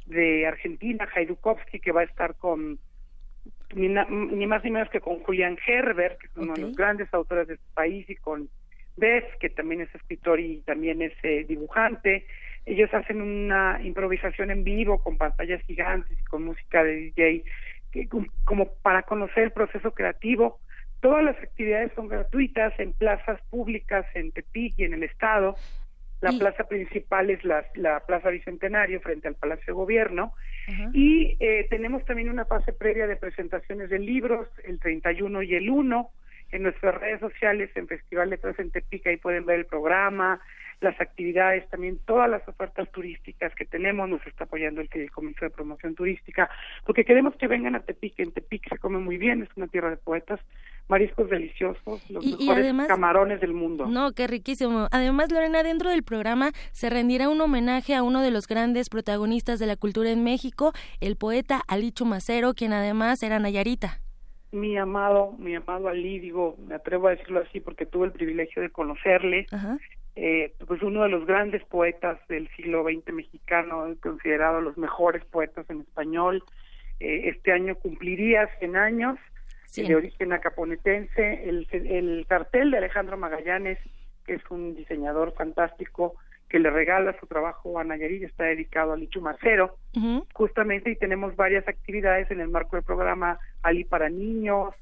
de 0.05 0.45
Argentina, 0.47 1.07
Haidukovsky, 1.13 1.79
que 1.79 1.91
va 1.91 2.01
a 2.01 2.05
estar 2.05 2.35
con 2.35 2.79
ni, 3.75 3.87
ni, 3.87 4.47
más 4.47 4.63
ni 4.63 4.71
menos 4.71 4.89
que 4.89 4.99
con 4.99 5.19
Julián 5.19 5.57
Herbert, 5.65 6.19
que 6.19 6.27
es 6.27 6.37
uno 6.37 6.53
de 6.53 6.61
los 6.61 6.75
grandes 6.75 7.13
autores 7.13 7.47
de 7.47 7.53
este 7.55 7.67
país, 7.73 8.09
y 8.09 8.15
con 8.15 8.49
Beth, 8.97 9.37
que 9.39 9.49
también 9.49 9.81
es 9.81 9.93
escritor 9.93 10.39
y 10.39 10.61
también 10.61 11.01
es 11.01 11.13
eh, 11.23 11.45
dibujante. 11.47 12.25
Ellos 12.65 12.93
hacen 12.93 13.21
una 13.21 13.79
improvisación 13.83 14.51
en 14.51 14.63
vivo 14.63 15.01
con 15.01 15.17
pantallas 15.17 15.61
gigantes 15.63 16.19
y 16.19 16.23
con 16.25 16.43
música 16.43 16.83
de 16.83 16.95
DJ, 16.95 17.43
que, 17.91 18.07
como 18.45 18.73
para 18.81 19.03
conocer 19.03 19.43
el 19.43 19.51
proceso 19.51 19.91
creativo. 19.91 20.59
Todas 21.01 21.23
las 21.23 21.37
actividades 21.37 21.91
son 21.95 22.09
gratuitas 22.09 22.77
en 22.79 22.93
plazas 22.93 23.39
públicas 23.49 24.05
en 24.15 24.31
Tepic 24.31 24.73
y 24.77 24.83
en 24.83 24.93
el 24.93 25.03
Estado. 25.03 25.55
La 26.21 26.33
plaza 26.33 26.65
principal 26.65 27.29
es 27.29 27.45
la, 27.45 27.65
la, 27.75 28.01
Plaza 28.01 28.29
Bicentenario 28.29 28.99
frente 28.99 29.29
al 29.29 29.35
Palacio 29.35 29.67
de 29.67 29.71
Gobierno. 29.71 30.33
Y 30.93 31.37
eh, 31.39 31.65
tenemos 31.69 32.03
también 32.05 32.29
una 32.29 32.45
fase 32.45 32.73
previa 32.73 33.07
de 33.07 33.15
presentaciones 33.15 33.89
de 33.89 33.99
libros, 33.99 34.47
el 34.65 34.79
31 34.79 35.41
y 35.43 35.55
el 35.55 35.69
1, 35.69 36.11
en 36.51 36.63
nuestras 36.63 36.95
redes 36.95 37.19
sociales, 37.19 37.69
en 37.75 37.87
Festival 37.87 38.29
Letras 38.29 38.59
en 38.59 38.71
Tepic, 38.71 39.05
ahí 39.07 39.17
pueden 39.17 39.45
ver 39.45 39.59
el 39.59 39.65
programa, 39.65 40.41
las 40.81 40.99
actividades, 41.01 41.67
también 41.69 41.99
todas 42.05 42.29
las 42.29 42.47
ofertas 42.47 42.89
turísticas 42.91 43.53
que 43.55 43.65
tenemos, 43.65 44.07
nos 44.09 44.25
está 44.25 44.45
apoyando 44.45 44.81
el 44.81 44.87
Fideicomiso 44.87 45.45
de 45.45 45.51
Promoción 45.51 45.95
Turística, 45.95 46.49
porque 46.85 47.03
queremos 47.03 47.35
que 47.35 47.47
vengan 47.47 47.75
a 47.75 47.81
Tepic, 47.81 48.19
en 48.19 48.31
Tepic 48.31 48.69
se 48.69 48.77
come 48.77 48.99
muy 48.99 49.17
bien, 49.17 49.43
es 49.43 49.49
una 49.55 49.67
tierra 49.67 49.89
de 49.89 49.97
poetas, 49.97 50.39
mariscos 50.87 51.29
deliciosos, 51.29 52.09
los 52.09 52.25
mejores 52.25 52.73
camarones 52.87 53.41
del 53.41 53.53
mundo. 53.53 53.85
No, 53.87 54.13
qué 54.13 54.27
riquísimo. 54.27 54.87
Además, 54.91 55.31
Lorena, 55.31 55.63
dentro 55.63 55.89
del 55.89 56.03
programa 56.03 56.51
se 56.71 56.89
rendirá 56.89 57.29
un 57.29 57.41
homenaje 57.41 57.93
a 57.95 58.03
uno 58.03 58.21
de 58.21 58.31
los 58.31 58.47
grandes 58.47 58.89
protagonistas 58.89 59.59
de 59.59 59.67
la 59.67 59.75
cultura 59.75 60.11
en 60.11 60.23
México, 60.23 60.71
el 61.01 61.17
poeta 61.17 61.61
Alicho 61.67 62.05
Macero, 62.05 62.53
quien 62.53 62.73
además 62.73 63.21
era 63.21 63.39
Nayarita 63.39 63.99
mi 64.51 64.77
amado, 64.77 65.33
mi 65.37 65.55
amado 65.55 65.87
Ali, 65.89 66.19
digo, 66.19 66.55
me 66.67 66.75
atrevo 66.75 67.07
a 67.07 67.11
decirlo 67.11 67.41
así 67.41 67.59
porque 67.59 67.85
tuve 67.85 68.07
el 68.07 68.11
privilegio 68.11 68.61
de 68.61 68.69
conocerle, 68.69 69.45
eh, 70.21 70.53
pues 70.67 70.81
uno 70.81 71.03
de 71.03 71.09
los 71.09 71.25
grandes 71.25 71.63
poetas 71.63 72.19
del 72.27 72.49
siglo 72.49 72.83
XX 72.83 73.13
mexicano, 73.13 73.85
considerado 74.01 74.59
los 74.59 74.77
mejores 74.77 75.23
poetas 75.23 75.65
en 75.69 75.79
español. 75.79 76.43
Eh, 76.99 77.29
este 77.29 77.53
año 77.53 77.75
cumpliría 77.75 78.49
100 78.59 78.75
años, 78.75 79.17
de 79.77 79.95
origen 79.95 80.33
acaponetense. 80.33 81.47
El, 81.47 81.65
el 81.71 82.25
cartel 82.27 82.69
de 82.69 82.79
Alejandro 82.79 83.15
Magallanes, 83.15 83.79
que 84.25 84.33
es 84.33 84.41
un 84.49 84.75
diseñador 84.75 85.33
fantástico, 85.35 86.15
que 86.49 86.59
le 86.59 86.69
regala 86.69 87.17
su 87.17 87.25
trabajo 87.25 87.79
a 87.79 87.85
Nayarit, 87.85 88.23
está 88.23 88.43
dedicado 88.43 88.91
a 88.91 88.97
Lichu 88.97 89.21
Macero, 89.21 89.77
justamente, 90.33 90.91
y 90.91 90.97
tenemos 90.97 91.37
varias 91.37 91.65
actividades 91.65 92.29
en 92.29 92.41
el 92.41 92.49
marco 92.49 92.75
del 92.75 92.83
programa 92.83 93.39
Ali 93.61 93.85
para 93.85 94.09
Niños, 94.09 94.75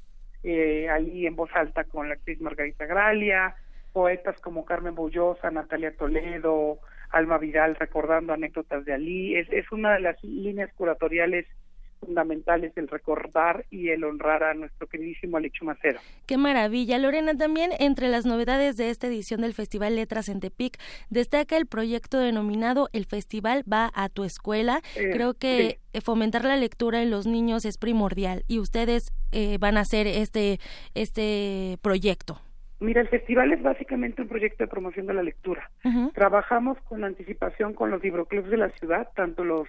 eh, 0.43 0.89
Ali 0.89 1.27
en 1.27 1.35
voz 1.35 1.51
alta 1.53 1.83
con 1.83 2.07
la 2.07 2.15
actriz 2.15 2.41
Margarita 2.41 2.87
Gralia, 2.87 3.55
poetas 3.97 4.39
como 4.41 4.63
Carmen 4.63 4.93
Bollosa, 4.93 5.49
Natalia 5.49 5.91
Toledo, 5.97 6.77
Alma 7.09 7.39
Vidal 7.39 7.75
recordando 7.75 8.31
anécdotas 8.31 8.85
de 8.85 8.93
Ali. 8.93 9.35
Es, 9.35 9.47
es 9.51 9.71
una 9.71 9.95
de 9.95 10.01
las 10.01 10.23
líneas 10.23 10.69
curatoriales 10.75 11.47
fundamentales 11.99 12.73
el 12.75 12.89
recordar 12.89 13.65
y 13.71 13.89
el 13.89 14.03
honrar 14.03 14.43
a 14.43 14.53
nuestro 14.53 14.85
queridísimo 14.85 15.37
Alecho 15.37 15.65
Macero. 15.65 15.99
Qué 16.27 16.37
maravilla. 16.37 16.99
Lorena, 16.99 17.35
también 17.35 17.71
entre 17.79 18.07
las 18.07 18.27
novedades 18.27 18.77
de 18.77 18.91
esta 18.91 19.07
edición 19.07 19.41
del 19.41 19.55
Festival 19.55 19.95
Letras 19.95 20.29
en 20.29 20.41
Tepic, 20.41 20.77
destaca 21.09 21.57
el 21.57 21.65
proyecto 21.65 22.19
denominado 22.19 22.89
El 22.93 23.05
Festival 23.05 23.63
va 23.63 23.89
a 23.95 24.09
tu 24.09 24.25
escuela. 24.25 24.81
Eh, 24.95 25.09
Creo 25.11 25.33
que 25.33 25.79
fomentar 26.03 26.45
la 26.45 26.57
lectura 26.57 27.01
en 27.01 27.09
los 27.09 27.25
niños 27.25 27.65
es 27.65 27.79
primordial 27.79 28.43
y 28.47 28.59
ustedes 28.59 29.11
eh, 29.31 29.57
van 29.59 29.75
a 29.75 29.79
hacer 29.79 30.05
este, 30.05 30.59
este 30.93 31.79
proyecto. 31.81 32.39
Mira, 32.79 33.01
el 33.01 33.07
festival 33.07 33.51
es 33.53 33.61
básicamente 33.61 34.21
un 34.21 34.27
proyecto 34.27 34.63
de 34.63 34.69
promoción 34.69 35.07
de 35.07 35.13
la 35.13 35.23
lectura. 35.23 35.69
Trabajamos 36.13 36.77
con 36.81 37.03
anticipación 37.03 37.73
con 37.73 37.89
los 37.89 38.03
libroclubs 38.03 38.49
de 38.49 38.57
la 38.57 38.69
ciudad, 38.69 39.09
tanto 39.15 39.43
los 39.43 39.67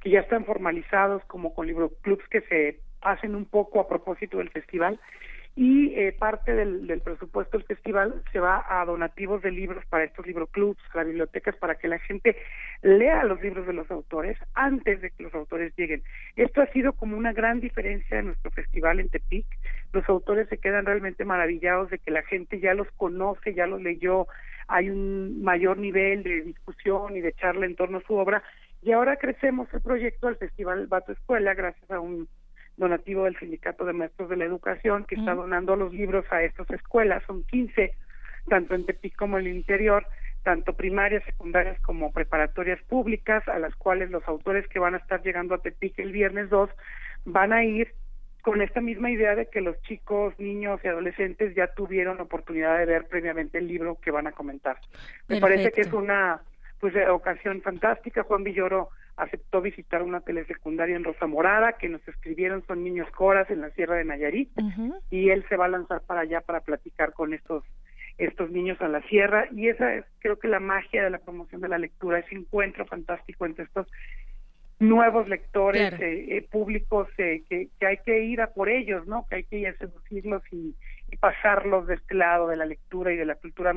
que 0.00 0.10
ya 0.10 0.20
están 0.20 0.44
formalizados 0.44 1.24
como 1.26 1.54
con 1.54 1.66
libroclubs 1.66 2.26
que 2.28 2.40
se 2.42 2.80
hacen 3.00 3.36
un 3.36 3.44
poco 3.44 3.80
a 3.80 3.88
propósito 3.88 4.38
del 4.38 4.50
festival 4.50 4.98
y 5.60 5.92
eh, 5.96 6.12
parte 6.12 6.54
del, 6.54 6.86
del, 6.86 7.00
presupuesto 7.00 7.58
del 7.58 7.66
festival 7.66 8.22
se 8.30 8.38
va 8.38 8.64
a 8.68 8.84
donativos 8.84 9.42
de 9.42 9.50
libros 9.50 9.84
para 9.86 10.04
estos 10.04 10.24
libroclubs, 10.24 10.80
para 10.92 11.02
bibliotecas, 11.02 11.56
para 11.56 11.74
que 11.74 11.88
la 11.88 11.98
gente 11.98 12.36
lea 12.82 13.24
los 13.24 13.42
libros 13.42 13.66
de 13.66 13.72
los 13.72 13.90
autores 13.90 14.38
antes 14.54 15.00
de 15.00 15.10
que 15.10 15.24
los 15.24 15.34
autores 15.34 15.72
lleguen. 15.76 16.04
Esto 16.36 16.62
ha 16.62 16.66
sido 16.68 16.92
como 16.92 17.16
una 17.16 17.32
gran 17.32 17.58
diferencia 17.58 18.20
en 18.20 18.26
nuestro 18.26 18.52
festival 18.52 19.00
en 19.00 19.08
Tepic. 19.08 19.46
Los 19.92 20.08
autores 20.08 20.48
se 20.48 20.58
quedan 20.58 20.86
realmente 20.86 21.24
maravillados 21.24 21.90
de 21.90 21.98
que 21.98 22.12
la 22.12 22.22
gente 22.22 22.60
ya 22.60 22.74
los 22.74 22.86
conoce, 22.92 23.52
ya 23.52 23.66
los 23.66 23.82
leyó, 23.82 24.28
hay 24.68 24.90
un 24.90 25.42
mayor 25.42 25.78
nivel 25.78 26.22
de 26.22 26.42
discusión 26.42 27.16
y 27.16 27.20
de 27.20 27.32
charla 27.32 27.66
en 27.66 27.74
torno 27.74 27.98
a 27.98 28.02
su 28.02 28.14
obra. 28.14 28.44
Y 28.80 28.92
ahora 28.92 29.16
crecemos 29.16 29.66
el 29.74 29.80
proyecto 29.80 30.28
al 30.28 30.36
Festival 30.36 30.86
Bato 30.86 31.10
Escuela 31.10 31.52
gracias 31.54 31.90
a 31.90 31.98
un 31.98 32.28
donativo 32.78 33.24
del 33.24 33.38
Sindicato 33.38 33.84
de 33.84 33.92
Maestros 33.92 34.30
de 34.30 34.36
la 34.36 34.44
Educación 34.44 35.04
que 35.04 35.16
está 35.16 35.34
donando 35.34 35.76
los 35.76 35.92
libros 35.92 36.24
a 36.30 36.42
estas 36.42 36.70
escuelas, 36.70 37.22
son 37.26 37.44
15, 37.44 37.92
tanto 38.48 38.74
en 38.74 38.86
Tepic 38.86 39.14
como 39.16 39.38
en 39.38 39.46
el 39.46 39.56
interior, 39.56 40.06
tanto 40.44 40.72
primarias, 40.72 41.24
secundarias 41.24 41.78
como 41.82 42.12
preparatorias 42.12 42.80
públicas, 42.84 43.46
a 43.48 43.58
las 43.58 43.74
cuales 43.76 44.10
los 44.10 44.26
autores 44.26 44.66
que 44.68 44.78
van 44.78 44.94
a 44.94 44.98
estar 44.98 45.22
llegando 45.22 45.54
a 45.54 45.58
Tepic 45.58 45.98
el 45.98 46.12
viernes 46.12 46.48
2 46.48 46.70
van 47.26 47.52
a 47.52 47.64
ir 47.64 47.92
con 48.42 48.62
esta 48.62 48.80
misma 48.80 49.10
idea 49.10 49.34
de 49.34 49.46
que 49.46 49.60
los 49.60 49.78
chicos, 49.82 50.32
niños 50.38 50.80
y 50.84 50.88
adolescentes 50.88 51.54
ya 51.54 51.66
tuvieron 51.74 52.20
oportunidad 52.20 52.78
de 52.78 52.86
ver 52.86 53.06
previamente 53.08 53.58
el 53.58 53.66
libro 53.66 53.98
que 54.00 54.12
van 54.12 54.26
a 54.26 54.32
comentar. 54.32 54.78
Me 55.26 55.40
parece 55.40 55.72
que 55.72 55.82
es 55.82 55.92
una 55.92 56.40
pues 56.80 56.94
ocasión 57.10 57.60
fantástica. 57.60 58.22
Juan 58.22 58.44
Villoro 58.44 58.90
aceptó 59.18 59.60
visitar 59.60 60.02
una 60.02 60.20
telesecundaria 60.20 60.96
en 60.96 61.04
Rosa 61.04 61.26
Morada, 61.26 61.74
que 61.74 61.88
nos 61.88 62.06
escribieron 62.06 62.64
son 62.66 62.84
niños 62.84 63.10
coras 63.10 63.50
en 63.50 63.60
la 63.60 63.70
Sierra 63.70 63.96
de 63.96 64.04
Nayarit, 64.04 64.50
y 65.10 65.30
él 65.30 65.44
se 65.48 65.56
va 65.56 65.66
a 65.66 65.68
lanzar 65.68 66.02
para 66.02 66.20
allá 66.20 66.40
para 66.40 66.60
platicar 66.60 67.12
con 67.12 67.34
estos 67.34 67.64
estos 68.16 68.50
niños 68.50 68.80
a 68.80 68.88
la 68.88 69.00
sierra 69.02 69.46
y 69.52 69.68
esa 69.68 69.94
es 69.94 70.04
creo 70.18 70.40
que 70.40 70.48
la 70.48 70.58
magia 70.58 71.04
de 71.04 71.10
la 71.10 71.18
promoción 71.18 71.60
de 71.60 71.68
la 71.68 71.78
lectura 71.78 72.18
ese 72.18 72.34
encuentro 72.34 72.84
fantástico 72.84 73.46
entre 73.46 73.62
estos 73.62 73.86
nuevos 74.80 75.28
lectores 75.28 75.92
eh, 76.00 76.36
eh, 76.36 76.42
públicos 76.50 77.06
eh, 77.16 77.44
que, 77.48 77.68
que, 77.78 77.86
hay 77.86 77.98
que 77.98 78.24
ir 78.24 78.40
a 78.40 78.48
por 78.48 78.70
ellos 78.70 79.06
no 79.06 79.24
que 79.30 79.36
hay 79.36 79.44
que 79.44 79.58
ir 79.58 79.68
a 79.68 79.76
seducirlos 79.76 80.42
y, 80.50 80.74
y 81.12 81.16
pasarlos 81.16 81.86
de 81.86 81.94
este 81.94 82.16
lado 82.16 82.48
de 82.48 82.56
la 82.56 82.66
lectura 82.66 83.12
y 83.12 83.16
de 83.16 83.24
la 83.24 83.36
cultura. 83.36 83.72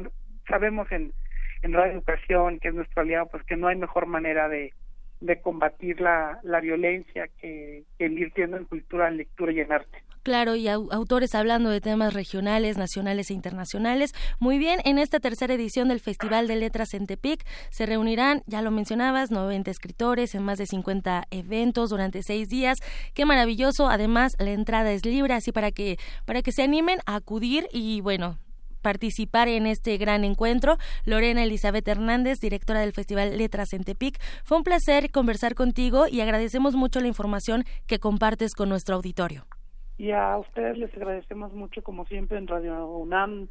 Sabemos 0.47 0.91
en 0.91 1.13
en 1.61 1.73
Radio 1.73 1.93
Educación 1.93 2.59
que 2.59 2.69
es 2.69 2.73
nuestro 2.73 3.01
aliado 3.01 3.27
pues 3.27 3.43
que 3.43 3.55
no 3.55 3.67
hay 3.67 3.75
mejor 3.75 4.05
manera 4.05 4.49
de 4.49 4.73
de 5.21 5.39
combatir 5.39 6.01
la, 6.01 6.39
la 6.43 6.59
violencia 6.59 7.29
que, 7.39 7.83
invirtiendo 7.99 8.57
en 8.57 8.65
cultura, 8.65 9.07
en 9.07 9.17
lectura 9.17 9.51
y 9.51 9.59
en 9.59 9.71
arte. 9.71 10.03
Claro, 10.23 10.55
y 10.55 10.67
autores 10.67 11.33
hablando 11.33 11.71
de 11.71 11.81
temas 11.81 12.13
regionales, 12.13 12.77
nacionales 12.77 13.31
e 13.31 13.33
internacionales. 13.33 14.13
Muy 14.39 14.59
bien, 14.59 14.79
en 14.85 14.99
esta 14.99 15.19
tercera 15.19 15.55
edición 15.55 15.87
del 15.87 15.99
Festival 15.99 16.47
de 16.47 16.57
Letras 16.57 16.93
en 16.93 17.07
Tepic 17.07 17.43
se 17.71 17.87
reunirán, 17.87 18.43
ya 18.45 18.61
lo 18.61 18.69
mencionabas, 18.69 19.31
90 19.31 19.71
escritores 19.71 20.35
en 20.35 20.43
más 20.43 20.59
de 20.59 20.67
50 20.67 21.25
eventos 21.31 21.89
durante 21.89 22.21
seis 22.21 22.49
días. 22.49 22.77
Qué 23.15 23.25
maravilloso. 23.25 23.89
Además, 23.89 24.35
la 24.37 24.51
entrada 24.51 24.91
es 24.91 25.07
libre, 25.07 25.33
así 25.33 25.51
para 25.51 25.71
que, 25.71 25.97
para 26.25 26.43
que 26.43 26.51
se 26.51 26.61
animen 26.61 26.99
a 27.07 27.15
acudir 27.15 27.67
y 27.71 28.01
bueno, 28.01 28.37
participar 28.81 29.47
en 29.47 29.65
este 29.65 29.97
gran 29.97 30.23
encuentro. 30.23 30.77
Lorena 31.05 31.43
Elizabeth 31.43 31.87
Hernández, 31.87 32.39
directora 32.39 32.81
del 32.81 32.93
Festival 32.93 33.37
Letras 33.37 33.73
en 33.73 33.83
Tepic. 33.83 34.19
Fue 34.43 34.57
un 34.57 34.63
placer 34.63 35.11
conversar 35.11 35.55
contigo 35.55 36.07
y 36.07 36.21
agradecemos 36.21 36.75
mucho 36.75 36.99
la 36.99 37.07
información 37.07 37.63
que 37.87 37.99
compartes 37.99 38.53
con 38.53 38.69
nuestro 38.69 38.95
auditorio. 38.95 39.45
Y 39.97 40.11
a 40.11 40.37
ustedes 40.37 40.77
les 40.77 40.91
agradecemos 40.95 41.53
mucho, 41.53 41.83
como 41.83 42.05
siempre, 42.05 42.37
en 42.37 42.47
Radio 42.47 42.87
UNAM, 42.87 43.49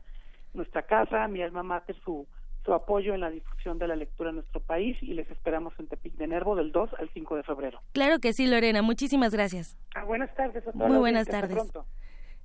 nuestra 0.53 0.83
casa, 0.83 1.29
mi 1.29 1.43
alma 1.43 1.63
mater, 1.63 1.95
su, 2.05 2.27
su 2.65 2.75
apoyo 2.75 3.15
en 3.15 3.21
la 3.21 3.31
difusión 3.31 3.79
de 3.79 3.87
la 3.87 3.97
lectura 3.97 4.31
en 4.31 4.37
nuestro 4.37 4.61
país 4.61 4.97
y 5.01 5.15
les 5.15 5.31
esperamos 5.31 5.73
en 5.79 5.87
Tepic 5.87 6.15
de 6.15 6.27
Nervo 6.27 6.57
del 6.57 6.73
2 6.73 6.91
al 6.99 7.09
5 7.15 7.37
de 7.37 7.43
febrero. 7.45 7.81
Claro 7.93 8.19
que 8.19 8.33
sí, 8.33 8.47
Lorena. 8.47 8.83
Muchísimas 8.83 9.33
gracias. 9.33 9.77
Ah, 9.95 10.05
buenas 10.05 10.35
tardes 10.35 10.67
a 10.67 10.73
todos. 10.73 10.89
Muy 10.89 10.99
buenas 10.99 11.27
tardes. 11.29 11.57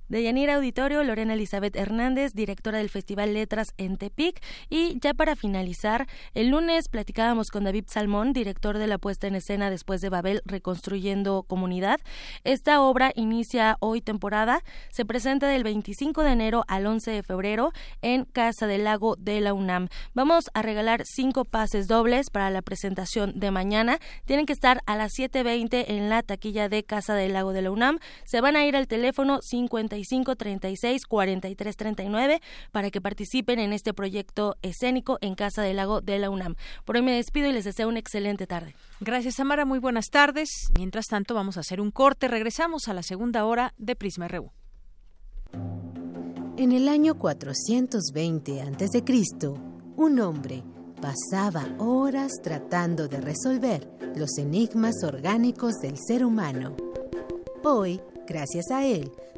De 0.08 0.22
Yanira 0.22 0.54
Auditorio, 0.54 1.02
Lorena 1.02 1.34
Elizabeth 1.34 1.74
Hernández, 1.74 2.32
directora 2.32 2.78
del 2.78 2.90
Festival 2.90 3.34
Letras 3.34 3.74
en 3.76 3.96
Tepic. 3.96 4.40
Y 4.70 4.98
ya 5.00 5.14
para 5.14 5.36
finalizar, 5.36 6.06
el 6.34 6.48
lunes 6.48 6.88
platicábamos 6.88 7.50
con 7.50 7.64
David 7.64 7.84
Salmón, 7.88 8.32
director 8.32 8.78
de 8.78 8.86
la 8.86 8.98
puesta 8.98 9.26
en 9.26 9.34
escena 9.34 9.70
después 9.70 10.00
de 10.00 10.08
Babel, 10.08 10.42
Reconstruyendo 10.44 11.42
Comunidad. 11.42 12.00
Esta 12.44 12.80
obra 12.80 13.12
inicia 13.16 13.76
hoy 13.80 14.00
temporada, 14.00 14.62
se 14.90 15.04
presenta 15.04 15.48
del 15.48 15.64
25 15.64 16.22
de 16.22 16.30
enero 16.30 16.64
al 16.68 16.86
11 16.86 17.10
de 17.10 17.22
febrero 17.22 17.72
en 18.00 18.24
Casa 18.24 18.66
del 18.66 18.84
Lago 18.84 19.16
de 19.16 19.40
la 19.40 19.54
UNAM. 19.54 19.88
Vamos 20.14 20.50
a 20.54 20.62
regalar 20.62 21.02
cinco 21.04 21.44
pases 21.44 21.88
dobles 21.88 22.30
para 22.30 22.50
la 22.50 22.62
presentación 22.62 23.38
de 23.38 23.50
mañana. 23.50 23.98
Tienen 24.24 24.46
que 24.46 24.52
estar 24.52 24.82
a 24.86 24.96
las 24.96 25.12
7.20 25.18 25.84
en 25.88 26.08
la 26.08 26.22
taquilla 26.22 26.68
de 26.68 26.84
Casa 26.84 27.14
del 27.14 27.32
Lago 27.32 27.52
de 27.52 27.62
la 27.62 27.70
UNAM. 27.70 27.98
Se 28.24 28.40
van 28.40 28.56
a 28.56 28.64
ir 28.64 28.76
al 28.76 28.86
teléfono 28.86 29.40
50 29.42 29.95
55 30.04 30.36
36 30.36 31.06
43 31.06 31.76
39 31.76 32.40
para 32.72 32.90
que 32.90 33.00
participen 33.00 33.58
en 33.58 33.72
este 33.72 33.94
proyecto 33.94 34.56
escénico 34.62 35.18
en 35.20 35.34
Casa 35.34 35.62
del 35.62 35.76
Lago 35.76 36.00
de 36.00 36.18
la 36.18 36.30
UNAM. 36.30 36.56
Por 36.84 36.96
hoy 36.96 37.02
me 37.02 37.12
despido 37.12 37.48
y 37.48 37.52
les 37.52 37.64
deseo 37.64 37.88
una 37.88 37.98
excelente 37.98 38.46
tarde. 38.46 38.74
Gracias, 39.00 39.40
Amara. 39.40 39.64
Muy 39.64 39.78
buenas 39.78 40.06
tardes. 40.10 40.48
Mientras 40.76 41.06
tanto, 41.06 41.34
vamos 41.34 41.56
a 41.56 41.60
hacer 41.60 41.80
un 41.80 41.90
corte. 41.90 42.28
Regresamos 42.28 42.88
a 42.88 42.94
la 42.94 43.02
segunda 43.02 43.44
hora 43.44 43.74
de 43.78 43.96
Prisma 43.96 44.28
RU. 44.28 44.50
En 46.58 46.72
el 46.72 46.88
año 46.88 47.18
420 47.18 48.62
a.C., 48.62 49.02
un 49.96 50.20
hombre 50.20 50.62
pasaba 51.00 51.66
horas 51.78 52.32
tratando 52.42 53.08
de 53.08 53.20
resolver 53.20 53.88
los 54.16 54.38
enigmas 54.38 54.94
orgánicos 55.04 55.74
del 55.82 55.98
ser 55.98 56.24
humano. 56.24 56.74
Hoy, 57.62 58.00
gracias 58.26 58.70
a 58.70 58.86
él, 58.86 59.10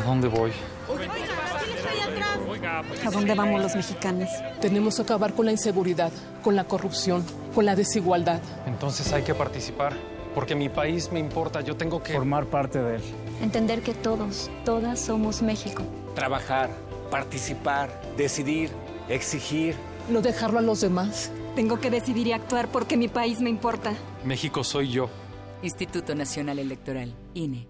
¿A 0.00 0.02
dónde 0.02 0.28
voy? 0.28 0.50
¿A 3.04 3.10
dónde 3.10 3.34
vamos 3.34 3.60
los 3.60 3.76
mexicanos? 3.76 4.30
Tenemos 4.60 4.96
que 4.96 5.02
acabar 5.02 5.34
con 5.34 5.44
la 5.44 5.52
inseguridad, 5.52 6.10
con 6.42 6.56
la 6.56 6.64
corrupción, 6.64 7.22
con 7.54 7.66
la 7.66 7.76
desigualdad. 7.76 8.40
Entonces 8.66 9.12
hay 9.12 9.22
que 9.22 9.34
participar, 9.34 9.92
porque 10.34 10.54
mi 10.54 10.70
país 10.70 11.12
me 11.12 11.20
importa, 11.20 11.60
yo 11.60 11.76
tengo 11.76 12.02
que... 12.02 12.14
Formar 12.14 12.46
parte 12.46 12.80
de 12.82 12.96
él. 12.96 13.02
Entender 13.42 13.82
que 13.82 13.92
todos, 13.92 14.50
todas 14.64 14.98
somos 14.98 15.42
México. 15.42 15.82
Trabajar, 16.14 16.70
participar, 17.10 17.90
decidir, 18.16 18.70
exigir. 19.08 19.74
No 20.08 20.22
dejarlo 20.22 20.58
a 20.60 20.62
los 20.62 20.80
demás. 20.80 21.30
Tengo 21.56 21.78
que 21.78 21.90
decidir 21.90 22.26
y 22.28 22.32
actuar 22.32 22.68
porque 22.68 22.96
mi 22.96 23.08
país 23.08 23.40
me 23.40 23.50
importa. 23.50 23.92
México 24.24 24.64
soy 24.64 24.90
yo. 24.90 25.10
Instituto 25.62 26.14
Nacional 26.14 26.58
Electoral, 26.58 27.14
INE. 27.34 27.69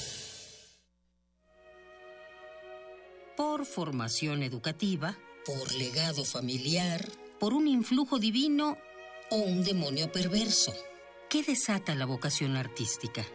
Por 3.41 3.65
formación 3.65 4.43
educativa, 4.43 5.17
por 5.47 5.73
legado 5.73 6.23
familiar, 6.25 7.09
por 7.39 7.55
un 7.55 7.67
influjo 7.67 8.19
divino 8.19 8.77
o 9.31 9.37
un 9.37 9.63
demonio 9.63 10.11
perverso. 10.11 10.71
¿Qué 11.27 11.41
desata 11.41 11.95
la 11.95 12.05
vocación 12.05 12.55
artística? 12.55 13.25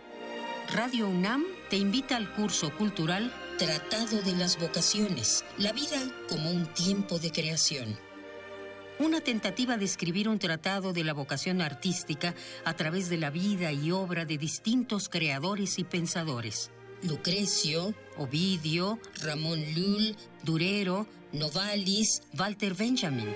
Radio 0.73 1.09
UNAM 1.09 1.45
te 1.71 1.77
invita 1.77 2.17
al 2.17 2.33
curso 2.35 2.73
cultural 2.77 3.35
Tratado 3.59 4.23
de 4.23 4.37
las 4.37 4.61
Vocaciones, 4.61 5.45
la 5.59 5.73
vida 5.73 5.99
como 6.29 6.53
un 6.53 6.73
tiempo 6.73 7.19
de 7.19 7.33
creación. 7.33 7.99
Una 9.01 9.21
tentativa 9.23 9.77
de 9.77 9.87
escribir 9.87 10.29
un 10.29 10.39
tratado 10.39 10.93
de 10.93 11.03
la 11.03 11.15
vocación 11.15 11.61
artística 11.61 12.37
a 12.65 12.75
través 12.77 13.09
de 13.09 13.17
la 13.19 13.31
vida 13.31 13.73
y 13.73 13.91
obra 13.91 14.25
de 14.25 14.39
distintos 14.39 15.09
creadores 15.09 15.81
y 15.81 15.85
pensadores. 15.85 16.71
Lucrecio, 17.03 17.95
Ovidio, 18.17 18.99
Ramón 19.23 19.63
Lull, 19.75 20.17
Durero, 20.43 21.07
Novalis, 21.33 22.23
Walter 22.39 22.75
Benjamin. 22.75 23.33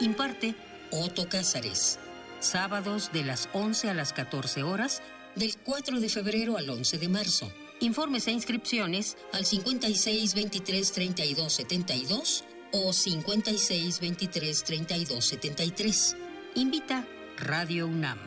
Imparte 0.00 0.54
Otto 0.90 1.28
Cázares. 1.28 1.98
Sábados 2.40 3.10
de 3.12 3.24
las 3.24 3.48
11 3.52 3.90
a 3.90 3.94
las 3.94 4.12
14 4.12 4.62
horas, 4.62 5.02
del 5.36 5.56
4 5.58 6.00
de 6.00 6.08
febrero 6.08 6.56
al 6.56 6.68
11 6.68 6.98
de 6.98 7.08
marzo. 7.08 7.52
Informes 7.80 8.26
e 8.28 8.32
inscripciones 8.32 9.16
al 9.32 9.44
56 9.44 10.34
23 10.34 10.92
32 10.92 11.52
72 11.52 12.44
o 12.72 12.92
56 12.92 14.00
23 14.00 14.64
32 14.64 15.24
73. 15.24 16.16
Invita 16.56 17.06
Radio 17.38 17.86
UNAM. 17.86 18.18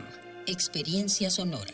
Experiencia 0.47 1.29
sonora. 1.29 1.73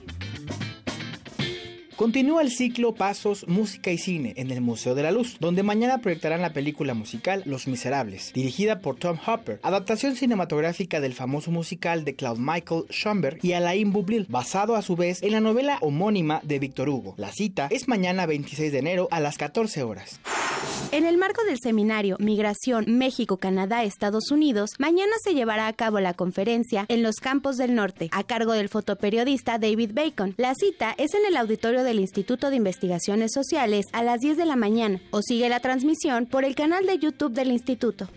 Continúa 2.01 2.41
el 2.41 2.49
ciclo 2.49 2.95
Pasos, 2.95 3.47
Música 3.47 3.91
y 3.91 3.99
Cine 3.99 4.33
en 4.35 4.49
el 4.49 4.59
Museo 4.59 4.95
de 4.95 5.03
la 5.03 5.11
Luz, 5.11 5.37
donde 5.39 5.61
mañana 5.61 5.99
proyectarán 5.99 6.41
la 6.41 6.51
película 6.51 6.95
musical 6.95 7.43
Los 7.45 7.67
Miserables, 7.67 8.33
dirigida 8.33 8.79
por 8.79 8.95
Tom 8.95 9.19
Hopper, 9.23 9.59
adaptación 9.61 10.15
cinematográfica 10.15 10.99
del 10.99 11.13
famoso 11.13 11.51
musical 11.51 12.03
de 12.03 12.15
Claude 12.15 12.41
Michael 12.41 12.85
Schoenberg 12.89 13.37
y 13.43 13.53
Alain 13.53 13.93
Boublil, 13.93 14.25
basado 14.29 14.75
a 14.75 14.81
su 14.81 14.95
vez 14.95 15.21
en 15.21 15.33
la 15.33 15.41
novela 15.41 15.77
homónima 15.81 16.41
de 16.43 16.57
Víctor 16.57 16.89
Hugo. 16.89 17.13
La 17.17 17.31
cita 17.31 17.67
es 17.69 17.87
mañana 17.87 18.25
26 18.25 18.71
de 18.71 18.79
enero 18.79 19.07
a 19.11 19.19
las 19.19 19.37
14 19.37 19.83
horas. 19.83 20.19
En 20.91 21.05
el 21.05 21.17
marco 21.17 21.43
del 21.45 21.57
seminario 21.61 22.17
Migración 22.19 22.85
México, 22.87 23.37
Canadá, 23.37 23.83
Estados 23.83 24.29
Unidos, 24.29 24.71
mañana 24.77 25.13
se 25.23 25.33
llevará 25.33 25.67
a 25.67 25.73
cabo 25.73 25.99
la 25.99 26.13
conferencia 26.13 26.85
en 26.89 27.01
los 27.01 27.15
campos 27.15 27.57
del 27.57 27.75
norte, 27.75 28.09
a 28.11 28.23
cargo 28.23 28.53
del 28.53 28.69
fotoperiodista 28.69 29.57
David 29.57 29.91
Bacon. 29.93 30.33
La 30.37 30.53
cita 30.53 30.93
es 30.97 31.13
en 31.13 31.25
el 31.25 31.37
auditorio 31.37 31.83
del 31.91 31.99
Instituto 31.99 32.49
de 32.49 32.55
Investigaciones 32.55 33.33
Sociales 33.33 33.87
a 33.91 34.01
las 34.01 34.21
10 34.21 34.37
de 34.37 34.45
la 34.45 34.55
mañana 34.55 35.01
o 35.11 35.21
sigue 35.21 35.49
la 35.49 35.59
transmisión 35.59 36.25
por 36.25 36.45
el 36.45 36.55
canal 36.55 36.85
de 36.85 36.97
YouTube 36.97 37.33
del 37.33 37.51
instituto. 37.51 38.07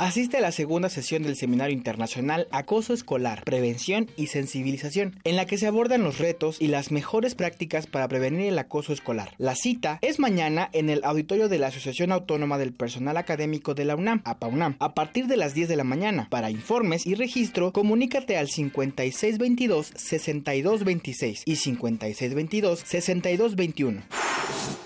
Asiste 0.00 0.38
a 0.38 0.40
la 0.40 0.50
segunda 0.50 0.88
sesión 0.88 1.22
del 1.24 1.36
Seminario 1.36 1.76
Internacional 1.76 2.48
Acoso 2.52 2.94
Escolar, 2.94 3.44
Prevención 3.44 4.10
y 4.16 4.28
Sensibilización, 4.28 5.20
en 5.24 5.36
la 5.36 5.44
que 5.44 5.58
se 5.58 5.66
abordan 5.66 6.02
los 6.02 6.16
retos 6.16 6.56
y 6.58 6.68
las 6.68 6.90
mejores 6.90 7.34
prácticas 7.34 7.86
para 7.86 8.08
prevenir 8.08 8.46
el 8.46 8.58
acoso 8.58 8.94
escolar. 8.94 9.34
La 9.36 9.54
cita 9.54 9.98
es 10.00 10.18
mañana 10.18 10.70
en 10.72 10.88
el 10.88 11.04
auditorio 11.04 11.50
de 11.50 11.58
la 11.58 11.66
Asociación 11.66 12.12
Autónoma 12.12 12.56
del 12.56 12.72
Personal 12.72 13.18
Académico 13.18 13.74
de 13.74 13.84
la 13.84 13.94
UNAM, 13.94 14.22
APAUNAM, 14.24 14.76
a 14.78 14.94
partir 14.94 15.26
de 15.26 15.36
las 15.36 15.52
10 15.52 15.68
de 15.68 15.76
la 15.76 15.84
mañana. 15.84 16.28
Para 16.30 16.50
informes 16.50 17.06
y 17.06 17.14
registro, 17.14 17.70
comunícate 17.70 18.38
al 18.38 18.48
5622-6226 18.48 21.42
y 21.44 21.56
5622-6221. 22.84 24.02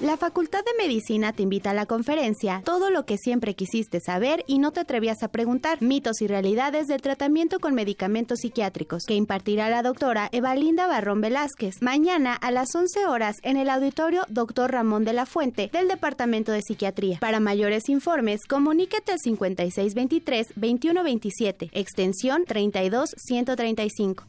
La 0.00 0.16
Facultad 0.16 0.64
de 0.64 0.72
Medicina 0.76 1.32
te 1.32 1.44
invita 1.44 1.70
a 1.70 1.74
la 1.74 1.86
conferencia 1.86 2.62
Todo 2.64 2.90
lo 2.90 3.06
que 3.06 3.16
siempre 3.16 3.54
quisiste 3.54 4.00
saber 4.00 4.42
y 4.46 4.58
no 4.58 4.72
te 4.72 4.80
atrevías 4.80 5.22
a 5.22 5.28
preguntar, 5.28 5.80
mitos 5.80 6.20
y 6.20 6.26
realidades 6.26 6.88
del 6.88 7.00
tratamiento 7.00 7.60
con 7.60 7.74
medicamentos 7.74 8.40
psiquiátricos, 8.40 9.04
que 9.06 9.14
impartirá 9.14 9.70
la 9.70 9.82
doctora 9.82 10.28
Evalinda 10.32 10.88
Barrón 10.88 11.20
Velázquez, 11.20 11.80
mañana 11.80 12.34
a 12.34 12.50
las 12.50 12.74
11 12.74 13.06
horas 13.06 13.36
en 13.42 13.56
el 13.56 13.70
auditorio 13.70 14.24
Dr. 14.28 14.72
Ramón 14.72 15.04
de 15.04 15.12
la 15.12 15.26
Fuente 15.26 15.70
del 15.72 15.86
Departamento 15.88 16.50
de 16.52 16.62
Psiquiatría. 16.62 17.18
Para 17.20 17.38
mayores 17.40 17.88
informes, 17.88 18.46
comuníquete 18.46 19.12
al 19.12 19.20
5623-2127, 19.20 21.70
extensión 21.72 22.44
32135. 22.46 24.24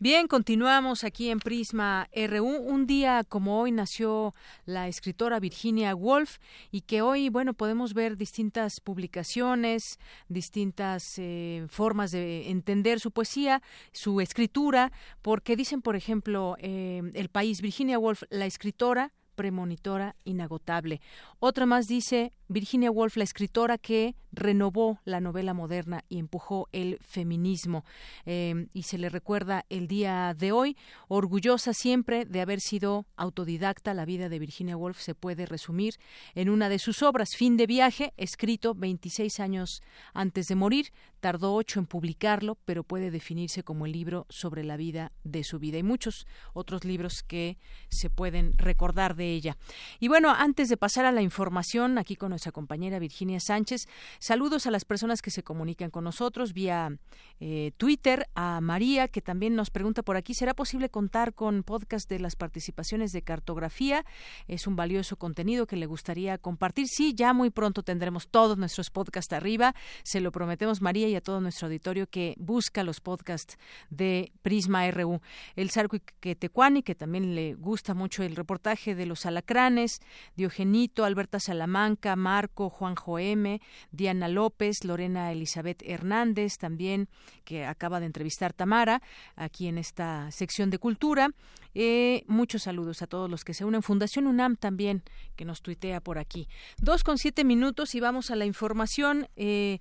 Bien, 0.00 0.28
continuamos 0.28 1.02
aquí 1.02 1.28
en 1.28 1.40
Prisma 1.40 2.08
RU. 2.14 2.46
Un 2.46 2.86
día 2.86 3.24
como 3.28 3.60
hoy 3.60 3.72
nació 3.72 4.32
la 4.64 4.86
escritora 4.86 5.40
Virginia 5.40 5.92
Woolf 5.92 6.38
y 6.70 6.82
que 6.82 7.02
hoy, 7.02 7.30
bueno, 7.30 7.52
podemos 7.52 7.94
ver 7.94 8.16
distintas 8.16 8.78
publicaciones, 8.78 9.98
distintas 10.28 11.14
eh, 11.18 11.66
formas 11.68 12.12
de 12.12 12.48
entender 12.48 13.00
su 13.00 13.10
poesía, 13.10 13.60
su 13.90 14.20
escritura, 14.20 14.92
porque 15.20 15.56
dicen, 15.56 15.82
por 15.82 15.96
ejemplo, 15.96 16.54
eh, 16.60 17.02
el 17.14 17.28
país, 17.28 17.60
Virginia 17.60 17.98
Woolf, 17.98 18.22
la 18.30 18.46
escritora, 18.46 19.12
premonitora 19.38 20.16
inagotable. 20.24 21.00
Otra 21.38 21.64
más 21.64 21.86
dice 21.86 22.32
Virginia 22.48 22.90
Woolf, 22.90 23.16
la 23.16 23.22
escritora 23.22 23.78
que 23.78 24.16
renovó 24.32 24.98
la 25.04 25.20
novela 25.20 25.54
moderna 25.54 26.04
y 26.08 26.18
empujó 26.18 26.68
el 26.72 26.98
feminismo. 27.00 27.84
Eh, 28.26 28.66
y 28.72 28.82
se 28.82 28.98
le 28.98 29.08
recuerda 29.08 29.64
el 29.68 29.86
día 29.86 30.34
de 30.36 30.50
hoy, 30.50 30.76
orgullosa 31.06 31.72
siempre 31.72 32.24
de 32.24 32.40
haber 32.40 32.60
sido 32.60 33.06
autodidacta. 33.16 33.94
La 33.94 34.04
vida 34.04 34.28
de 34.28 34.40
Virginia 34.40 34.76
Woolf 34.76 34.98
se 34.98 35.14
puede 35.14 35.46
resumir 35.46 35.94
en 36.34 36.50
una 36.50 36.68
de 36.68 36.80
sus 36.80 37.04
obras, 37.04 37.36
Fin 37.36 37.56
de 37.56 37.68
viaje, 37.68 38.14
escrito 38.16 38.74
26 38.74 39.38
años 39.38 39.82
antes 40.14 40.48
de 40.48 40.56
morir. 40.56 40.92
Tardó 41.20 41.54
ocho 41.54 41.80
en 41.80 41.86
publicarlo, 41.86 42.56
pero 42.64 42.84
puede 42.84 43.10
definirse 43.10 43.62
como 43.62 43.86
el 43.86 43.92
libro 43.92 44.26
sobre 44.28 44.62
la 44.64 44.76
vida 44.76 45.12
de 45.24 45.44
su 45.44 45.58
vida 45.58 45.78
y 45.78 45.82
muchos 45.82 46.26
otros 46.52 46.84
libros 46.84 47.22
que 47.22 47.58
se 47.88 48.10
pueden 48.10 48.56
recordar 48.56 49.16
de 49.16 49.32
ella. 49.32 49.56
Y 49.98 50.08
bueno, 50.08 50.30
antes 50.30 50.68
de 50.68 50.76
pasar 50.76 51.04
a 51.04 51.12
la 51.12 51.22
información, 51.22 51.98
aquí 51.98 52.16
con 52.16 52.30
nuestra 52.30 52.52
compañera 52.52 52.98
Virginia 52.98 53.40
Sánchez, 53.40 53.88
saludos 54.18 54.66
a 54.66 54.70
las 54.70 54.84
personas 54.84 55.22
que 55.22 55.30
se 55.30 55.42
comunican 55.42 55.90
con 55.90 56.04
nosotros 56.04 56.52
vía 56.52 56.98
eh, 57.40 57.72
Twitter, 57.76 58.28
a 58.34 58.60
María, 58.60 59.08
que 59.08 59.20
también 59.20 59.54
nos 59.54 59.70
pregunta 59.70 60.02
por 60.02 60.16
aquí, 60.16 60.34
¿será 60.34 60.54
posible 60.54 60.88
contar 60.88 61.34
con 61.34 61.62
podcast 61.62 62.08
de 62.08 62.20
las 62.20 62.36
participaciones 62.36 63.12
de 63.12 63.22
cartografía? 63.22 64.04
Es 64.46 64.66
un 64.66 64.76
valioso 64.76 65.16
contenido 65.16 65.66
que 65.66 65.76
le 65.76 65.86
gustaría 65.86 66.38
compartir. 66.38 66.86
Sí, 66.88 67.14
ya 67.14 67.32
muy 67.32 67.50
pronto 67.50 67.82
tendremos 67.82 68.28
todos 68.28 68.58
nuestros 68.58 68.90
podcasts 68.90 69.32
arriba. 69.32 69.74
Se 70.02 70.20
lo 70.20 70.32
prometemos, 70.32 70.80
María, 70.80 71.07
y 71.08 71.16
a 71.16 71.20
todo 71.20 71.40
nuestro 71.40 71.66
auditorio 71.66 72.06
que 72.08 72.34
busca 72.38 72.84
los 72.84 73.00
podcasts 73.00 73.58
de 73.90 74.32
Prisma 74.42 74.90
RU. 74.90 75.20
El 75.56 75.70
Sarco 75.70 75.98
Quetecuani, 76.20 76.82
que 76.82 76.94
también 76.94 77.34
le 77.34 77.54
gusta 77.54 77.94
mucho 77.94 78.22
el 78.22 78.36
reportaje 78.36 78.94
de 78.94 79.06
los 79.06 79.26
alacranes, 79.26 80.00
Diogenito, 80.36 81.04
Alberta 81.04 81.40
Salamanca, 81.40 82.16
Marco, 82.16 82.70
Juanjo 82.70 83.18
M, 83.18 83.60
Diana 83.90 84.28
López, 84.28 84.84
Lorena 84.84 85.32
Elizabeth 85.32 85.82
Hernández, 85.84 86.58
también 86.58 87.08
que 87.44 87.64
acaba 87.64 88.00
de 88.00 88.06
entrevistar 88.06 88.52
Tamara 88.52 89.02
aquí 89.36 89.66
en 89.66 89.78
esta 89.78 90.30
sección 90.30 90.70
de 90.70 90.78
cultura. 90.78 91.30
Eh, 91.74 92.24
muchos 92.26 92.64
saludos 92.64 93.02
a 93.02 93.06
todos 93.06 93.30
los 93.30 93.44
que 93.44 93.54
se 93.54 93.64
unen. 93.64 93.82
Fundación 93.82 94.26
UNAM 94.26 94.56
también, 94.56 95.02
que 95.36 95.44
nos 95.44 95.62
tuitea 95.62 96.00
por 96.00 96.18
aquí. 96.18 96.48
Dos 96.80 97.04
con 97.04 97.18
siete 97.18 97.44
minutos 97.44 97.94
y 97.94 98.00
vamos 98.00 98.30
a 98.30 98.36
la 98.36 98.46
información. 98.46 99.28
Eh, 99.36 99.78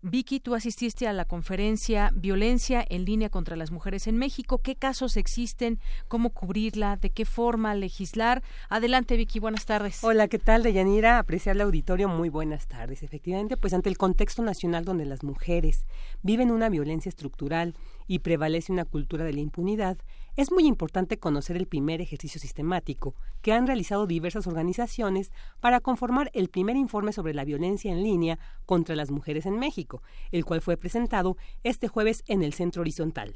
Vicky, 0.00 0.38
tú 0.38 0.54
asististe 0.54 1.08
a 1.08 1.12
la 1.12 1.24
conferencia 1.24 2.12
Violencia 2.14 2.86
en 2.88 3.04
línea 3.04 3.30
contra 3.30 3.56
las 3.56 3.72
mujeres 3.72 4.06
en 4.06 4.16
México. 4.16 4.58
¿Qué 4.58 4.76
casos 4.76 5.16
existen? 5.16 5.80
¿Cómo 6.06 6.30
cubrirla? 6.30 6.96
¿De 6.96 7.10
qué 7.10 7.24
forma 7.24 7.74
legislar? 7.74 8.44
Adelante, 8.68 9.16
Vicky, 9.16 9.40
buenas 9.40 9.66
tardes. 9.66 10.04
Hola, 10.04 10.28
¿qué 10.28 10.38
tal, 10.38 10.62
Deyanira? 10.62 11.18
Apreciable 11.18 11.64
auditorio, 11.64 12.08
muy 12.08 12.28
buenas 12.28 12.68
tardes. 12.68 13.02
Efectivamente, 13.02 13.56
pues 13.56 13.74
ante 13.74 13.88
el 13.88 13.98
contexto 13.98 14.40
nacional 14.42 14.84
donde 14.84 15.04
las 15.04 15.24
mujeres 15.24 15.84
viven 16.22 16.52
una 16.52 16.68
violencia 16.68 17.08
estructural 17.08 17.74
y 18.06 18.20
prevalece 18.20 18.72
una 18.72 18.84
cultura 18.84 19.24
de 19.24 19.32
la 19.32 19.40
impunidad, 19.40 19.98
es 20.38 20.52
muy 20.52 20.68
importante 20.68 21.18
conocer 21.18 21.56
el 21.56 21.66
primer 21.66 22.00
ejercicio 22.00 22.40
sistemático 22.40 23.16
que 23.42 23.52
han 23.52 23.66
realizado 23.66 24.06
diversas 24.06 24.46
organizaciones 24.46 25.32
para 25.58 25.80
conformar 25.80 26.30
el 26.32 26.48
primer 26.48 26.76
informe 26.76 27.12
sobre 27.12 27.34
la 27.34 27.44
violencia 27.44 27.90
en 27.90 28.04
línea 28.04 28.38
contra 28.64 28.94
las 28.94 29.10
mujeres 29.10 29.46
en 29.46 29.58
México, 29.58 30.00
el 30.30 30.44
cual 30.44 30.60
fue 30.60 30.76
presentado 30.76 31.36
este 31.64 31.88
jueves 31.88 32.22
en 32.28 32.44
el 32.44 32.52
Centro 32.52 32.82
Horizontal. 32.82 33.34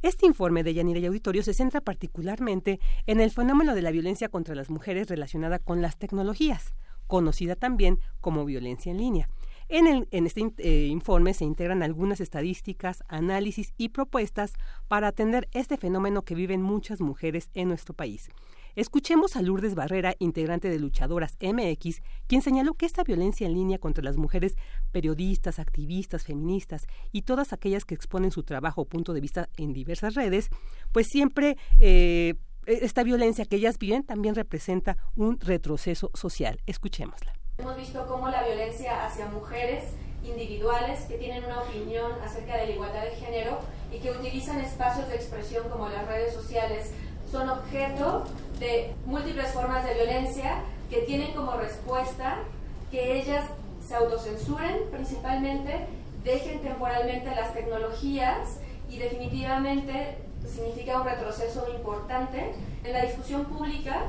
Este 0.00 0.24
informe 0.24 0.62
de 0.62 0.72
Yanira 0.72 1.00
y 1.00 1.04
Auditorio 1.04 1.42
se 1.42 1.52
centra 1.52 1.82
particularmente 1.82 2.80
en 3.06 3.20
el 3.20 3.30
fenómeno 3.30 3.74
de 3.74 3.82
la 3.82 3.90
violencia 3.90 4.30
contra 4.30 4.54
las 4.54 4.70
mujeres 4.70 5.08
relacionada 5.08 5.58
con 5.58 5.82
las 5.82 5.98
tecnologías, 5.98 6.72
conocida 7.06 7.56
también 7.56 8.00
como 8.22 8.46
violencia 8.46 8.90
en 8.90 8.96
línea. 8.96 9.28
En, 9.70 10.06
este 10.10 10.50
eh, 10.58 10.86
informe 10.86 11.34
se 11.34 11.44
integran 11.44 11.82
algunas 11.82 12.20
estadísticas, 12.20 13.04
análisis 13.06 13.74
y 13.76 13.90
propuestas 13.90 14.54
para 14.88 15.08
atender 15.08 15.46
este 15.52 15.76
fenómeno 15.76 16.22
que 16.22 16.34
viven 16.34 16.62
muchas 16.62 17.02
mujeres 17.02 17.50
en 17.52 17.68
nuestro 17.68 17.92
país. 17.92 18.30
Escuchemos 18.76 19.36
a 19.36 19.42
Lourdes 19.42 19.74
Barrera, 19.74 20.14
integrante 20.20 20.70
de 20.70 20.78
Luchadoras 20.78 21.36
MX, 21.42 22.00
quien 22.26 22.40
señaló 22.40 22.74
que 22.74 22.86
esta 22.86 23.02
violencia 23.02 23.46
en 23.46 23.52
línea 23.52 23.78
contra 23.78 24.02
las 24.02 24.16
mujeres 24.16 24.56
periodistas, 24.90 25.58
activistas, 25.58 26.24
feministas 26.24 26.86
y 27.12 27.22
todas 27.22 27.52
aquellas 27.52 27.84
que 27.84 27.94
exponen 27.94 28.30
su 28.30 28.44
trabajo 28.44 28.82
o 28.82 28.88
punto 28.88 29.12
de 29.12 29.20
vista 29.20 29.50
en 29.58 29.74
diversas 29.74 30.14
redes, 30.14 30.48
pues 30.92 31.08
siempre 31.08 31.58
eh, 31.78 32.36
esta 32.66 33.02
violencia 33.02 33.44
que 33.44 33.56
ellas 33.56 33.78
viven 33.78 34.02
también 34.04 34.34
representa 34.34 34.96
un 35.14 35.38
retroceso 35.40 36.10
social. 36.14 36.62
Escuchémosla. 36.64 37.34
Hemos 37.60 37.76
visto 37.76 38.06
cómo 38.06 38.28
la 38.28 38.44
violencia 38.44 39.04
hacia 39.04 39.26
mujeres 39.26 39.82
individuales 40.22 41.00
que 41.08 41.18
tienen 41.18 41.44
una 41.44 41.62
opinión 41.62 42.12
acerca 42.24 42.56
de 42.56 42.66
la 42.66 42.72
igualdad 42.72 43.02
de 43.02 43.16
género 43.16 43.58
y 43.92 43.98
que 43.98 44.12
utilizan 44.12 44.60
espacios 44.60 45.08
de 45.08 45.16
expresión 45.16 45.68
como 45.68 45.88
las 45.88 46.06
redes 46.06 46.32
sociales 46.34 46.92
son 47.28 47.50
objeto 47.50 48.26
de 48.60 48.94
múltiples 49.06 49.48
formas 49.48 49.84
de 49.84 49.94
violencia 49.94 50.62
que 50.88 50.98
tienen 50.98 51.34
como 51.34 51.50
respuesta 51.56 52.44
que 52.92 53.18
ellas 53.18 53.46
se 53.84 53.96
autocensuren 53.96 54.88
principalmente, 54.92 55.88
dejen 56.22 56.60
temporalmente 56.60 57.34
las 57.34 57.52
tecnologías 57.54 58.60
y 58.88 58.98
definitivamente 58.98 60.18
significa 60.46 61.00
un 61.00 61.08
retroceso 61.08 61.66
importante 61.74 62.54
en 62.84 62.92
la 62.92 63.02
discusión 63.02 63.46
pública 63.46 64.04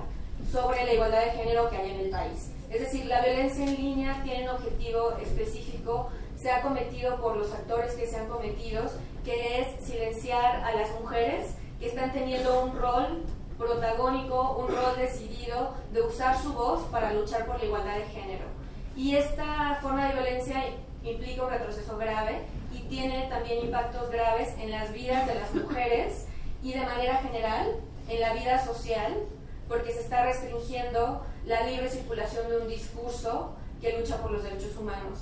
sobre 0.52 0.86
la 0.86 0.93
igualdad 0.93 1.26
de 1.26 1.32
género 1.32 1.68
que 1.72 1.78
hay 1.78 1.89
en 1.89 2.00
el 2.02 2.10
país. 2.12 2.52
Es 2.70 2.82
decir, 2.82 3.05
la 3.05 3.22
violencia 3.22 3.65
en 3.65 3.76
línea 3.76 4.22
tiene 4.24 4.43
un 4.43 4.55
objetivo 4.55 5.13
específico, 5.22 6.09
se 6.38 6.51
ha 6.51 6.61
cometido 6.61 7.20
por 7.20 7.36
los 7.36 7.51
actores 7.51 7.93
que 7.93 8.05
se 8.05 8.17
han 8.17 8.28
cometido, 8.28 8.84
que 9.26 9.61
es 9.61 9.84
silenciar 9.84 10.63
a 10.63 10.74
las 10.74 10.91
mujeres 11.01 11.55
que 11.80 11.88
están 11.88 12.11
teniendo 12.13 12.63
un 12.63 12.78
rol 12.78 13.24
protagónico, 13.57 14.57
un 14.57 14.67
rol 14.67 14.95
decidido 14.97 15.74
de 15.91 16.01
usar 16.01 16.39
su 16.41 16.53
voz 16.53 16.84
para 16.91 17.11
luchar 17.13 17.45
por 17.45 17.59
la 17.59 17.65
igualdad 17.65 17.95
de 17.95 18.05
género. 18.05 18.45
Y 18.95 19.15
esta 19.15 19.80
forma 19.82 20.07
de 20.07 20.13
violencia 20.13 20.63
implica 21.03 21.43
un 21.43 21.49
retroceso 21.49 21.97
grave 21.97 22.41
y 22.72 22.80
tiene 22.84 23.28
también 23.30 23.65
impactos 23.65 24.09
graves 24.11 24.53
en 24.59 24.72
las 24.72 24.93
vidas 24.93 25.26
de 25.26 25.36
las 25.36 25.53
mujeres 25.53 26.28
y 26.61 26.74
de 26.74 26.82
manera 26.82 27.17
general 27.17 27.76
en 28.07 28.22
la 28.22 28.34
vida 28.34 28.63
social, 28.63 29.13
porque 29.67 29.91
se 29.91 30.01
está 30.01 30.24
restringiendo 30.24 31.24
la 31.46 31.66
libre 31.66 31.90
circulación 31.90 32.50
de 32.50 32.58
un 32.58 32.68
discurso 32.68 33.56
que 33.82 33.98
lucha 33.98 34.22
por 34.22 34.32
los 34.32 34.44
derechos 34.44 34.76
humanos. 34.78 35.20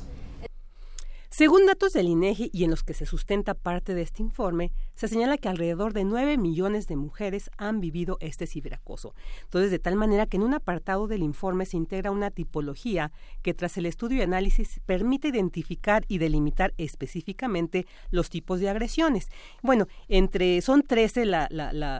Según 1.29 1.65
datos 1.65 1.91
del 1.91 2.07
INEGI 2.07 2.49
y 2.53 2.63
en 2.63 2.71
los 2.71 2.83
que 2.83 2.93
se 2.93 3.05
sustenta 3.05 3.53
parte 3.53 3.93
de 3.93 4.01
este 4.01 4.23
informe, 4.23 4.71
se 4.95 5.09
señala 5.09 5.37
que 5.37 5.49
alrededor 5.49 5.91
de 5.91 6.05
9 6.05 6.37
millones 6.37 6.87
de 6.87 6.95
mujeres 6.95 7.51
han 7.57 7.81
vivido 7.81 8.17
este 8.21 8.47
ciberacoso. 8.47 9.13
Entonces, 9.43 9.69
de 9.69 9.77
tal 9.77 9.97
manera 9.97 10.25
que 10.25 10.37
en 10.37 10.43
un 10.43 10.53
apartado 10.53 11.05
del 11.07 11.23
informe 11.23 11.65
se 11.65 11.75
integra 11.75 12.11
una 12.11 12.31
tipología 12.31 13.11
que 13.41 13.53
tras 13.53 13.77
el 13.77 13.85
estudio 13.85 14.19
y 14.19 14.21
análisis 14.21 14.79
permite 14.85 15.27
identificar 15.27 16.05
y 16.07 16.17
delimitar 16.17 16.73
específicamente 16.77 17.85
los 18.09 18.29
tipos 18.29 18.61
de 18.61 18.69
agresiones. 18.69 19.27
Bueno, 19.61 19.87
entre 20.07 20.61
son 20.61 20.81
13 20.81 21.25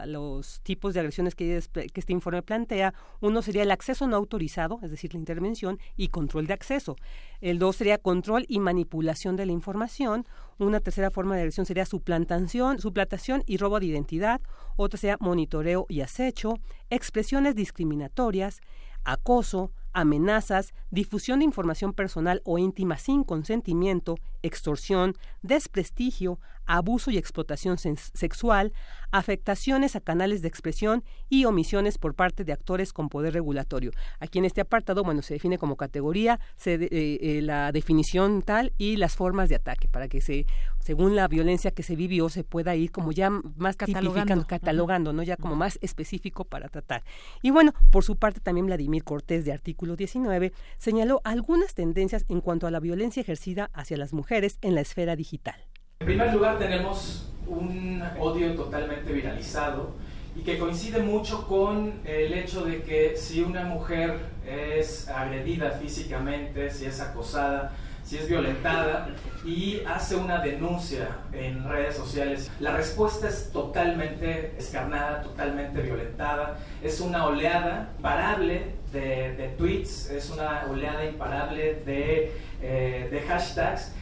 los 0.06 0.60
tipos 0.62 0.94
de 0.94 1.00
agresiones 1.00 1.34
que 1.34 1.58
este 1.58 2.12
informe 2.14 2.42
plantea. 2.42 2.94
Uno 3.20 3.42
sería 3.42 3.62
el 3.62 3.70
acceso 3.70 4.08
no 4.08 4.16
autorizado, 4.16 4.80
es 4.82 4.90
decir, 4.90 5.12
la 5.12 5.20
intervención 5.20 5.78
y 5.96 6.08
control 6.08 6.46
de 6.46 6.54
acceso. 6.54 6.96
El 7.42 7.58
dos 7.58 7.76
sería 7.76 7.98
control 7.98 8.46
y 8.48 8.58
manipulación 8.58 9.17
de 9.18 9.46
la 9.46 9.52
información. 9.52 10.26
Una 10.58 10.80
tercera 10.80 11.10
forma 11.10 11.34
de 11.34 11.42
agresión 11.42 11.66
sería 11.66 11.84
suplantación, 11.84 12.78
suplantación 12.78 13.42
y 13.46 13.56
robo 13.56 13.80
de 13.80 13.86
identidad. 13.86 14.40
Otra 14.76 14.98
sería 14.98 15.16
monitoreo 15.20 15.86
y 15.88 16.02
acecho, 16.02 16.54
expresiones 16.88 17.56
discriminatorias, 17.56 18.60
acoso, 19.04 19.72
amenazas, 19.92 20.72
difusión 20.90 21.40
de 21.40 21.46
información 21.46 21.92
personal 21.92 22.40
o 22.44 22.58
íntima 22.58 22.96
sin 22.98 23.24
consentimiento, 23.24 24.16
extorsión, 24.42 25.16
desprestigio, 25.42 26.38
abuso 26.68 27.10
y 27.10 27.18
explotación 27.18 27.78
sexual, 27.78 28.72
afectaciones 29.10 29.96
a 29.96 30.00
canales 30.00 30.42
de 30.42 30.48
expresión 30.48 31.02
y 31.28 31.46
omisiones 31.46 31.98
por 31.98 32.14
parte 32.14 32.44
de 32.44 32.52
actores 32.52 32.92
con 32.92 33.08
poder 33.08 33.34
regulatorio. 33.34 33.90
Aquí 34.20 34.38
en 34.38 34.44
este 34.44 34.60
apartado, 34.60 35.02
bueno, 35.02 35.22
se 35.22 35.34
define 35.34 35.58
como 35.58 35.76
categoría 35.76 36.38
se, 36.56 36.74
eh, 36.74 36.88
eh, 36.90 37.40
la 37.42 37.72
definición 37.72 38.42
tal 38.42 38.72
y 38.78 38.96
las 38.96 39.16
formas 39.16 39.48
de 39.48 39.56
ataque 39.56 39.88
para 39.88 40.08
que 40.08 40.20
se, 40.20 40.46
según 40.78 41.16
la 41.16 41.26
violencia 41.26 41.70
que 41.70 41.82
se 41.82 41.96
vivió, 41.96 42.28
se 42.28 42.44
pueda 42.44 42.76
ir 42.76 42.92
como 42.92 43.12
ya 43.12 43.30
más 43.30 43.76
catalogando, 43.76 44.46
catalogando, 44.46 45.12
¿no? 45.12 45.22
Ya 45.22 45.36
como 45.36 45.56
más 45.56 45.78
específico 45.80 46.44
para 46.44 46.68
tratar. 46.68 47.02
Y 47.42 47.50
bueno, 47.50 47.72
por 47.90 48.04
su 48.04 48.16
parte 48.16 48.40
también 48.40 48.66
Vladimir 48.66 49.04
Cortés 49.04 49.44
de 49.44 49.52
artículo 49.52 49.96
19 49.96 50.52
señaló 50.76 51.22
algunas 51.24 51.74
tendencias 51.74 52.26
en 52.28 52.40
cuanto 52.42 52.66
a 52.66 52.70
la 52.70 52.80
violencia 52.80 53.20
ejercida 53.20 53.70
hacia 53.72 53.96
las 53.96 54.12
mujeres 54.12 54.58
en 54.60 54.74
la 54.74 54.82
esfera 54.82 55.16
digital. 55.16 55.67
En 56.00 56.06
primer 56.06 56.32
lugar 56.32 56.58
tenemos 56.58 57.26
un 57.48 58.00
odio 58.20 58.54
totalmente 58.54 59.12
viralizado 59.12 59.94
y 60.36 60.42
que 60.42 60.56
coincide 60.56 61.02
mucho 61.02 61.44
con 61.48 61.92
el 62.04 62.34
hecho 62.34 62.64
de 62.64 62.82
que 62.82 63.16
si 63.16 63.42
una 63.42 63.64
mujer 63.64 64.16
es 64.46 65.08
agredida 65.08 65.72
físicamente, 65.72 66.70
si 66.70 66.84
es 66.84 67.00
acosada, 67.00 67.72
si 68.04 68.16
es 68.16 68.28
violentada 68.28 69.08
y 69.44 69.80
hace 69.88 70.14
una 70.14 70.38
denuncia 70.38 71.18
en 71.32 71.68
redes 71.68 71.96
sociales, 71.96 72.48
la 72.60 72.76
respuesta 72.76 73.28
es 73.28 73.50
totalmente 73.50 74.54
escarnada, 74.56 75.22
totalmente 75.22 75.82
violentada, 75.82 76.60
es 76.80 77.00
una 77.00 77.26
oleada 77.26 77.90
imparable 77.96 78.76
de, 78.92 79.52
tweets, 79.58 80.10
es 80.10 80.30
una 80.30 80.64
oleada 80.70 81.04
imparable 81.04 81.82
de, 81.84 82.32
eh, 82.62 83.08
de 83.10 83.20
hashtags 83.22 83.92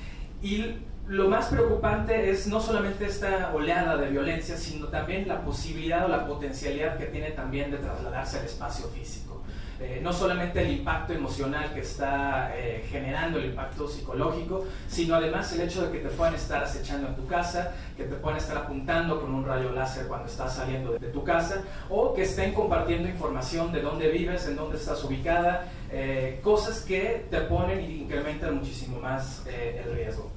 y 0.43 0.77
lo 1.09 1.29
más 1.29 1.47
preocupante 1.47 2.31
es 2.31 2.49
no 2.49 2.61
solamente 2.61 3.07
esta 3.07 3.53
oleada 3.55 3.97
de 3.97 4.11
violencia, 4.11 4.57
sino 4.57 4.89
también 4.89 5.29
la 5.29 5.43
posibilidad 5.43 6.05
o 6.05 6.09
la 6.09 6.27
potencialidad 6.27 6.99
que 6.99 7.07
tiene 7.07 7.31
también 7.31 7.71
de 7.71 7.79
trasladarse 7.79 8.41
al 8.41 8.47
espacio 8.47 8.89
físico. 8.89 9.43
Eh, 9.79 10.01
no 10.03 10.11
solamente 10.11 10.63
el 10.63 10.73
impacto 10.73 11.13
emocional 11.13 11.75
que 11.75 11.81
está 11.81 12.51
eh, 12.57 12.87
generando, 12.91 13.39
el 13.39 13.47
impacto 13.47 13.87
psicológico, 13.87 14.65
sino 14.89 15.15
además 15.15 15.53
el 15.53 15.61
hecho 15.61 15.87
de 15.87 15.93
que 15.93 15.99
te 15.99 16.09
puedan 16.09 16.35
estar 16.35 16.65
acechando 16.65 17.09
en 17.09 17.15
tu 17.15 17.27
casa, 17.27 17.75
que 17.95 18.05
te 18.05 18.15
puedan 18.17 18.39
estar 18.39 18.57
apuntando 18.57 19.21
con 19.21 19.35
un 19.35 19.45
rayo 19.45 19.73
láser 19.73 20.07
cuando 20.07 20.29
estás 20.29 20.57
saliendo 20.57 20.93
de, 20.93 21.09
tu 21.09 21.23
casa, 21.23 21.63
o 21.91 22.15
que 22.15 22.23
estén 22.23 22.55
compartiendo 22.55 23.07
información 23.07 23.71
de 23.71 23.83
dónde 23.83 24.09
vives, 24.09 24.49
en 24.49 24.57
dónde 24.57 24.79
estás 24.79 25.05
ubicada, 25.05 25.69
eh, 25.91 26.41
cosas 26.43 26.81
que 26.81 27.27
te 27.31 27.43
ponen 27.43 27.85
y 27.85 28.01
incrementan 28.01 28.57
muchísimo 28.57 28.99
más 28.99 29.45
el 29.47 29.95
riesgo. 29.95 30.36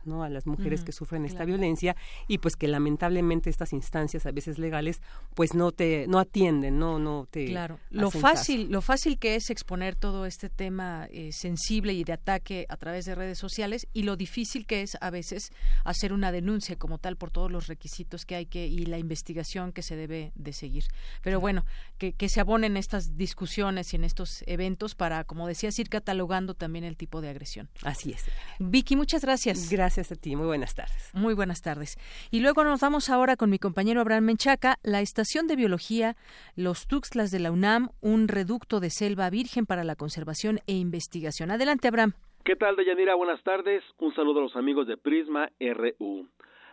¿no? 0.05 0.23
A 0.23 0.29
las 0.29 0.45
mujeres 0.45 0.83
que 0.83 0.91
sufren 0.91 1.25
esta 1.25 1.45
violencia 1.45 1.95
y 2.27 2.39
pues 2.39 2.55
que 2.55 2.67
lamentablemente 2.67 3.49
estas 3.49 3.73
instancias 3.73 4.25
a 4.25 4.31
veces 4.31 4.57
legales 4.57 5.01
pues 5.35 5.53
no 5.53 5.71
te 5.71 6.05
no 6.07 6.19
atienden, 6.19 6.79
no 6.79 6.99
no 6.99 7.27
te 7.29 7.45
Claro, 7.45 7.79
lo 7.89 8.11
fácil 8.11 8.71
lo 8.71 8.81
fácil 8.81 9.17
que 9.19 9.35
es 9.35 9.49
exponer 9.49 9.95
todo 9.95 10.25
este 10.25 10.49
tema 10.49 11.07
eh, 11.11 11.31
sensible 11.31 11.93
y 11.93 12.03
de 12.03 12.13
ataque 12.13 12.65
a 12.69 12.77
través 12.77 13.05
de 13.05 13.15
redes 13.15 13.37
sociales 13.37 13.87
y 13.93 14.03
lo 14.03 14.15
difícil 14.15 14.65
que 14.65 14.81
es 14.81 14.97
a 15.01 15.09
veces 15.09 15.51
hacer 15.83 16.13
una 16.13 16.31
denuncia 16.31 16.75
como 16.75 16.97
tal 16.97 17.15
por 17.15 17.31
todos 17.31 17.51
los 17.51 17.67
requisitos 17.67 18.25
que 18.25 18.35
hay 18.35 18.45
que 18.45 18.67
y 18.67 18.85
la 18.85 18.97
investigación 18.97 19.71
que 19.71 19.81
se 19.81 19.95
debe 19.95 20.31
de 20.35 20.53
seguir. 20.53 20.85
Pero 21.21 21.39
bueno, 21.39 21.65
que, 21.97 22.13
que 22.13 22.29
se 22.29 22.39
abonen 22.39 22.77
estas 22.77 23.17
discusiones 23.17 23.93
y 23.93 23.95
en 23.97 24.03
estos 24.03 24.43
eventos 24.47 24.95
para, 24.95 25.23
como 25.23 25.47
decías, 25.47 25.77
ir 25.79 25.89
catalogando 25.89 26.53
también 26.53 26.83
el 26.83 26.97
tipo 26.97 27.21
de 27.21 27.29
agresión. 27.29 27.69
Así 27.83 28.11
es. 28.11 28.25
Vicky, 28.59 28.95
muchas 28.95 29.21
gracias. 29.21 29.26
Gracias 29.27 30.11
a 30.11 30.15
ti. 30.15 30.35
Muy 30.37 30.47
buenas 30.47 30.73
tardes. 30.73 31.11
Muy 31.13 31.33
buenas 31.33 31.61
tardes. 31.61 31.97
Y 32.31 32.39
luego 32.39 32.63
nos 32.63 32.79
vamos 32.79 33.09
ahora 33.09 33.35
con 33.35 33.49
mi 33.49 33.59
compañero 33.59 33.99
Abraham 33.99 34.23
Menchaca, 34.23 34.77
la 34.83 35.01
Estación 35.01 35.47
de 35.47 35.57
Biología, 35.57 36.15
los 36.55 36.87
Tuxtlas 36.87 37.29
de 37.29 37.39
la 37.39 37.51
UNAM, 37.51 37.89
un 38.01 38.29
reducto 38.29 38.79
de 38.79 38.89
selva 38.89 39.29
virgen 39.29 39.65
para 39.65 39.83
la 39.83 39.97
conservación 39.97 40.59
e 40.65 40.73
investigación. 40.73 41.51
Adelante, 41.51 41.89
Abraham. 41.89 42.13
¿Qué 42.45 42.55
tal, 42.55 42.77
Deyanira? 42.77 43.15
Buenas 43.15 43.43
tardes. 43.43 43.83
Un 43.97 44.15
saludo 44.15 44.39
a 44.39 44.43
los 44.43 44.55
amigos 44.55 44.87
de 44.87 44.95
Prisma 44.95 45.49
RU. 45.59 46.29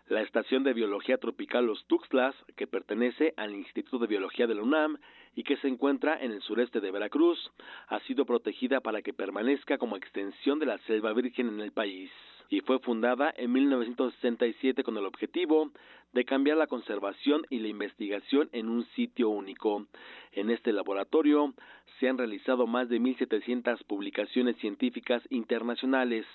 La 0.07 0.23
Estación 0.23 0.63
de 0.63 0.75
Biología 0.75 1.19
Tropical 1.19 1.67
Los 1.67 1.85
Tuxtlas, 1.87 2.37
que 2.57 2.69
pertenece 2.69 3.35
al 3.37 3.53
Instituto 3.53 3.99
de 3.99 4.07
Biología 4.07 4.47
de 4.47 4.55
la 4.55 4.63
UNAM 4.63 4.99
y 5.35 5.43
que 5.43 5.57
se 5.57 5.67
encuentra 5.67 6.23
en 6.23 6.31
el 6.31 6.43
sureste 6.43 6.81
de 6.81 6.93
Veracruz, 6.93 7.51
ha 7.89 7.99
sido 8.01 8.25
protegida 8.25 8.81
para 8.81 9.03
que 9.03 9.13
permanezca 9.13 9.79
como 9.79 9.97
extensión 9.97 10.61
de 10.61 10.67
la 10.67 10.79
selva 10.87 11.13
virgen 11.15 11.49
en 11.49 11.61
el 11.61 11.73
país 11.73 12.11
y 12.49 12.61
fue 12.61 12.79
fundada 12.79 13.33
en 13.37 13.53
1967 13.53 14.83
con 14.83 14.97
el 14.97 15.07
objetivo 15.07 15.71
de 16.13 16.25
cambiar 16.25 16.57
la 16.57 16.67
conservación 16.67 17.43
y 17.51 17.59
la 17.59 17.69
investigación 17.69 18.49
en 18.53 18.69
un 18.69 18.85
sitio 18.95 19.29
único. 19.29 19.87
En 20.33 20.51
este 20.51 20.73
laboratorio 20.73 21.55
se 21.99 22.09
han 22.09 22.19
realizado 22.19 22.67
más 22.67 22.89
de 22.89 23.01
1.700 23.01 23.85
publicaciones 23.85 24.57
científicas 24.59 25.23
internacionales 25.31 26.27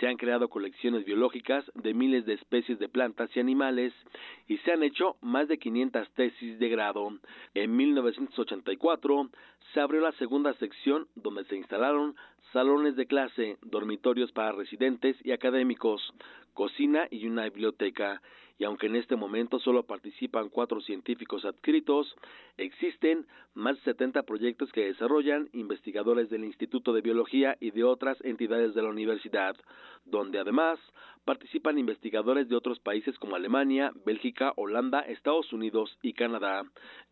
se 0.00 0.08
han 0.08 0.16
creado 0.16 0.48
colecciones 0.48 1.04
biológicas 1.04 1.64
de 1.74 1.94
miles 1.94 2.26
de 2.26 2.34
especies 2.34 2.78
de 2.78 2.88
plantas 2.88 3.30
y 3.34 3.40
animales 3.40 3.92
y 4.48 4.58
se 4.58 4.72
han 4.72 4.82
hecho 4.82 5.16
más 5.20 5.48
de 5.48 5.58
500 5.58 6.10
tesis 6.10 6.58
de 6.58 6.68
grado. 6.68 7.18
En 7.54 7.76
1984 7.76 9.30
se 9.72 9.80
abrió 9.80 10.00
la 10.00 10.12
segunda 10.12 10.52
sección 10.54 11.06
donde 11.14 11.44
se 11.44 11.56
instalaron 11.56 12.16
salones 12.54 12.94
de 12.94 13.06
clase, 13.06 13.56
dormitorios 13.62 14.30
para 14.30 14.52
residentes 14.52 15.16
y 15.24 15.32
académicos, 15.32 16.14
cocina 16.54 17.08
y 17.10 17.26
una 17.26 17.42
biblioteca 17.44 18.22
y 18.58 18.64
aunque 18.64 18.86
en 18.86 18.96
este 18.96 19.16
momento 19.16 19.58
solo 19.58 19.84
participan 19.84 20.48
cuatro 20.48 20.80
científicos 20.80 21.44
adscritos, 21.44 22.14
existen 22.56 23.26
más 23.54 23.76
de 23.76 23.92
70 23.92 24.22
proyectos 24.22 24.70
que 24.72 24.86
desarrollan 24.86 25.48
investigadores 25.52 26.30
del 26.30 26.44
Instituto 26.44 26.92
de 26.92 27.00
Biología 27.00 27.56
y 27.60 27.70
de 27.72 27.84
otras 27.84 28.16
entidades 28.22 28.74
de 28.74 28.82
la 28.82 28.90
universidad, 28.90 29.56
donde 30.04 30.38
además 30.38 30.78
participan 31.24 31.78
investigadores 31.78 32.48
de 32.48 32.56
otros 32.56 32.78
países 32.80 33.18
como 33.18 33.36
Alemania, 33.36 33.92
Bélgica, 34.04 34.52
Holanda, 34.56 35.00
Estados 35.00 35.52
Unidos 35.52 35.96
y 36.02 36.12
Canadá. 36.12 36.62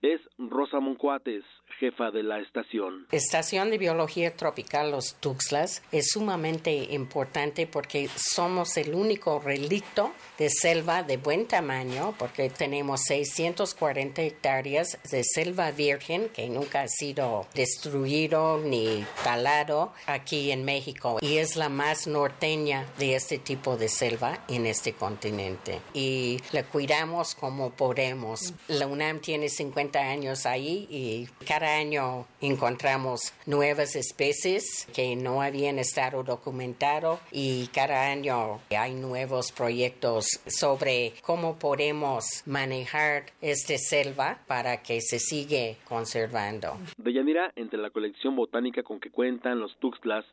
Es 0.03 0.21
Rosa 0.39 0.81
Moncuates, 0.81 1.45
jefa 1.79 2.11
de 2.11 2.23
la 2.23 2.41
estación. 2.41 3.07
Estación 3.11 3.71
de 3.71 3.79
Biología 3.79 4.37
Tropical 4.37 4.91
Los 4.91 5.19
Tuxtlas 5.21 5.83
es 5.93 6.11
sumamente 6.11 6.93
importante 6.93 7.67
porque 7.67 8.09
somos 8.09 8.77
el 8.77 8.95
único 8.95 9.41
relicto 9.41 10.13
de 10.39 10.51
selva 10.51 11.03
de 11.03 11.17
tamaño, 11.47 12.15
porque 12.19 12.51
tenemos 12.51 13.03
640 13.03 14.23
hectáreas 14.23 14.99
de 15.11 15.25
selva 15.25 15.71
virgen 15.71 16.29
que 16.29 16.49
nunca 16.49 16.83
ha 16.83 16.89
sido 16.89 17.47
destruido 17.55 18.59
ni 18.59 19.05
talado 19.25 19.93
aquí 20.07 20.51
en 20.51 20.65
México 20.65 21.19
y 21.21 21.39
es 21.39 21.57
la 21.57 21.69
más 21.69 22.07
norteña 22.07 22.87
de 22.99 23.17
este 23.17 23.39
tipo 23.39 23.77
de 23.77 23.89
selva 23.89 24.45
en 24.49 24.67
este 24.67 24.93
continente 24.93 25.81
y 25.95 26.39
la 26.53 26.65
cuidamos 26.65 27.35
como 27.35 27.71
podemos. 27.71 28.53
La 28.69 28.87
UNAM 28.87 29.21
tiene 29.21 29.49
50 29.49 29.99
años 29.99 30.47
ahí 30.47 30.87
y 30.91 31.29
cada 31.47 31.77
año 31.77 32.27
encontramos 32.41 33.33
nuevas 33.47 33.97
especies 33.97 34.87
que 34.93 35.17
no 35.17 35.43
habían 35.43 35.79
estado 35.79 36.23
documentadas 36.23 36.83
y 37.31 37.69
cada 37.69 38.11
año 38.11 38.61
hay 38.71 38.95
nuevos 38.95 39.53
proyectos 39.53 40.41
sobre 40.47 41.15
cómo 41.23 41.59
podemos 41.59 42.25
manejar 42.47 43.27
esta 43.41 43.79
selva 43.79 44.39
para 44.47 44.83
que 44.83 45.01
se 45.01 45.19
siga 45.19 45.79
conservando. 45.89 46.77
Deyanira, 46.99 47.53
entre 47.57 47.79
la 47.79 47.91
colección 47.91 48.37
botánica 48.37 48.83
con 48.83 49.01
que 49.01 49.11
cuentan 49.11 49.61
los 49.61 49.75
Tuxtlas 49.77 50.27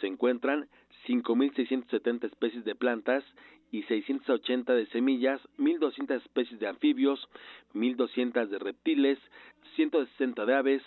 se 0.00 0.06
encuentran 0.06 0.68
5.670 1.08 2.24
especies 2.24 2.64
de 2.64 2.74
plantas 2.74 3.24
y 3.70 3.82
680 3.82 4.72
de 4.72 4.86
semillas, 4.86 5.40
1.200 5.58 6.22
especies 6.22 6.58
de 6.58 6.68
anfibios, 6.68 7.28
1.200 7.74 8.48
de 8.48 8.58
reptiles, 8.58 9.18
160 9.76 10.46
de 10.46 10.54
aves, 10.54 10.82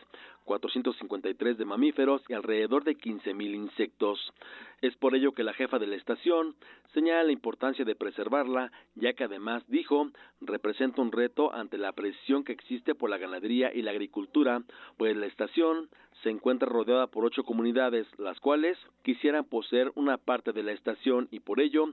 453 0.46 1.58
de 1.58 1.66
mamíferos 1.66 2.22
y 2.28 2.34
alrededor 2.34 2.84
de 2.84 2.98
15.000 2.98 3.56
insectos. 3.56 4.34
Es 4.82 4.96
por 4.96 5.16
ello 5.16 5.32
que 5.34 5.44
la 5.44 5.54
jefa 5.54 5.80
de 5.80 5.88
la 5.88 5.96
estación 5.96 6.56
señala 6.94 7.24
la 7.24 7.32
importancia 7.32 7.86
de 7.86 7.96
preservarla, 7.96 8.72
ya 8.96 9.14
que 9.14 9.24
además 9.24 9.64
dijo 9.68 10.10
representa 10.42 11.02
un 11.02 11.12
reto 11.12 11.54
ante 11.54 11.78
la 11.78 11.92
presión 11.94 12.44
que 12.44 12.54
existe 12.54 12.96
por 12.96 13.10
la 13.10 13.18
ganadería 13.18 13.74
y 13.74 13.82
la 13.82 13.92
agricultura, 13.92 14.64
pues 14.98 15.16
la 15.16 15.28
estación 15.28 15.90
se 16.24 16.30
encuentra 16.30 16.68
rodeada 16.68 17.08
por 17.08 17.26
ocho 17.26 17.44
comunidades, 17.44 18.08
las 18.18 18.40
cuales 18.40 18.78
quisieran 19.04 19.46
poseer 19.46 19.92
una 19.96 20.18
parte 20.18 20.52
de 20.52 20.64
la 20.64 20.72
estación 20.72 21.28
y 21.32 21.40
por 21.40 21.60
ello 21.60 21.86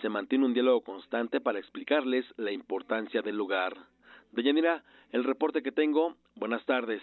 se 0.00 0.08
mantiene 0.08 0.44
un 0.44 0.54
diálogo 0.54 0.80
constante 0.82 1.40
para 1.40 1.58
explicarles 1.58 2.24
la 2.36 2.52
importancia 2.52 3.22
del 3.22 3.36
lugar. 3.36 3.76
Deyanira, 4.32 4.82
el 5.12 5.24
reporte 5.24 5.62
que 5.62 5.72
tengo, 5.72 6.16
buenas 6.34 6.64
tardes. 6.66 7.02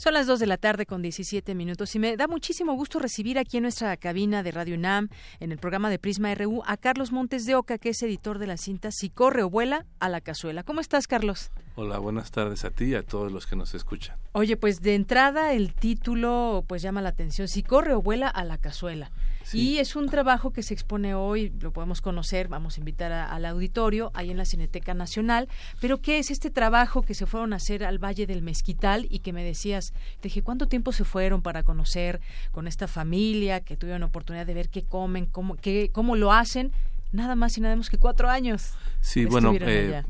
Son 0.00 0.14
las 0.14 0.26
2 0.26 0.38
de 0.40 0.46
la 0.46 0.56
tarde 0.56 0.86
con 0.86 1.02
17 1.02 1.54
minutos 1.54 1.94
y 1.94 1.98
me 1.98 2.16
da 2.16 2.26
muchísimo 2.26 2.72
gusto 2.72 2.98
recibir 2.98 3.38
aquí 3.38 3.58
en 3.58 3.64
nuestra 3.64 3.94
cabina 3.98 4.42
de 4.42 4.50
Radio 4.50 4.76
UNAM, 4.76 5.10
en 5.40 5.52
el 5.52 5.58
programa 5.58 5.90
de 5.90 5.98
Prisma 5.98 6.34
RU, 6.34 6.62
a 6.64 6.78
Carlos 6.78 7.12
Montes 7.12 7.44
de 7.44 7.54
Oca, 7.54 7.76
que 7.76 7.90
es 7.90 8.02
editor 8.02 8.38
de 8.38 8.46
la 8.46 8.56
cinta 8.56 8.92
Si 8.92 9.10
corre 9.10 9.42
o 9.42 9.50
vuela 9.50 9.84
a 9.98 10.08
la 10.08 10.22
cazuela. 10.22 10.62
¿Cómo 10.62 10.80
estás, 10.80 11.06
Carlos? 11.06 11.50
Hola, 11.74 11.98
buenas 11.98 12.30
tardes 12.30 12.64
a 12.64 12.70
ti 12.70 12.86
y 12.86 12.94
a 12.94 13.02
todos 13.02 13.30
los 13.30 13.46
que 13.46 13.56
nos 13.56 13.74
escuchan. 13.74 14.16
Oye, 14.32 14.56
pues 14.56 14.80
de 14.80 14.94
entrada 14.94 15.52
el 15.52 15.74
título 15.74 16.64
pues 16.66 16.80
llama 16.80 17.02
la 17.02 17.10
atención, 17.10 17.46
Si 17.46 17.62
corre 17.62 17.92
o 17.92 18.00
vuela 18.00 18.28
a 18.28 18.42
la 18.44 18.56
cazuela. 18.56 19.10
Y 19.52 19.78
es 19.78 19.96
un 19.96 20.08
trabajo 20.08 20.52
que 20.52 20.62
se 20.62 20.74
expone 20.74 21.14
hoy, 21.14 21.52
lo 21.60 21.72
podemos 21.72 22.00
conocer, 22.00 22.48
vamos 22.48 22.76
a 22.76 22.80
invitar 22.80 23.12
al 23.12 23.44
auditorio, 23.44 24.10
ahí 24.14 24.30
en 24.30 24.36
la 24.36 24.44
Cineteca 24.44 24.94
Nacional. 24.94 25.48
Pero 25.80 26.00
¿qué 26.00 26.18
es 26.18 26.30
este 26.30 26.50
trabajo 26.50 27.02
que 27.02 27.14
se 27.14 27.26
fueron 27.26 27.52
a 27.52 27.56
hacer 27.56 27.84
al 27.84 27.98
Valle 27.98 28.26
del 28.26 28.42
Mezquital 28.42 29.06
y 29.10 29.20
que 29.20 29.32
me 29.32 29.44
decías, 29.44 29.92
te 30.20 30.28
dije, 30.28 30.42
¿cuánto 30.42 30.66
tiempo 30.66 30.92
se 30.92 31.04
fueron 31.04 31.42
para 31.42 31.62
conocer 31.62 32.20
con 32.52 32.66
esta 32.66 32.88
familia, 32.88 33.60
que 33.60 33.76
tuvieron 33.76 34.02
oportunidad 34.02 34.46
de 34.46 34.54
ver 34.54 34.68
qué 34.68 34.82
comen, 34.82 35.26
cómo, 35.26 35.56
qué, 35.56 35.90
cómo 35.92 36.16
lo 36.16 36.32
hacen? 36.32 36.72
Nada 37.12 37.34
más 37.34 37.58
y 37.58 37.60
nada 37.60 37.74
menos 37.74 37.90
que 37.90 37.98
cuatro 37.98 38.30
años. 38.30 38.74
Sí, 39.00 39.24
bueno, 39.24 39.52
eh, 39.60 40.02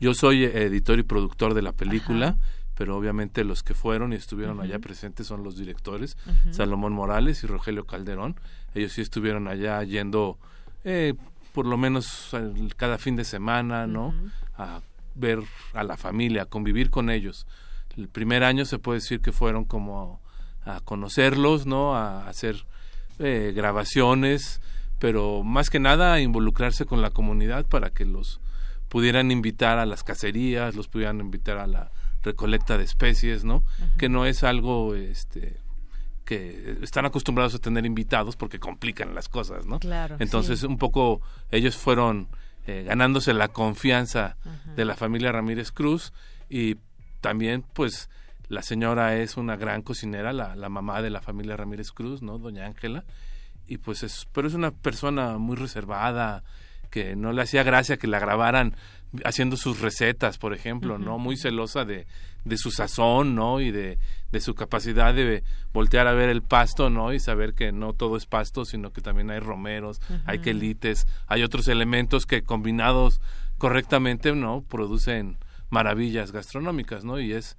yo 0.00 0.14
soy 0.14 0.44
editor 0.44 0.98
y 0.98 1.02
productor 1.02 1.54
de 1.54 1.62
la 1.62 1.72
película 1.72 2.38
pero 2.78 2.96
obviamente 2.96 3.42
los 3.42 3.64
que 3.64 3.74
fueron 3.74 4.12
y 4.12 4.16
estuvieron 4.16 4.60
allá 4.60 4.78
presentes 4.78 5.26
son 5.26 5.42
los 5.42 5.56
directores, 5.56 6.16
Salomón 6.52 6.92
Morales 6.92 7.42
y 7.42 7.48
Rogelio 7.48 7.86
Calderón. 7.86 8.36
Ellos 8.74 8.92
sí 8.92 9.00
estuvieron 9.00 9.48
allá 9.48 9.82
yendo 9.82 10.38
eh, 10.84 11.14
por 11.52 11.66
lo 11.66 11.76
menos 11.76 12.30
cada 12.76 12.98
fin 12.98 13.16
de 13.16 13.24
semana, 13.24 13.86
¿no? 13.86 14.14
A 14.56 14.80
ver 15.14 15.40
a 15.74 15.82
la 15.82 15.96
familia, 15.96 16.42
a 16.42 16.46
convivir 16.46 16.90
con 16.90 17.10
ellos. 17.10 17.46
El 17.96 18.08
primer 18.08 18.44
año 18.44 18.64
se 18.64 18.78
puede 18.78 19.00
decir 19.00 19.20
que 19.20 19.32
fueron 19.32 19.64
como 19.64 20.20
a 20.64 20.80
conocerlos, 20.80 21.66
¿no? 21.66 21.96
A 21.96 22.28
hacer 22.28 22.64
eh, 23.18 23.52
grabaciones, 23.56 24.60
pero 24.98 25.42
más 25.42 25.70
que 25.70 25.80
nada 25.80 26.12
a 26.12 26.20
involucrarse 26.20 26.84
con 26.84 27.02
la 27.02 27.10
comunidad 27.10 27.66
para 27.66 27.90
que 27.90 28.04
los 28.04 28.40
pudieran 28.88 29.30
invitar 29.30 29.78
a 29.78 29.86
las 29.86 30.04
cacerías, 30.04 30.74
los 30.74 30.88
pudieran 30.88 31.20
invitar 31.20 31.58
a 31.58 31.66
la 31.66 31.90
recolecta 32.22 32.78
de 32.78 32.84
especies, 32.84 33.44
¿no? 33.44 33.64
Que 33.96 34.08
no 34.08 34.26
es 34.26 34.44
algo, 34.44 34.94
este, 34.94 35.56
que 36.28 36.76
están 36.82 37.06
acostumbrados 37.06 37.54
a 37.54 37.58
tener 37.58 37.86
invitados 37.86 38.36
porque 38.36 38.58
complican 38.58 39.14
las 39.14 39.30
cosas, 39.30 39.64
¿no? 39.64 39.78
Claro. 39.78 40.16
Entonces, 40.18 40.62
un 40.62 40.76
poco 40.76 41.22
ellos 41.50 41.78
fueron 41.78 42.28
eh, 42.66 42.84
ganándose 42.86 43.32
la 43.32 43.48
confianza 43.48 44.36
de 44.76 44.84
la 44.84 44.94
familia 44.94 45.32
Ramírez 45.32 45.72
Cruz 45.72 46.12
y 46.50 46.76
también, 47.22 47.64
pues, 47.72 48.10
la 48.48 48.60
señora 48.60 49.16
es 49.16 49.38
una 49.38 49.56
gran 49.56 49.80
cocinera, 49.80 50.34
la, 50.34 50.54
la 50.54 50.68
mamá 50.68 51.00
de 51.00 51.08
la 51.08 51.22
familia 51.22 51.56
Ramírez 51.56 51.92
Cruz, 51.92 52.20
¿no? 52.20 52.36
Doña 52.36 52.66
Ángela. 52.66 53.04
Y 53.66 53.78
pues 53.78 54.02
es, 54.02 54.28
pero 54.34 54.48
es 54.48 54.52
una 54.52 54.70
persona 54.70 55.38
muy 55.38 55.56
reservada, 55.56 56.44
que 56.90 57.16
no 57.16 57.32
le 57.32 57.40
hacía 57.40 57.62
gracia 57.62 57.96
que 57.96 58.06
la 58.06 58.18
grabaran 58.18 58.76
haciendo 59.24 59.56
sus 59.56 59.80
recetas, 59.80 60.38
por 60.38 60.54
ejemplo, 60.54 60.98
¿no? 60.98 61.18
Muy 61.18 61.36
celosa 61.36 61.84
de, 61.84 62.06
de 62.44 62.56
su 62.56 62.70
sazón, 62.70 63.34
¿no? 63.34 63.60
Y 63.60 63.70
de, 63.70 63.98
de 64.32 64.40
su 64.40 64.54
capacidad 64.54 65.14
de 65.14 65.42
voltear 65.72 66.06
a 66.06 66.12
ver 66.12 66.28
el 66.28 66.42
pasto, 66.42 66.90
¿no? 66.90 67.12
Y 67.12 67.20
saber 67.20 67.54
que 67.54 67.72
no 67.72 67.92
todo 67.92 68.16
es 68.16 68.26
pasto, 68.26 68.64
sino 68.64 68.92
que 68.92 69.00
también 69.00 69.30
hay 69.30 69.40
romeros, 69.40 70.00
hay 70.26 70.40
quelites, 70.40 71.06
hay 71.26 71.42
otros 71.42 71.68
elementos 71.68 72.26
que 72.26 72.42
combinados 72.42 73.20
correctamente, 73.56 74.34
¿no? 74.34 74.62
Producen 74.62 75.38
maravillas 75.70 76.32
gastronómicas, 76.32 77.04
¿no? 77.04 77.20
Y 77.20 77.32
es 77.32 77.56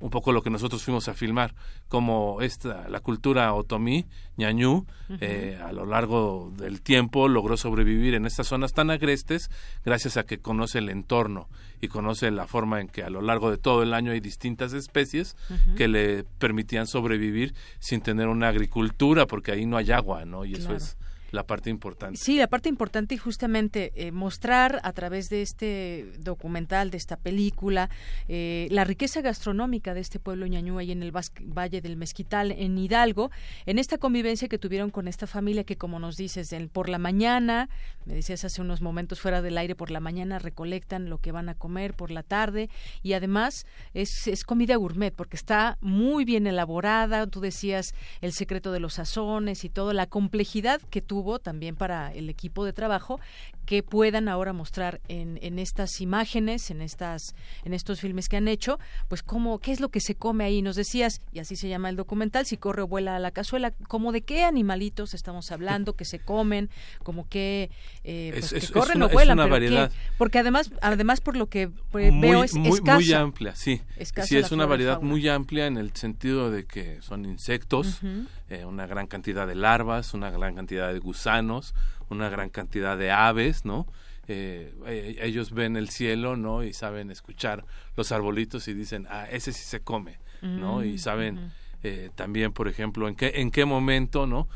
un 0.00 0.10
poco 0.10 0.32
lo 0.32 0.42
que 0.42 0.50
nosotros 0.50 0.82
fuimos 0.82 1.08
a 1.08 1.14
filmar, 1.14 1.54
como 1.88 2.40
esta, 2.40 2.88
la 2.88 3.00
cultura 3.00 3.52
otomí, 3.52 4.06
ñañú, 4.36 4.86
eh, 5.20 5.58
a 5.62 5.72
lo 5.72 5.84
largo 5.84 6.52
del 6.56 6.80
tiempo 6.80 7.28
logró 7.28 7.56
sobrevivir 7.56 8.14
en 8.14 8.26
estas 8.26 8.48
zonas 8.48 8.72
tan 8.72 8.90
agrestes 8.90 9.50
gracias 9.84 10.16
a 10.16 10.24
que 10.24 10.38
conoce 10.38 10.78
el 10.78 10.88
entorno 10.88 11.48
y 11.80 11.88
conoce 11.88 12.30
la 12.30 12.46
forma 12.46 12.80
en 12.80 12.88
que 12.88 13.02
a 13.02 13.10
lo 13.10 13.20
largo 13.20 13.50
de 13.50 13.58
todo 13.58 13.82
el 13.82 13.92
año 13.92 14.12
hay 14.12 14.20
distintas 14.20 14.72
especies 14.72 15.36
que 15.76 15.88
le 15.88 16.24
permitían 16.38 16.86
sobrevivir 16.86 17.54
sin 17.78 18.00
tener 18.00 18.28
una 18.28 18.48
agricultura, 18.48 19.26
porque 19.26 19.52
ahí 19.52 19.66
no 19.66 19.76
hay 19.76 19.90
agua, 19.90 20.24
¿no? 20.24 20.44
Y 20.44 20.54
eso 20.54 20.74
es 20.74 20.96
la 21.30 21.46
parte 21.46 21.70
importante. 21.70 22.18
Sí, 22.18 22.38
la 22.38 22.48
parte 22.48 22.68
importante 22.68 23.14
y 23.14 23.18
justamente 23.18 23.92
eh, 23.94 24.12
mostrar 24.12 24.80
a 24.82 24.92
través 24.92 25.28
de 25.28 25.42
este 25.42 26.12
documental, 26.18 26.90
de 26.90 26.96
esta 26.96 27.16
película, 27.16 27.90
eh, 28.28 28.68
la 28.70 28.84
riqueza 28.84 29.20
gastronómica 29.20 29.94
de 29.94 30.00
este 30.00 30.18
pueblo 30.18 30.46
ñañú 30.46 30.78
ahí 30.78 30.92
en 30.92 31.02
el 31.02 31.12
Valle 31.12 31.80
del 31.80 31.96
Mezquital, 31.96 32.52
en 32.52 32.78
Hidalgo, 32.78 33.30
en 33.66 33.78
esta 33.78 33.98
convivencia 33.98 34.48
que 34.48 34.58
tuvieron 34.58 34.90
con 34.90 35.08
esta 35.08 35.26
familia 35.26 35.64
que, 35.64 35.76
como 35.76 35.98
nos 35.98 36.16
dices, 36.16 36.54
por 36.72 36.88
la 36.88 36.98
mañana, 36.98 37.68
me 38.04 38.14
decías 38.14 38.44
hace 38.44 38.60
unos 38.60 38.80
momentos 38.80 39.20
fuera 39.20 39.42
del 39.42 39.58
aire, 39.58 39.74
por 39.74 39.90
la 39.90 40.00
mañana 40.00 40.38
recolectan 40.38 41.08
lo 41.08 41.18
que 41.18 41.32
van 41.32 41.48
a 41.48 41.54
comer 41.54 41.94
por 41.94 42.10
la 42.10 42.22
tarde 42.22 42.70
y 43.02 43.12
además 43.12 43.66
es, 43.94 44.26
es 44.26 44.44
comida 44.44 44.76
gourmet 44.76 45.14
porque 45.14 45.36
está 45.36 45.78
muy 45.80 46.24
bien 46.24 46.46
elaborada, 46.46 47.26
tú 47.26 47.40
decías 47.40 47.94
el 48.20 48.32
secreto 48.32 48.72
de 48.72 48.80
los 48.80 48.94
sazones 48.94 49.64
y 49.64 49.68
toda 49.68 49.94
la 49.94 50.06
complejidad 50.06 50.80
que 50.90 51.02
tú 51.02 51.19
también 51.38 51.76
para 51.76 52.12
el 52.12 52.28
equipo 52.28 52.64
de 52.64 52.72
trabajo 52.72 53.20
que 53.70 53.84
puedan 53.84 54.26
ahora 54.26 54.52
mostrar 54.52 55.00
en, 55.06 55.38
en 55.42 55.60
estas 55.60 56.00
imágenes, 56.00 56.72
en 56.72 56.82
estas, 56.82 57.36
en 57.64 57.72
estos 57.72 58.00
filmes 58.00 58.28
que 58.28 58.36
han 58.36 58.48
hecho, 58.48 58.80
pues 59.06 59.22
cómo, 59.22 59.60
qué 59.60 59.70
es 59.70 59.78
lo 59.78 59.90
que 59.90 60.00
se 60.00 60.16
come 60.16 60.42
ahí. 60.42 60.60
Nos 60.60 60.74
decías, 60.74 61.20
y 61.32 61.38
así 61.38 61.54
se 61.54 61.68
llama 61.68 61.88
el 61.88 61.94
documental, 61.94 62.46
si 62.46 62.56
corre 62.56 62.82
o 62.82 62.88
vuela 62.88 63.14
a 63.14 63.20
la 63.20 63.30
cazuela, 63.30 63.70
como 63.86 64.10
de 64.10 64.22
qué 64.22 64.42
animalitos 64.42 65.14
estamos 65.14 65.52
hablando, 65.52 65.92
que 65.92 66.04
se 66.04 66.18
comen, 66.18 66.68
como 67.04 67.28
que, 67.28 67.70
eh, 68.02 68.34
pues, 68.40 68.72
corren 68.72 69.04
o 69.04 69.08
vuelan, 69.08 69.38
porque 70.18 70.40
además, 70.40 70.72
además 70.82 71.20
por 71.20 71.36
lo 71.36 71.46
que 71.46 71.68
pues, 71.92 72.12
veo 72.20 72.42
es 72.42 72.54
muy, 72.54 72.80
muy 72.80 73.12
amplia, 73.12 73.54
sí. 73.54 73.82
sí, 74.24 74.36
es 74.36 74.50
una 74.50 74.66
variedad 74.66 75.00
muy 75.00 75.28
amplia 75.28 75.68
en 75.68 75.76
el 75.76 75.94
sentido 75.94 76.50
de 76.50 76.64
que 76.64 77.00
son 77.02 77.24
insectos, 77.24 78.00
eh, 78.48 78.64
una 78.64 78.88
gran 78.88 79.06
cantidad 79.06 79.46
de 79.46 79.54
larvas, 79.54 80.12
una 80.12 80.28
gran 80.32 80.56
cantidad 80.56 80.92
de 80.92 80.98
gusanos, 80.98 81.72
una 82.10 82.28
gran 82.28 82.50
cantidad 82.50 82.98
de 82.98 83.10
aves, 83.10 83.64
¿no? 83.64 83.86
Eh, 84.28 84.72
eh, 84.86 85.16
ellos 85.22 85.50
ven 85.52 85.76
el 85.76 85.88
cielo, 85.88 86.36
¿no? 86.36 86.62
Y 86.62 86.72
saben 86.72 87.10
escuchar 87.10 87.64
los 87.96 88.12
arbolitos 88.12 88.68
y 88.68 88.74
dicen, 88.74 89.06
ah, 89.10 89.26
ese 89.30 89.52
sí 89.52 89.64
se 89.64 89.80
come, 89.80 90.18
¿no? 90.42 90.84
Y 90.84 90.94
mm, 90.94 90.98
saben 90.98 91.52
eh, 91.82 92.10
también, 92.14 92.52
por 92.52 92.68
ejemplo, 92.68 93.08
en 93.08 93.16
qué, 93.16 93.32
en 93.36 93.50
qué 93.50 93.64
momento, 93.64 94.26
¿no? 94.26 94.48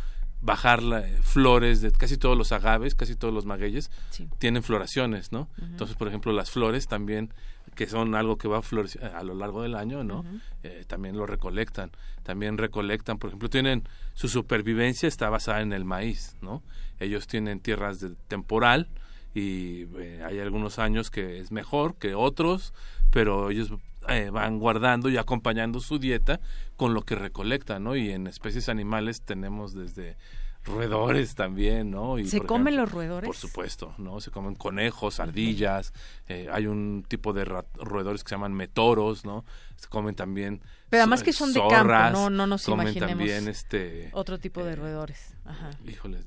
bajar 0.42 0.82
flores 1.22 1.80
de 1.80 1.90
casi 1.90 2.18
todos 2.18 2.36
los 2.36 2.52
agaves, 2.52 2.94
casi 2.94 3.16
todos 3.16 3.32
los 3.32 3.46
magueyes 3.46 3.90
tienen 4.38 4.62
floraciones, 4.62 5.32
¿no? 5.32 5.48
Entonces, 5.56 5.96
por 5.96 6.06
ejemplo, 6.06 6.34
las 6.34 6.50
flores 6.50 6.86
también 6.86 7.32
que 7.74 7.86
son 7.86 8.14
algo 8.14 8.36
que 8.36 8.48
va 8.48 8.58
a 8.58 8.62
florecer 8.62 9.04
a 9.04 9.22
lo 9.22 9.34
largo 9.34 9.62
del 9.62 9.74
año, 9.74 10.04
¿no? 10.04 10.24
Eh, 10.62 10.84
también 10.86 11.16
lo 11.16 11.26
recolectan. 11.26 11.90
También 12.22 12.58
recolectan, 12.58 13.18
por 13.18 13.28
ejemplo, 13.28 13.50
tienen 13.50 13.88
su 14.14 14.28
supervivencia 14.28 15.08
está 15.08 15.28
basada 15.28 15.60
en 15.60 15.72
el 15.72 15.84
maíz, 15.84 16.36
¿no? 16.40 16.62
Ellos 17.00 17.26
tienen 17.26 17.60
tierras 17.60 18.00
de 18.00 18.14
temporal 18.28 18.88
y 19.34 19.86
eh, 19.98 20.22
hay 20.24 20.38
algunos 20.38 20.78
años 20.78 21.10
que 21.10 21.40
es 21.40 21.50
mejor 21.50 21.96
que 21.96 22.14
otros, 22.14 22.72
pero 23.10 23.50
ellos 23.50 23.72
eh, 24.08 24.30
van 24.30 24.58
guardando 24.58 25.08
y 25.08 25.16
acompañando 25.16 25.80
su 25.80 25.98
dieta 25.98 26.40
con 26.76 26.94
lo 26.94 27.02
que 27.02 27.14
recolectan, 27.14 27.84
¿no? 27.84 27.96
Y 27.96 28.10
en 28.10 28.26
especies 28.26 28.68
animales 28.68 29.22
tenemos 29.22 29.74
desde 29.74 30.16
roedores 30.64 31.34
también, 31.34 31.90
¿no? 31.90 32.16
¿Se 32.24 32.40
comen 32.40 32.76
los 32.76 32.90
roedores? 32.90 33.28
Por 33.28 33.36
supuesto, 33.36 33.94
¿no? 33.98 34.20
Se 34.20 34.30
comen 34.30 34.54
conejos, 34.54 35.20
ardillas, 35.20 35.92
eh, 36.26 36.48
hay 36.52 36.66
un 36.66 37.04
tipo 37.06 37.32
de 37.32 37.44
roedores 37.44 38.24
que 38.24 38.30
se 38.30 38.34
llaman 38.34 38.54
metoros, 38.54 39.24
¿no? 39.24 39.44
Se 39.76 39.88
comen 39.88 40.14
también 40.14 40.62
Pero 40.88 41.02
además 41.02 41.22
que 41.22 41.32
son 41.32 41.52
de 41.52 41.60
campo, 41.68 42.12
no, 42.12 42.30
no 42.30 42.46
nos 42.46 42.64
comen 42.64 42.88
imaginemos 42.88 43.10
también 43.10 43.48
este 43.48 44.10
otro 44.12 44.38
tipo 44.38 44.64
de 44.64 44.72
eh, 44.72 44.76
roedores. 44.76 45.36
Ajá. 45.44 45.70
Híjole, 45.86 46.22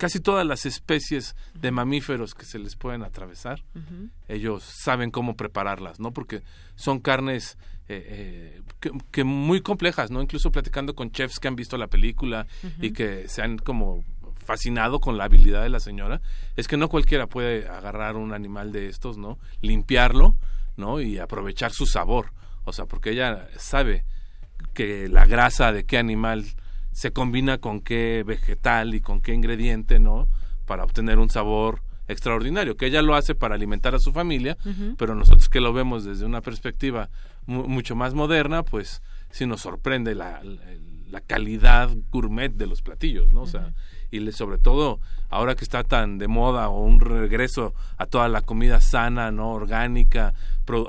casi 0.00 0.18
todas 0.18 0.46
las 0.46 0.64
especies 0.64 1.36
de 1.54 1.70
mamíferos 1.70 2.34
que 2.34 2.46
se 2.46 2.58
les 2.58 2.74
pueden 2.74 3.02
atravesar, 3.02 3.62
ellos 4.28 4.64
saben 4.64 5.10
cómo 5.10 5.36
prepararlas, 5.36 6.00
¿no? 6.00 6.12
Porque 6.12 6.42
son 6.74 7.00
carnes 7.00 7.58
eh, 7.92 8.60
eh, 8.84 8.92
que, 9.10 9.24
muy 9.24 9.62
complejas, 9.62 10.12
¿no? 10.12 10.22
Incluso 10.22 10.52
platicando 10.52 10.94
con 10.94 11.10
chefs 11.10 11.40
que 11.40 11.48
han 11.48 11.56
visto 11.56 11.76
la 11.76 11.88
película 11.88 12.46
y 12.80 12.92
que 12.92 13.28
se 13.28 13.42
han 13.42 13.58
como 13.58 14.04
fascinado 14.36 15.00
con 15.00 15.18
la 15.18 15.24
habilidad 15.24 15.64
de 15.64 15.70
la 15.70 15.80
señora, 15.80 16.20
es 16.54 16.68
que 16.68 16.76
no 16.76 16.88
cualquiera 16.88 17.26
puede 17.26 17.66
agarrar 17.66 18.14
un 18.14 18.32
animal 18.32 18.70
de 18.70 18.86
estos, 18.86 19.18
¿no? 19.18 19.40
Limpiarlo, 19.60 20.36
¿no? 20.76 21.00
Y 21.00 21.18
aprovechar 21.18 21.72
su 21.72 21.84
sabor. 21.84 22.32
O 22.64 22.72
sea, 22.72 22.86
porque 22.86 23.10
ella 23.10 23.48
sabe 23.56 24.04
que 24.72 25.08
la 25.08 25.26
grasa 25.26 25.72
de 25.72 25.84
qué 25.84 25.98
animal 25.98 26.44
se 26.92 27.12
combina 27.12 27.58
con 27.58 27.80
qué 27.80 28.22
vegetal 28.24 28.94
y 28.94 29.00
con 29.00 29.20
qué 29.20 29.34
ingrediente, 29.34 29.98
¿no? 29.98 30.28
Para 30.64 30.84
obtener 30.84 31.18
un 31.18 31.28
sabor 31.28 31.82
extraordinario, 32.06 32.76
que 32.76 32.86
ella 32.86 33.02
lo 33.02 33.14
hace 33.14 33.34
para 33.34 33.54
alimentar 33.56 33.94
a 33.94 33.98
su 33.98 34.12
familia, 34.12 34.56
pero 34.96 35.14
nosotros 35.14 35.48
que 35.48 35.60
lo 35.60 35.72
vemos 35.72 36.04
desde 36.04 36.24
una 36.24 36.40
perspectiva 36.40 37.08
mucho 37.46 37.96
más 37.96 38.14
moderna, 38.14 38.62
pues 38.62 39.02
sí 39.30 39.46
nos 39.46 39.62
sorprende 39.62 40.14
la, 40.14 40.42
la, 41.10 41.20
calidad 41.20 41.90
gourmet 42.10 42.52
de 42.52 42.66
los 42.66 42.82
platillos, 42.82 43.32
¿no? 43.32 43.42
O 43.42 43.46
sea, 43.46 43.74
y 44.10 44.32
sobre 44.32 44.58
todo 44.58 45.00
ahora 45.28 45.54
que 45.54 45.64
está 45.64 45.84
tan 45.84 46.18
de 46.18 46.28
moda 46.28 46.68
o 46.68 46.82
un 46.84 47.00
regreso 47.00 47.74
a 47.96 48.06
toda 48.06 48.28
la 48.28 48.42
comida 48.42 48.80
sana, 48.80 49.30
¿no? 49.30 49.52
Orgánica, 49.52 50.34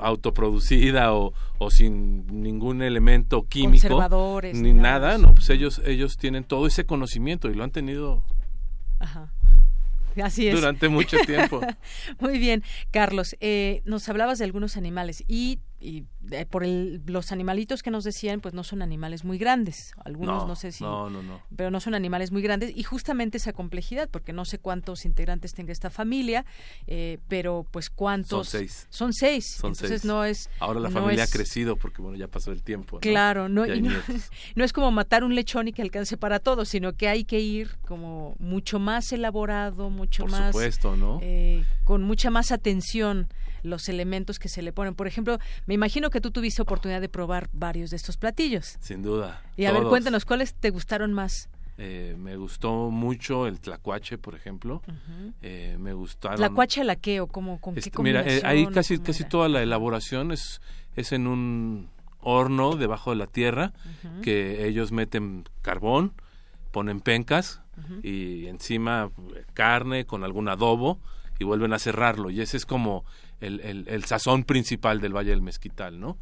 autoproducida 0.00 1.12
o, 1.12 1.32
o, 1.58 1.70
sin 1.70 2.42
ningún 2.42 2.82
elemento 2.82 3.42
químico, 3.48 4.00
ni 4.52 4.72
nada, 4.72 5.18
¿no? 5.18 5.34
Pues 5.34 5.50
ellos, 5.50 5.80
ellos 5.84 6.16
tienen 6.16 6.44
todo 6.44 6.66
ese 6.66 6.84
conocimiento 6.86 7.50
y 7.50 7.54
lo 7.54 7.64
han 7.64 7.70
tenido 7.70 8.22
Ajá. 9.02 9.32
Así 10.22 10.48
es. 10.48 10.54
Durante 10.54 10.88
mucho 10.88 11.16
tiempo. 11.26 11.60
Muy 12.20 12.38
bien, 12.38 12.62
Carlos. 12.90 13.36
Eh, 13.40 13.82
nos 13.84 14.08
hablabas 14.08 14.38
de 14.38 14.44
algunos 14.44 14.76
animales 14.76 15.24
y, 15.26 15.58
eh, 16.30 16.46
por 16.46 16.62
el, 16.64 17.02
los 17.06 17.32
animalitos 17.32 17.82
que 17.82 17.90
nos 17.90 18.04
decían, 18.04 18.40
pues 18.40 18.54
no 18.54 18.62
son 18.64 18.80
animales 18.82 19.24
muy 19.24 19.38
grandes. 19.38 19.92
Algunos 20.04 20.46
no, 20.46 20.54
sé 20.56 20.70
si. 20.72 20.84
No, 20.84 21.10
no, 21.10 21.22
no. 21.22 21.40
Pero 21.56 21.70
no 21.70 21.80
son 21.80 21.94
animales 21.94 22.30
muy 22.30 22.42
grandes. 22.42 22.72
Y 22.76 22.84
justamente 22.84 23.38
esa 23.38 23.52
complejidad, 23.52 24.08
porque 24.08 24.32
no 24.32 24.44
sé 24.44 24.58
cuántos 24.58 25.04
integrantes 25.04 25.52
tenga 25.54 25.72
esta 25.72 25.90
familia, 25.90 26.44
eh, 26.86 27.18
pero 27.28 27.66
pues 27.70 27.90
cuántos. 27.90 28.48
Son 28.48 28.60
seis. 28.60 28.86
Son 28.90 29.12
seis. 29.12 29.46
Son 29.46 29.70
Entonces 29.70 29.88
seis. 30.02 30.04
no 30.04 30.24
es. 30.24 30.48
Ahora 30.60 30.80
la 30.80 30.88
no 30.90 31.00
familia 31.00 31.24
es- 31.24 31.30
ha 31.30 31.32
crecido 31.36 31.76
porque, 31.76 32.02
bueno, 32.02 32.16
ya 32.16 32.28
pasó 32.28 32.52
el 32.52 32.62
tiempo. 32.62 32.96
¿no? 32.96 33.00
Claro, 33.00 33.48
no, 33.48 33.66
y 33.66 33.80
no 34.54 34.64
es 34.64 34.72
como 34.72 34.90
matar 34.92 35.24
un 35.24 35.34
lechón 35.34 35.68
y 35.68 35.72
que 35.72 35.82
alcance 35.82 36.16
para 36.16 36.38
todos, 36.38 36.68
sino 36.68 36.92
que 36.94 37.08
hay 37.08 37.24
que 37.24 37.40
ir 37.40 37.76
como 37.86 38.36
mucho 38.38 38.78
más 38.78 39.12
elaborado, 39.12 39.90
mucho 39.90 40.22
Por 40.22 40.30
más 40.32 40.46
supuesto, 40.52 40.96
¿no? 40.96 41.18
eh, 41.22 41.64
con 41.84 42.02
mucha 42.02 42.30
más 42.30 42.52
atención 42.52 43.28
los 43.64 43.88
elementos 43.88 44.38
que 44.40 44.48
se 44.48 44.60
le 44.60 44.72
ponen. 44.72 44.94
Por 44.96 45.06
ejemplo, 45.06 45.38
me 45.66 45.74
imagino 45.74 46.10
que 46.12 46.20
tú 46.20 46.30
tuviste 46.30 46.62
oportunidad 46.62 47.00
de 47.00 47.08
probar 47.08 47.48
varios 47.52 47.90
de 47.90 47.96
estos 47.96 48.16
platillos. 48.16 48.76
Sin 48.80 49.02
duda. 49.02 49.42
Y 49.56 49.64
a 49.64 49.72
ver, 49.72 49.84
cuéntanos, 49.84 50.24
¿cuáles 50.24 50.54
te 50.54 50.70
gustaron 50.70 51.12
más? 51.12 51.48
Eh, 51.78 52.14
me 52.18 52.36
gustó 52.36 52.90
mucho 52.90 53.46
el 53.46 53.58
tlacuache, 53.58 54.18
por 54.18 54.34
ejemplo. 54.34 54.82
Eh, 55.40 55.76
me 55.80 55.94
gustaron. 55.94 56.40
¿La 56.40 56.50
cuacha 56.50 56.84
la 56.84 56.96
qué 56.96 57.20
o 57.20 57.26
cómo, 57.26 57.60
con 57.60 57.76
Este, 57.76 57.90
qué 57.90 58.02
mira, 58.02 58.22
eh, 58.24 58.42
ahí 58.44 58.66
casi 58.66 58.98
casi 58.98 59.24
toda 59.24 59.48
la 59.48 59.62
elaboración 59.62 60.30
es 60.30 60.60
es 60.96 61.12
en 61.12 61.26
un 61.26 61.88
horno 62.20 62.76
debajo 62.76 63.10
de 63.10 63.16
la 63.16 63.26
tierra 63.26 63.72
que 64.22 64.66
ellos 64.66 64.92
meten 64.92 65.44
carbón, 65.60 66.12
ponen 66.70 67.00
pencas 67.00 67.60
y 68.02 68.46
encima 68.46 69.10
eh, 69.34 69.44
carne 69.54 70.04
con 70.04 70.22
algún 70.22 70.48
adobo 70.48 71.00
y 71.38 71.44
vuelven 71.44 71.72
a 71.72 71.78
cerrarlo 71.78 72.30
y 72.30 72.40
ese 72.40 72.56
es 72.56 72.66
como 72.66 73.04
el, 73.42 73.60
el- 73.60 73.88
el 73.88 74.04
sazón 74.04 74.44
principal 74.44 75.00
del 75.00 75.14
Valle 75.14 75.30
del 75.30 75.42
Mezquital, 75.42 76.00
¿no? 76.00 76.16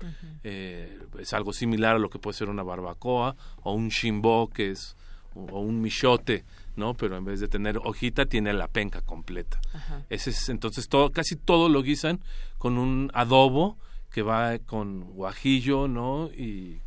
Eh, 0.44 0.98
es 1.18 1.32
algo 1.32 1.52
similar 1.52 1.96
a 1.96 1.98
lo 1.98 2.10
que 2.10 2.18
puede 2.18 2.36
ser 2.36 2.48
una 2.48 2.62
barbacoa 2.62 3.36
o 3.62 3.72
un 3.72 3.90
chimbó 3.90 4.48
que 4.50 4.70
es 4.70 4.96
o 5.34 5.60
un 5.60 5.80
michote, 5.80 6.44
¿no? 6.74 6.94
Pero 6.94 7.16
en 7.16 7.24
vez 7.24 7.38
de 7.38 7.46
tener 7.46 7.78
hojita 7.78 8.26
tiene 8.26 8.52
la 8.52 8.66
penca 8.66 9.00
completa. 9.00 9.60
Ese 10.08 10.30
es 10.30 10.48
entonces 10.48 10.88
todo 10.88 11.12
casi 11.12 11.36
todo 11.36 11.68
lo 11.68 11.82
guisan 11.82 12.20
con 12.58 12.76
un 12.78 13.10
adobo 13.14 13.78
que 14.10 14.22
va 14.22 14.58
con 14.58 15.02
guajillo, 15.14 15.86
¿no? 15.86 16.28
Y 16.36 16.80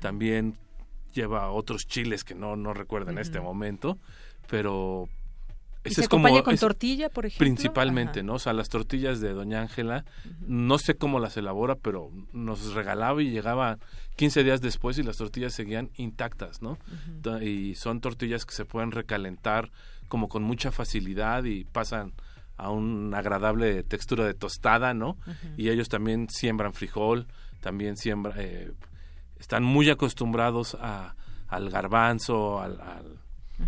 también 0.00 0.56
lleva 1.12 1.50
otros 1.50 1.82
chiles 1.86 2.24
que 2.24 2.34
no 2.34 2.56
no 2.56 2.72
recuerdo 2.72 3.10
en 3.10 3.18
este 3.18 3.38
momento, 3.40 3.98
pero 4.48 5.08
¿Y 5.84 5.88
ese 5.88 5.94
se 5.96 6.00
es 6.02 6.08
como 6.08 6.26
acompaña 6.26 6.44
con 6.44 6.54
es- 6.54 6.60
tortilla, 6.60 7.08
por 7.08 7.26
ejemplo? 7.26 7.44
Principalmente, 7.44 8.20
Ajá. 8.20 8.26
¿no? 8.26 8.34
O 8.34 8.38
sea, 8.38 8.52
las 8.52 8.68
tortillas 8.68 9.20
de 9.20 9.32
Doña 9.32 9.60
Ángela, 9.62 10.04
no 10.46 10.78
sé 10.78 10.94
cómo 10.96 11.20
las 11.20 11.36
elabora, 11.36 11.74
pero 11.76 12.10
nos 12.32 12.74
regalaba 12.74 13.22
y 13.22 13.30
llegaba 13.30 13.78
15 14.16 14.44
días 14.44 14.60
después 14.60 14.98
y 14.98 15.02
las 15.02 15.16
tortillas 15.16 15.54
seguían 15.54 15.90
intactas, 15.96 16.60
¿no? 16.60 16.78
Y 17.40 17.74
son 17.76 18.00
tortillas 18.00 18.44
que 18.44 18.54
se 18.54 18.64
pueden 18.66 18.90
recalentar 18.90 19.70
como 20.08 20.28
con 20.28 20.42
mucha 20.42 20.70
facilidad 20.70 21.44
y 21.44 21.64
pasan 21.64 22.12
a 22.58 22.68
una 22.70 23.18
agradable 23.18 23.82
textura 23.84 24.26
de 24.26 24.34
tostada, 24.34 24.92
¿no? 24.92 25.16
Y 25.56 25.70
ellos 25.70 25.88
también 25.88 26.28
siembran 26.28 26.74
frijol, 26.74 27.26
también 27.60 27.96
siembran, 27.96 28.34
eh, 28.38 28.72
están 29.38 29.62
muy 29.64 29.88
acostumbrados 29.88 30.76
a, 30.78 31.14
al 31.48 31.70
garbanzo, 31.70 32.60
al, 32.60 32.78
al, 32.82 33.18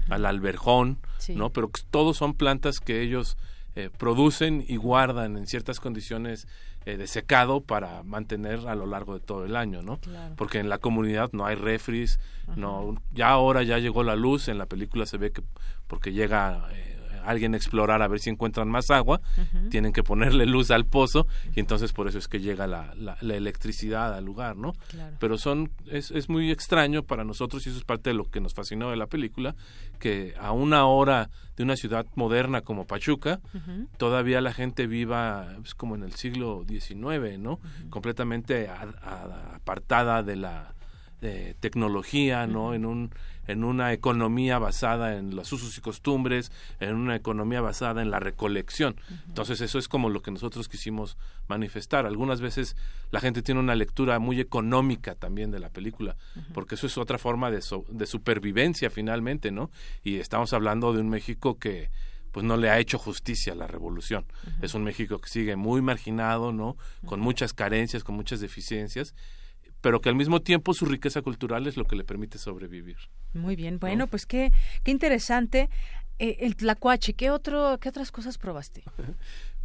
al 0.09 0.27
alberjón, 0.27 0.98
Sí. 1.19 1.35
¿no? 1.35 1.51
Pero 1.51 1.70
todos 1.90 2.16
son 2.16 2.35
plantas 2.35 2.81
que 2.81 3.01
ellos 3.02 3.36
eh, 3.74 3.89
producen 3.97 4.64
y 4.69 4.77
guardan 4.77 5.36
en 5.36 5.47
ciertas 5.47 5.81
condiciones 5.81 6.47
eh, 6.85 6.97
de 6.97 7.06
secado 7.06 7.60
para 7.60 8.02
mantener 8.02 8.66
a 8.69 8.74
lo 8.74 8.86
largo 8.86 9.14
de 9.14 9.20
todo 9.20 9.44
el 9.44 9.55
año, 9.56 9.82
¿no? 9.82 9.98
Claro. 9.98 10.35
Porque 10.36 10.59
en 10.59 10.69
la 10.69 10.78
comunidad 10.78 11.31
no 11.32 11.47
hay 11.47 11.55
refris, 11.55 12.19
no, 12.56 13.01
ya 13.12 13.28
ahora 13.31 13.62
ya 13.62 13.78
llegó 13.78 14.02
la 14.02 14.16
luz, 14.16 14.48
en 14.48 14.59
la 14.59 14.66
película 14.66 15.06
se 15.06 15.16
ve 15.16 15.31
que 15.32 15.43
porque 15.86 16.12
llega 16.12 16.66
eh, 16.73 16.91
alguien 17.24 17.55
a 17.55 17.57
explorar 17.57 18.03
a 18.03 18.09
ver 18.09 18.20
si 18.20 18.31
encuentran 18.31 18.69
más 18.69 18.90
agua, 18.90 19.20
tienen 19.70 19.93
que 19.93 20.03
ponerle 20.03 20.47
luz 20.47 20.70
al 20.70 20.86
pozo 20.86 21.27
y 21.55 21.61
entonces 21.61 21.93
por 21.93 22.09
eso 22.09 22.19
es 22.19 22.28
que 22.28 22.40
llega 22.40 22.66
la, 22.66 22.94
la, 22.97 23.16
la 23.20 23.35
electricidad 23.35 24.15
al 24.15 24.24
lugar, 24.24 24.57
¿no? 24.57 24.73
Claro. 24.89 25.16
Pero 25.20 25.39
son 25.39 25.70
es, 25.86 26.11
es 26.11 26.28
muy 26.28 26.51
extraño 26.51 27.03
para 27.03 27.24
nosotros 27.24 27.66
y 27.66 27.70
eso 27.70 27.78
es 27.78 27.85
parte 27.85 28.11
de 28.11 28.15
lo 28.15 28.24
que 28.24 28.40
nos 28.40 28.55
fascinó 28.55 28.90
de 28.90 28.97
la 28.97 29.07
película, 29.07 29.55
que 29.99 30.35
a 30.40 30.53
una 30.53 30.86
hora 30.86 31.31
de 31.57 31.62
una 31.62 31.77
ciudad 31.77 32.07
moderna 32.15 32.62
como 32.62 32.86
Pachuca, 32.86 33.40
todavía 33.99 34.40
la 34.40 34.53
gente 34.53 34.86
viva 34.86 35.49
pues, 35.59 35.74
como 35.74 35.94
en 35.94 36.03
el 36.03 36.12
siglo 36.15 36.65
XIX, 36.69 37.39
¿no? 37.39 37.61
Completamente 37.90 38.69
a- 38.69 38.89
a- 39.03 39.55
apartada 39.57 40.23
de 40.23 40.36
la 40.36 40.74
de 41.23 41.55
tecnología, 41.55 42.47
¿no? 42.47 42.74
En 42.74 42.85
un 42.85 43.11
en 43.49 43.65
una 43.65 43.93
economía 43.93 44.61
basada 44.61 45.16
en 45.16 45.35
los 45.35 45.53
usos 45.53 45.77
y 45.77 45.81
costumbres, 45.81 46.53
en 46.78 46.94
una 46.94 47.16
economía 47.16 47.61
basada 47.61 48.01
en 48.01 48.11
la 48.12 48.20
recolección. 48.20 48.94
Entonces 49.27 49.61
eso 49.61 49.81
es 49.81 49.89
como 49.89 50.11
lo 50.11 50.23
que 50.23 50.31
nosotros 50.31 50.69
quisimos 50.69 51.16
manifestar. 51.49 52.07
Algunas 52.07 52.40
veces 52.40 52.77
la 53.11 53.19
gente 53.19 53.43
tiene 53.43 53.59
una 53.59 53.74
lectura 53.74 54.20
muy 54.20 54.39
económica 54.39 55.16
también 55.16 55.51
de 55.51 55.59
la 55.59 55.70
película, 55.70 56.16
porque 56.55 56.77
eso 56.77 56.86
es 56.86 56.97
otra 56.97 57.19
forma 57.19 57.51
de, 57.51 57.62
so- 57.62 57.85
de 57.89 58.07
supervivencia 58.07 58.90
finalmente, 58.90 59.51
¿no? 59.51 59.70
Y 60.05 60.19
estamos 60.19 60.53
hablando 60.53 60.93
de 60.93 61.01
un 61.01 61.09
México 61.09 61.59
que 61.59 61.90
pues 62.31 62.47
no 62.47 62.57
le 62.57 62.70
ha 62.70 62.78
hecho 62.78 62.97
justicia 62.97 63.53
a 63.55 63.57
la 63.57 63.66
revolución. 63.66 64.24
Es 64.62 64.74
un 64.74 64.85
México 64.85 65.19
que 65.19 65.28
sigue 65.28 65.57
muy 65.57 65.82
marginado, 65.82 66.53
¿no? 66.53 66.77
Con 67.07 67.19
muchas 67.20 67.53
carencias, 67.53 68.05
con 68.05 68.15
muchas 68.15 68.40
deficiencias, 68.40 69.15
pero 69.83 70.01
que 70.01 70.09
al 70.09 70.15
mismo 70.15 70.41
tiempo 70.41 70.73
su 70.73 70.87
riqueza 70.87 71.21
cultural 71.21 71.67
es 71.67 71.77
lo 71.77 71.85
que 71.85 71.97
le 71.97 72.05
permite 72.05 72.39
sobrevivir. 72.39 72.97
Muy 73.35 73.55
bien, 73.57 73.79
bueno, 73.79 74.07
pues 74.07 74.25
qué, 74.25 74.51
qué 74.83 74.91
interesante. 74.91 75.69
Eh, 76.19 76.39
el 76.41 76.57
tlacuache, 76.57 77.15
¿qué, 77.15 77.31
otro, 77.31 77.79
¿qué 77.81 77.89
otras 77.91 78.11
cosas 78.11 78.39
probaste? 78.39 78.83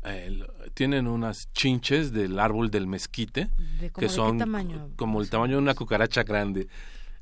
Eh, 0.03 0.39
tienen 0.76 1.07
unas 1.07 1.52
chinches 1.53 2.14
del 2.14 2.39
árbol 2.39 2.69
del 2.69 2.85
mezquite 2.88 3.49
¿De 3.81 3.89
cómo 3.89 3.99
que 3.99 4.10
son 4.10 4.38
tamaño? 4.38 4.91
como 4.95 5.19
el 5.19 5.30
tamaño 5.30 5.53
de 5.53 5.61
una 5.64 5.73
cucaracha 5.73 6.23
grande, 6.23 6.68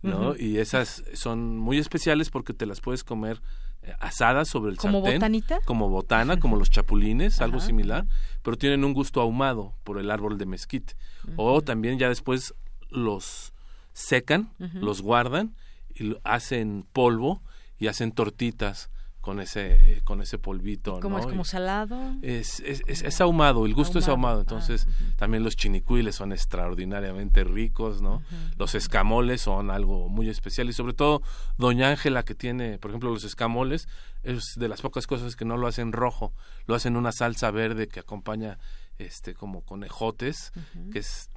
¿no? 0.03 0.35
Y 0.35 0.57
esas 0.57 1.03
son 1.13 1.57
muy 1.57 1.79
especiales 1.79 2.29
porque 2.29 2.53
te 2.53 2.65
las 2.65 2.81
puedes 2.81 3.03
comer 3.03 3.41
eh, 3.81 3.93
asadas 4.01 4.49
sobre 4.49 4.71
el 4.71 4.77
¿Como 4.77 4.99
sartén, 4.99 5.19
botanita? 5.19 5.59
como 5.65 5.89
botana, 5.89 6.37
como 6.37 6.57
los 6.57 6.69
chapulines, 6.69 7.41
algo 7.41 7.59
similar, 7.61 8.05
pero 8.43 8.57
tienen 8.57 8.83
un 8.83 8.93
gusto 8.93 9.21
ahumado 9.21 9.73
por 9.85 9.97
el 9.97 10.11
árbol 10.11 10.37
de 10.37 10.45
mezquite. 10.45 10.95
O 11.37 11.61
también 11.61 11.97
ya 11.97 12.09
después 12.09 12.53
los 12.95 13.53
secan, 13.93 14.49
los 14.59 15.01
guardan 15.01 15.55
y 15.93 16.15
hacen 16.23 16.85
polvo 16.91 17.41
y 17.79 17.87
hacen 17.87 18.11
tortitas 18.11 18.89
con 19.21 19.39
ese 19.39 19.77
eh, 19.97 20.01
con 20.03 20.21
ese 20.21 20.37
polvito, 20.37 20.99
¿Cómo 20.99 21.15
¿no? 21.17 21.21
es? 21.23 21.25
¿Como 21.27 21.45
salado? 21.45 21.97
es, 22.21 22.59
es, 22.59 22.83
es- 22.85 23.01
es 23.01 23.21
ahumado, 23.21 23.65
el 23.65 23.73
gusto 23.73 23.97
es 23.97 24.07
Ahumado, 24.07 24.39
ahumado. 24.39 24.41
Entonces, 24.41 24.87
también 25.15 25.43
los 25.43 25.55
chinicuiles 25.55 26.13
son 26.15 26.31
extraordinariamente 26.31 27.43
ricos, 27.43 28.01
¿no? 28.03 28.21
Los 28.57 28.75
escamoles 28.75 29.41
son 29.41 29.71
algo 29.71 30.09
muy 30.09 30.29
especial 30.29 30.69
y 30.69 30.73
sobre 30.73 30.93
todo 30.93 31.23
Doña 31.57 31.89
Ángela 31.89 32.21
que 32.23 32.35
tiene, 32.35 32.77
por 32.77 32.91
ejemplo, 32.91 33.09
los 33.09 33.23
escamoles, 33.23 33.87
es 34.21 34.43
de 34.57 34.67
las 34.67 34.81
pocas 34.81 35.07
cosas 35.07 35.35
que 35.35 35.45
no 35.45 35.57
lo 35.57 35.65
hacen 35.67 35.91
rojo, 35.91 36.31
lo 36.67 36.75
hacen 36.75 36.95
una 36.95 37.11
salsa 37.11 37.49
verde 37.49 37.87
que 37.87 38.01
acompaña 38.01 38.59
este 38.99 39.33
como 39.33 39.61
con 39.61 39.83
ejotes, 39.83 40.51
que 40.91 40.99
es 40.99 41.29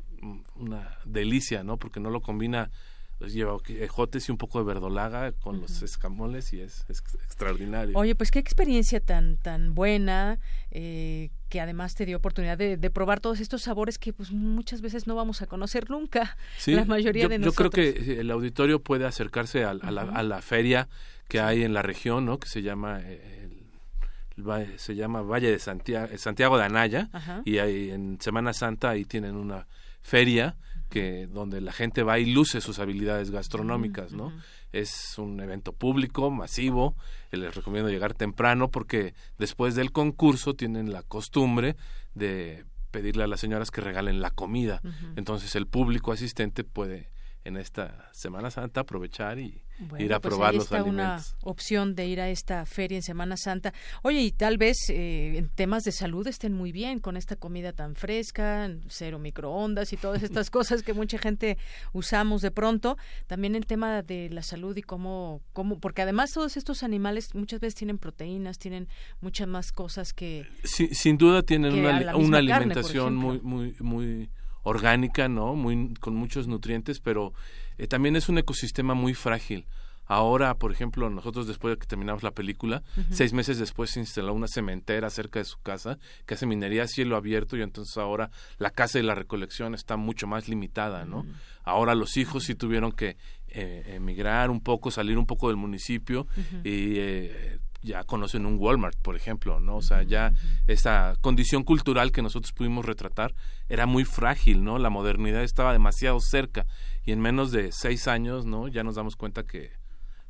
una 0.54 0.96
delicia, 1.04 1.62
¿no? 1.64 1.76
Porque 1.76 2.00
no 2.00 2.10
lo 2.10 2.20
combina 2.20 2.70
pues, 3.18 3.32
lleva 3.32 3.56
ejotes 3.68 4.28
y 4.28 4.32
un 4.32 4.38
poco 4.38 4.58
de 4.60 4.64
verdolaga 4.64 5.32
con 5.32 5.60
los 5.60 5.82
escamoles 5.82 6.52
y 6.52 6.60
es, 6.60 6.84
es 6.88 7.00
extraordinario. 7.24 7.98
Oye, 7.98 8.14
pues 8.14 8.30
qué 8.30 8.38
experiencia 8.38 9.00
tan 9.00 9.36
tan 9.38 9.74
buena 9.74 10.38
eh, 10.70 11.30
que 11.48 11.60
además 11.60 11.94
te 11.96 12.06
dio 12.06 12.16
oportunidad 12.18 12.56
de, 12.56 12.76
de 12.76 12.90
probar 12.90 13.18
todos 13.20 13.40
estos 13.40 13.62
sabores 13.62 13.98
que 13.98 14.12
pues 14.12 14.30
muchas 14.30 14.82
veces 14.82 15.06
no 15.08 15.16
vamos 15.16 15.42
a 15.42 15.46
conocer 15.46 15.90
nunca. 15.90 16.36
Sí, 16.58 16.72
la 16.74 16.84
mayoría 16.84 17.24
yo, 17.24 17.28
de 17.28 17.38
yo 17.38 17.46
nosotros. 17.46 17.70
creo 17.72 17.94
que 17.94 18.20
el 18.20 18.30
auditorio 18.30 18.80
puede 18.82 19.04
acercarse 19.04 19.64
a, 19.64 19.74
la, 19.74 20.04
Ujú. 20.04 20.16
a 20.16 20.22
la 20.22 20.40
feria 20.42 20.88
que 21.28 21.40
hay 21.40 21.64
en 21.64 21.74
la 21.74 21.82
región, 21.82 22.24
¿no? 22.24 22.38
Que 22.38 22.48
se 22.48 22.62
llama 22.62 23.00
eh, 23.02 23.48
el- 23.50 24.78
se 24.78 24.94
llama 24.94 25.22
Valle 25.22 25.50
de 25.50 25.58
Santiago, 25.58 26.16
Santiago 26.16 26.56
de 26.58 26.64
Anaya 26.64 27.08
Ajá. 27.12 27.42
y 27.44 27.58
ahí 27.58 27.90
en 27.90 28.20
Semana 28.20 28.52
Santa 28.52 28.90
ahí 28.90 29.04
tienen 29.04 29.34
una 29.34 29.66
feria 30.08 30.56
que 30.88 31.26
donde 31.26 31.60
la 31.60 31.72
gente 31.72 32.02
va 32.02 32.18
y 32.18 32.24
luce 32.24 32.62
sus 32.62 32.78
habilidades 32.78 33.30
gastronómicas, 33.30 34.12
¿no? 34.12 34.32
Es 34.72 35.18
un 35.18 35.38
evento 35.40 35.72
público, 35.72 36.30
masivo, 36.30 36.96
eh, 37.30 37.36
les 37.36 37.54
recomiendo 37.54 37.90
llegar 37.90 38.14
temprano 38.14 38.70
porque 38.70 39.14
después 39.38 39.74
del 39.74 39.92
concurso 39.92 40.54
tienen 40.54 40.92
la 40.92 41.02
costumbre 41.02 41.76
de 42.14 42.64
pedirle 42.90 43.24
a 43.24 43.26
las 43.26 43.40
señoras 43.40 43.70
que 43.70 43.82
regalen 43.82 44.22
la 44.22 44.30
comida. 44.30 44.80
Entonces 45.16 45.54
el 45.56 45.66
público 45.66 46.10
asistente 46.10 46.64
puede 46.64 47.10
en 47.48 47.56
esta 47.56 48.08
Semana 48.12 48.50
Santa 48.50 48.80
aprovechar 48.80 49.38
y 49.38 49.62
ir 49.98 50.12
a 50.12 50.20
pues 50.20 50.34
probar 50.34 50.54
los 50.54 50.64
está 50.64 50.82
una 50.82 51.22
opción 51.42 51.94
de 51.94 52.06
ir 52.06 52.20
a 52.20 52.28
esta 52.28 52.66
feria 52.66 52.96
en 52.96 53.02
Semana 53.02 53.36
Santa. 53.36 53.72
Oye, 54.02 54.20
y 54.20 54.32
tal 54.32 54.58
vez 54.58 54.76
eh, 54.90 55.38
en 55.38 55.48
temas 55.48 55.84
de 55.84 55.92
salud 55.92 56.26
estén 56.26 56.52
muy 56.52 56.72
bien 56.72 56.98
con 56.98 57.16
esta 57.16 57.36
comida 57.36 57.72
tan 57.72 57.94
fresca, 57.94 58.70
cero 58.88 59.18
microondas 59.18 59.92
y 59.92 59.96
todas 59.96 60.22
estas 60.28 60.50
cosas 60.50 60.82
que 60.82 60.92
mucha 60.92 61.18
gente 61.18 61.58
usamos 61.92 62.42
de 62.42 62.50
pronto. 62.50 62.96
También 63.26 63.54
el 63.54 63.66
tema 63.66 64.02
de 64.02 64.28
la 64.30 64.42
salud 64.42 64.76
y 64.76 64.82
cómo, 64.82 65.40
cómo 65.52 65.78
porque 65.80 66.02
además 66.02 66.30
todos 66.32 66.56
estos 66.56 66.82
animales 66.82 67.34
muchas 67.34 67.60
veces 67.60 67.74
tienen 67.74 67.98
proteínas, 67.98 68.58
tienen 68.58 68.88
muchas 69.20 69.48
más 69.48 69.72
cosas 69.72 70.12
que... 70.12 70.46
sin 70.64 71.16
duda 71.16 71.42
tienen 71.42 71.72
una, 71.72 72.16
una 72.16 72.38
alimentación 72.38 73.16
muy, 73.16 73.40
muy, 73.40 73.74
muy 73.80 74.28
orgánica, 74.68 75.28
¿no? 75.28 75.54
Muy, 75.54 75.94
con 76.00 76.14
muchos 76.14 76.46
nutrientes, 76.46 77.00
pero 77.00 77.32
eh, 77.78 77.86
también 77.86 78.16
es 78.16 78.28
un 78.28 78.38
ecosistema 78.38 78.94
muy 78.94 79.14
frágil. 79.14 79.66
Ahora, 80.08 80.54
por 80.54 80.72
ejemplo, 80.72 81.10
nosotros 81.10 81.46
después 81.46 81.74
de 81.74 81.78
que 81.78 81.86
terminamos 81.86 82.22
la 82.22 82.30
película, 82.30 82.82
seis 83.10 83.34
meses 83.34 83.58
después 83.58 83.90
se 83.90 84.00
instaló 84.00 84.32
una 84.32 84.48
cementera 84.48 85.10
cerca 85.10 85.38
de 85.38 85.44
su 85.44 85.60
casa 85.60 85.98
que 86.24 86.32
hace 86.32 86.46
minería 86.46 86.84
a 86.84 86.88
cielo 86.88 87.14
abierto 87.14 87.58
y 87.58 87.62
entonces 87.62 87.94
ahora 87.98 88.30
la 88.56 88.70
casa 88.70 88.98
de 88.98 89.04
la 89.04 89.14
recolección 89.14 89.74
está 89.74 89.98
mucho 89.98 90.26
más 90.26 90.48
limitada, 90.48 91.04
¿no? 91.04 91.26
Ahora 91.62 91.94
los 91.94 92.16
hijos 92.16 92.44
sí 92.44 92.54
tuvieron 92.54 92.92
que 92.92 93.18
eh, 93.48 93.96
emigrar 93.96 94.48
un 94.48 94.62
poco, 94.62 94.90
salir 94.90 95.18
un 95.18 95.26
poco 95.26 95.48
del 95.48 95.58
municipio 95.58 96.26
y 96.64 96.94
eh, 96.96 97.58
ya 97.82 98.04
conocen 98.04 98.46
un 98.46 98.58
Walmart, 98.58 98.96
por 99.00 99.16
ejemplo, 99.16 99.60
¿no? 99.60 99.76
O 99.76 99.82
sea, 99.82 100.02
ya 100.02 100.32
esa 100.66 101.16
condición 101.20 101.62
cultural 101.62 102.12
que 102.12 102.22
nosotros 102.22 102.52
pudimos 102.52 102.84
retratar 102.84 103.34
era 103.68 103.86
muy 103.86 104.04
frágil, 104.04 104.64
¿no? 104.64 104.78
La 104.78 104.90
modernidad 104.90 105.42
estaba 105.42 105.72
demasiado 105.72 106.20
cerca 106.20 106.66
y 107.04 107.12
en 107.12 107.20
menos 107.20 107.52
de 107.52 107.70
seis 107.72 108.08
años, 108.08 108.46
¿no? 108.46 108.68
Ya 108.68 108.82
nos 108.82 108.96
damos 108.96 109.16
cuenta 109.16 109.44
que 109.44 109.77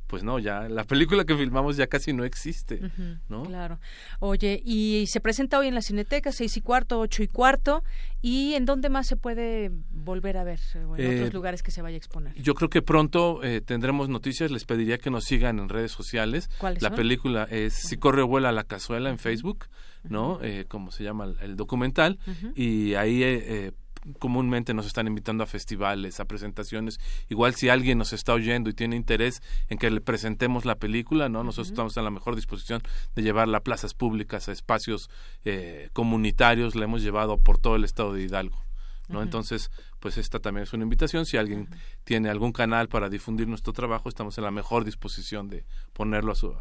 pues 0.09 0.23
no, 0.23 0.39
ya 0.39 0.67
la 0.67 0.85
película 0.85 1.23
que 1.23 1.37
filmamos 1.37 1.77
ya 1.77 1.85
casi 1.85 2.13
no 2.13 2.23
existe, 2.25 2.81
¿no? 3.29 3.43
Claro. 3.43 3.79
Oye, 4.19 4.59
y 4.65 5.05
se 5.07 5.19
presenta 5.19 5.59
hoy 5.59 5.67
en 5.67 5.75
la 5.75 5.83
Cineteca, 5.83 6.31
seis 6.31 6.57
y 6.57 6.61
cuarto, 6.61 6.99
ocho 6.99 7.21
y 7.21 7.27
cuarto, 7.27 7.83
¿y 8.19 8.55
en 8.55 8.65
dónde 8.65 8.89
más 8.89 9.05
se 9.05 9.17
puede 9.17 9.69
volver 9.91 10.37
a 10.37 10.43
ver? 10.43 10.59
en 10.73 10.85
otros 10.85 10.99
eh, 10.99 11.29
lugares 11.31 11.61
que 11.61 11.69
se 11.69 11.83
vaya 11.83 11.93
a 11.93 11.97
exponer. 11.97 12.33
Yo 12.41 12.55
creo 12.55 12.71
que 12.71 12.81
pronto 12.81 13.43
eh, 13.43 13.61
tendremos 13.61 14.09
noticias, 14.09 14.49
les 14.49 14.65
pediría 14.65 14.97
que 14.97 15.11
nos 15.11 15.25
sigan 15.25 15.59
en 15.59 15.69
redes 15.69 15.91
sociales. 15.91 16.49
¿Cuáles 16.57 16.81
La 16.81 16.89
película 16.95 17.43
es 17.43 17.73
Si 17.75 17.97
corre 17.97 18.23
o 18.23 18.27
vuela 18.27 18.51
la 18.51 18.63
cazuela 18.63 19.11
en 19.11 19.19
Facebook, 19.19 19.67
¿no? 20.03 20.39
Eh, 20.41 20.65
como 20.67 20.89
se 20.89 21.03
llama 21.03 21.35
el, 21.39 21.55
documental, 21.55 22.17
y 22.55 22.95
ahí 22.95 23.21
eh, 23.21 23.73
comúnmente 24.19 24.73
nos 24.73 24.85
están 24.85 25.07
invitando 25.07 25.43
a 25.43 25.47
festivales, 25.47 26.19
a 26.19 26.25
presentaciones. 26.25 26.99
Igual 27.29 27.55
si 27.55 27.69
alguien 27.69 27.97
nos 27.97 28.13
está 28.13 28.33
oyendo 28.33 28.69
y 28.69 28.73
tiene 28.73 28.95
interés 28.95 29.41
en 29.67 29.77
que 29.77 29.89
le 29.89 30.01
presentemos 30.01 30.65
la 30.65 30.75
película, 30.75 31.29
¿no? 31.29 31.43
Nosotros 31.43 31.69
estamos 31.69 31.97
en 31.97 32.03
la 32.03 32.11
mejor 32.11 32.35
disposición 32.35 32.81
de 33.15 33.23
llevarla 33.23 33.59
a 33.59 33.61
plazas 33.61 33.93
públicas, 33.93 34.49
a 34.49 34.51
espacios 34.51 35.09
eh, 35.45 35.89
comunitarios, 35.93 36.75
la 36.75 36.85
hemos 36.85 37.01
llevado 37.01 37.37
por 37.37 37.57
todo 37.57 37.75
el 37.75 37.83
estado 37.83 38.13
de 38.13 38.23
Hidalgo. 38.23 38.63
¿no? 39.09 39.23
Entonces, 39.23 39.71
pues 39.99 40.17
esta 40.17 40.39
también 40.39 40.63
es 40.63 40.73
una 40.73 40.83
invitación. 40.83 41.25
Si 41.25 41.35
alguien 41.35 41.67
tiene 42.03 42.29
algún 42.29 42.51
canal 42.51 42.89
para 42.89 43.09
difundir 43.09 43.47
nuestro 43.47 43.73
trabajo, 43.73 44.07
estamos 44.07 44.37
en 44.37 44.43
la 44.43 44.51
mejor 44.51 44.85
disposición 44.85 45.49
de 45.49 45.65
ponerlo 45.93 46.31
a 46.31 46.35
su, 46.35 46.55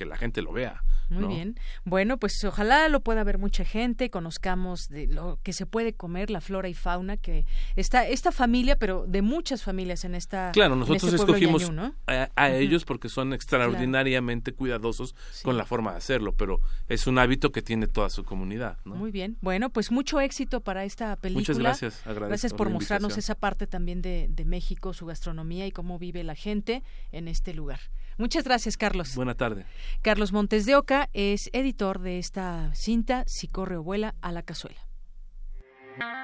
que 0.00 0.06
la 0.06 0.16
gente 0.16 0.40
lo 0.40 0.50
vea. 0.50 0.82
Muy 1.10 1.26
bien. 1.34 1.60
Bueno, 1.84 2.16
pues 2.16 2.42
ojalá 2.44 2.88
lo 2.88 3.00
pueda 3.00 3.22
ver 3.22 3.36
mucha 3.36 3.66
gente, 3.66 4.08
conozcamos 4.08 4.88
de 4.88 5.08
lo 5.08 5.38
que 5.42 5.52
se 5.52 5.66
puede 5.66 5.92
comer, 5.92 6.30
la 6.30 6.40
flora 6.40 6.70
y 6.70 6.74
fauna, 6.74 7.18
que 7.18 7.44
está 7.76 8.08
esta 8.08 8.32
familia, 8.32 8.76
pero 8.76 9.04
de 9.06 9.20
muchas 9.20 9.62
familias 9.62 10.06
en 10.06 10.14
esta. 10.14 10.52
Claro, 10.52 10.74
nosotros 10.74 11.12
este 11.12 11.16
escogimos 11.16 11.70
a, 12.06 12.50
ellos 12.50 12.86
porque 12.86 13.10
son 13.10 13.34
extraordinariamente 13.34 14.54
cuidadosos 14.54 15.14
con 15.42 15.58
la 15.58 15.66
forma 15.66 15.90
de 15.90 15.98
hacerlo, 15.98 16.32
pero 16.32 16.62
es 16.88 17.06
un 17.06 17.18
hábito 17.18 17.52
que 17.52 17.60
tiene 17.60 17.86
toda 17.86 18.08
su 18.08 18.24
comunidad. 18.24 18.78
Muy 18.84 19.10
bien. 19.10 19.36
Bueno, 19.42 19.68
pues 19.68 19.90
mucho 19.90 20.18
éxito 20.18 20.62
para 20.62 20.84
esta 20.84 21.14
película. 21.16 21.42
Muchas 21.42 21.58
gracias. 21.58 22.02
Gracias 22.06 22.54
por 22.54 22.70
mostrarnos 22.70 23.18
esa 23.18 23.34
parte 23.34 23.66
también 23.66 24.00
de, 24.00 24.28
de 24.30 24.46
México, 24.46 24.94
su 24.94 25.04
gastronomía 25.04 25.66
y 25.66 25.72
cómo 25.72 25.98
vive 25.98 26.24
la 26.24 26.36
gente 26.36 26.82
en 27.12 27.28
este 27.28 27.52
lugar. 27.52 27.80
Muchas 28.20 28.44
gracias, 28.44 28.76
Carlos. 28.76 29.16
Buena 29.16 29.34
tarde. 29.34 29.64
Carlos 30.02 30.30
Montes 30.30 30.66
de 30.66 30.76
Oca 30.76 31.08
es 31.14 31.48
editor 31.54 32.00
de 32.00 32.18
esta 32.18 32.70
cinta 32.74 33.24
Si 33.26 33.48
corre 33.48 33.78
o 33.78 33.82
vuela 33.82 34.14
a 34.20 34.30
la 34.30 34.42
cazuela. 34.42 34.86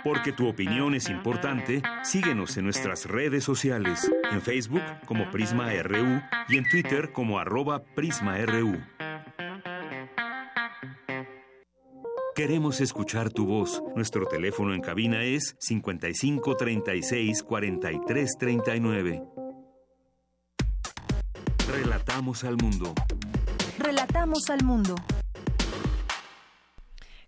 Porque 0.05 0.33
tu 0.33 0.47
opinión 0.47 0.95
es 0.95 1.09
importante, 1.09 1.81
síguenos 2.05 2.55
en 2.59 2.65
nuestras 2.65 3.07
redes 3.07 3.45
sociales, 3.45 4.11
en 4.31 4.43
Facebook 4.43 4.83
como 5.07 5.31
Prisma 5.31 5.73
RU 5.83 6.21
y 6.51 6.59
en 6.59 6.69
Twitter 6.69 7.13
como 7.13 7.39
arroba 7.39 7.83
PrismaRU. 7.83 8.79
Queremos 12.35 12.83
escuchar 12.83 13.31
tu 13.31 13.47
voz. 13.47 13.83
Nuestro 13.95 14.27
teléfono 14.27 14.75
en 14.75 14.83
cabina 14.83 15.25
es 15.25 15.57
55 15.61 16.57
36 16.57 17.43
43 17.43 18.37
39. 18.39 19.46
Relatamos 21.69 22.45
al 22.45 22.57
mundo. 22.57 22.95
Relatamos 23.79 24.51
al 24.51 24.63
mundo. 24.63 24.95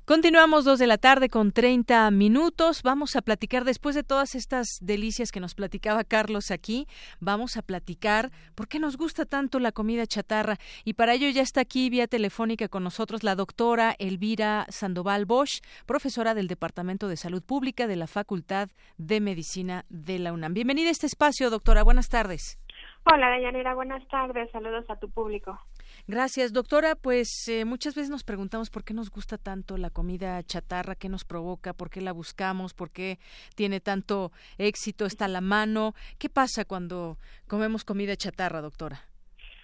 Continuamos 0.05 0.65
dos 0.65 0.79
de 0.79 0.87
la 0.87 0.97
tarde 0.97 1.29
con 1.29 1.53
30 1.53 2.11
minutos. 2.13 2.83
Vamos 2.83 3.15
a 3.17 3.21
platicar 3.21 3.65
después 3.65 3.95
de 3.97 4.05
todas 4.05 4.37
estas 4.37 4.79
delicias 4.81 5.33
que 5.33 5.41
nos 5.41 5.55
platicaba 5.55 6.05
Carlos 6.05 6.51
aquí. 6.51 6.87
Vamos 7.19 7.57
a 7.57 7.63
platicar 7.63 8.31
por 8.55 8.69
qué 8.69 8.79
nos 8.79 8.97
gusta 8.97 9.27
tanto 9.27 9.59
la 9.59 9.73
comida 9.73 10.07
chatarra. 10.07 10.57
Y 10.85 10.95
para 10.95 11.15
ello 11.15 11.29
ya 11.29 11.43
está 11.43 11.61
aquí 11.61 11.91
vía 11.91 12.07
telefónica 12.07 12.69
con 12.69 12.85
nosotros 12.85 13.25
la 13.25 13.35
doctora 13.35 13.97
Elvira 13.99 14.67
Sandoval 14.71 15.27
Bosch, 15.27 15.61
profesora 15.85 16.35
del 16.35 16.47
Departamento 16.47 17.09
de 17.09 17.17
Salud 17.17 17.43
Pública 17.43 17.87
de 17.87 17.97
la 17.97 18.07
Facultad 18.07 18.71
de 18.97 19.21
Medicina 19.21 19.85
de 19.91 20.21
la 20.21 20.33
UNAM. 20.33 20.55
Bienvenida 20.55 20.89
a 20.89 20.93
este 20.93 21.07
espacio, 21.07 21.51
doctora. 21.51 21.83
Buenas 21.83 22.09
tardes. 22.09 22.59
Hola, 23.05 23.31
Dayanira, 23.31 23.75
buenas 23.75 24.07
tardes. 24.09 24.51
Saludos 24.51 24.85
a 24.89 24.97
tu 24.97 25.09
público. 25.11 25.59
Gracias, 26.07 26.53
doctora. 26.53 26.95
Pues 26.95 27.49
eh, 27.49 27.65
muchas 27.65 27.95
veces 27.95 28.11
nos 28.11 28.25
preguntamos 28.25 28.71
por 28.71 28.85
qué 28.85 28.95
nos 28.95 29.11
gusta 29.11 29.39
tanto 29.39 29.77
la 29.77 29.91
comida 29.91 30.43
chatarra, 30.43 30.95
qué 30.95 31.09
nos 31.09 31.25
provoca, 31.25 31.73
por 31.73 31.91
qué 31.91 32.01
la 32.01 32.13
buscamos, 32.13 32.75
por 32.75 32.91
qué 32.91 33.19
tiene 33.55 33.81
tanto 33.81 34.31
éxito, 34.59 35.07
está 35.07 35.25
a 35.25 35.29
la 35.29 35.41
mano. 35.41 35.95
¿Qué 36.19 36.29
pasa 36.29 36.65
cuando 36.65 37.17
comemos 37.47 37.85
comida 37.85 38.17
chatarra, 38.17 38.61
doctora? 38.61 39.01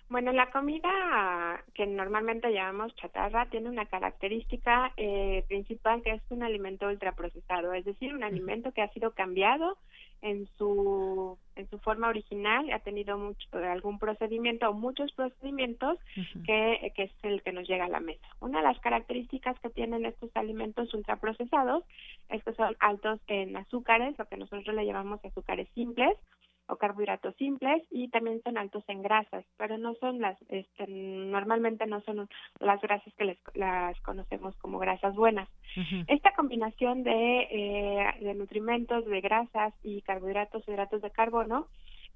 Bueno, 0.09 0.33
la 0.33 0.51
comida 0.51 1.65
que 1.75 1.87
normalmente 1.87 2.53
llamamos 2.53 2.95
chatarra 2.97 3.47
tiene 3.47 3.71
una 3.71 3.87
característica 3.87 4.93
eh, 4.97 5.45
principal 5.49 6.03
que 6.03 6.13
es 6.13 6.23
un 6.29 6.43
alimento 6.43 6.87
ultraprocesado, 6.87 7.73
es 7.73 7.85
decir, 7.87 8.15
un 8.15 8.23
alimento 8.23 8.73
que 8.73 8.83
ha 8.83 8.93
sido 8.93 9.13
cambiado 9.13 9.79
en 10.25 10.49
su 10.57 11.37
en 11.55 11.71
su 11.71 11.79
forma 11.79 12.09
original 12.09 12.69
ha 12.73 12.81
tenido 12.81 13.17
mucho, 13.17 13.47
algún 13.53 13.99
procedimiento 14.01 14.69
o 14.69 14.73
muchos 14.73 15.13
procedimientos 15.13 15.99
que, 16.45 16.93
que 16.97 17.05
es 17.05 17.13
el 17.23 17.43
que 17.43 17.53
nos 17.53 17.69
llega 17.69 17.85
a 17.85 17.89
la 17.89 18.01
mesa. 18.01 18.27
Una 18.41 18.59
de 18.59 18.65
las 18.65 18.81
características 18.81 19.61
que 19.61 19.71
tienen 19.71 20.05
estos 20.05 20.31
alimentos 20.35 20.93
ultraprocesados 20.95 21.85
es 22.31 22.43
que 22.43 22.55
son 22.55 22.75
altos 22.81 23.21
en 23.29 23.57
azúcares, 23.57 24.19
lo 24.19 24.27
que 24.27 24.37
nosotros 24.37 24.75
le 24.75 24.87
llamamos 24.87 25.25
azúcares 25.25 25.69
simples, 25.75 26.17
o 26.69 26.77
carbohidratos 26.77 27.35
simples 27.37 27.83
y 27.91 28.09
también 28.09 28.41
son 28.43 28.59
altos 28.59 28.85
en 28.89 29.03
grasas, 29.03 29.45
pero 29.57 29.79
no 29.79 29.95
son 29.95 30.21
las, 30.21 30.37
este, 30.49 30.87
normalmente 30.87 31.87
no 31.87 32.01
son 32.03 32.29
las 32.61 32.81
grasas 32.81 33.13
que 33.15 33.25
les, 33.25 33.39
las 33.55 34.01
conocemos 34.01 34.57
como 34.57 34.79
grasas 34.79 35.15
buenas. 35.15 35.49
Esta 36.07 36.33
combinación 36.35 37.03
de, 37.03 37.49
eh, 37.51 38.07
de 38.21 38.35
nutrimentos, 38.35 39.05
de 39.07 39.21
grasas 39.21 39.75
y 39.83 40.03
carbohidratos, 40.03 40.67
hidratos 40.69 41.03
de 41.03 41.11
carbono, 41.11 41.67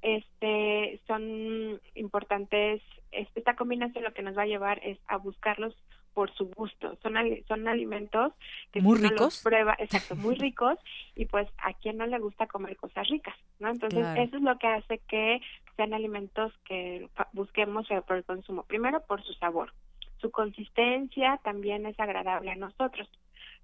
este 0.02 1.00
son 1.06 1.80
importantes 1.94 2.82
esta 3.10 3.56
combinación 3.56 4.04
lo 4.04 4.12
que 4.12 4.22
nos 4.22 4.36
va 4.36 4.42
a 4.42 4.46
llevar 4.46 4.80
es 4.84 4.98
a 5.06 5.16
buscarlos 5.16 5.74
por 6.14 6.34
su 6.34 6.46
gusto. 6.46 6.96
Son 7.02 7.14
son 7.46 7.68
alimentos 7.68 8.32
que 8.72 8.80
muy 8.80 8.98
ricos. 8.98 9.40
prueba 9.42 9.76
exacto 9.78 10.16
muy 10.16 10.34
ricos 10.34 10.78
y 11.14 11.26
pues 11.26 11.48
a 11.58 11.72
quien 11.74 11.96
no 11.96 12.06
le 12.06 12.18
gusta 12.18 12.46
comer 12.46 12.76
cosas 12.76 13.08
ricas 13.08 13.36
no 13.58 13.70
entonces 13.70 14.04
eso 14.16 14.36
es 14.36 14.42
lo 14.42 14.58
que 14.58 14.66
hace 14.66 14.98
que 15.08 15.40
sean 15.78 15.94
alimentos 15.94 16.52
que 16.64 17.08
busquemos 17.32 17.86
por 18.06 18.16
el 18.16 18.24
consumo. 18.24 18.64
Primero 18.64 19.00
por 19.06 19.22
su 19.22 19.32
sabor. 19.34 19.72
Su 20.20 20.32
consistencia 20.32 21.38
también 21.44 21.86
es 21.86 21.98
agradable 22.00 22.50
a 22.50 22.56
nosotros. 22.56 23.08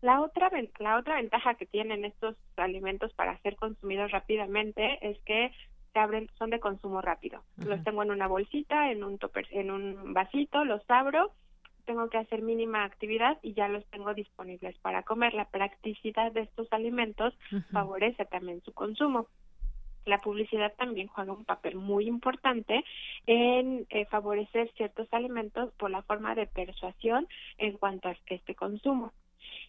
La 0.01 0.21
otra, 0.21 0.49
la 0.79 0.97
otra 0.97 1.17
ventaja 1.17 1.55
que 1.55 1.67
tienen 1.67 2.05
estos 2.05 2.37
alimentos 2.57 3.13
para 3.15 3.37
ser 3.39 3.57
consumidos 3.57 4.13
rápidamente 4.13 4.99
es 5.03 5.19
que 5.23 5.51
se 5.95 6.01
abren, 6.01 6.29
son 6.37 6.51
de 6.51 6.61
consumo 6.61 7.01
rápido. 7.01 7.41
Los 7.57 7.83
tengo 7.85 8.03
en 8.03 8.11
una 8.11 8.27
bolsita, 8.27 8.91
en 8.91 9.05
un 9.05 9.17
topper, 9.17 9.47
en 9.53 9.71
un 9.71 10.13
vasito, 10.13 10.65
los 10.65 10.83
abro, 10.89 11.33
tengo 11.87 12.11
que 12.11 12.19
hacer 12.19 12.43
mínima 12.43 12.85
actividad 12.85 13.39
y 13.43 13.55
ya 13.55 13.69
los 13.69 13.85
tengo 13.87 14.13
disponibles 14.13 14.77
para 14.79 15.05
comer. 15.05 15.35
La 15.35 15.47
practicidad 15.47 16.33
de 16.33 16.43
estos 16.43 16.67
alimentos 16.73 17.35
favorece 17.73 18.25
también 18.27 18.61
su 18.63 18.73
consumo. 18.73 19.29
la 20.07 20.19
publicidad 20.19 20.75
también 20.77 21.07
juega 21.07 21.33
un 21.33 21.47
papel 21.47 21.77
muy 21.77 22.07
importante 22.07 22.85
en 23.27 23.87
eh, 23.89 24.05
favorecer 24.05 24.71
ciertos 24.77 25.09
alimentos 25.13 25.73
por 25.79 25.91
la 25.91 26.03
forma 26.03 26.35
de 26.35 26.47
persuasión 26.47 27.27
en 27.57 27.79
cuanto 27.79 28.09
a 28.09 28.17
este 28.27 28.55
consumo. 28.55 29.13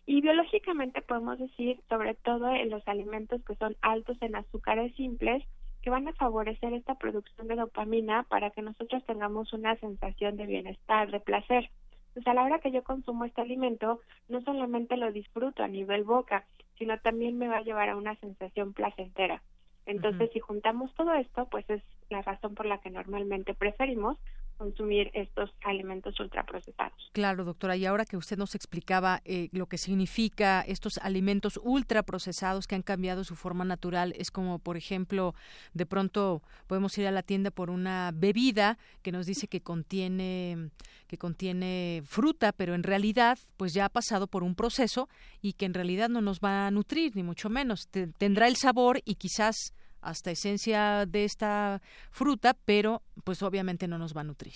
Y 0.06 0.20
biológicamente 0.22 1.02
podemos 1.02 1.40
decir, 1.40 1.80
sobre 1.88 2.16
todo 2.16 2.54
en 2.54 2.70
los 2.70 2.86
alimentos 2.88 3.42
que 3.46 3.56
son 3.56 3.78
altos 3.82 4.18
en 4.22 4.36
azúcares 4.36 4.94
simples, 4.96 5.44
que 5.86 5.92
van 5.92 6.08
a 6.08 6.14
favorecer 6.14 6.74
esta 6.74 6.96
producción 6.96 7.48
de 7.48 7.56
dopamina 7.56 8.24
para 8.24 8.50
que 8.50 8.64
nosotros 8.64 9.06
tengamos 9.06 9.54
una 9.54 9.76
sensación 9.76 10.36
de 10.36 10.48
bienestar, 10.48 11.12
de 11.12 11.20
placer. 11.20 11.70
Pues 12.16 12.26
a 12.26 12.34
la 12.34 12.42
hora 12.42 12.58
que 12.58 12.72
yo 12.72 12.84
consumo 12.84 13.24
este 13.24 13.42
alimento, 13.42 14.02
no 14.28 14.42
solamente 14.42 14.98
lo 14.98 15.12
disfruto 15.12 15.62
a 15.62 15.68
nivel 15.68 16.04
boca, 16.04 16.44
sino 16.80 16.98
también 17.02 17.38
me 17.38 17.48
va 17.48 17.58
a 17.58 17.62
llevar 17.62 17.90
a 17.90 17.98
una 17.98 18.16
sensación 18.16 18.74
placentera. 18.74 19.44
Entonces, 19.86 20.32
si 20.34 20.40
juntamos 20.40 20.92
todo 20.96 21.14
esto, 21.14 21.46
pues 21.52 21.70
es 21.70 21.84
la 22.10 22.24
razón 22.24 22.56
por 22.56 22.66
la 22.66 22.80
que 22.80 22.90
normalmente 22.90 23.54
preferimos 23.54 24.18
consumir 24.58 25.12
estos 25.14 25.52
alimentos 25.64 26.20
ultraprocesados. 26.20 27.10
Claro, 27.14 27.44
doctora. 27.44 27.76
Y 27.76 27.86
ahora 27.86 28.06
que 28.06 28.18
usted 28.18 28.38
nos 28.38 28.56
explicaba 28.56 29.22
eh, 29.26 29.50
lo 29.52 29.68
que 29.68 29.78
significa 29.78 30.62
estos 30.62 30.98
alimentos 31.02 31.60
ultraprocesados 31.64 32.68
que 32.68 32.76
han 32.76 32.82
cambiado 32.82 33.24
su 33.24 33.36
forma 33.36 33.66
natural, 33.66 34.14
es 34.18 34.32
como, 34.32 34.60
por 34.60 34.78
ejemplo, 34.78 35.36
de 35.74 35.86
pronto 35.86 36.42
podemos 36.68 36.98
ir 36.98 37.08
a 37.08 37.12
la 37.12 37.24
tienda 37.24 37.52
por 37.52 37.70
una 37.70 38.12
bebida 38.14 38.78
que 39.02 39.12
nos 39.12 39.26
dice 39.26 39.48
que 39.48 39.62
contiene 39.62 40.70
que 41.08 41.18
contiene 41.18 42.02
fruta, 42.04 42.52
pero 42.52 42.74
en 42.74 42.84
realidad, 42.84 43.38
pues 43.58 43.74
ya 43.74 43.86
ha 43.86 43.90
pasado 43.90 44.28
por 44.28 44.44
un 44.44 44.56
proceso 44.56 45.08
y 45.42 45.54
que 45.54 45.66
en 45.66 45.74
realidad 45.74 46.10
no 46.10 46.22
nos 46.22 46.40
va 46.40 46.66
a 46.66 46.72
nutrir 46.72 47.16
ni 47.16 47.24
mucho 47.24 47.50
menos. 47.50 47.88
tendrá 48.18 48.48
el 48.48 48.56
sabor 48.56 49.02
y 49.06 49.16
quizás 49.16 49.74
hasta 50.06 50.32
esencia 50.32 51.06
de 51.06 51.26
esta 51.26 51.82
fruta, 52.12 52.56
pero 52.66 53.02
pues 53.24 53.44
obviamente 53.44 53.88
no 53.88 53.98
nos 53.98 54.16
va 54.16 54.22
a 54.22 54.26
nutrir. 54.26 54.54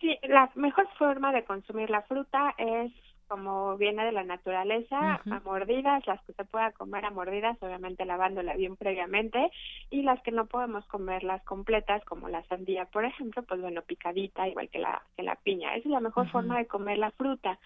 Sí, 0.00 0.16
la 0.22 0.50
mejor 0.54 0.88
forma 0.98 1.32
de 1.32 1.44
consumir 1.44 1.90
la 1.90 2.02
fruta 2.02 2.54
es 2.58 2.92
como 3.28 3.76
viene 3.76 4.04
de 4.06 4.12
la 4.12 4.24
naturaleza, 4.24 5.20
a 5.30 5.40
mordidas, 5.44 6.06
las 6.06 6.20
que 6.22 6.32
se 6.32 6.44
pueda 6.44 6.72
comer 6.72 7.04
a 7.04 7.10
mordidas, 7.10 7.62
obviamente 7.62 8.06
lavándola 8.06 8.54
bien 8.54 8.74
previamente, 8.76 9.50
y 9.90 10.02
las 10.02 10.20
que 10.22 10.32
no 10.32 10.46
podemos 10.46 10.86
comerlas 10.86 11.44
completas, 11.44 12.02
como 12.06 12.28
la 12.28 12.42
sandía, 12.44 12.86
por 12.86 13.04
ejemplo, 13.04 13.42
pues 13.42 13.60
bueno, 13.60 13.82
picadita, 13.82 14.48
igual 14.48 14.70
que 14.70 14.78
la, 14.78 15.02
que 15.14 15.22
la 15.22 15.36
piña. 15.36 15.74
Esa 15.76 15.88
es 15.88 15.92
la 15.92 16.00
mejor 16.00 16.28
forma 16.30 16.56
de 16.58 16.66
comer 16.66 16.96
la 16.96 17.10
fruta. 17.10 17.58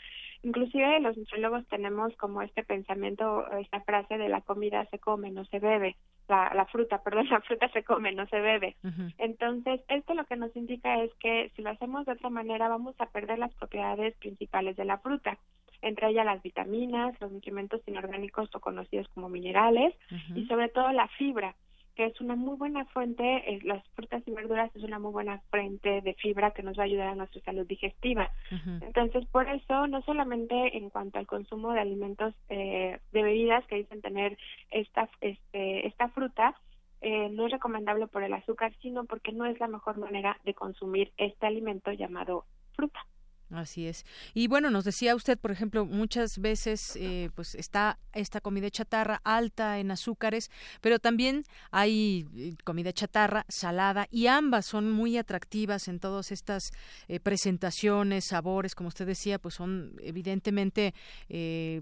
Inclusive 0.43 0.98
los 1.01 1.16
nutriólogos 1.16 1.66
tenemos 1.69 2.14
como 2.16 2.43
este 2.43 2.64
pensamiento, 2.64 3.48
esta 3.59 3.81
frase 3.82 4.19
de 4.19 4.28
la 4.28 4.40
comida 4.40 4.85
se 4.86 4.98
come, 4.98 5.31
no 5.31 5.44
se 5.44 5.60
bebe, 5.60 5.97
la, 6.28 6.52
la 6.55 6.66
fruta, 6.66 6.98
perdón, 7.05 7.28
la 7.28 7.40
fruta 7.40 7.69
se 7.69 7.85
come, 7.85 8.12
no 8.12 8.27
se 8.27 8.40
bebe. 8.40 8.77
Entonces, 9.19 9.81
esto 9.89 10.14
lo 10.14 10.24
que 10.24 10.36
nos 10.36 10.55
indica 10.56 11.02
es 11.02 11.12
que 11.20 11.52
si 11.55 11.62
lo 11.62 11.70
hacemos 11.70 12.06
de 12.06 12.12
otra 12.12 12.31
manera 12.31 12.69
vamos 12.69 12.94
a 12.98 13.06
perder 13.06 13.39
las 13.39 13.55
propiedades 13.55 14.16
principales 14.16 14.77
de 14.77 14.85
la 14.85 14.98
fruta, 14.98 15.39
entre 15.81 16.09
ellas 16.09 16.27
las 16.27 16.43
vitaminas, 16.43 17.20
los 17.20 17.31
nutrimentos 17.32 17.81
inorgánicos 17.86 18.48
o 18.55 18.60
conocidos 18.60 19.09
como 19.14 19.28
minerales 19.28 19.94
y 20.35 20.47
sobre 20.47 20.69
todo 20.69 20.90
la 20.93 21.09
fibra 21.09 21.55
que 21.94 22.06
es 22.06 22.20
una 22.20 22.36
muy 22.36 22.56
buena 22.56 22.85
fuente, 22.86 23.24
eh, 23.24 23.60
las 23.64 23.86
frutas 23.90 24.23
y 24.27 24.31
verduras 24.31 24.74
es 24.74 24.82
una 24.82 24.98
muy 24.98 25.12
buena 25.12 25.40
fuente 25.51 26.01
de 26.01 26.14
fibra 26.14 26.52
que 26.52 26.62
nos 26.62 26.78
va 26.78 26.82
a 26.82 26.86
ayudar 26.86 27.09
a 27.09 27.14
nuestra 27.14 27.40
salud 27.43 27.66
digestiva. 27.66 28.31
Entonces, 28.81 29.27
por 29.27 29.48
eso, 29.48 29.86
no 29.86 30.02
solamente 30.02 30.77
en 30.77 30.90
cuanto 30.90 31.19
al 31.19 31.27
consumo 31.27 31.73
de 31.73 31.81
alimentos, 31.81 32.35
eh, 32.48 32.98
de 33.12 33.23
bebidas 33.23 33.64
que 33.66 33.77
dicen 33.77 34.01
tener 34.01 34.39
esta, 34.70 35.09
este, 35.20 35.86
esta 35.86 36.09
fruta, 36.09 36.55
eh, 37.01 37.28
no 37.31 37.47
es 37.47 37.52
recomendable 37.52 38.06
por 38.06 38.23
el 38.23 38.32
azúcar, 38.32 38.73
sino 38.81 39.05
porque 39.05 39.32
no 39.32 39.44
es 39.44 39.59
la 39.59 39.66
mejor 39.66 39.98
manera 39.98 40.39
de 40.44 40.55
consumir 40.55 41.12
este 41.16 41.47
alimento 41.47 41.90
llamado 41.93 42.44
fruta. 42.77 43.01
Así 43.52 43.86
es. 43.86 44.06
Y 44.32 44.48
bueno, 44.48 44.70
nos 44.70 44.84
decía 44.84 45.14
usted, 45.14 45.38
por 45.38 45.50
ejemplo, 45.50 45.84
muchas 45.84 46.38
veces 46.38 46.96
eh, 46.96 47.28
pues 47.34 47.54
está 47.54 47.98
esta 48.14 48.40
comida 48.40 48.70
chatarra 48.70 49.20
alta 49.24 49.78
en 49.78 49.90
azúcares, 49.90 50.50
pero 50.80 50.98
también 50.98 51.44
hay 51.70 52.26
eh, 52.34 52.54
comida 52.64 52.92
chatarra 52.92 53.44
salada 53.48 54.06
y 54.10 54.26
ambas 54.26 54.64
son 54.64 54.90
muy 54.90 55.18
atractivas 55.18 55.88
en 55.88 56.00
todas 56.00 56.32
estas 56.32 56.70
eh, 57.08 57.20
presentaciones, 57.20 58.24
sabores, 58.26 58.74
como 58.74 58.88
usted 58.88 59.06
decía, 59.06 59.38
pues 59.38 59.54
son 59.54 59.96
evidentemente, 60.02 60.94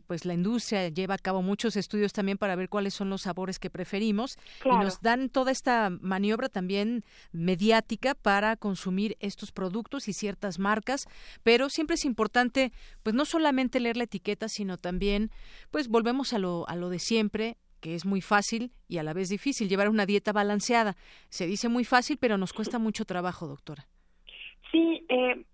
pues 0.07 0.25
la 0.25 0.35
industria 0.35 0.89
lleva 0.89 1.15
a 1.15 1.19
cabo 1.19 1.43
muchos 1.43 1.77
estudios 1.77 2.13
también 2.13 2.39
para 2.39 2.57
ver 2.57 2.69
cuáles 2.69 2.95
son 2.95 3.11
los 3.11 3.23
sabores 3.23 3.59
que 3.59 3.71
preferimos 3.71 4.39
y 4.65 4.69
nos 4.71 5.01
dan 5.01 5.29
toda 5.29 5.53
esta 5.53 5.91
maniobra 5.91 6.49
también 6.49 7.05
mediática 7.33 8.15
para 8.15 8.57
consumir 8.57 9.17
estos 9.21 9.53
productos 9.53 10.09
y 10.09 10.13
ciertas 10.13 10.59
marcas, 10.59 11.07
pero 11.43 11.60
pero 11.61 11.69
siempre 11.69 11.97
es 11.97 12.07
importante, 12.07 12.73
pues 13.03 13.15
no 13.15 13.27
solamente 13.27 13.81
leer 13.81 13.99
la 13.99 14.05
etiqueta, 14.05 14.49
sino 14.49 14.79
también, 14.79 15.29
pues 15.71 15.89
volvemos 15.91 16.33
a 16.33 16.39
lo, 16.39 16.67
a 16.71 16.75
lo 16.75 16.89
de 16.89 16.99
siempre, 16.99 17.59
que 17.83 17.95
es 17.95 18.07
muy 18.07 18.23
fácil 18.23 18.73
y 18.89 18.97
a 18.97 19.03
la 19.03 19.13
vez 19.13 19.29
difícil, 19.29 19.69
llevar 19.69 19.91
una 19.91 20.07
dieta 20.07 20.33
balanceada. 20.33 20.97
Se 21.29 21.47
dice 21.47 21.69
muy 21.69 21.85
fácil, 21.85 22.17
pero 22.19 22.39
nos 22.39 22.55
cuesta 22.55 22.79
mucho 22.79 23.05
trabajo, 23.05 23.47
doctora. 23.47 23.85
Sí, 24.73 25.05
eh, 25.11 25.45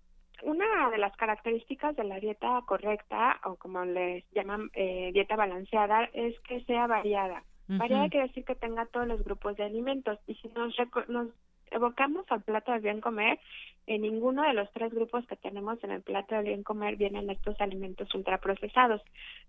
una 0.43 0.89
de 0.91 0.97
las 0.97 1.13
características 1.17 1.97
de 1.97 2.05
la 2.05 2.21
dieta 2.21 2.61
correcta, 2.65 3.41
o 3.43 3.57
como 3.57 3.83
les 3.83 4.23
llaman 4.31 4.69
eh, 4.75 5.11
dieta 5.11 5.35
balanceada, 5.35 6.05
es 6.13 6.39
que 6.47 6.63
sea 6.63 6.87
variada. 6.87 7.43
Variada 7.67 8.07
quiere 8.07 8.27
decir 8.27 8.45
que 8.45 8.55
tenga 8.55 8.85
todos 8.85 9.07
los 9.07 9.21
grupos 9.25 9.57
de 9.57 9.65
alimentos. 9.65 10.19
Y 10.25 10.35
si 10.35 10.47
nos, 10.55 10.73
nos 11.09 11.27
evocamos 11.69 12.25
al 12.29 12.43
plato 12.43 12.71
de 12.71 12.79
bien 12.79 13.01
comer, 13.01 13.41
en 13.87 14.01
ninguno 14.01 14.43
de 14.43 14.53
los 14.53 14.69
tres 14.73 14.93
grupos 14.93 15.25
que 15.27 15.37
tenemos 15.37 15.81
en 15.83 15.91
el 15.91 16.01
plato 16.01 16.35
de 16.35 16.43
bien 16.43 16.63
comer 16.63 16.97
vienen 16.97 17.29
estos 17.29 17.59
alimentos 17.61 18.13
ultraprocesados. 18.13 19.01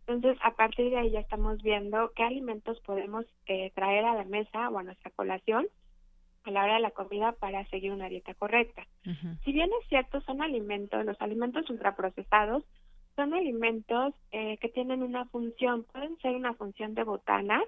Entonces, 0.07 0.39
a 0.43 0.53
partir 0.53 0.91
de 0.91 0.97
ahí 0.97 1.11
ya 1.11 1.21
estamos 1.21 1.61
viendo 1.63 2.13
qué 2.15 2.23
alimentos 2.23 2.81
podemos 2.81 3.27
eh, 3.47 3.73
traer 3.75 4.05
a 4.05 4.15
la 4.15 4.25
mesa 4.25 4.71
o 4.71 4.79
a 4.79 4.85
nuestra 4.85 5.11
colación 5.11 5.67
a 6.45 6.51
la 6.53 6.65
hora 6.65 6.75
de 6.75 6.81
la 6.81 6.93
comida 6.93 7.33
para 7.33 7.67
seguir 7.67 7.93
una 7.93 8.09
dieta 8.09 8.33
correcta. 8.35 8.87
Si 9.45 9.53
bien 9.53 9.71
es 9.83 9.89
cierto, 9.89 10.21
son 10.23 10.41
alimentos, 10.41 11.05
los 11.05 11.21
alimentos 11.21 11.69
ultraprocesados 11.69 12.65
son 13.17 13.35
alimentos 13.35 14.15
eh, 14.31 14.57
que 14.59 14.69
tienen 14.69 15.03
una 15.03 15.25
función, 15.27 15.85
pueden 15.93 16.17
ser 16.19 16.37
una 16.37 16.55
función 16.55 16.95
de 16.95 17.03
botana 17.03 17.61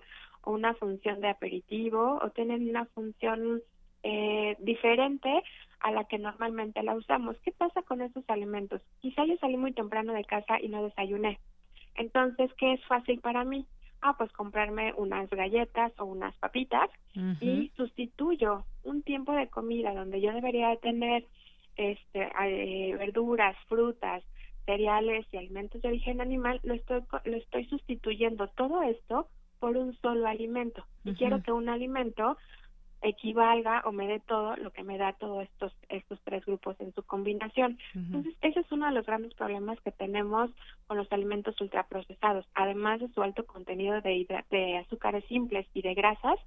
o 0.42 0.52
una 0.52 0.74
función 0.74 1.20
de 1.20 1.28
aperitivo 1.28 2.20
o 2.22 2.30
tienen 2.30 2.68
una 2.68 2.84
función 2.86 3.60
eh, 4.02 4.56
diferente 4.60 5.42
a 5.80 5.90
la 5.90 6.04
que 6.04 6.18
normalmente 6.18 6.82
la 6.82 6.94
usamos. 6.94 7.36
¿Qué 7.42 7.52
pasa 7.52 7.82
con 7.82 8.02
esos 8.02 8.24
alimentos? 8.28 8.82
Quizá 9.00 9.24
yo 9.24 9.36
salí 9.36 9.56
muy 9.56 9.72
temprano 9.72 10.12
de 10.12 10.24
casa 10.24 10.60
y 10.60 10.68
no 10.68 10.82
desayuné. 10.82 11.38
Entonces, 11.94 12.50
¿qué 12.54 12.74
es 12.74 12.84
fácil 12.86 13.20
para 13.20 13.44
mí? 13.44 13.66
Ah, 14.02 14.14
pues 14.16 14.32
comprarme 14.32 14.94
unas 14.96 15.28
galletas 15.28 15.92
o 15.98 16.06
unas 16.06 16.34
papitas 16.36 16.88
y 17.40 17.70
sustituyo 17.76 18.64
un 18.82 19.02
tiempo 19.02 19.32
de 19.32 19.48
comida 19.48 19.92
donde 19.92 20.22
yo 20.22 20.32
debería 20.32 20.74
tener 20.76 21.26
este 21.76 22.30
eh, 22.42 22.96
verduras, 22.96 23.56
frutas, 23.68 24.22
cereales 24.64 25.26
y 25.32 25.36
alimentos 25.36 25.82
de 25.82 25.88
origen 25.88 26.20
animal, 26.20 26.60
lo 26.62 26.74
estoy 26.74 27.02
lo 27.24 27.36
estoy 27.36 27.66
sustituyendo 27.66 28.48
todo 28.48 28.82
esto 28.82 29.28
por 29.58 29.76
un 29.76 29.94
solo 29.98 30.26
alimento. 30.26 30.84
Y 31.04 31.12
quiero 31.14 31.42
que 31.42 31.52
un 31.52 31.68
alimento 31.68 32.38
equivalga 33.02 33.82
o 33.86 33.92
me 33.92 34.06
dé 34.06 34.20
todo 34.20 34.56
lo 34.56 34.70
que 34.72 34.82
me 34.82 34.98
da 34.98 35.12
todos 35.14 35.44
estos 35.44 35.72
estos 35.88 36.20
tres 36.24 36.44
grupos 36.44 36.76
en 36.80 36.92
su 36.94 37.02
combinación. 37.02 37.78
Entonces, 37.94 38.34
ese 38.42 38.60
es 38.60 38.72
uno 38.72 38.86
de 38.86 38.92
los 38.92 39.06
grandes 39.06 39.34
problemas 39.34 39.80
que 39.80 39.92
tenemos 39.92 40.50
con 40.86 40.98
los 40.98 41.10
alimentos 41.12 41.58
ultraprocesados, 41.60 42.46
además 42.54 43.00
de 43.00 43.08
su 43.08 43.22
alto 43.22 43.46
contenido 43.46 44.00
de, 44.00 44.26
de 44.50 44.76
azúcares 44.78 45.24
simples 45.26 45.66
y 45.74 45.82
de 45.82 45.94
grasas, 45.94 46.38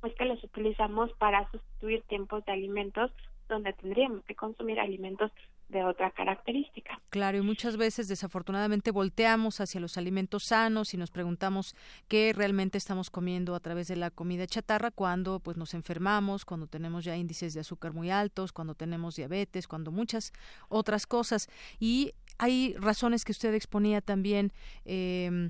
pues 0.00 0.14
que 0.14 0.24
los 0.24 0.42
utilizamos 0.42 1.12
para 1.14 1.50
sustituir 1.50 2.02
tiempos 2.02 2.44
de 2.44 2.52
alimentos 2.52 3.12
donde 3.48 3.72
tendríamos 3.72 4.24
que 4.24 4.34
consumir 4.34 4.80
alimentos 4.80 5.30
de 5.68 5.84
otra 5.84 6.10
característica. 6.12 7.00
Claro, 7.10 7.38
y 7.38 7.40
muchas 7.40 7.76
veces 7.76 8.08
desafortunadamente 8.08 8.90
volteamos 8.90 9.60
hacia 9.60 9.80
los 9.80 9.98
alimentos 9.98 10.44
sanos 10.44 10.94
y 10.94 10.96
nos 10.96 11.10
preguntamos 11.10 11.74
qué 12.08 12.32
realmente 12.32 12.78
estamos 12.78 13.10
comiendo 13.10 13.54
a 13.54 13.60
través 13.60 13.88
de 13.88 13.96
la 13.96 14.10
comida 14.10 14.46
chatarra 14.46 14.90
cuando 14.90 15.40
pues 15.40 15.56
nos 15.56 15.74
enfermamos, 15.74 16.44
cuando 16.44 16.66
tenemos 16.66 17.04
ya 17.04 17.16
índices 17.16 17.54
de 17.54 17.60
azúcar 17.60 17.92
muy 17.92 18.10
altos, 18.10 18.52
cuando 18.52 18.74
tenemos 18.74 19.16
diabetes, 19.16 19.66
cuando 19.66 19.90
muchas 19.90 20.32
otras 20.68 21.06
cosas 21.06 21.48
y 21.80 22.12
hay 22.38 22.74
razones 22.78 23.24
que 23.24 23.32
usted 23.32 23.54
exponía 23.54 24.00
también 24.00 24.52
eh, 24.84 25.48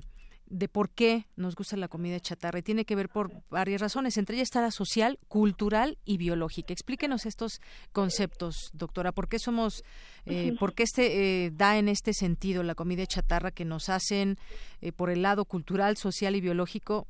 de 0.49 0.67
por 0.67 0.89
qué 0.89 1.25
nos 1.35 1.55
gusta 1.55 1.77
la 1.77 1.87
comida 1.87 2.19
chatarra 2.19 2.59
y 2.59 2.63
tiene 2.63 2.85
que 2.85 2.95
ver 2.95 3.09
por 3.09 3.31
varias 3.49 3.81
razones, 3.81 4.17
entre 4.17 4.35
ellas 4.35 4.47
está 4.47 4.61
la 4.61 4.71
social, 4.71 5.19
cultural 5.27 5.97
y 6.05 6.17
biológica. 6.17 6.73
Explíquenos 6.73 7.25
estos 7.25 7.59
conceptos, 7.91 8.71
doctora, 8.73 9.11
¿por 9.11 9.27
qué 9.27 9.39
somos, 9.39 9.83
eh, 10.25 10.53
por 10.59 10.73
qué 10.73 10.83
este, 10.83 11.45
eh, 11.45 11.51
da 11.51 11.77
en 11.77 11.89
este 11.89 12.13
sentido 12.13 12.63
la 12.63 12.75
comida 12.75 13.05
chatarra 13.05 13.51
que 13.51 13.65
nos 13.65 13.89
hacen 13.89 14.35
eh, 14.81 14.91
por 14.91 15.09
el 15.09 15.21
lado 15.21 15.45
cultural, 15.45 15.97
social 15.97 16.35
y 16.35 16.41
biológico 16.41 17.07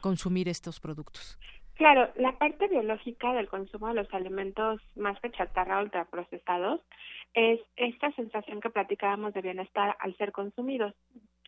consumir 0.00 0.48
estos 0.48 0.80
productos? 0.80 1.38
Claro, 1.74 2.10
la 2.16 2.36
parte 2.36 2.66
biológica 2.66 3.32
del 3.32 3.48
consumo 3.48 3.88
de 3.88 3.94
los 3.94 4.12
alimentos 4.12 4.80
más 4.96 5.18
que 5.20 5.30
chatarra 5.30 5.80
ultraprocesados 5.80 6.80
es 7.34 7.60
esta 7.76 8.10
sensación 8.12 8.60
que 8.60 8.70
platicábamos 8.70 9.32
de 9.34 9.40
bienestar 9.40 9.96
al 10.00 10.16
ser 10.16 10.32
consumidos. 10.32 10.94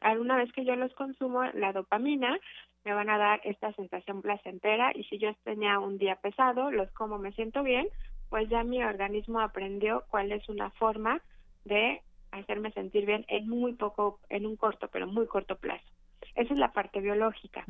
Alguna 0.04 0.36
vez 0.36 0.52
que 0.52 0.66
yo 0.66 0.76
los 0.76 0.92
consumo, 0.92 1.44
la 1.54 1.72
dopamina 1.72 2.38
me 2.84 2.92
van 2.92 3.08
a 3.08 3.16
dar 3.16 3.40
esta 3.42 3.72
sensación 3.72 4.20
placentera 4.20 4.92
y 4.94 5.04
si 5.04 5.16
yo 5.16 5.34
tenía 5.44 5.78
un 5.78 5.96
día 5.96 6.16
pesado, 6.16 6.70
los 6.70 6.90
como, 6.92 7.18
me 7.18 7.32
siento 7.32 7.62
bien, 7.62 7.88
pues 8.28 8.46
ya 8.50 8.64
mi 8.64 8.84
organismo 8.84 9.40
aprendió 9.40 10.04
cuál 10.10 10.30
es 10.30 10.46
una 10.50 10.68
forma 10.72 11.22
de 11.64 12.02
hacerme 12.32 12.70
sentir 12.72 13.06
bien 13.06 13.24
en 13.28 13.48
muy 13.48 13.72
poco, 13.72 14.20
en 14.28 14.44
un 14.44 14.56
corto, 14.56 14.88
pero 14.88 15.06
muy 15.06 15.26
corto 15.26 15.56
plazo. 15.56 15.86
Esa 16.34 16.52
es 16.52 16.58
la 16.58 16.72
parte 16.72 17.00
biológica. 17.00 17.64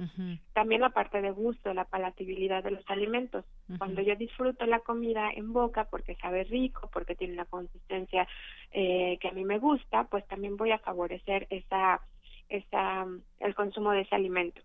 También 0.54 0.80
la 0.80 0.90
parte 0.90 1.20
de 1.20 1.30
gusto, 1.30 1.72
la 1.72 1.84
palatabilidad 1.84 2.64
de 2.64 2.72
los 2.72 2.90
alimentos. 2.90 3.44
Cuando 3.78 4.02
yo 4.02 4.16
disfruto 4.16 4.66
la 4.66 4.80
comida 4.80 5.30
en 5.30 5.52
boca 5.52 5.84
porque 5.84 6.16
sabe 6.16 6.42
rico, 6.44 6.90
porque 6.92 7.14
tiene 7.14 7.34
una 7.34 7.44
consistencia 7.44 8.26
eh, 8.72 9.18
que 9.20 9.28
a 9.28 9.32
mí 9.32 9.44
me 9.44 9.58
gusta, 9.58 10.04
pues 10.04 10.26
también 10.26 10.56
voy 10.56 10.72
a 10.72 10.78
favorecer 10.78 11.46
esa, 11.50 12.00
esa, 12.48 13.06
el 13.40 13.54
consumo 13.54 13.92
de 13.92 14.02
ese 14.02 14.14
alimento. 14.14 14.60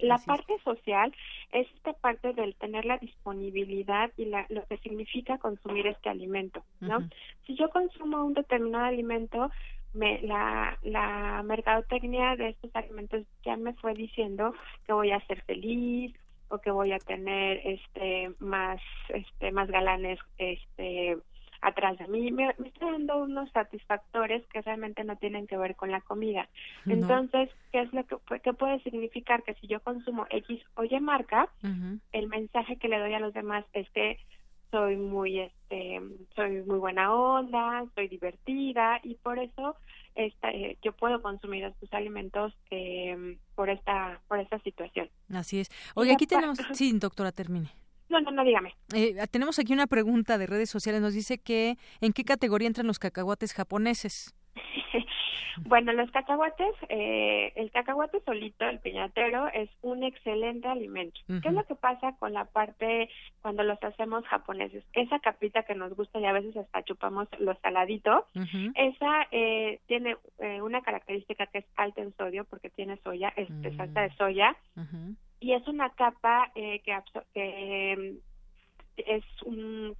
La 0.00 0.18
parte 0.18 0.52
social 0.62 1.14
es 1.50 1.66
esta 1.76 1.94
parte 1.94 2.34
del 2.34 2.54
tener 2.56 2.84
la 2.84 2.98
disponibilidad 2.98 4.12
y 4.18 4.26
la, 4.26 4.44
lo 4.50 4.66
que 4.66 4.76
significa 4.78 5.38
consumir 5.38 5.86
este 5.86 6.10
alimento, 6.10 6.62
¿no? 6.80 7.08
Si 7.46 7.54
yo 7.56 7.70
consumo 7.70 8.22
un 8.22 8.34
determinado 8.34 8.84
alimento, 8.84 9.50
me, 9.94 10.20
la, 10.20 10.78
la 10.82 11.42
mercadotecnia 11.42 12.36
de 12.36 12.50
estos 12.50 12.70
alimentos 12.76 13.24
ya 13.46 13.56
me 13.56 13.72
fue 13.74 13.94
diciendo 13.94 14.52
que 14.86 14.92
voy 14.92 15.10
a 15.12 15.26
ser 15.26 15.40
feliz 15.44 16.14
o 16.48 16.58
que 16.58 16.70
voy 16.70 16.92
a 16.92 16.98
tener 16.98 17.60
este 17.64 18.30
más 18.38 18.80
este 19.08 19.50
más 19.52 19.68
galanes 19.68 20.18
este 20.38 21.16
atrás 21.60 21.98
de 21.98 22.06
mí. 22.08 22.30
Me, 22.32 22.54
me 22.58 22.68
está 22.68 22.90
dando 22.90 23.18
unos 23.18 23.50
satisfactores 23.50 24.46
que 24.48 24.62
realmente 24.62 25.04
no 25.04 25.16
tienen 25.16 25.46
que 25.46 25.56
ver 25.56 25.76
con 25.76 25.90
la 25.90 26.00
comida. 26.00 26.48
Entonces 26.86 27.50
qué 27.72 27.82
es 27.82 27.92
lo 27.92 28.04
que 28.06 28.16
qué 28.42 28.52
puede 28.52 28.80
significar 28.80 29.42
que 29.42 29.54
si 29.54 29.66
yo 29.66 29.80
consumo 29.80 30.26
x 30.30 30.62
o 30.74 30.84
y 30.84 31.00
marca 31.00 31.48
el 32.12 32.28
mensaje 32.28 32.76
que 32.76 32.88
le 32.88 32.98
doy 32.98 33.14
a 33.14 33.20
los 33.20 33.34
demás 33.34 33.64
es 33.72 33.88
que 33.90 34.18
soy 34.70 34.96
muy 34.96 35.40
este 35.40 36.00
soy 36.34 36.62
muy 36.62 36.78
buena 36.78 37.14
onda 37.14 37.84
soy 37.94 38.08
divertida 38.08 39.00
y 39.02 39.14
por 39.16 39.38
eso 39.38 39.76
esta, 40.14 40.50
eh, 40.50 40.78
yo 40.82 40.92
puedo 40.92 41.20
consumir 41.20 41.64
estos 41.64 41.92
alimentos 41.92 42.54
eh, 42.70 43.36
por 43.54 43.68
esta 43.68 44.20
por 44.28 44.40
esta 44.40 44.58
situación. 44.60 45.10
Así 45.30 45.60
es. 45.60 45.68
Oye 45.94 46.12
aquí 46.12 46.26
tenemos 46.26 46.58
sí 46.72 46.92
doctora 46.98 47.32
termine 47.32 47.70
no, 48.08 48.20
no, 48.20 48.30
no, 48.30 48.44
dígame. 48.44 48.74
Eh, 48.94 49.14
tenemos 49.30 49.58
aquí 49.58 49.72
una 49.72 49.86
pregunta 49.86 50.38
de 50.38 50.46
redes 50.46 50.70
sociales. 50.70 51.00
Nos 51.00 51.14
dice 51.14 51.38
que 51.38 51.76
¿en 52.00 52.12
qué 52.12 52.24
categoría 52.24 52.68
entran 52.68 52.86
los 52.86 52.98
cacahuates 52.98 53.52
japoneses? 53.52 54.34
Bueno, 55.64 55.92
los 55.92 56.10
cacahuates, 56.10 56.74
eh, 56.88 57.52
el 57.56 57.70
cacahuate 57.70 58.20
solito, 58.20 58.66
el 58.66 58.78
piñatero, 58.80 59.48
es 59.48 59.70
un 59.82 60.02
excelente 60.02 60.68
alimento. 60.68 61.18
¿Qué 61.26 61.48
es 61.48 61.54
lo 61.54 61.64
que 61.64 61.74
pasa 61.74 62.14
con 62.18 62.34
la 62.34 62.44
parte 62.44 63.08
cuando 63.40 63.62
los 63.62 63.82
hacemos 63.82 64.24
japoneses? 64.26 64.84
Esa 64.92 65.18
capita 65.18 65.62
que 65.62 65.74
nos 65.74 65.94
gusta 65.94 66.20
y 66.20 66.26
a 66.26 66.32
veces 66.32 66.56
hasta 66.56 66.82
chupamos 66.82 67.28
los 67.38 67.58
saladitos, 67.60 68.24
esa 68.74 69.26
eh, 69.30 69.80
tiene 69.86 70.16
eh, 70.38 70.60
una 70.60 70.82
característica 70.82 71.46
que 71.46 71.58
es 71.58 71.66
alta 71.76 72.02
en 72.02 72.14
sodio 72.16 72.44
porque 72.44 72.70
tiene 72.70 72.98
soya, 72.98 73.32
es, 73.36 73.48
es 73.64 73.78
alta 73.80 74.02
de 74.02 74.14
soya, 74.16 74.56
y 75.40 75.52
es 75.52 75.66
una 75.68 75.90
capa 75.90 76.50
eh, 76.54 76.80
que, 76.80 76.98
que 77.34 78.18
es 78.96 79.24
un 79.44 79.96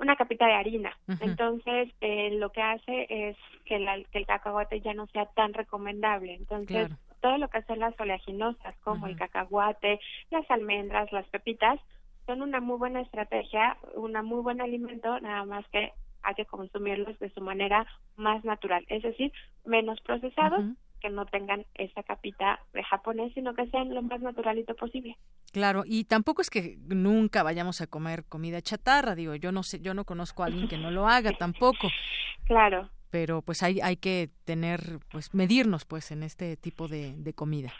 una 0.00 0.16
capita 0.16 0.46
de 0.46 0.54
harina. 0.54 0.96
Entonces, 1.20 1.90
eh, 2.00 2.30
lo 2.32 2.50
que 2.50 2.62
hace 2.62 3.06
es 3.10 3.36
que, 3.66 3.76
el 3.76 4.26
cacahuate 4.26 4.80
ya 4.80 4.94
no 4.94 5.06
sea 5.08 5.26
tan 5.26 5.52
recomendable. 5.52 6.34
Entonces, 6.34 6.90
todo 7.20 7.36
lo 7.36 7.48
que 7.48 7.62
son 7.62 7.80
las 7.80 7.98
oleaginosas, 8.00 8.74
como 8.78 9.06
el 9.06 9.16
cacahuate, 9.16 10.00
las 10.30 10.50
almendras, 10.50 11.12
las 11.12 11.26
pepitas, 11.26 11.78
son 12.26 12.40
una 12.40 12.60
muy 12.60 12.78
buena 12.78 13.02
estrategia, 13.02 13.76
un 13.94 14.12
muy 14.24 14.40
buen 14.40 14.62
alimento, 14.62 15.20
nada 15.20 15.44
más 15.44 15.68
que 15.68 15.92
hay 16.22 16.34
que 16.34 16.46
consumirlos 16.46 17.18
de 17.18 17.30
su 17.30 17.42
manera 17.42 17.86
más 18.16 18.42
natural, 18.44 18.84
es 18.88 19.02
decir, 19.02 19.32
menos 19.64 20.00
procesados 20.00 20.64
que 21.00 21.10
no 21.10 21.26
tengan 21.26 21.66
esa 21.74 22.02
capita 22.02 22.60
de 22.72 22.82
japonés, 22.84 23.32
sino 23.34 23.54
que 23.54 23.66
sean 23.68 23.92
lo 23.94 24.02
más 24.02 24.20
naturalito 24.20 24.74
posible. 24.74 25.16
Claro, 25.52 25.82
y 25.84 26.04
tampoco 26.04 26.42
es 26.42 26.50
que 26.50 26.78
nunca 26.88 27.42
vayamos 27.42 27.80
a 27.80 27.86
comer 27.86 28.24
comida 28.28 28.62
chatarra, 28.62 29.14
digo, 29.14 29.34
yo 29.34 29.52
no 29.52 29.62
sé, 29.62 29.80
yo 29.80 29.94
no 29.94 30.04
conozco 30.04 30.42
a 30.42 30.46
alguien 30.46 30.68
que 30.68 30.78
no 30.78 30.90
lo 30.90 31.08
haga 31.08 31.32
tampoco. 31.32 31.88
Claro. 32.46 32.90
Pero 33.12 33.42
pues 33.42 33.62
hay, 33.62 33.80
hay 33.80 33.96
que 33.96 34.30
tener, 34.44 34.98
pues 35.12 35.32
medirnos 35.34 35.84
pues 35.84 36.10
en 36.10 36.24
este 36.24 36.56
tipo 36.56 36.88
de, 36.88 37.14
de 37.14 37.32
comida. 37.32 37.72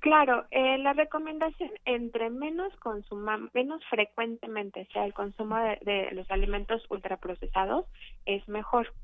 Claro, 0.00 0.46
eh, 0.50 0.78
la 0.78 0.94
recomendación 0.94 1.70
entre 1.84 2.30
menos 2.30 2.74
consuma, 2.76 3.50
menos 3.52 3.82
frecuentemente 3.90 4.88
sea 4.94 5.04
el 5.04 5.12
consumo 5.12 5.56
de, 5.58 5.78
de 5.82 6.10
los 6.12 6.30
alimentos 6.30 6.82
ultraprocesados 6.88 7.84
es 8.24 8.46
mejor 8.48 8.94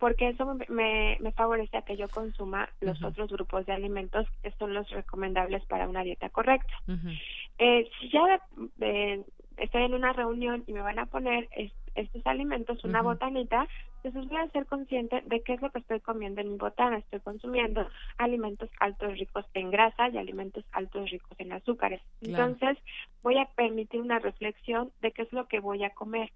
porque 0.00 0.30
eso 0.30 0.56
me, 0.68 1.18
me 1.20 1.32
favorece 1.32 1.76
a 1.76 1.82
que 1.82 1.96
yo 1.96 2.08
consuma 2.08 2.70
los 2.80 3.00
otros 3.04 3.30
grupos 3.30 3.66
de 3.66 3.74
alimentos 3.74 4.26
que 4.42 4.50
son 4.52 4.72
los 4.72 4.88
recomendables 4.90 5.64
para 5.66 5.86
una 5.86 6.02
dieta 6.02 6.30
correcta. 6.30 6.72
eh, 7.58 7.88
si 8.00 8.10
ya 8.10 8.40
eh, 8.80 9.22
estoy 9.60 9.84
en 9.84 9.94
una 9.94 10.12
reunión 10.12 10.64
y 10.66 10.72
me 10.72 10.80
van 10.80 10.98
a 10.98 11.06
poner 11.06 11.48
estos 11.94 12.26
alimentos, 12.26 12.82
una 12.84 13.02
botanita, 13.02 13.66
entonces 14.02 14.30
voy 14.30 14.40
a 14.40 14.48
ser 14.48 14.66
consciente 14.66 15.22
de 15.26 15.42
qué 15.42 15.54
es 15.54 15.62
lo 15.62 15.70
que 15.70 15.80
estoy 15.80 16.00
comiendo 16.00 16.40
en 16.40 16.52
mi 16.52 16.56
botana. 16.56 16.98
Estoy 16.98 17.20
consumiendo 17.20 17.86
alimentos 18.16 18.70
altos 18.80 19.18
ricos 19.18 19.44
en 19.52 19.70
grasa 19.70 20.08
y 20.08 20.16
alimentos 20.16 20.64
altos 20.72 21.10
ricos 21.10 21.38
en 21.38 21.52
azúcares. 21.52 22.00
Entonces 22.22 22.78
voy 23.22 23.36
a 23.38 23.46
permitir 23.54 24.00
una 24.00 24.18
reflexión 24.18 24.90
de 25.02 25.12
qué 25.12 25.22
es 25.22 25.32
lo 25.32 25.46
que 25.48 25.60
voy 25.60 25.84
a 25.84 25.90
comer. 25.90 26.32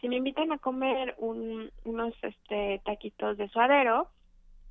Si 0.00 0.08
me 0.08 0.16
invitan 0.16 0.52
a 0.52 0.58
comer 0.58 1.14
un, 1.18 1.70
unos 1.84 2.14
este, 2.22 2.80
taquitos 2.84 3.36
de 3.36 3.48
suadero, 3.48 4.08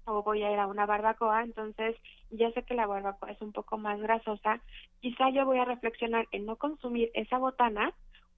o 0.05 0.23
voy 0.23 0.43
a 0.43 0.51
ir 0.51 0.59
a 0.59 0.67
una 0.67 0.85
barbacoa, 0.85 1.43
entonces 1.43 1.95
ya 2.29 2.51
sé 2.51 2.63
que 2.63 2.73
la 2.73 2.87
barbacoa 2.87 3.31
es 3.31 3.41
un 3.41 3.51
poco 3.51 3.77
más 3.77 3.99
grasosa, 3.99 4.61
quizá 5.01 5.29
yo 5.29 5.45
voy 5.45 5.59
a 5.59 5.65
reflexionar 5.65 6.27
en 6.31 6.45
no 6.45 6.55
consumir 6.55 7.11
esa 7.13 7.37
botana 7.37 7.93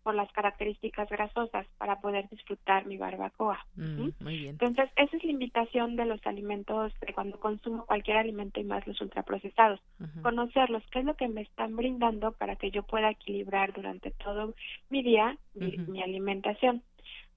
por 0.05 0.13
las 0.13 0.31
características 0.33 1.09
grasosas 1.09 1.65
para 1.79 1.99
poder 1.99 2.29
disfrutar 2.29 2.85
mi 2.85 2.95
barbacoa. 2.95 3.65
Mm, 3.75 4.09
muy 4.19 4.37
bien. 4.37 4.49
Entonces, 4.51 4.87
esa 4.97 5.17
es 5.17 5.23
la 5.23 5.31
invitación 5.31 5.95
de 5.95 6.05
los 6.05 6.23
alimentos, 6.27 6.93
de 7.01 7.11
cuando 7.11 7.39
consumo 7.39 7.87
cualquier 7.87 8.17
alimento 8.17 8.59
y 8.59 8.65
más 8.65 8.85
los 8.85 9.01
ultraprocesados. 9.01 9.79
Conocerlos, 10.21 10.83
qué 10.91 10.99
es 10.99 11.05
lo 11.05 11.15
que 11.15 11.27
me 11.27 11.41
están 11.41 11.75
brindando 11.75 12.33
para 12.33 12.55
que 12.55 12.69
yo 12.69 12.83
pueda 12.83 13.09
equilibrar 13.09 13.73
durante 13.73 14.11
todo 14.11 14.53
mi 14.91 15.01
día 15.01 15.39
mi, 15.55 15.75
mi 15.87 16.03
alimentación. 16.03 16.83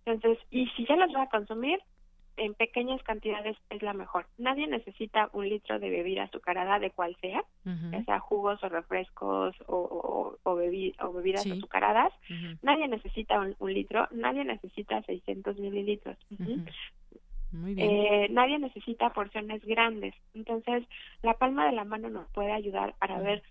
Entonces, 0.05 0.39
y 0.51 0.67
si 0.77 0.85
ya 0.85 0.97
los 0.97 1.11
voy 1.11 1.23
a 1.23 1.31
consumir, 1.31 1.81
en 2.39 2.55
pequeñas 2.55 3.02
cantidades 3.02 3.56
es 3.70 3.82
la 3.82 3.93
mejor. 3.93 4.27
Nadie 4.39 4.66
necesita 4.66 5.28
un 5.32 5.48
litro 5.48 5.78
de 5.78 5.90
bebida 5.90 6.24
azucarada 6.24 6.78
de 6.78 6.90
cual 6.90 7.16
sea, 7.20 7.44
ya 7.65 8.05
sea 8.05 8.20
jugos 8.20 8.62
o 8.62 8.69
refrescos 8.69 9.56
o, 9.66 10.36
o, 10.43 10.55
bebidas 10.55 11.47
azucaradas. 11.47 12.12
Nadie 12.62 12.89
necesita 12.89 13.40
un, 13.59 13.73
litro, 13.73 14.09
nadie 14.10 14.44
necesita 14.44 15.02
600 15.02 15.59
mililitros. 15.59 16.16
Eh, 17.77 18.28
nadie 18.31 18.59
necesita 18.59 19.10
porciones 19.10 19.65
grandes. 19.65 20.15
Entonces, 20.35 20.85
la 21.23 21.35
palma 21.35 21.66
de 21.66 21.73
la 21.73 21.85
mano 21.85 22.10
nos 22.10 22.28
puede 22.31 22.52
ayudar 22.52 22.94
para 22.98 23.19
ver 23.20 23.43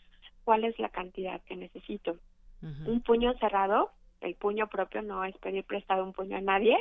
cuál 0.44 0.64
es 0.64 0.78
la 0.80 0.90
cantidad 0.90 1.42
que 1.44 1.56
necesito. 1.56 2.18
Un 2.62 3.02
puño 3.02 3.34
cerrado 3.38 3.92
el 4.22 4.36
puño 4.36 4.68
propio 4.68 5.02
no 5.02 5.24
es 5.24 5.38
pedir 5.38 5.64
prestado 5.64 6.04
un 6.04 6.14
puño 6.14 6.38
a 6.38 6.42
nadie 6.42 6.78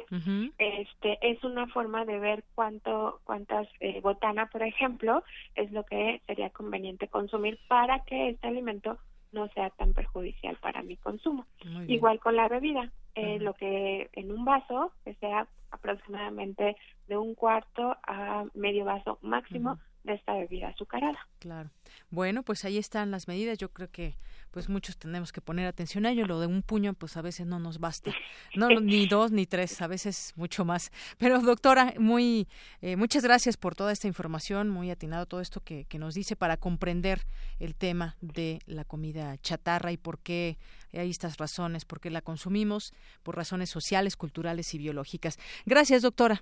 este 0.59 1.19
es 1.21 1.43
una 1.45 1.67
forma 1.69 2.05
de 2.05 2.19
ver 2.19 2.45
cuánto 2.55 3.21
cuántas 3.25 3.69
eh, 3.81 4.01
botana 4.01 4.47
por 4.47 4.63
ejemplo 4.63 5.23
es 5.55 5.71
lo 5.73 5.85
que 5.85 6.21
sería 6.27 6.51
conveniente 6.51 7.09
consumir 7.09 7.59
para 7.69 8.01
que 8.05 8.31
este 8.31 8.47
alimento 8.49 8.99
no 9.33 9.49
sea 9.49 9.71
tan 9.71 9.93
perjudicial 9.93 10.57
para 10.57 10.83
mi 10.83 10.97
consumo 10.97 11.47
igual 11.87 12.19
con 12.21 12.37
la 12.37 12.49
bebida 12.49 12.91
eh, 13.15 13.39
lo 13.41 13.55
que 13.55 14.11
en 14.13 14.31
un 14.31 14.45
vaso 14.45 14.93
que 15.05 15.15
sea 15.15 15.47
aproximadamente 15.71 16.77
de 17.09 17.17
un 17.17 17.35
cuarto 17.35 17.97
a 18.07 18.45
medio 18.55 18.85
vaso 18.85 19.19
máximo 19.23 19.79
de 20.05 20.15
esta 20.15 20.35
bebida 20.35 20.69
azucarada. 20.69 21.19
Claro. 21.39 21.71
Bueno, 22.11 22.43
pues 22.43 22.65
ahí 22.65 22.79
están 22.79 23.11
las 23.11 23.29
medidas. 23.29 23.59
Yo 23.59 23.71
creo 23.73 23.91
que 23.91 24.15
pues 24.51 24.69
muchos 24.69 24.97
tenemos 24.97 25.33
que 25.33 25.41
poner 25.41 25.67
atención 25.67 26.07
a 26.07 26.11
ello. 26.11 26.27
Lo 26.27 26.41
de 26.41 26.47
un 26.47 26.63
puño, 26.63 26.95
pues 26.95 27.17
a 27.17 27.23
veces 27.23 27.47
no 27.47 27.59
nos 27.59 27.79
basta. 27.79 28.13
No, 28.55 28.69
ni 28.81 29.07
dos 29.07 29.33
ni 29.33 29.45
tres, 29.45 29.83
a 29.83 29.87
veces 29.87 30.33
mucho 30.37 30.65
más. 30.65 30.91
Pero 31.19 31.41
doctora, 31.41 31.93
muy 31.99 32.49
eh, 32.81 32.97
muchas 32.97 33.23
gracias 33.23 33.59
por 33.59 33.75
toda 33.75 33.93
esta 33.93 34.07
información, 34.07 34.71
muy 34.71 34.91
atinado 34.91 35.27
todo 35.27 35.41
esto 35.41 35.61
que, 35.61 35.85
que 35.85 35.99
nos 35.99 36.15
dice 36.15 36.37
para 36.37 36.57
comprender 36.57 37.27
el 37.59 37.75
tema 37.75 38.17
de 38.23 38.61
la 38.67 38.85
comida 38.85 39.37
chatarra 39.39 39.93
y 39.93 39.99
por 39.99 40.21
qué 40.21 40.57
hay 40.93 41.11
estas 41.11 41.37
razones, 41.37 41.85
por 41.85 42.01
qué 42.01 42.11
la 42.11 42.23
consumimos, 42.23 42.95
por 43.23 43.37
razones 43.37 43.69
sociales, 43.69 44.17
culturales 44.17 44.73
y 44.75 44.79
biológicas. 44.79 45.39
Gracias, 45.67 46.03
doctora. 46.03 46.41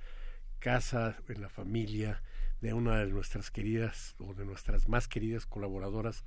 casa, 0.59 1.17
en 1.29 1.41
la 1.41 1.49
familia 1.49 2.23
de 2.61 2.75
una 2.75 2.99
de 2.99 3.11
nuestras 3.11 3.51
queridas 3.51 4.15
o 4.19 4.35
de 4.35 4.45
nuestras 4.45 4.87
más 4.89 5.09
queridas 5.09 5.47
colaboradoras 5.47 6.25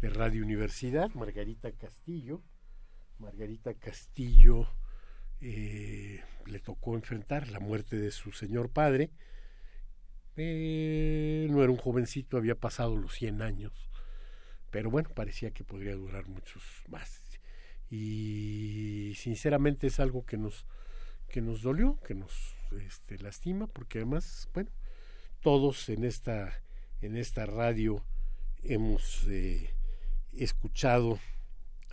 de 0.00 0.10
Radio 0.10 0.42
Universidad, 0.42 1.10
Margarita 1.14 1.70
Castillo. 1.70 2.42
Margarita 3.18 3.74
Castillo 3.74 4.66
eh, 5.40 6.24
le 6.46 6.58
tocó 6.58 6.96
enfrentar 6.96 7.48
la 7.48 7.60
muerte 7.60 7.96
de 7.96 8.10
su 8.10 8.32
señor 8.32 8.68
padre. 8.68 9.10
Eh, 10.34 11.46
no 11.50 11.62
era 11.62 11.70
un 11.70 11.78
jovencito, 11.78 12.36
había 12.36 12.56
pasado 12.56 12.96
los 12.96 13.14
100 13.14 13.42
años, 13.42 13.90
pero 14.70 14.90
bueno, 14.90 15.10
parecía 15.10 15.52
que 15.52 15.62
podría 15.62 15.94
durar 15.94 16.26
muchos 16.26 16.64
más. 16.88 17.21
Y 17.92 19.12
sinceramente 19.16 19.88
es 19.88 20.00
algo 20.00 20.24
que 20.24 20.38
nos 20.38 20.66
que 21.28 21.42
nos 21.42 21.60
dolió, 21.60 21.98
que 22.06 22.14
nos 22.14 22.32
este, 22.80 23.18
lastima, 23.18 23.66
porque 23.66 23.98
además, 23.98 24.48
bueno, 24.54 24.70
todos 25.40 25.90
en 25.90 26.04
esta 26.04 26.62
en 27.02 27.18
esta 27.18 27.44
radio 27.44 28.02
hemos 28.62 29.26
eh, 29.28 29.74
escuchado 30.32 31.18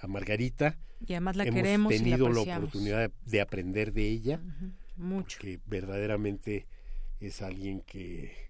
a 0.01 0.07
Margarita. 0.07 0.77
Y 1.05 1.13
además 1.13 1.35
la 1.35 1.43
hemos 1.43 1.55
queremos 1.55 1.93
y 1.93 1.97
la 1.97 2.03
tenido 2.03 2.29
la 2.29 2.41
oportunidad 2.41 3.09
de, 3.09 3.13
de 3.25 3.41
aprender 3.41 3.91
de 3.91 4.07
ella. 4.07 4.41
mucho. 4.95 5.37
Que 5.39 5.59
verdaderamente 5.65 6.65
es 7.19 7.41
alguien 7.41 7.81
que 7.81 8.49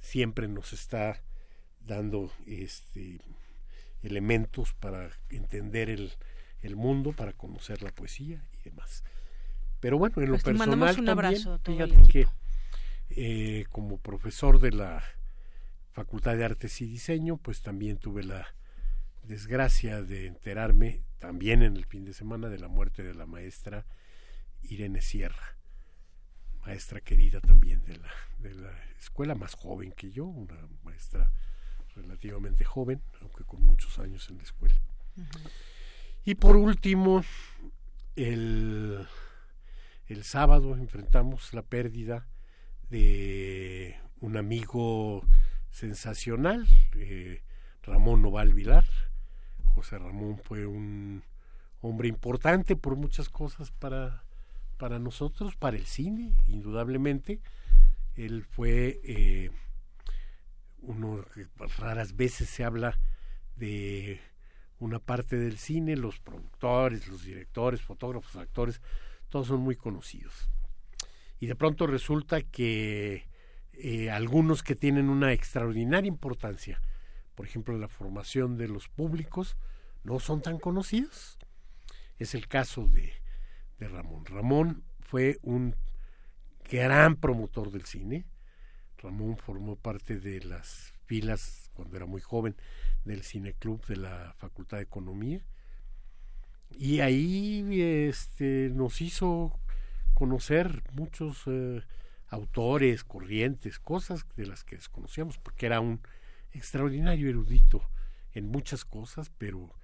siempre 0.00 0.48
nos 0.48 0.72
está 0.72 1.22
dando 1.86 2.32
este 2.44 3.20
elementos 4.02 4.74
para 4.74 5.10
entender 5.30 5.88
el, 5.88 6.12
el 6.62 6.76
mundo, 6.76 7.12
para 7.12 7.32
conocer 7.32 7.82
la 7.82 7.90
poesía 7.90 8.42
y 8.60 8.62
demás. 8.70 9.04
Pero 9.80 9.98
bueno, 9.98 10.14
en 10.18 10.26
lo 10.26 10.32
Pues 10.32 10.44
te 10.44 10.50
personal 10.50 10.68
mandamos 10.70 10.98
un 10.98 11.04
también, 11.04 11.48
abrazo 11.48 11.58
fíjate 11.64 11.96
que 12.08 12.26
eh, 13.10 13.66
como 13.70 13.98
profesor 13.98 14.60
de 14.60 14.72
la 14.72 15.02
Facultad 15.92 16.36
de 16.36 16.44
Artes 16.44 16.80
y 16.80 16.86
Diseño, 16.86 17.36
pues 17.36 17.62
también 17.62 17.98
tuve 17.98 18.24
la 18.24 18.54
desgracia 19.22 20.02
de 20.02 20.26
enterarme 20.26 21.02
también 21.18 21.62
en 21.62 21.76
el 21.76 21.84
fin 21.84 22.04
de 22.04 22.14
semana 22.14 22.48
de 22.48 22.58
la 22.58 22.68
muerte 22.68 23.02
de 23.02 23.14
la 23.14 23.26
maestra 23.26 23.84
Irene 24.62 25.02
Sierra, 25.02 25.56
maestra 26.64 27.00
querida 27.00 27.40
también 27.40 27.84
de 27.84 27.98
la, 27.98 28.10
de 28.38 28.54
la 28.54 28.72
escuela, 28.98 29.34
más 29.34 29.54
joven 29.54 29.92
que 29.92 30.10
yo, 30.10 30.24
una 30.24 30.56
maestra 30.82 31.30
relativamente 31.94 32.64
joven, 32.64 33.02
aunque 33.20 33.44
con 33.44 33.62
muchos 33.62 33.98
años 33.98 34.28
en 34.30 34.38
la 34.38 34.44
escuela. 34.44 34.80
Y 36.24 36.36
por 36.36 36.56
último, 36.56 37.24
el, 38.14 39.06
el 40.06 40.24
sábado 40.24 40.76
enfrentamos 40.76 41.52
la 41.52 41.62
pérdida 41.62 42.28
de 42.90 43.96
un 44.20 44.36
amigo 44.36 45.24
sensacional, 45.70 46.68
eh, 46.94 47.42
Ramón 47.82 48.22
Noval 48.22 48.52
Vilar. 48.52 48.84
José 49.74 49.98
Ramón 49.98 50.38
fue 50.38 50.64
un 50.66 51.24
hombre 51.80 52.06
importante 52.06 52.76
por 52.76 52.94
muchas 52.94 53.28
cosas 53.28 53.72
para, 53.72 54.22
para 54.76 55.00
nosotros, 55.00 55.56
para 55.56 55.76
el 55.76 55.86
cine, 55.86 56.36
indudablemente. 56.46 57.40
Él 58.14 58.44
fue 58.44 59.00
eh, 59.02 59.50
uno 60.82 61.24
que 61.34 61.48
raras 61.78 62.14
veces 62.14 62.48
se 62.48 62.62
habla 62.62 62.96
de 63.56 64.20
una 64.82 64.98
parte 64.98 65.36
del 65.36 65.58
cine, 65.58 65.96
los 65.96 66.18
productores, 66.18 67.06
los 67.06 67.24
directores, 67.24 67.80
fotógrafos, 67.80 68.34
actores, 68.36 68.80
todos 69.28 69.46
son 69.46 69.60
muy 69.60 69.76
conocidos. 69.76 70.50
Y 71.38 71.46
de 71.46 71.54
pronto 71.54 71.86
resulta 71.86 72.42
que 72.42 73.28
eh, 73.72 74.10
algunos 74.10 74.62
que 74.62 74.74
tienen 74.74 75.08
una 75.08 75.32
extraordinaria 75.32 76.08
importancia, 76.08 76.80
por 77.36 77.46
ejemplo, 77.46 77.78
la 77.78 77.88
formación 77.88 78.56
de 78.56 78.68
los 78.68 78.88
públicos, 78.88 79.56
no 80.02 80.18
son 80.18 80.42
tan 80.42 80.58
conocidos. 80.58 81.38
Es 82.18 82.34
el 82.34 82.48
caso 82.48 82.88
de, 82.88 83.12
de 83.78 83.88
Ramón. 83.88 84.26
Ramón 84.26 84.82
fue 85.00 85.38
un 85.42 85.76
gran 86.68 87.16
promotor 87.16 87.70
del 87.70 87.84
cine. 87.84 88.26
Ramón 88.98 89.36
formó 89.36 89.76
parte 89.76 90.18
de 90.18 90.40
las 90.40 90.92
filas, 91.04 91.61
cuando 91.74 91.96
era 91.96 92.06
muy 92.06 92.20
joven, 92.20 92.56
del 93.04 93.22
Cineclub 93.22 93.84
de 93.86 93.96
la 93.96 94.34
Facultad 94.38 94.78
de 94.78 94.84
Economía. 94.84 95.40
Y 96.70 97.00
ahí 97.00 97.80
este, 97.82 98.70
nos 98.72 99.00
hizo 99.00 99.58
conocer 100.14 100.82
muchos 100.92 101.42
eh, 101.46 101.82
autores, 102.28 103.04
corrientes, 103.04 103.78
cosas 103.78 104.24
de 104.36 104.46
las 104.46 104.64
que 104.64 104.76
desconocíamos, 104.76 105.38
porque 105.38 105.66
era 105.66 105.80
un 105.80 106.00
extraordinario 106.52 107.28
erudito 107.28 107.82
en 108.32 108.48
muchas 108.48 108.84
cosas, 108.84 109.30
pero 109.36 109.74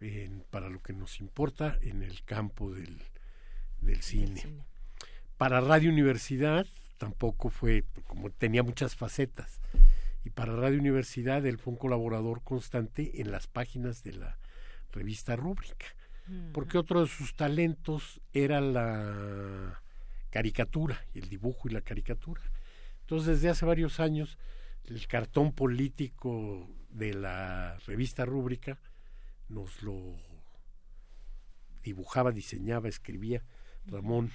en, 0.00 0.44
para 0.50 0.68
lo 0.68 0.82
que 0.82 0.92
nos 0.92 1.20
importa 1.20 1.78
en 1.82 2.02
el 2.02 2.24
campo 2.24 2.72
del, 2.72 3.00
del 3.80 4.02
cine. 4.02 4.40
cine. 4.40 4.64
Para 5.36 5.60
Radio 5.60 5.90
Universidad 5.90 6.66
tampoco 6.98 7.50
fue, 7.50 7.84
como 8.06 8.30
tenía 8.30 8.62
muchas 8.62 8.96
facetas, 8.96 9.60
y 10.24 10.30
para 10.30 10.56
Radio 10.56 10.80
Universidad 10.80 11.44
él 11.46 11.58
fue 11.58 11.74
un 11.74 11.78
colaborador 11.78 12.42
constante 12.42 13.20
en 13.20 13.30
las 13.30 13.46
páginas 13.46 14.02
de 14.02 14.14
la 14.14 14.38
revista 14.90 15.36
Rúbrica, 15.36 15.86
porque 16.52 16.78
otro 16.78 17.02
de 17.02 17.08
sus 17.08 17.36
talentos 17.36 18.22
era 18.32 18.60
la 18.60 19.82
caricatura, 20.30 21.04
el 21.14 21.28
dibujo 21.28 21.68
y 21.68 21.72
la 21.72 21.82
caricatura. 21.82 22.40
Entonces, 23.00 23.36
desde 23.36 23.50
hace 23.50 23.66
varios 23.66 24.00
años, 24.00 24.38
el 24.84 25.06
cartón 25.06 25.52
político 25.52 26.70
de 26.88 27.12
la 27.12 27.78
revista 27.86 28.24
Rúbrica 28.24 28.78
nos 29.48 29.82
lo 29.82 30.16
dibujaba, 31.82 32.32
diseñaba, 32.32 32.88
escribía 32.88 33.42
Ramón 33.86 34.30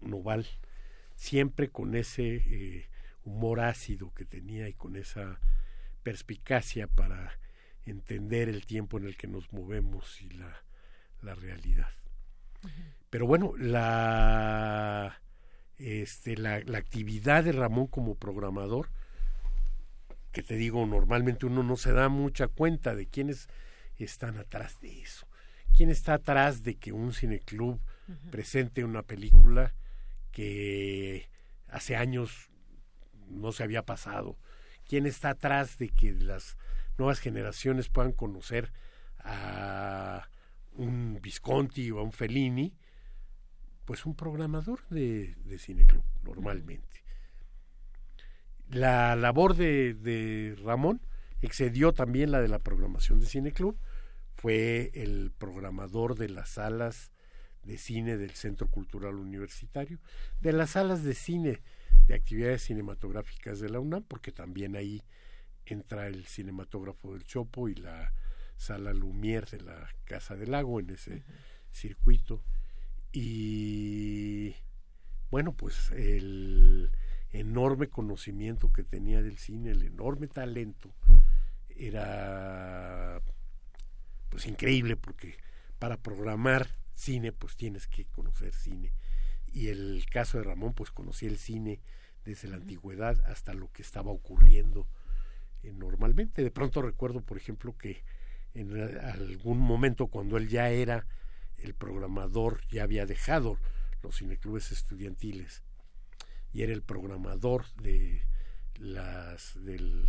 Noval, 0.00 0.46
siempre 1.16 1.70
con 1.70 1.96
ese 1.96 2.36
eh, 2.36 2.88
humor 3.28 3.60
ácido 3.60 4.12
que 4.14 4.24
tenía 4.24 4.68
y 4.68 4.72
con 4.72 4.96
esa 4.96 5.40
perspicacia 6.02 6.86
para 6.86 7.38
entender 7.84 8.48
el 8.48 8.66
tiempo 8.66 8.98
en 8.98 9.04
el 9.04 9.16
que 9.16 9.28
nos 9.28 9.52
movemos 9.52 10.20
y 10.20 10.30
la, 10.30 10.64
la 11.22 11.34
realidad. 11.34 11.88
Pero 13.10 13.26
bueno, 13.26 13.52
la, 13.56 15.20
este, 15.76 16.36
la, 16.36 16.60
la, 16.60 16.78
actividad 16.78 17.44
de 17.44 17.52
Ramón 17.52 17.86
como 17.86 18.16
programador, 18.16 18.90
que 20.32 20.42
te 20.42 20.56
digo, 20.56 20.84
normalmente 20.86 21.46
uno 21.46 21.62
no 21.62 21.76
se 21.76 21.92
da 21.92 22.08
mucha 22.08 22.48
cuenta 22.48 22.94
de 22.94 23.06
quiénes 23.06 23.48
están 23.96 24.36
atrás 24.36 24.80
de 24.80 25.00
eso. 25.00 25.26
¿Quién 25.76 25.90
está 25.90 26.14
atrás 26.14 26.62
de 26.62 26.76
que 26.76 26.92
un 26.92 27.12
cineclub 27.12 27.80
presente 28.30 28.84
una 28.84 29.02
película 29.02 29.74
que 30.32 31.28
hace 31.68 31.96
años 31.96 32.47
no 33.30 33.52
se 33.52 33.62
había 33.62 33.84
pasado? 33.84 34.36
¿Quién 34.86 35.06
está 35.06 35.30
atrás 35.30 35.78
de 35.78 35.88
que 35.88 36.12
las 36.12 36.56
nuevas 36.96 37.20
generaciones 37.20 37.88
puedan 37.88 38.12
conocer 38.12 38.72
a 39.20 40.28
un 40.78 41.18
Visconti 41.20 41.90
o 41.90 41.98
a 41.98 42.02
un 42.02 42.12
Fellini, 42.12 42.74
pues 43.84 44.06
un 44.06 44.14
programador 44.14 44.86
de, 44.88 45.34
de 45.44 45.58
cineclub, 45.58 46.04
normalmente. 46.22 47.04
La 48.68 49.16
labor 49.16 49.54
de, 49.54 49.94
de, 49.94 50.56
Ramón 50.62 51.00
excedió 51.40 51.92
también 51.92 52.30
la 52.30 52.40
de 52.40 52.48
la 52.48 52.58
programación 52.58 53.20
de 53.20 53.26
cineclub, 53.26 53.78
fue 54.34 54.90
el 54.94 55.32
programador 55.36 56.16
de 56.16 56.28
las 56.28 56.50
salas 56.50 57.10
de 57.64 57.76
cine 57.76 58.16
del 58.16 58.32
Centro 58.32 58.68
Cultural 58.68 59.14
Universitario, 59.16 59.98
de 60.40 60.52
las 60.52 60.70
salas 60.70 61.02
de 61.02 61.14
cine 61.14 61.60
de 62.08 62.14
actividades 62.14 62.62
cinematográficas 62.62 63.60
de 63.60 63.68
la 63.68 63.80
UNAM, 63.80 64.02
porque 64.02 64.32
también 64.32 64.74
ahí 64.76 65.02
entra 65.66 66.08
el 66.08 66.26
cinematógrafo 66.26 67.12
del 67.12 67.24
Chopo 67.24 67.68
y 67.68 67.74
la 67.74 68.14
sala 68.56 68.92
Lumière 68.92 69.50
de 69.50 69.60
la 69.60 69.88
Casa 70.04 70.34
del 70.34 70.52
Lago 70.52 70.80
en 70.80 70.90
ese 70.90 71.22
circuito. 71.70 72.42
Y 73.12 74.56
bueno, 75.30 75.52
pues 75.52 75.90
el 75.90 76.90
enorme 77.30 77.88
conocimiento 77.88 78.72
que 78.72 78.84
tenía 78.84 79.22
del 79.22 79.36
cine, 79.36 79.72
el 79.72 79.82
enorme 79.82 80.28
talento, 80.28 80.90
era 81.68 83.20
pues 84.30 84.46
increíble 84.46 84.96
porque 84.96 85.36
para 85.78 85.98
programar 85.98 86.68
cine 86.94 87.32
pues 87.32 87.54
tienes 87.54 87.86
que 87.86 88.06
conocer 88.06 88.54
cine. 88.54 88.92
Y 89.52 89.68
el 89.68 90.04
caso 90.10 90.38
de 90.38 90.44
Ramón 90.44 90.74
pues 90.74 90.90
conocía 90.90 91.28
el 91.28 91.38
cine 91.38 91.80
desde 92.24 92.48
la 92.48 92.56
antigüedad 92.56 93.20
hasta 93.26 93.54
lo 93.54 93.72
que 93.72 93.82
estaba 93.82 94.10
ocurriendo 94.10 94.86
eh, 95.62 95.72
normalmente. 95.72 96.42
De 96.42 96.50
pronto 96.50 96.82
recuerdo, 96.82 97.20
por 97.22 97.36
ejemplo, 97.36 97.76
que 97.76 98.04
en 98.54 98.98
algún 98.98 99.58
momento 99.58 100.08
cuando 100.08 100.36
él 100.36 100.48
ya 100.48 100.70
era 100.70 101.06
el 101.56 101.74
programador, 101.74 102.60
ya 102.68 102.84
había 102.84 103.06
dejado 103.06 103.58
los 104.02 104.18
cineclubes 104.18 104.70
estudiantiles 104.72 105.62
y 106.52 106.62
era 106.62 106.72
el 106.72 106.82
programador 106.82 107.66
de 107.74 108.22
las 108.76 109.54
del, 109.64 110.06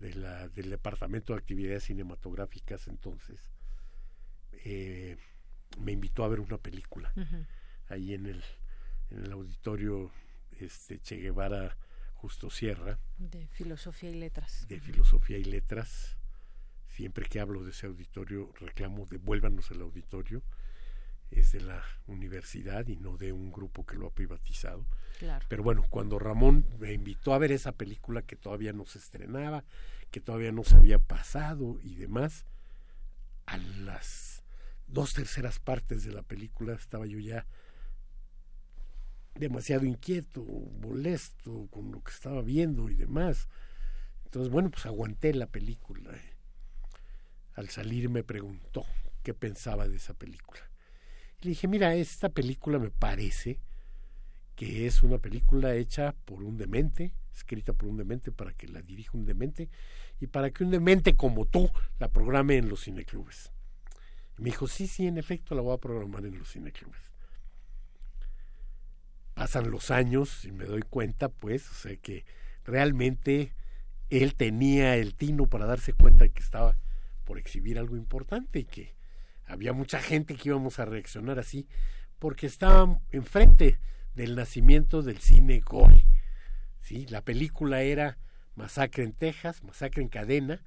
de 0.00 0.14
la, 0.14 0.48
del 0.48 0.70
departamento 0.70 1.32
de 1.32 1.38
actividades 1.38 1.84
cinematográficas 1.84 2.88
entonces 2.88 3.40
eh, 4.64 5.16
me 5.78 5.92
invitó 5.92 6.24
a 6.24 6.28
ver 6.28 6.40
una 6.40 6.58
película 6.58 7.12
ahí 7.88 8.12
en 8.12 8.26
el 8.26 8.44
en 9.12 9.26
el 9.26 9.32
auditorio 9.32 10.10
este 10.58 10.98
Che 11.00 11.16
Guevara 11.16 11.76
Justo 12.14 12.50
Sierra. 12.50 12.98
De 13.18 13.46
filosofía 13.48 14.10
y 14.10 14.14
letras. 14.14 14.66
De 14.68 14.80
filosofía 14.80 15.38
y 15.38 15.44
letras. 15.44 16.16
Siempre 16.86 17.26
que 17.26 17.40
hablo 17.40 17.64
de 17.64 17.70
ese 17.70 17.86
auditorio 17.86 18.52
reclamo 18.60 19.06
devuélvanos 19.06 19.70
el 19.70 19.80
auditorio. 19.80 20.42
Es 21.30 21.52
de 21.52 21.60
la 21.60 21.82
universidad 22.06 22.86
y 22.88 22.96
no 22.96 23.16
de 23.16 23.32
un 23.32 23.50
grupo 23.50 23.86
que 23.86 23.96
lo 23.96 24.06
ha 24.06 24.14
privatizado. 24.14 24.86
Pero 25.48 25.62
bueno, 25.62 25.84
cuando 25.88 26.18
Ramón 26.18 26.66
me 26.78 26.92
invitó 26.92 27.32
a 27.32 27.38
ver 27.38 27.52
esa 27.52 27.72
película 27.72 28.22
que 28.22 28.36
todavía 28.36 28.72
no 28.72 28.84
se 28.84 28.98
estrenaba, 28.98 29.64
que 30.10 30.20
todavía 30.20 30.52
no 30.52 30.62
se 30.62 30.76
había 30.76 30.98
pasado 30.98 31.78
y 31.82 31.94
demás, 31.94 32.44
a 33.46 33.56
las 33.56 34.44
dos 34.86 35.14
terceras 35.14 35.58
partes 35.58 36.04
de 36.04 36.12
la 36.12 36.22
película 36.22 36.74
estaba 36.74 37.06
yo 37.06 37.18
ya 37.18 37.46
demasiado 39.34 39.84
inquieto, 39.84 40.44
molesto 40.44 41.68
con 41.70 41.90
lo 41.92 42.02
que 42.02 42.12
estaba 42.12 42.42
viendo 42.42 42.90
y 42.90 42.94
demás. 42.94 43.48
Entonces, 44.24 44.52
bueno, 44.52 44.70
pues 44.70 44.86
aguanté 44.86 45.34
la 45.34 45.46
película 45.46 46.10
al 47.54 47.68
salir 47.68 48.08
me 48.08 48.24
preguntó 48.24 48.84
qué 49.22 49.34
pensaba 49.34 49.88
de 49.88 49.96
esa 49.96 50.14
película. 50.14 50.60
Le 51.40 51.50
dije, 51.50 51.68
mira, 51.68 51.94
esta 51.94 52.28
película 52.28 52.78
me 52.78 52.90
parece 52.90 53.60
que 54.54 54.86
es 54.86 55.02
una 55.02 55.18
película 55.18 55.74
hecha 55.74 56.14
por 56.24 56.42
un 56.42 56.56
demente, 56.56 57.14
escrita 57.34 57.72
por 57.72 57.88
un 57.88 57.96
demente 57.96 58.32
para 58.32 58.52
que 58.52 58.68
la 58.68 58.82
dirija 58.82 59.10
un 59.14 59.24
demente 59.24 59.68
y 60.20 60.26
para 60.26 60.50
que 60.50 60.64
un 60.64 60.70
demente 60.70 61.16
como 61.16 61.46
tú 61.46 61.70
la 61.98 62.08
programe 62.08 62.56
en 62.56 62.68
los 62.68 62.84
cineclubes. 62.84 63.50
Y 64.38 64.42
me 64.42 64.50
dijo, 64.50 64.66
sí, 64.66 64.86
sí, 64.86 65.06
en 65.06 65.18
efecto 65.18 65.54
la 65.54 65.62
voy 65.62 65.74
a 65.74 65.78
programar 65.78 66.24
en 66.24 66.38
los 66.38 66.52
cineclubes. 66.52 67.11
Pasan 69.34 69.70
los 69.70 69.90
años 69.90 70.44
y 70.44 70.52
me 70.52 70.64
doy 70.64 70.82
cuenta, 70.82 71.28
pues, 71.28 71.70
o 71.70 71.74
sea, 71.74 71.96
que 71.96 72.24
realmente 72.64 73.54
él 74.10 74.34
tenía 74.34 74.96
el 74.96 75.14
tino 75.14 75.46
para 75.46 75.66
darse 75.66 75.94
cuenta 75.94 76.24
de 76.24 76.30
que 76.30 76.42
estaba 76.42 76.76
por 77.24 77.38
exhibir 77.38 77.78
algo 77.78 77.96
importante 77.96 78.60
y 78.60 78.64
que 78.64 78.94
había 79.46 79.72
mucha 79.72 80.00
gente 80.00 80.34
que 80.34 80.50
íbamos 80.50 80.78
a 80.78 80.84
reaccionar 80.84 81.38
así 81.38 81.66
porque 82.18 82.46
estaban 82.46 83.00
enfrente 83.10 83.78
del 84.14 84.36
nacimiento 84.36 85.02
del 85.02 85.18
cine 85.18 85.60
gore. 85.60 86.06
¿sí? 86.80 87.06
La 87.06 87.22
película 87.22 87.82
era 87.82 88.18
Masacre 88.54 89.04
en 89.04 89.12
Texas, 89.12 89.62
Masacre 89.64 90.02
en 90.02 90.08
Cadena 90.08 90.62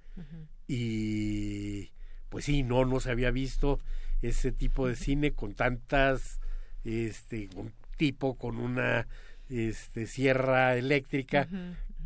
y 0.68 1.92
pues 2.30 2.46
sí, 2.46 2.64
no, 2.64 2.86
no 2.86 3.00
se 3.00 3.12
había 3.12 3.32
visto 3.32 3.80
ese 4.22 4.52
tipo 4.52 4.88
de 4.88 4.96
cine 4.96 5.34
con 5.34 5.54
tantas, 5.54 6.40
este, 6.84 7.50
tipo 7.98 8.36
con 8.36 8.58
una 8.58 9.08
este, 9.50 10.08
sierra 10.08 10.76
eléctrica 10.76 11.48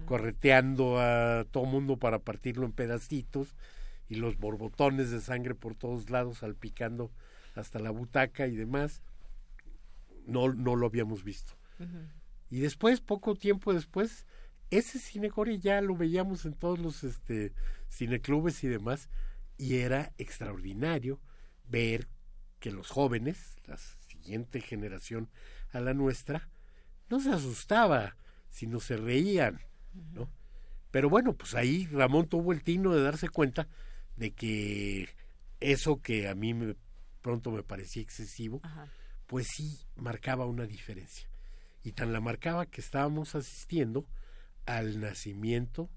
correteando 0.05 0.99
a 0.99 1.45
todo 1.51 1.65
mundo 1.65 1.97
para 1.97 2.19
partirlo 2.19 2.65
en 2.65 2.71
pedacitos 2.71 3.55
y 4.07 4.15
los 4.15 4.37
borbotones 4.37 5.11
de 5.11 5.21
sangre 5.21 5.55
por 5.55 5.75
todos 5.75 6.09
lados 6.09 6.39
salpicando 6.39 7.11
hasta 7.55 7.79
la 7.79 7.91
butaca 7.91 8.47
y 8.47 8.55
demás, 8.55 9.03
no, 10.25 10.53
no 10.53 10.75
lo 10.75 10.87
habíamos 10.87 11.23
visto. 11.23 11.53
Y 12.49 12.59
después, 12.59 13.01
poco 13.01 13.35
tiempo 13.35 13.73
después, 13.73 14.25
ese 14.71 14.99
cine 14.99 15.31
ya 15.59 15.81
lo 15.81 15.95
veíamos 15.95 16.45
en 16.45 16.53
todos 16.53 16.79
los 16.79 17.03
este, 17.03 17.53
cineclubes 17.89 18.63
y 18.63 18.67
demás, 18.67 19.09
y 19.57 19.77
era 19.77 20.13
extraordinario 20.17 21.19
ver 21.67 22.07
que 22.59 22.71
los 22.71 22.89
jóvenes, 22.89 23.57
la 23.65 23.77
siguiente 23.77 24.61
generación 24.61 25.29
a 25.71 25.79
la 25.79 25.93
nuestra, 25.93 26.49
no 27.09 27.19
se 27.19 27.31
asustaba, 27.31 28.15
sino 28.49 28.79
se 28.79 28.97
reían, 28.97 29.59
¿no? 30.13 30.29
Pero 30.91 31.09
bueno, 31.09 31.33
pues 31.33 31.53
ahí 31.55 31.85
Ramón 31.87 32.27
tuvo 32.27 32.51
el 32.51 32.63
tino 32.63 32.93
de 32.93 33.03
darse 33.03 33.29
cuenta 33.29 33.67
de 34.15 34.31
que 34.31 35.09
eso 35.59 36.01
que 36.01 36.27
a 36.27 36.35
mí 36.35 36.53
me, 36.53 36.75
pronto 37.21 37.51
me 37.51 37.63
parecía 37.63 38.01
excesivo, 38.01 38.61
pues 39.27 39.47
sí 39.47 39.79
marcaba 39.95 40.45
una 40.45 40.65
diferencia. 40.65 41.27
Y 41.83 41.91
tan 41.91 42.11
la 42.11 42.19
marcaba 42.19 42.65
que 42.65 42.81
estábamos 42.81 43.35
asistiendo 43.35 44.05
al 44.65 44.99
nacimiento 44.99 45.89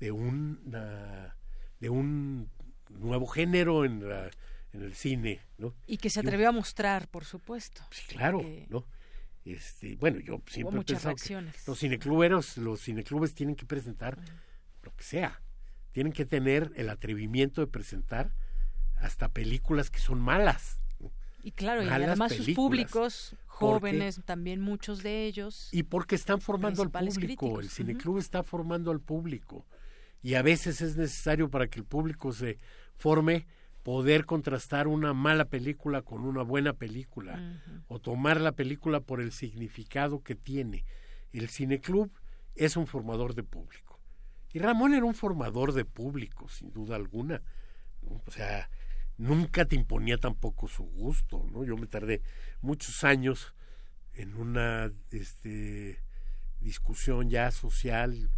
de 0.00 0.10
una 0.10 1.36
de 1.80 1.90
un 1.90 2.50
nuevo 2.88 3.26
género 3.26 3.84
en 3.84 4.08
la, 4.08 4.30
en 4.72 4.82
el 4.82 4.94
cine, 4.94 5.40
¿no? 5.58 5.74
Y 5.86 5.98
que 5.98 6.10
se 6.10 6.20
atrevió 6.20 6.48
a 6.48 6.52
mostrar, 6.52 7.08
por 7.08 7.24
supuesto. 7.24 7.82
Sí, 7.90 8.06
claro, 8.08 8.42
¿no? 8.68 8.84
Este, 9.44 9.96
bueno, 9.96 10.20
yo 10.20 10.40
siempre 10.46 10.80
he 10.80 10.84
pensado 10.84 11.16
que 11.16 11.46
los 11.66 11.78
cinecluberos, 11.78 12.56
los 12.56 12.80
cineclubes 12.82 13.34
tienen 13.34 13.54
que 13.54 13.66
presentar 13.66 14.18
lo 14.82 14.94
que 14.94 15.04
sea, 15.04 15.42
tienen 15.92 16.12
que 16.12 16.24
tener 16.24 16.72
el 16.76 16.88
atrevimiento 16.88 17.60
de 17.60 17.66
presentar 17.66 18.34
hasta 18.96 19.28
películas 19.28 19.90
que 19.90 19.98
son 19.98 20.20
malas. 20.20 20.80
Y 21.42 21.52
claro, 21.52 21.82
y 21.82 21.88
además 21.88 22.32
sus 22.32 22.50
públicos 22.50 23.36
jóvenes, 23.46 24.22
también 24.24 24.62
muchos 24.62 25.02
de 25.02 25.26
ellos. 25.26 25.68
Y 25.72 25.82
porque 25.82 26.14
están 26.14 26.40
formando 26.40 26.82
al 26.82 26.90
público, 26.90 27.60
el 27.60 27.68
cineclub 27.68 28.18
está 28.18 28.42
formando 28.42 28.90
al 28.90 29.00
público. 29.00 29.66
Y 30.22 30.36
a 30.36 30.42
veces 30.42 30.80
es 30.80 30.96
necesario 30.96 31.50
para 31.50 31.68
que 31.68 31.78
el 31.78 31.84
público 31.84 32.32
se 32.32 32.56
forme 32.96 33.46
poder 33.84 34.24
contrastar 34.24 34.88
una 34.88 35.12
mala 35.12 35.44
película 35.44 36.00
con 36.00 36.24
una 36.24 36.42
buena 36.42 36.72
película 36.72 37.60
o 37.86 38.00
tomar 38.00 38.40
la 38.40 38.52
película 38.52 39.00
por 39.00 39.20
el 39.20 39.30
significado 39.30 40.22
que 40.22 40.34
tiene. 40.34 40.86
El 41.32 41.50
cineclub 41.50 42.10
es 42.54 42.78
un 42.78 42.86
formador 42.86 43.34
de 43.34 43.42
público. 43.42 44.00
Y 44.54 44.58
Ramón 44.58 44.94
era 44.94 45.04
un 45.04 45.14
formador 45.14 45.74
de 45.74 45.84
público, 45.84 46.48
sin 46.48 46.72
duda 46.72 46.96
alguna. 46.96 47.42
O 48.00 48.30
sea, 48.30 48.70
nunca 49.18 49.66
te 49.66 49.76
imponía 49.76 50.16
tampoco 50.16 50.66
su 50.66 50.84
gusto, 50.84 51.46
¿no? 51.52 51.62
Yo 51.62 51.76
me 51.76 51.86
tardé 51.86 52.22
muchos 52.62 53.04
años 53.04 53.54
en 54.14 54.34
una 54.34 54.90
este, 55.10 56.00
discusión 56.58 57.28
ya 57.28 57.50
social, 57.50 58.30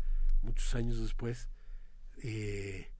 muchos 0.43 0.75
años 0.75 1.01
después, 1.01 1.51
eh, 2.21 2.91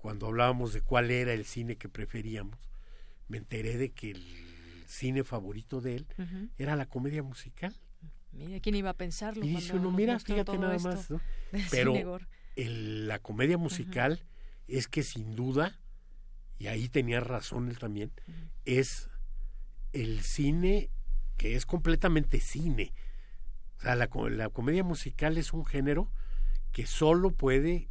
cuando 0.00 0.26
hablábamos 0.26 0.72
de 0.72 0.80
cuál 0.80 1.10
era 1.10 1.32
el 1.32 1.44
cine 1.44 1.76
que 1.76 1.88
preferíamos, 1.88 2.58
me 3.28 3.38
enteré 3.38 3.76
de 3.76 3.92
que 3.92 4.12
el 4.12 4.84
cine 4.86 5.24
favorito 5.24 5.80
de 5.80 5.96
él 5.96 6.06
era 6.58 6.74
la 6.74 6.86
comedia 6.86 7.22
musical. 7.22 7.74
Mira, 8.32 8.60
¿quién 8.60 8.74
iba 8.76 8.90
a 8.90 8.96
pensarlo? 8.96 9.44
Y 9.44 9.48
dice 9.48 9.74
uno, 9.76 9.90
mira, 9.90 10.18
fíjate 10.18 10.56
nada 10.58 10.78
más, 10.78 11.10
¿no? 11.10 11.20
Pero 11.70 12.18
la 12.56 13.18
comedia 13.18 13.58
musical 13.58 14.22
es 14.68 14.88
que 14.88 15.02
sin 15.02 15.36
duda, 15.36 15.78
y 16.58 16.68
ahí 16.68 16.88
tenía 16.88 17.20
razón 17.20 17.68
él 17.68 17.78
también, 17.78 18.10
es 18.64 19.10
el 19.92 20.22
cine 20.22 20.90
que 21.36 21.56
es 21.56 21.66
completamente 21.66 22.40
cine. 22.40 22.92
O 23.78 23.82
sea, 23.82 23.96
la, 23.96 24.08
la 24.30 24.48
comedia 24.48 24.84
musical 24.84 25.38
es 25.38 25.52
un 25.52 25.64
género 25.64 26.10
que 26.72 26.86
solo 26.86 27.30
puede 27.30 27.88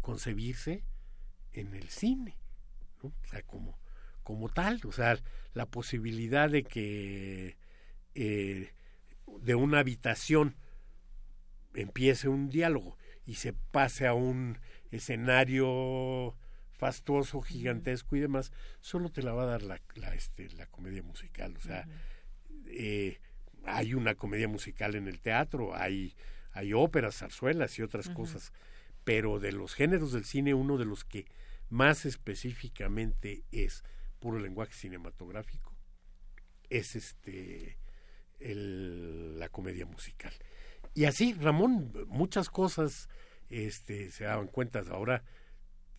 concebirse 0.00 0.84
en 1.60 1.74
el 1.74 1.88
cine, 1.88 2.36
¿no? 3.02 3.08
O 3.08 3.26
sea, 3.28 3.42
como, 3.42 3.78
como 4.22 4.48
tal, 4.48 4.80
o 4.84 4.92
sea, 4.92 5.18
la 5.54 5.66
posibilidad 5.66 6.50
de 6.50 6.62
que 6.62 7.56
eh, 8.14 8.72
de 9.40 9.54
una 9.54 9.80
habitación 9.80 10.56
empiece 11.74 12.28
un 12.28 12.48
diálogo 12.48 12.96
y 13.24 13.34
se 13.34 13.52
pase 13.52 14.06
a 14.06 14.14
un 14.14 14.58
escenario 14.90 16.36
fastuoso, 16.72 17.40
gigantesco 17.40 18.16
y 18.16 18.20
demás, 18.20 18.52
solo 18.80 19.10
te 19.10 19.22
la 19.22 19.32
va 19.32 19.44
a 19.44 19.46
dar 19.46 19.62
la, 19.62 19.80
la, 19.94 20.14
este, 20.14 20.48
la 20.50 20.66
comedia 20.66 21.02
musical. 21.02 21.56
O 21.56 21.60
sea, 21.60 21.88
eh, 22.66 23.18
hay 23.64 23.94
una 23.94 24.14
comedia 24.14 24.48
musical 24.48 24.94
en 24.94 25.08
el 25.08 25.20
teatro, 25.20 25.74
hay, 25.74 26.14
hay 26.52 26.72
óperas, 26.72 27.16
zarzuelas 27.16 27.78
y 27.78 27.82
otras 27.82 28.08
cosas, 28.10 28.52
pero 29.04 29.38
de 29.38 29.52
los 29.52 29.74
géneros 29.74 30.12
del 30.12 30.24
cine, 30.24 30.54
uno 30.54 30.78
de 30.78 30.84
los 30.84 31.04
que 31.04 31.26
más 31.68 32.04
específicamente 32.04 33.44
es 33.50 33.84
puro 34.18 34.38
lenguaje 34.38 34.72
cinematográfico, 34.72 35.74
es 36.70 36.96
este 36.96 37.78
la 38.38 39.48
comedia 39.48 39.86
musical. 39.86 40.32
Y 40.94 41.04
así, 41.04 41.32
Ramón, 41.34 41.92
muchas 42.06 42.50
cosas 42.50 43.08
este, 43.48 44.10
se 44.10 44.24
daban 44.24 44.48
cuenta. 44.48 44.82
Ahora 44.90 45.24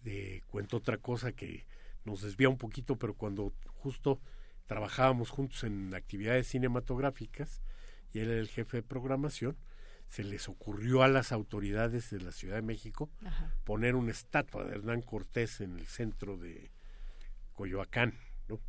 de, 0.03 0.43
cuento 0.47 0.77
otra 0.77 0.97
cosa 0.97 1.31
que 1.31 1.65
nos 2.03 2.21
desvía 2.21 2.49
un 2.49 2.57
poquito, 2.57 2.97
pero 2.97 3.13
cuando 3.13 3.53
justo 3.75 4.21
trabajábamos 4.65 5.29
juntos 5.29 5.63
en 5.63 5.93
actividades 5.93 6.47
cinematográficas 6.47 7.61
y 8.13 8.19
él 8.19 8.29
era 8.29 8.39
el 8.39 8.47
jefe 8.47 8.77
de 8.77 8.83
programación, 8.83 9.57
se 10.09 10.23
les 10.23 10.47
ocurrió 10.47 11.03
a 11.03 11.07
las 11.07 11.31
autoridades 11.31 12.09
de 12.09 12.21
la 12.21 12.31
Ciudad 12.31 12.55
de 12.55 12.61
México 12.61 13.09
poner 13.63 13.95
una 13.95 14.11
estatua 14.11 14.63
de 14.63 14.75
Hernán 14.75 15.01
Cortés 15.01 15.61
en 15.61 15.77
el 15.77 15.85
centro 15.85 16.37
de 16.37 16.71
Coyoacán, 17.53 18.13
¿no? 18.47 18.59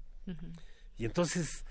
Y 0.97 1.05
entonces 1.05 1.65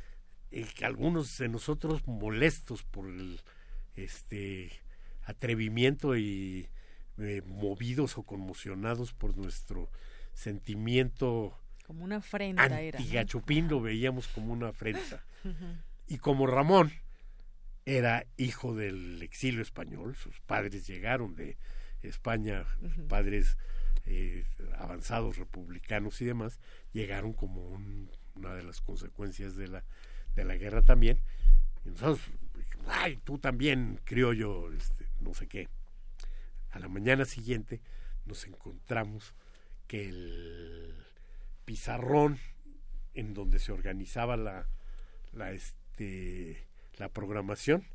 eh, 0.51 0.65
algunos 0.83 1.37
de 1.37 1.49
nosotros 1.49 2.07
molestos 2.07 2.83
por 2.83 3.07
el 3.09 3.41
este 3.95 4.71
atrevimiento 5.25 6.15
y 6.15 6.69
eh, 7.17 7.41
movidos 7.45 8.17
o 8.17 8.23
conmocionados 8.23 9.13
por 9.13 9.35
nuestro 9.35 9.89
sentimiento 10.33 11.57
como 11.85 12.03
una 12.03 12.17
afrenta 12.17 12.81
era 12.81 12.99
¿no? 12.99 13.69
lo 13.69 13.81
veíamos 13.81 14.27
como 14.27 14.53
una 14.53 14.69
afrenta 14.69 15.23
y 16.05 16.17
como 16.19 16.45
Ramón 16.45 16.91
era 17.87 18.27
hijo 18.35 18.75
del 18.75 19.23
exilio 19.23 19.61
español, 19.61 20.13
sus 20.17 20.41
padres 20.41 20.85
llegaron 20.85 21.35
de 21.35 21.57
España, 22.01 22.65
padres 23.07 23.57
eh, 24.05 24.43
avanzados 24.77 25.37
republicanos 25.37 26.19
y 26.21 26.25
demás, 26.25 26.59
llegaron 26.91 27.31
como 27.31 27.79
una 28.35 28.53
de 28.55 28.63
las 28.63 28.81
consecuencias 28.81 29.55
de 29.55 29.69
la, 29.69 29.85
de 30.35 30.43
la 30.43 30.57
guerra 30.57 30.81
también. 30.81 31.21
Y 31.85 31.91
nosotros, 31.91 32.19
ay, 32.87 33.21
tú 33.23 33.39
también, 33.39 34.01
criollo, 34.03 34.69
este, 34.73 35.07
no 35.21 35.33
sé 35.33 35.47
qué. 35.47 35.69
A 36.71 36.79
la 36.79 36.89
mañana 36.89 37.23
siguiente 37.23 37.79
nos 38.25 38.45
encontramos 38.47 39.33
que 39.87 40.09
el 40.09 40.93
pizarrón 41.63 42.37
en 43.13 43.33
donde 43.33 43.59
se 43.59 43.71
organizaba 43.71 44.35
la, 44.35 44.67
la 45.31 45.53
este 45.53 46.66
la 46.97 47.09
programación, 47.09 47.85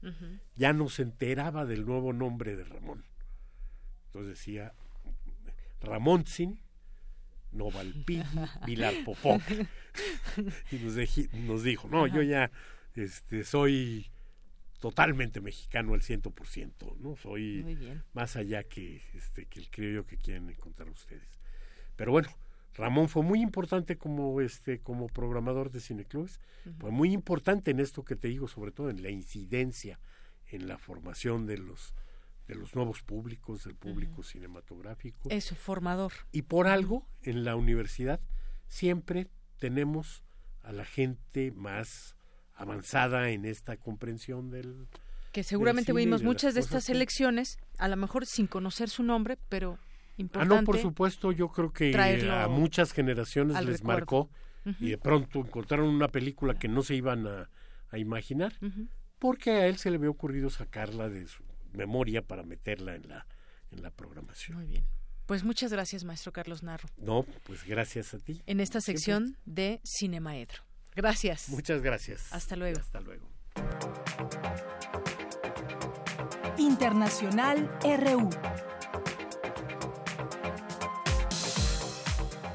ya 0.54 0.72
no 0.72 0.88
se 0.88 1.02
enteraba 1.02 1.66
del 1.66 1.84
nuevo 1.84 2.12
nombre 2.12 2.56
de 2.56 2.64
Ramón. 2.64 3.04
Entonces 4.06 4.38
decía 4.38 4.74
Ramón 5.80 6.26
Sin 6.26 6.60
Novalpí 7.50 8.22
Vilar 8.66 8.94
Popó. 9.04 9.40
y 10.70 10.76
nos, 10.76 10.94
nos, 11.34 11.62
dijo, 11.62 11.88
no, 11.88 12.06
yo 12.06 12.22
ya 12.22 12.50
este, 12.94 13.44
soy 13.44 14.10
totalmente 14.80 15.40
mexicano 15.40 15.94
al 15.94 16.02
ciento 16.02 16.30
por 16.30 16.48
ciento, 16.48 16.96
¿no? 16.98 17.16
Soy 17.16 17.98
más 18.12 18.36
allá 18.36 18.64
que, 18.64 19.02
este, 19.14 19.46
que 19.46 19.60
el 19.60 19.70
criollo 19.70 20.06
que 20.06 20.16
quieren 20.16 20.50
encontrar 20.50 20.88
ustedes. 20.90 21.40
Pero 21.96 22.12
bueno, 22.12 22.28
Ramón 22.74 23.08
fue 23.08 23.22
muy 23.22 23.42
importante 23.42 23.98
como 23.98 24.40
este 24.40 24.80
como 24.80 25.06
programador 25.08 25.70
de 25.70 25.80
cineclubes, 25.80 26.40
fue 26.78 26.90
muy 26.90 27.12
importante 27.12 27.70
en 27.70 27.80
esto 27.80 28.04
que 28.04 28.16
te 28.16 28.28
digo, 28.28 28.48
sobre 28.48 28.72
todo 28.72 28.90
en 28.90 29.02
la 29.02 29.10
incidencia 29.10 29.98
en 30.52 30.68
la 30.68 30.78
formación 30.78 31.46
de 31.46 31.58
los 31.58 31.94
de 32.48 32.56
los 32.56 32.74
nuevos 32.74 33.02
públicos, 33.02 33.64
del 33.64 33.76
público 33.76 34.22
cinematográfico. 34.22 35.30
Eso, 35.30 35.54
formador. 35.54 36.12
Y 36.32 36.42
por 36.42 36.66
algo 36.66 37.06
en 37.22 37.44
la 37.44 37.56
universidad 37.56 38.20
siempre 38.66 39.28
tenemos 39.58 40.24
a 40.62 40.72
la 40.72 40.84
gente 40.84 41.52
más 41.52 42.16
avanzada 42.54 43.30
en 43.30 43.44
esta 43.44 43.76
comprensión 43.76 44.50
del 44.50 44.88
que 45.32 45.42
seguramente 45.42 45.94
vimos 45.94 46.22
muchas 46.22 46.52
de 46.52 46.60
estas 46.60 46.90
elecciones, 46.90 47.58
a 47.78 47.88
lo 47.88 47.96
mejor 47.96 48.26
sin 48.26 48.46
conocer 48.46 48.90
su 48.90 49.02
nombre, 49.02 49.38
pero 49.48 49.78
Ah, 50.34 50.44
no, 50.44 50.62
por 50.64 50.78
supuesto, 50.78 51.32
yo 51.32 51.48
creo 51.48 51.72
que 51.72 51.94
a 52.30 52.48
muchas 52.48 52.92
generaciones 52.92 53.64
les 53.64 53.82
marcó 53.82 54.30
y 54.78 54.90
de 54.90 54.98
pronto 54.98 55.40
encontraron 55.40 55.88
una 55.88 56.08
película 56.08 56.58
que 56.58 56.68
no 56.68 56.82
se 56.82 56.94
iban 56.94 57.26
a, 57.26 57.48
imaginar, 57.96 58.54
porque 59.18 59.50
a 59.50 59.66
él 59.66 59.76
se 59.76 59.90
le 59.90 59.96
había 59.96 60.10
ocurrido 60.10 60.50
sacarla 60.50 61.08
de 61.08 61.26
su 61.26 61.42
memoria 61.72 62.22
para 62.22 62.42
meterla 62.42 62.94
en 62.94 63.08
la, 63.08 63.26
en 63.70 63.82
la 63.82 63.90
programación. 63.90 64.58
Muy 64.58 64.66
bien. 64.66 64.84
Pues 65.26 65.44
muchas 65.44 65.72
gracias, 65.72 66.04
maestro 66.04 66.32
Carlos 66.32 66.62
Narro. 66.62 66.88
No, 66.96 67.24
pues 67.44 67.64
gracias 67.64 68.12
a 68.14 68.18
ti. 68.18 68.42
En 68.46 68.60
esta 68.60 68.80
sección 68.80 69.36
de 69.44 69.80
Cinemaedro. 69.84 70.62
Gracias. 70.94 71.48
Muchas 71.48 71.80
gracias. 71.80 72.32
Hasta 72.32 72.56
luego. 72.56 72.80
Hasta 72.80 73.00
luego. 73.00 73.28
Internacional 76.58 77.70
RU. 77.82 78.28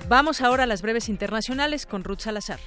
Vamos 0.10 0.40
ahora 0.40 0.64
a 0.64 0.68
las 0.68 0.82
breves 0.82 1.10
internacionales 1.10 1.86
con 1.86 2.06
Ruth 2.06 2.22
Salazar. 2.22 2.62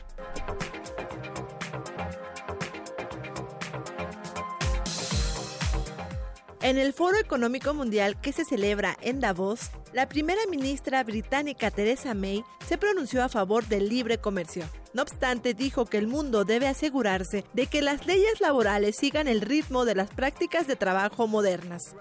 En 6.60 6.76
el 6.76 6.92
Foro 6.92 7.16
Económico 7.16 7.72
Mundial 7.72 8.20
que 8.20 8.34
se 8.34 8.44
celebra 8.44 8.98
en 9.00 9.20
Davos, 9.20 9.70
la 9.92 10.08
primera 10.08 10.40
ministra 10.48 11.02
británica 11.02 11.70
Theresa 11.70 12.14
May 12.14 12.44
se 12.66 12.78
pronunció 12.78 13.24
a 13.24 13.28
favor 13.28 13.66
del 13.66 13.88
libre 13.88 14.18
comercio. 14.18 14.64
No 14.92 15.02
obstante, 15.02 15.54
dijo 15.54 15.86
que 15.86 15.98
el 15.98 16.06
mundo 16.06 16.44
debe 16.44 16.68
asegurarse 16.68 17.44
de 17.52 17.66
que 17.66 17.82
las 17.82 18.06
leyes 18.06 18.40
laborales 18.40 18.96
sigan 18.96 19.28
el 19.28 19.40
ritmo 19.40 19.84
de 19.84 19.94
las 19.94 20.10
prácticas 20.10 20.66
de 20.66 20.76
trabajo 20.76 21.26
modernas. 21.26 21.94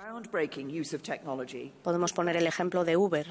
Podemos 1.84 2.14
poner 2.14 2.38
el 2.38 2.48
ejemplo 2.48 2.84
de 2.84 2.98
Uber. 2.98 3.28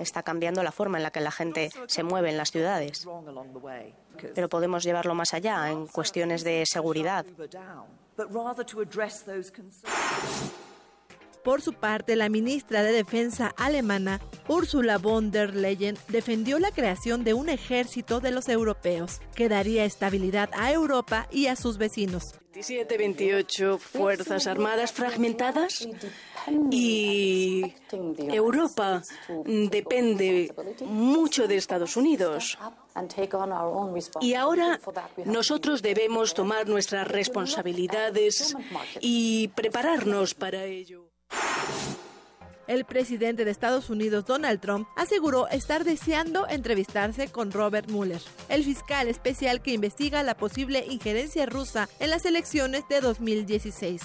Está 0.00 0.22
cambiando 0.22 0.62
la 0.62 0.72
forma 0.72 0.98
en 0.98 1.02
la 1.02 1.10
que 1.10 1.20
la 1.20 1.30
gente 1.30 1.70
se 1.86 2.02
mueve 2.02 2.30
en 2.30 2.36
las 2.36 2.50
ciudades. 2.50 3.06
Pero 4.34 4.48
podemos 4.48 4.84
llevarlo 4.84 5.14
más 5.14 5.32
allá 5.34 5.70
en 5.70 5.86
cuestiones 5.86 6.44
de 6.44 6.64
seguridad. 6.66 7.24
Por 11.44 11.62
su 11.62 11.72
parte, 11.72 12.16
la 12.16 12.28
ministra 12.28 12.82
de 12.82 12.92
Defensa 12.92 13.54
alemana, 13.56 14.20
Ursula 14.46 14.98
von 14.98 15.30
der 15.30 15.54
Leyen, 15.54 15.96
defendió 16.08 16.58
la 16.58 16.70
creación 16.70 17.24
de 17.24 17.34
un 17.34 17.48
ejército 17.48 18.20
de 18.20 18.30
los 18.30 18.48
europeos, 18.48 19.20
que 19.34 19.48
daría 19.48 19.84
estabilidad 19.84 20.50
a 20.52 20.70
Europa 20.70 21.28
y 21.30 21.46
a 21.46 21.56
sus 21.56 21.78
vecinos. 21.78 22.34
27, 22.52 22.98
28 22.98 23.78
fuerzas 23.78 24.46
armadas 24.48 24.92
fragmentadas 24.92 25.88
y 26.70 27.62
Europa 28.18 29.02
depende 29.46 30.52
mucho 30.84 31.46
de 31.46 31.56
Estados 31.56 31.96
Unidos. 31.96 32.58
Y 34.20 34.34
ahora 34.34 34.80
nosotros 35.24 35.80
debemos 35.80 36.34
tomar 36.34 36.68
nuestras 36.68 37.06
responsabilidades 37.06 38.56
y 39.00 39.48
prepararnos 39.54 40.34
para 40.34 40.64
ello. 40.64 41.09
El 42.70 42.84
presidente 42.84 43.44
de 43.44 43.50
Estados 43.50 43.90
Unidos, 43.90 44.26
Donald 44.26 44.60
Trump, 44.60 44.86
aseguró 44.94 45.48
estar 45.48 45.82
deseando 45.82 46.46
entrevistarse 46.48 47.26
con 47.26 47.50
Robert 47.50 47.90
Mueller, 47.90 48.22
el 48.48 48.62
fiscal 48.62 49.08
especial 49.08 49.60
que 49.60 49.72
investiga 49.72 50.22
la 50.22 50.36
posible 50.36 50.86
injerencia 50.88 51.46
rusa 51.46 51.88
en 51.98 52.10
las 52.10 52.24
elecciones 52.26 52.84
de 52.88 53.00
2016. 53.00 54.02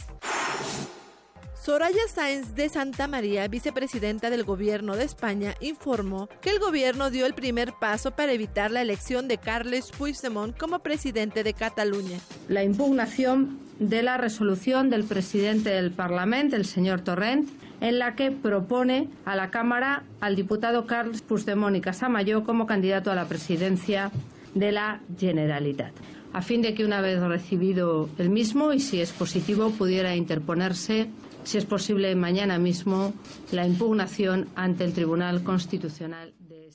Soraya 1.66 2.08
Sáenz 2.08 2.54
de 2.54 2.70
Santa 2.70 3.08
María, 3.08 3.48
vicepresidenta 3.48 4.30
del 4.30 4.44
Gobierno 4.44 4.96
de 4.96 5.04
España, 5.04 5.56
informó 5.62 6.30
que 6.40 6.52
el 6.52 6.60
gobierno 6.60 7.10
dio 7.10 7.26
el 7.26 7.34
primer 7.34 7.74
paso 7.74 8.12
para 8.12 8.34
evitar 8.34 8.70
la 8.70 8.84
elección 8.84 9.28
de 9.28 9.40
Carles 9.40 9.92
Puigdemont 9.92 10.56
como 10.56 10.78
presidente 10.78 11.44
de 11.44 11.56
Cataluña. 11.56 12.20
La 12.50 12.64
impugnación 12.64 13.58
de 13.80 14.04
la 14.04 14.18
resolución 14.18 14.92
del 14.92 15.06
presidente 15.06 15.72
del 15.72 15.90
Parlamento, 15.90 16.56
el 16.56 16.66
señor 16.66 17.02
Torrent, 17.02 17.50
en 17.82 17.98
la 17.98 18.14
que 18.14 18.30
propone 18.30 19.10
a 19.26 19.36
la 19.36 19.50
Cámara 19.50 20.04
al 20.22 20.36
diputado 20.36 20.86
Carles 20.86 21.24
Puigdemont 21.24 21.76
y 21.76 21.82
Casamayó 21.82 22.44
como 22.44 22.68
candidato 22.68 23.12
a 23.12 23.16
la 23.16 23.28
presidencia 23.28 24.12
de 24.54 24.72
la 24.72 25.02
Generalitat 25.18 25.94
a 26.36 26.42
fin 26.42 26.62
de 26.62 26.74
que 26.74 26.84
una 26.84 27.00
vez 27.00 27.22
recibido 27.22 28.10
el 28.18 28.30
mismo 28.30 28.74
y 28.74 28.82
si 28.82 29.00
es 29.00 29.14
positivo 29.14 29.70
pudiera 29.70 30.18
interponerse 30.18 31.08
si 31.46 31.58
es 31.58 31.66
posible 31.66 32.14
mañana 32.16 32.58
mismo, 32.60 33.14
la 33.52 33.66
impugnación 33.66 34.50
ante 34.56 34.84
el 34.84 34.94
Tribunal 34.94 35.44
Constitucional 35.44 36.34
de 36.40 36.70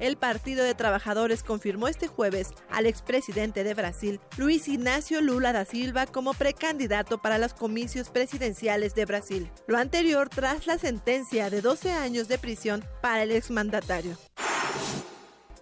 el 0.00 0.16
Partido 0.16 0.64
de 0.64 0.74
Trabajadores 0.74 1.42
confirmó 1.42 1.86
este 1.88 2.08
jueves 2.08 2.50
al 2.70 2.86
expresidente 2.86 3.62
de 3.62 3.74
Brasil, 3.74 4.20
Luis 4.36 4.68
Ignacio 4.68 5.20
Lula 5.20 5.52
da 5.52 5.64
Silva, 5.64 6.06
como 6.06 6.34
precandidato 6.34 7.18
para 7.18 7.38
los 7.38 7.54
comicios 7.54 8.10
presidenciales 8.10 8.94
de 8.94 9.04
Brasil. 9.04 9.50
Lo 9.68 9.78
anterior 9.78 10.28
tras 10.28 10.66
la 10.66 10.78
sentencia 10.78 11.48
de 11.48 11.60
12 11.62 11.92
años 11.92 12.28
de 12.28 12.38
prisión 12.38 12.84
para 13.00 13.22
el 13.22 13.30
exmandatario. 13.30 14.16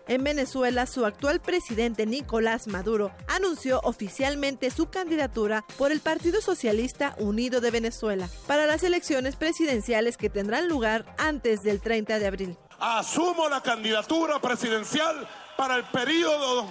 En 0.09 0.25
Venezuela, 0.25 0.87
su 0.87 1.07
actual 1.07 1.41
presidente 1.41 2.07
Nicolás 2.07 2.67
Maduro 2.67 3.13
anunció 3.29 3.81
oficialmente 3.85 4.71
su 4.71 4.91
candidatura 4.91 5.65
por 5.79 5.93
el 5.93 6.01
Partido 6.01 6.41
Socialista 6.41 7.15
Unido 7.19 7.61
de 7.61 7.71
Venezuela 7.71 8.29
para 8.49 8.67
las 8.67 8.83
elecciones 8.83 9.37
presidenciales 9.37 10.17
que 10.17 10.29
tendrán 10.29 10.67
lugar 10.69 11.05
antes 11.19 11.63
del 11.63 11.81
30 11.81 12.19
de 12.19 12.27
abril. 12.27 12.59
Asumo 12.81 13.49
la 13.49 13.63
candidatura 13.63 14.41
presidencial 14.41 15.29
para 15.57 15.77
el 15.77 15.85
periodo 15.85 16.67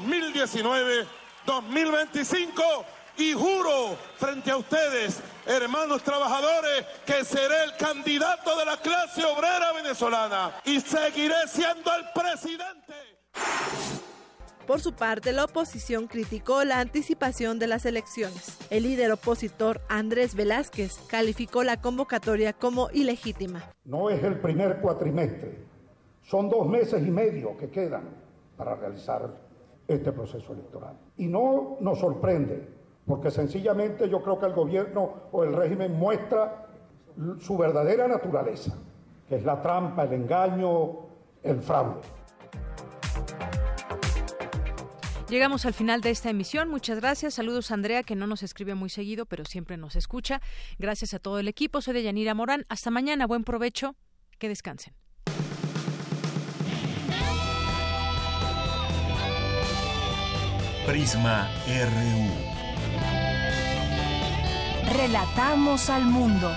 2019-2025 1.46 2.86
y 3.18 3.34
juro 3.34 3.98
frente 4.18 4.52
a 4.52 4.58
ustedes, 4.58 5.22
hermanos 5.46 6.04
trabajadores, 6.04 6.86
que 7.06 7.24
seré 7.24 7.64
el 7.64 7.78
candidato 7.78 8.58
de 8.58 8.66
la 8.66 8.76
clase 8.78 9.24
obrera 9.24 9.72
venezolana 9.72 10.60
y 10.66 10.82
seguiré 10.82 11.48
siendo 11.48 11.94
el 11.94 12.06
presidente. 12.14 13.21
Por 14.68 14.80
su 14.80 14.94
parte, 14.94 15.34
la 15.34 15.46
oposición 15.46 16.08
criticó 16.08 16.64
la 16.64 16.80
anticipación 16.80 17.58
de 17.58 17.68
las 17.68 17.86
elecciones. 17.86 18.58
El 18.70 18.84
líder 18.84 19.12
opositor 19.12 19.82
Andrés 19.90 20.36
Velázquez 20.36 21.00
calificó 21.10 21.64
la 21.64 21.82
convocatoria 21.82 22.54
como 22.54 22.90
ilegítima. 22.92 23.64
No 23.86 24.10
es 24.10 24.24
el 24.24 24.40
primer 24.40 24.80
cuatrimestre, 24.80 25.66
son 26.22 26.50
dos 26.50 26.68
meses 26.68 27.06
y 27.06 27.10
medio 27.10 27.58
que 27.58 27.70
quedan 27.70 28.04
para 28.56 28.76
realizar 28.76 29.32
este 29.88 30.12
proceso 30.12 30.54
electoral. 30.54 30.96
Y 31.18 31.26
no 31.26 31.78
nos 31.80 32.00
sorprende, 32.00 32.68
porque 33.08 33.32
sencillamente 33.32 34.08
yo 34.08 34.22
creo 34.22 34.40
que 34.40 34.46
el 34.46 34.54
gobierno 34.54 35.14
o 35.32 35.44
el 35.44 35.54
régimen 35.54 35.98
muestra 35.98 36.68
su 37.40 37.58
verdadera 37.58 38.08
naturaleza, 38.08 38.78
que 39.28 39.38
es 39.38 39.44
la 39.44 39.60
trampa, 39.60 40.04
el 40.04 40.14
engaño, 40.14 41.00
el 41.42 41.62
fraude. 41.62 42.21
Llegamos 45.32 45.66
al 45.66 45.74
final 45.74 46.02
de 46.02 46.10
esta 46.10 46.30
emisión. 46.30 46.68
Muchas 46.68 47.00
gracias. 47.00 47.36
Saludos 47.36 47.72
a 47.72 47.76
Andrea, 47.76 48.04
que 48.04 48.18
no 48.18 48.28
nos 48.28 48.44
escribe 48.44 48.76
muy 48.76 48.90
seguido, 48.90 49.26
pero 49.26 49.46
siempre 49.46 49.78
nos 49.78 49.96
escucha. 49.96 50.42
Gracias 50.78 51.14
a 51.14 51.20
todo 51.20 51.40
el 51.40 51.48
equipo. 51.48 51.80
Soy 51.80 51.94
de 51.94 52.04
Yanira 52.04 52.34
Morán. 52.34 52.66
Hasta 52.68 52.92
mañana. 52.92 53.28
Buen 53.28 53.46
provecho. 53.46 53.96
Que 54.40 54.50
descansen. 54.50 54.94
Prisma 60.86 61.50
RU. 61.66 62.28
Relatamos 64.98 65.90
al 65.90 66.04
mundo. 66.04 66.54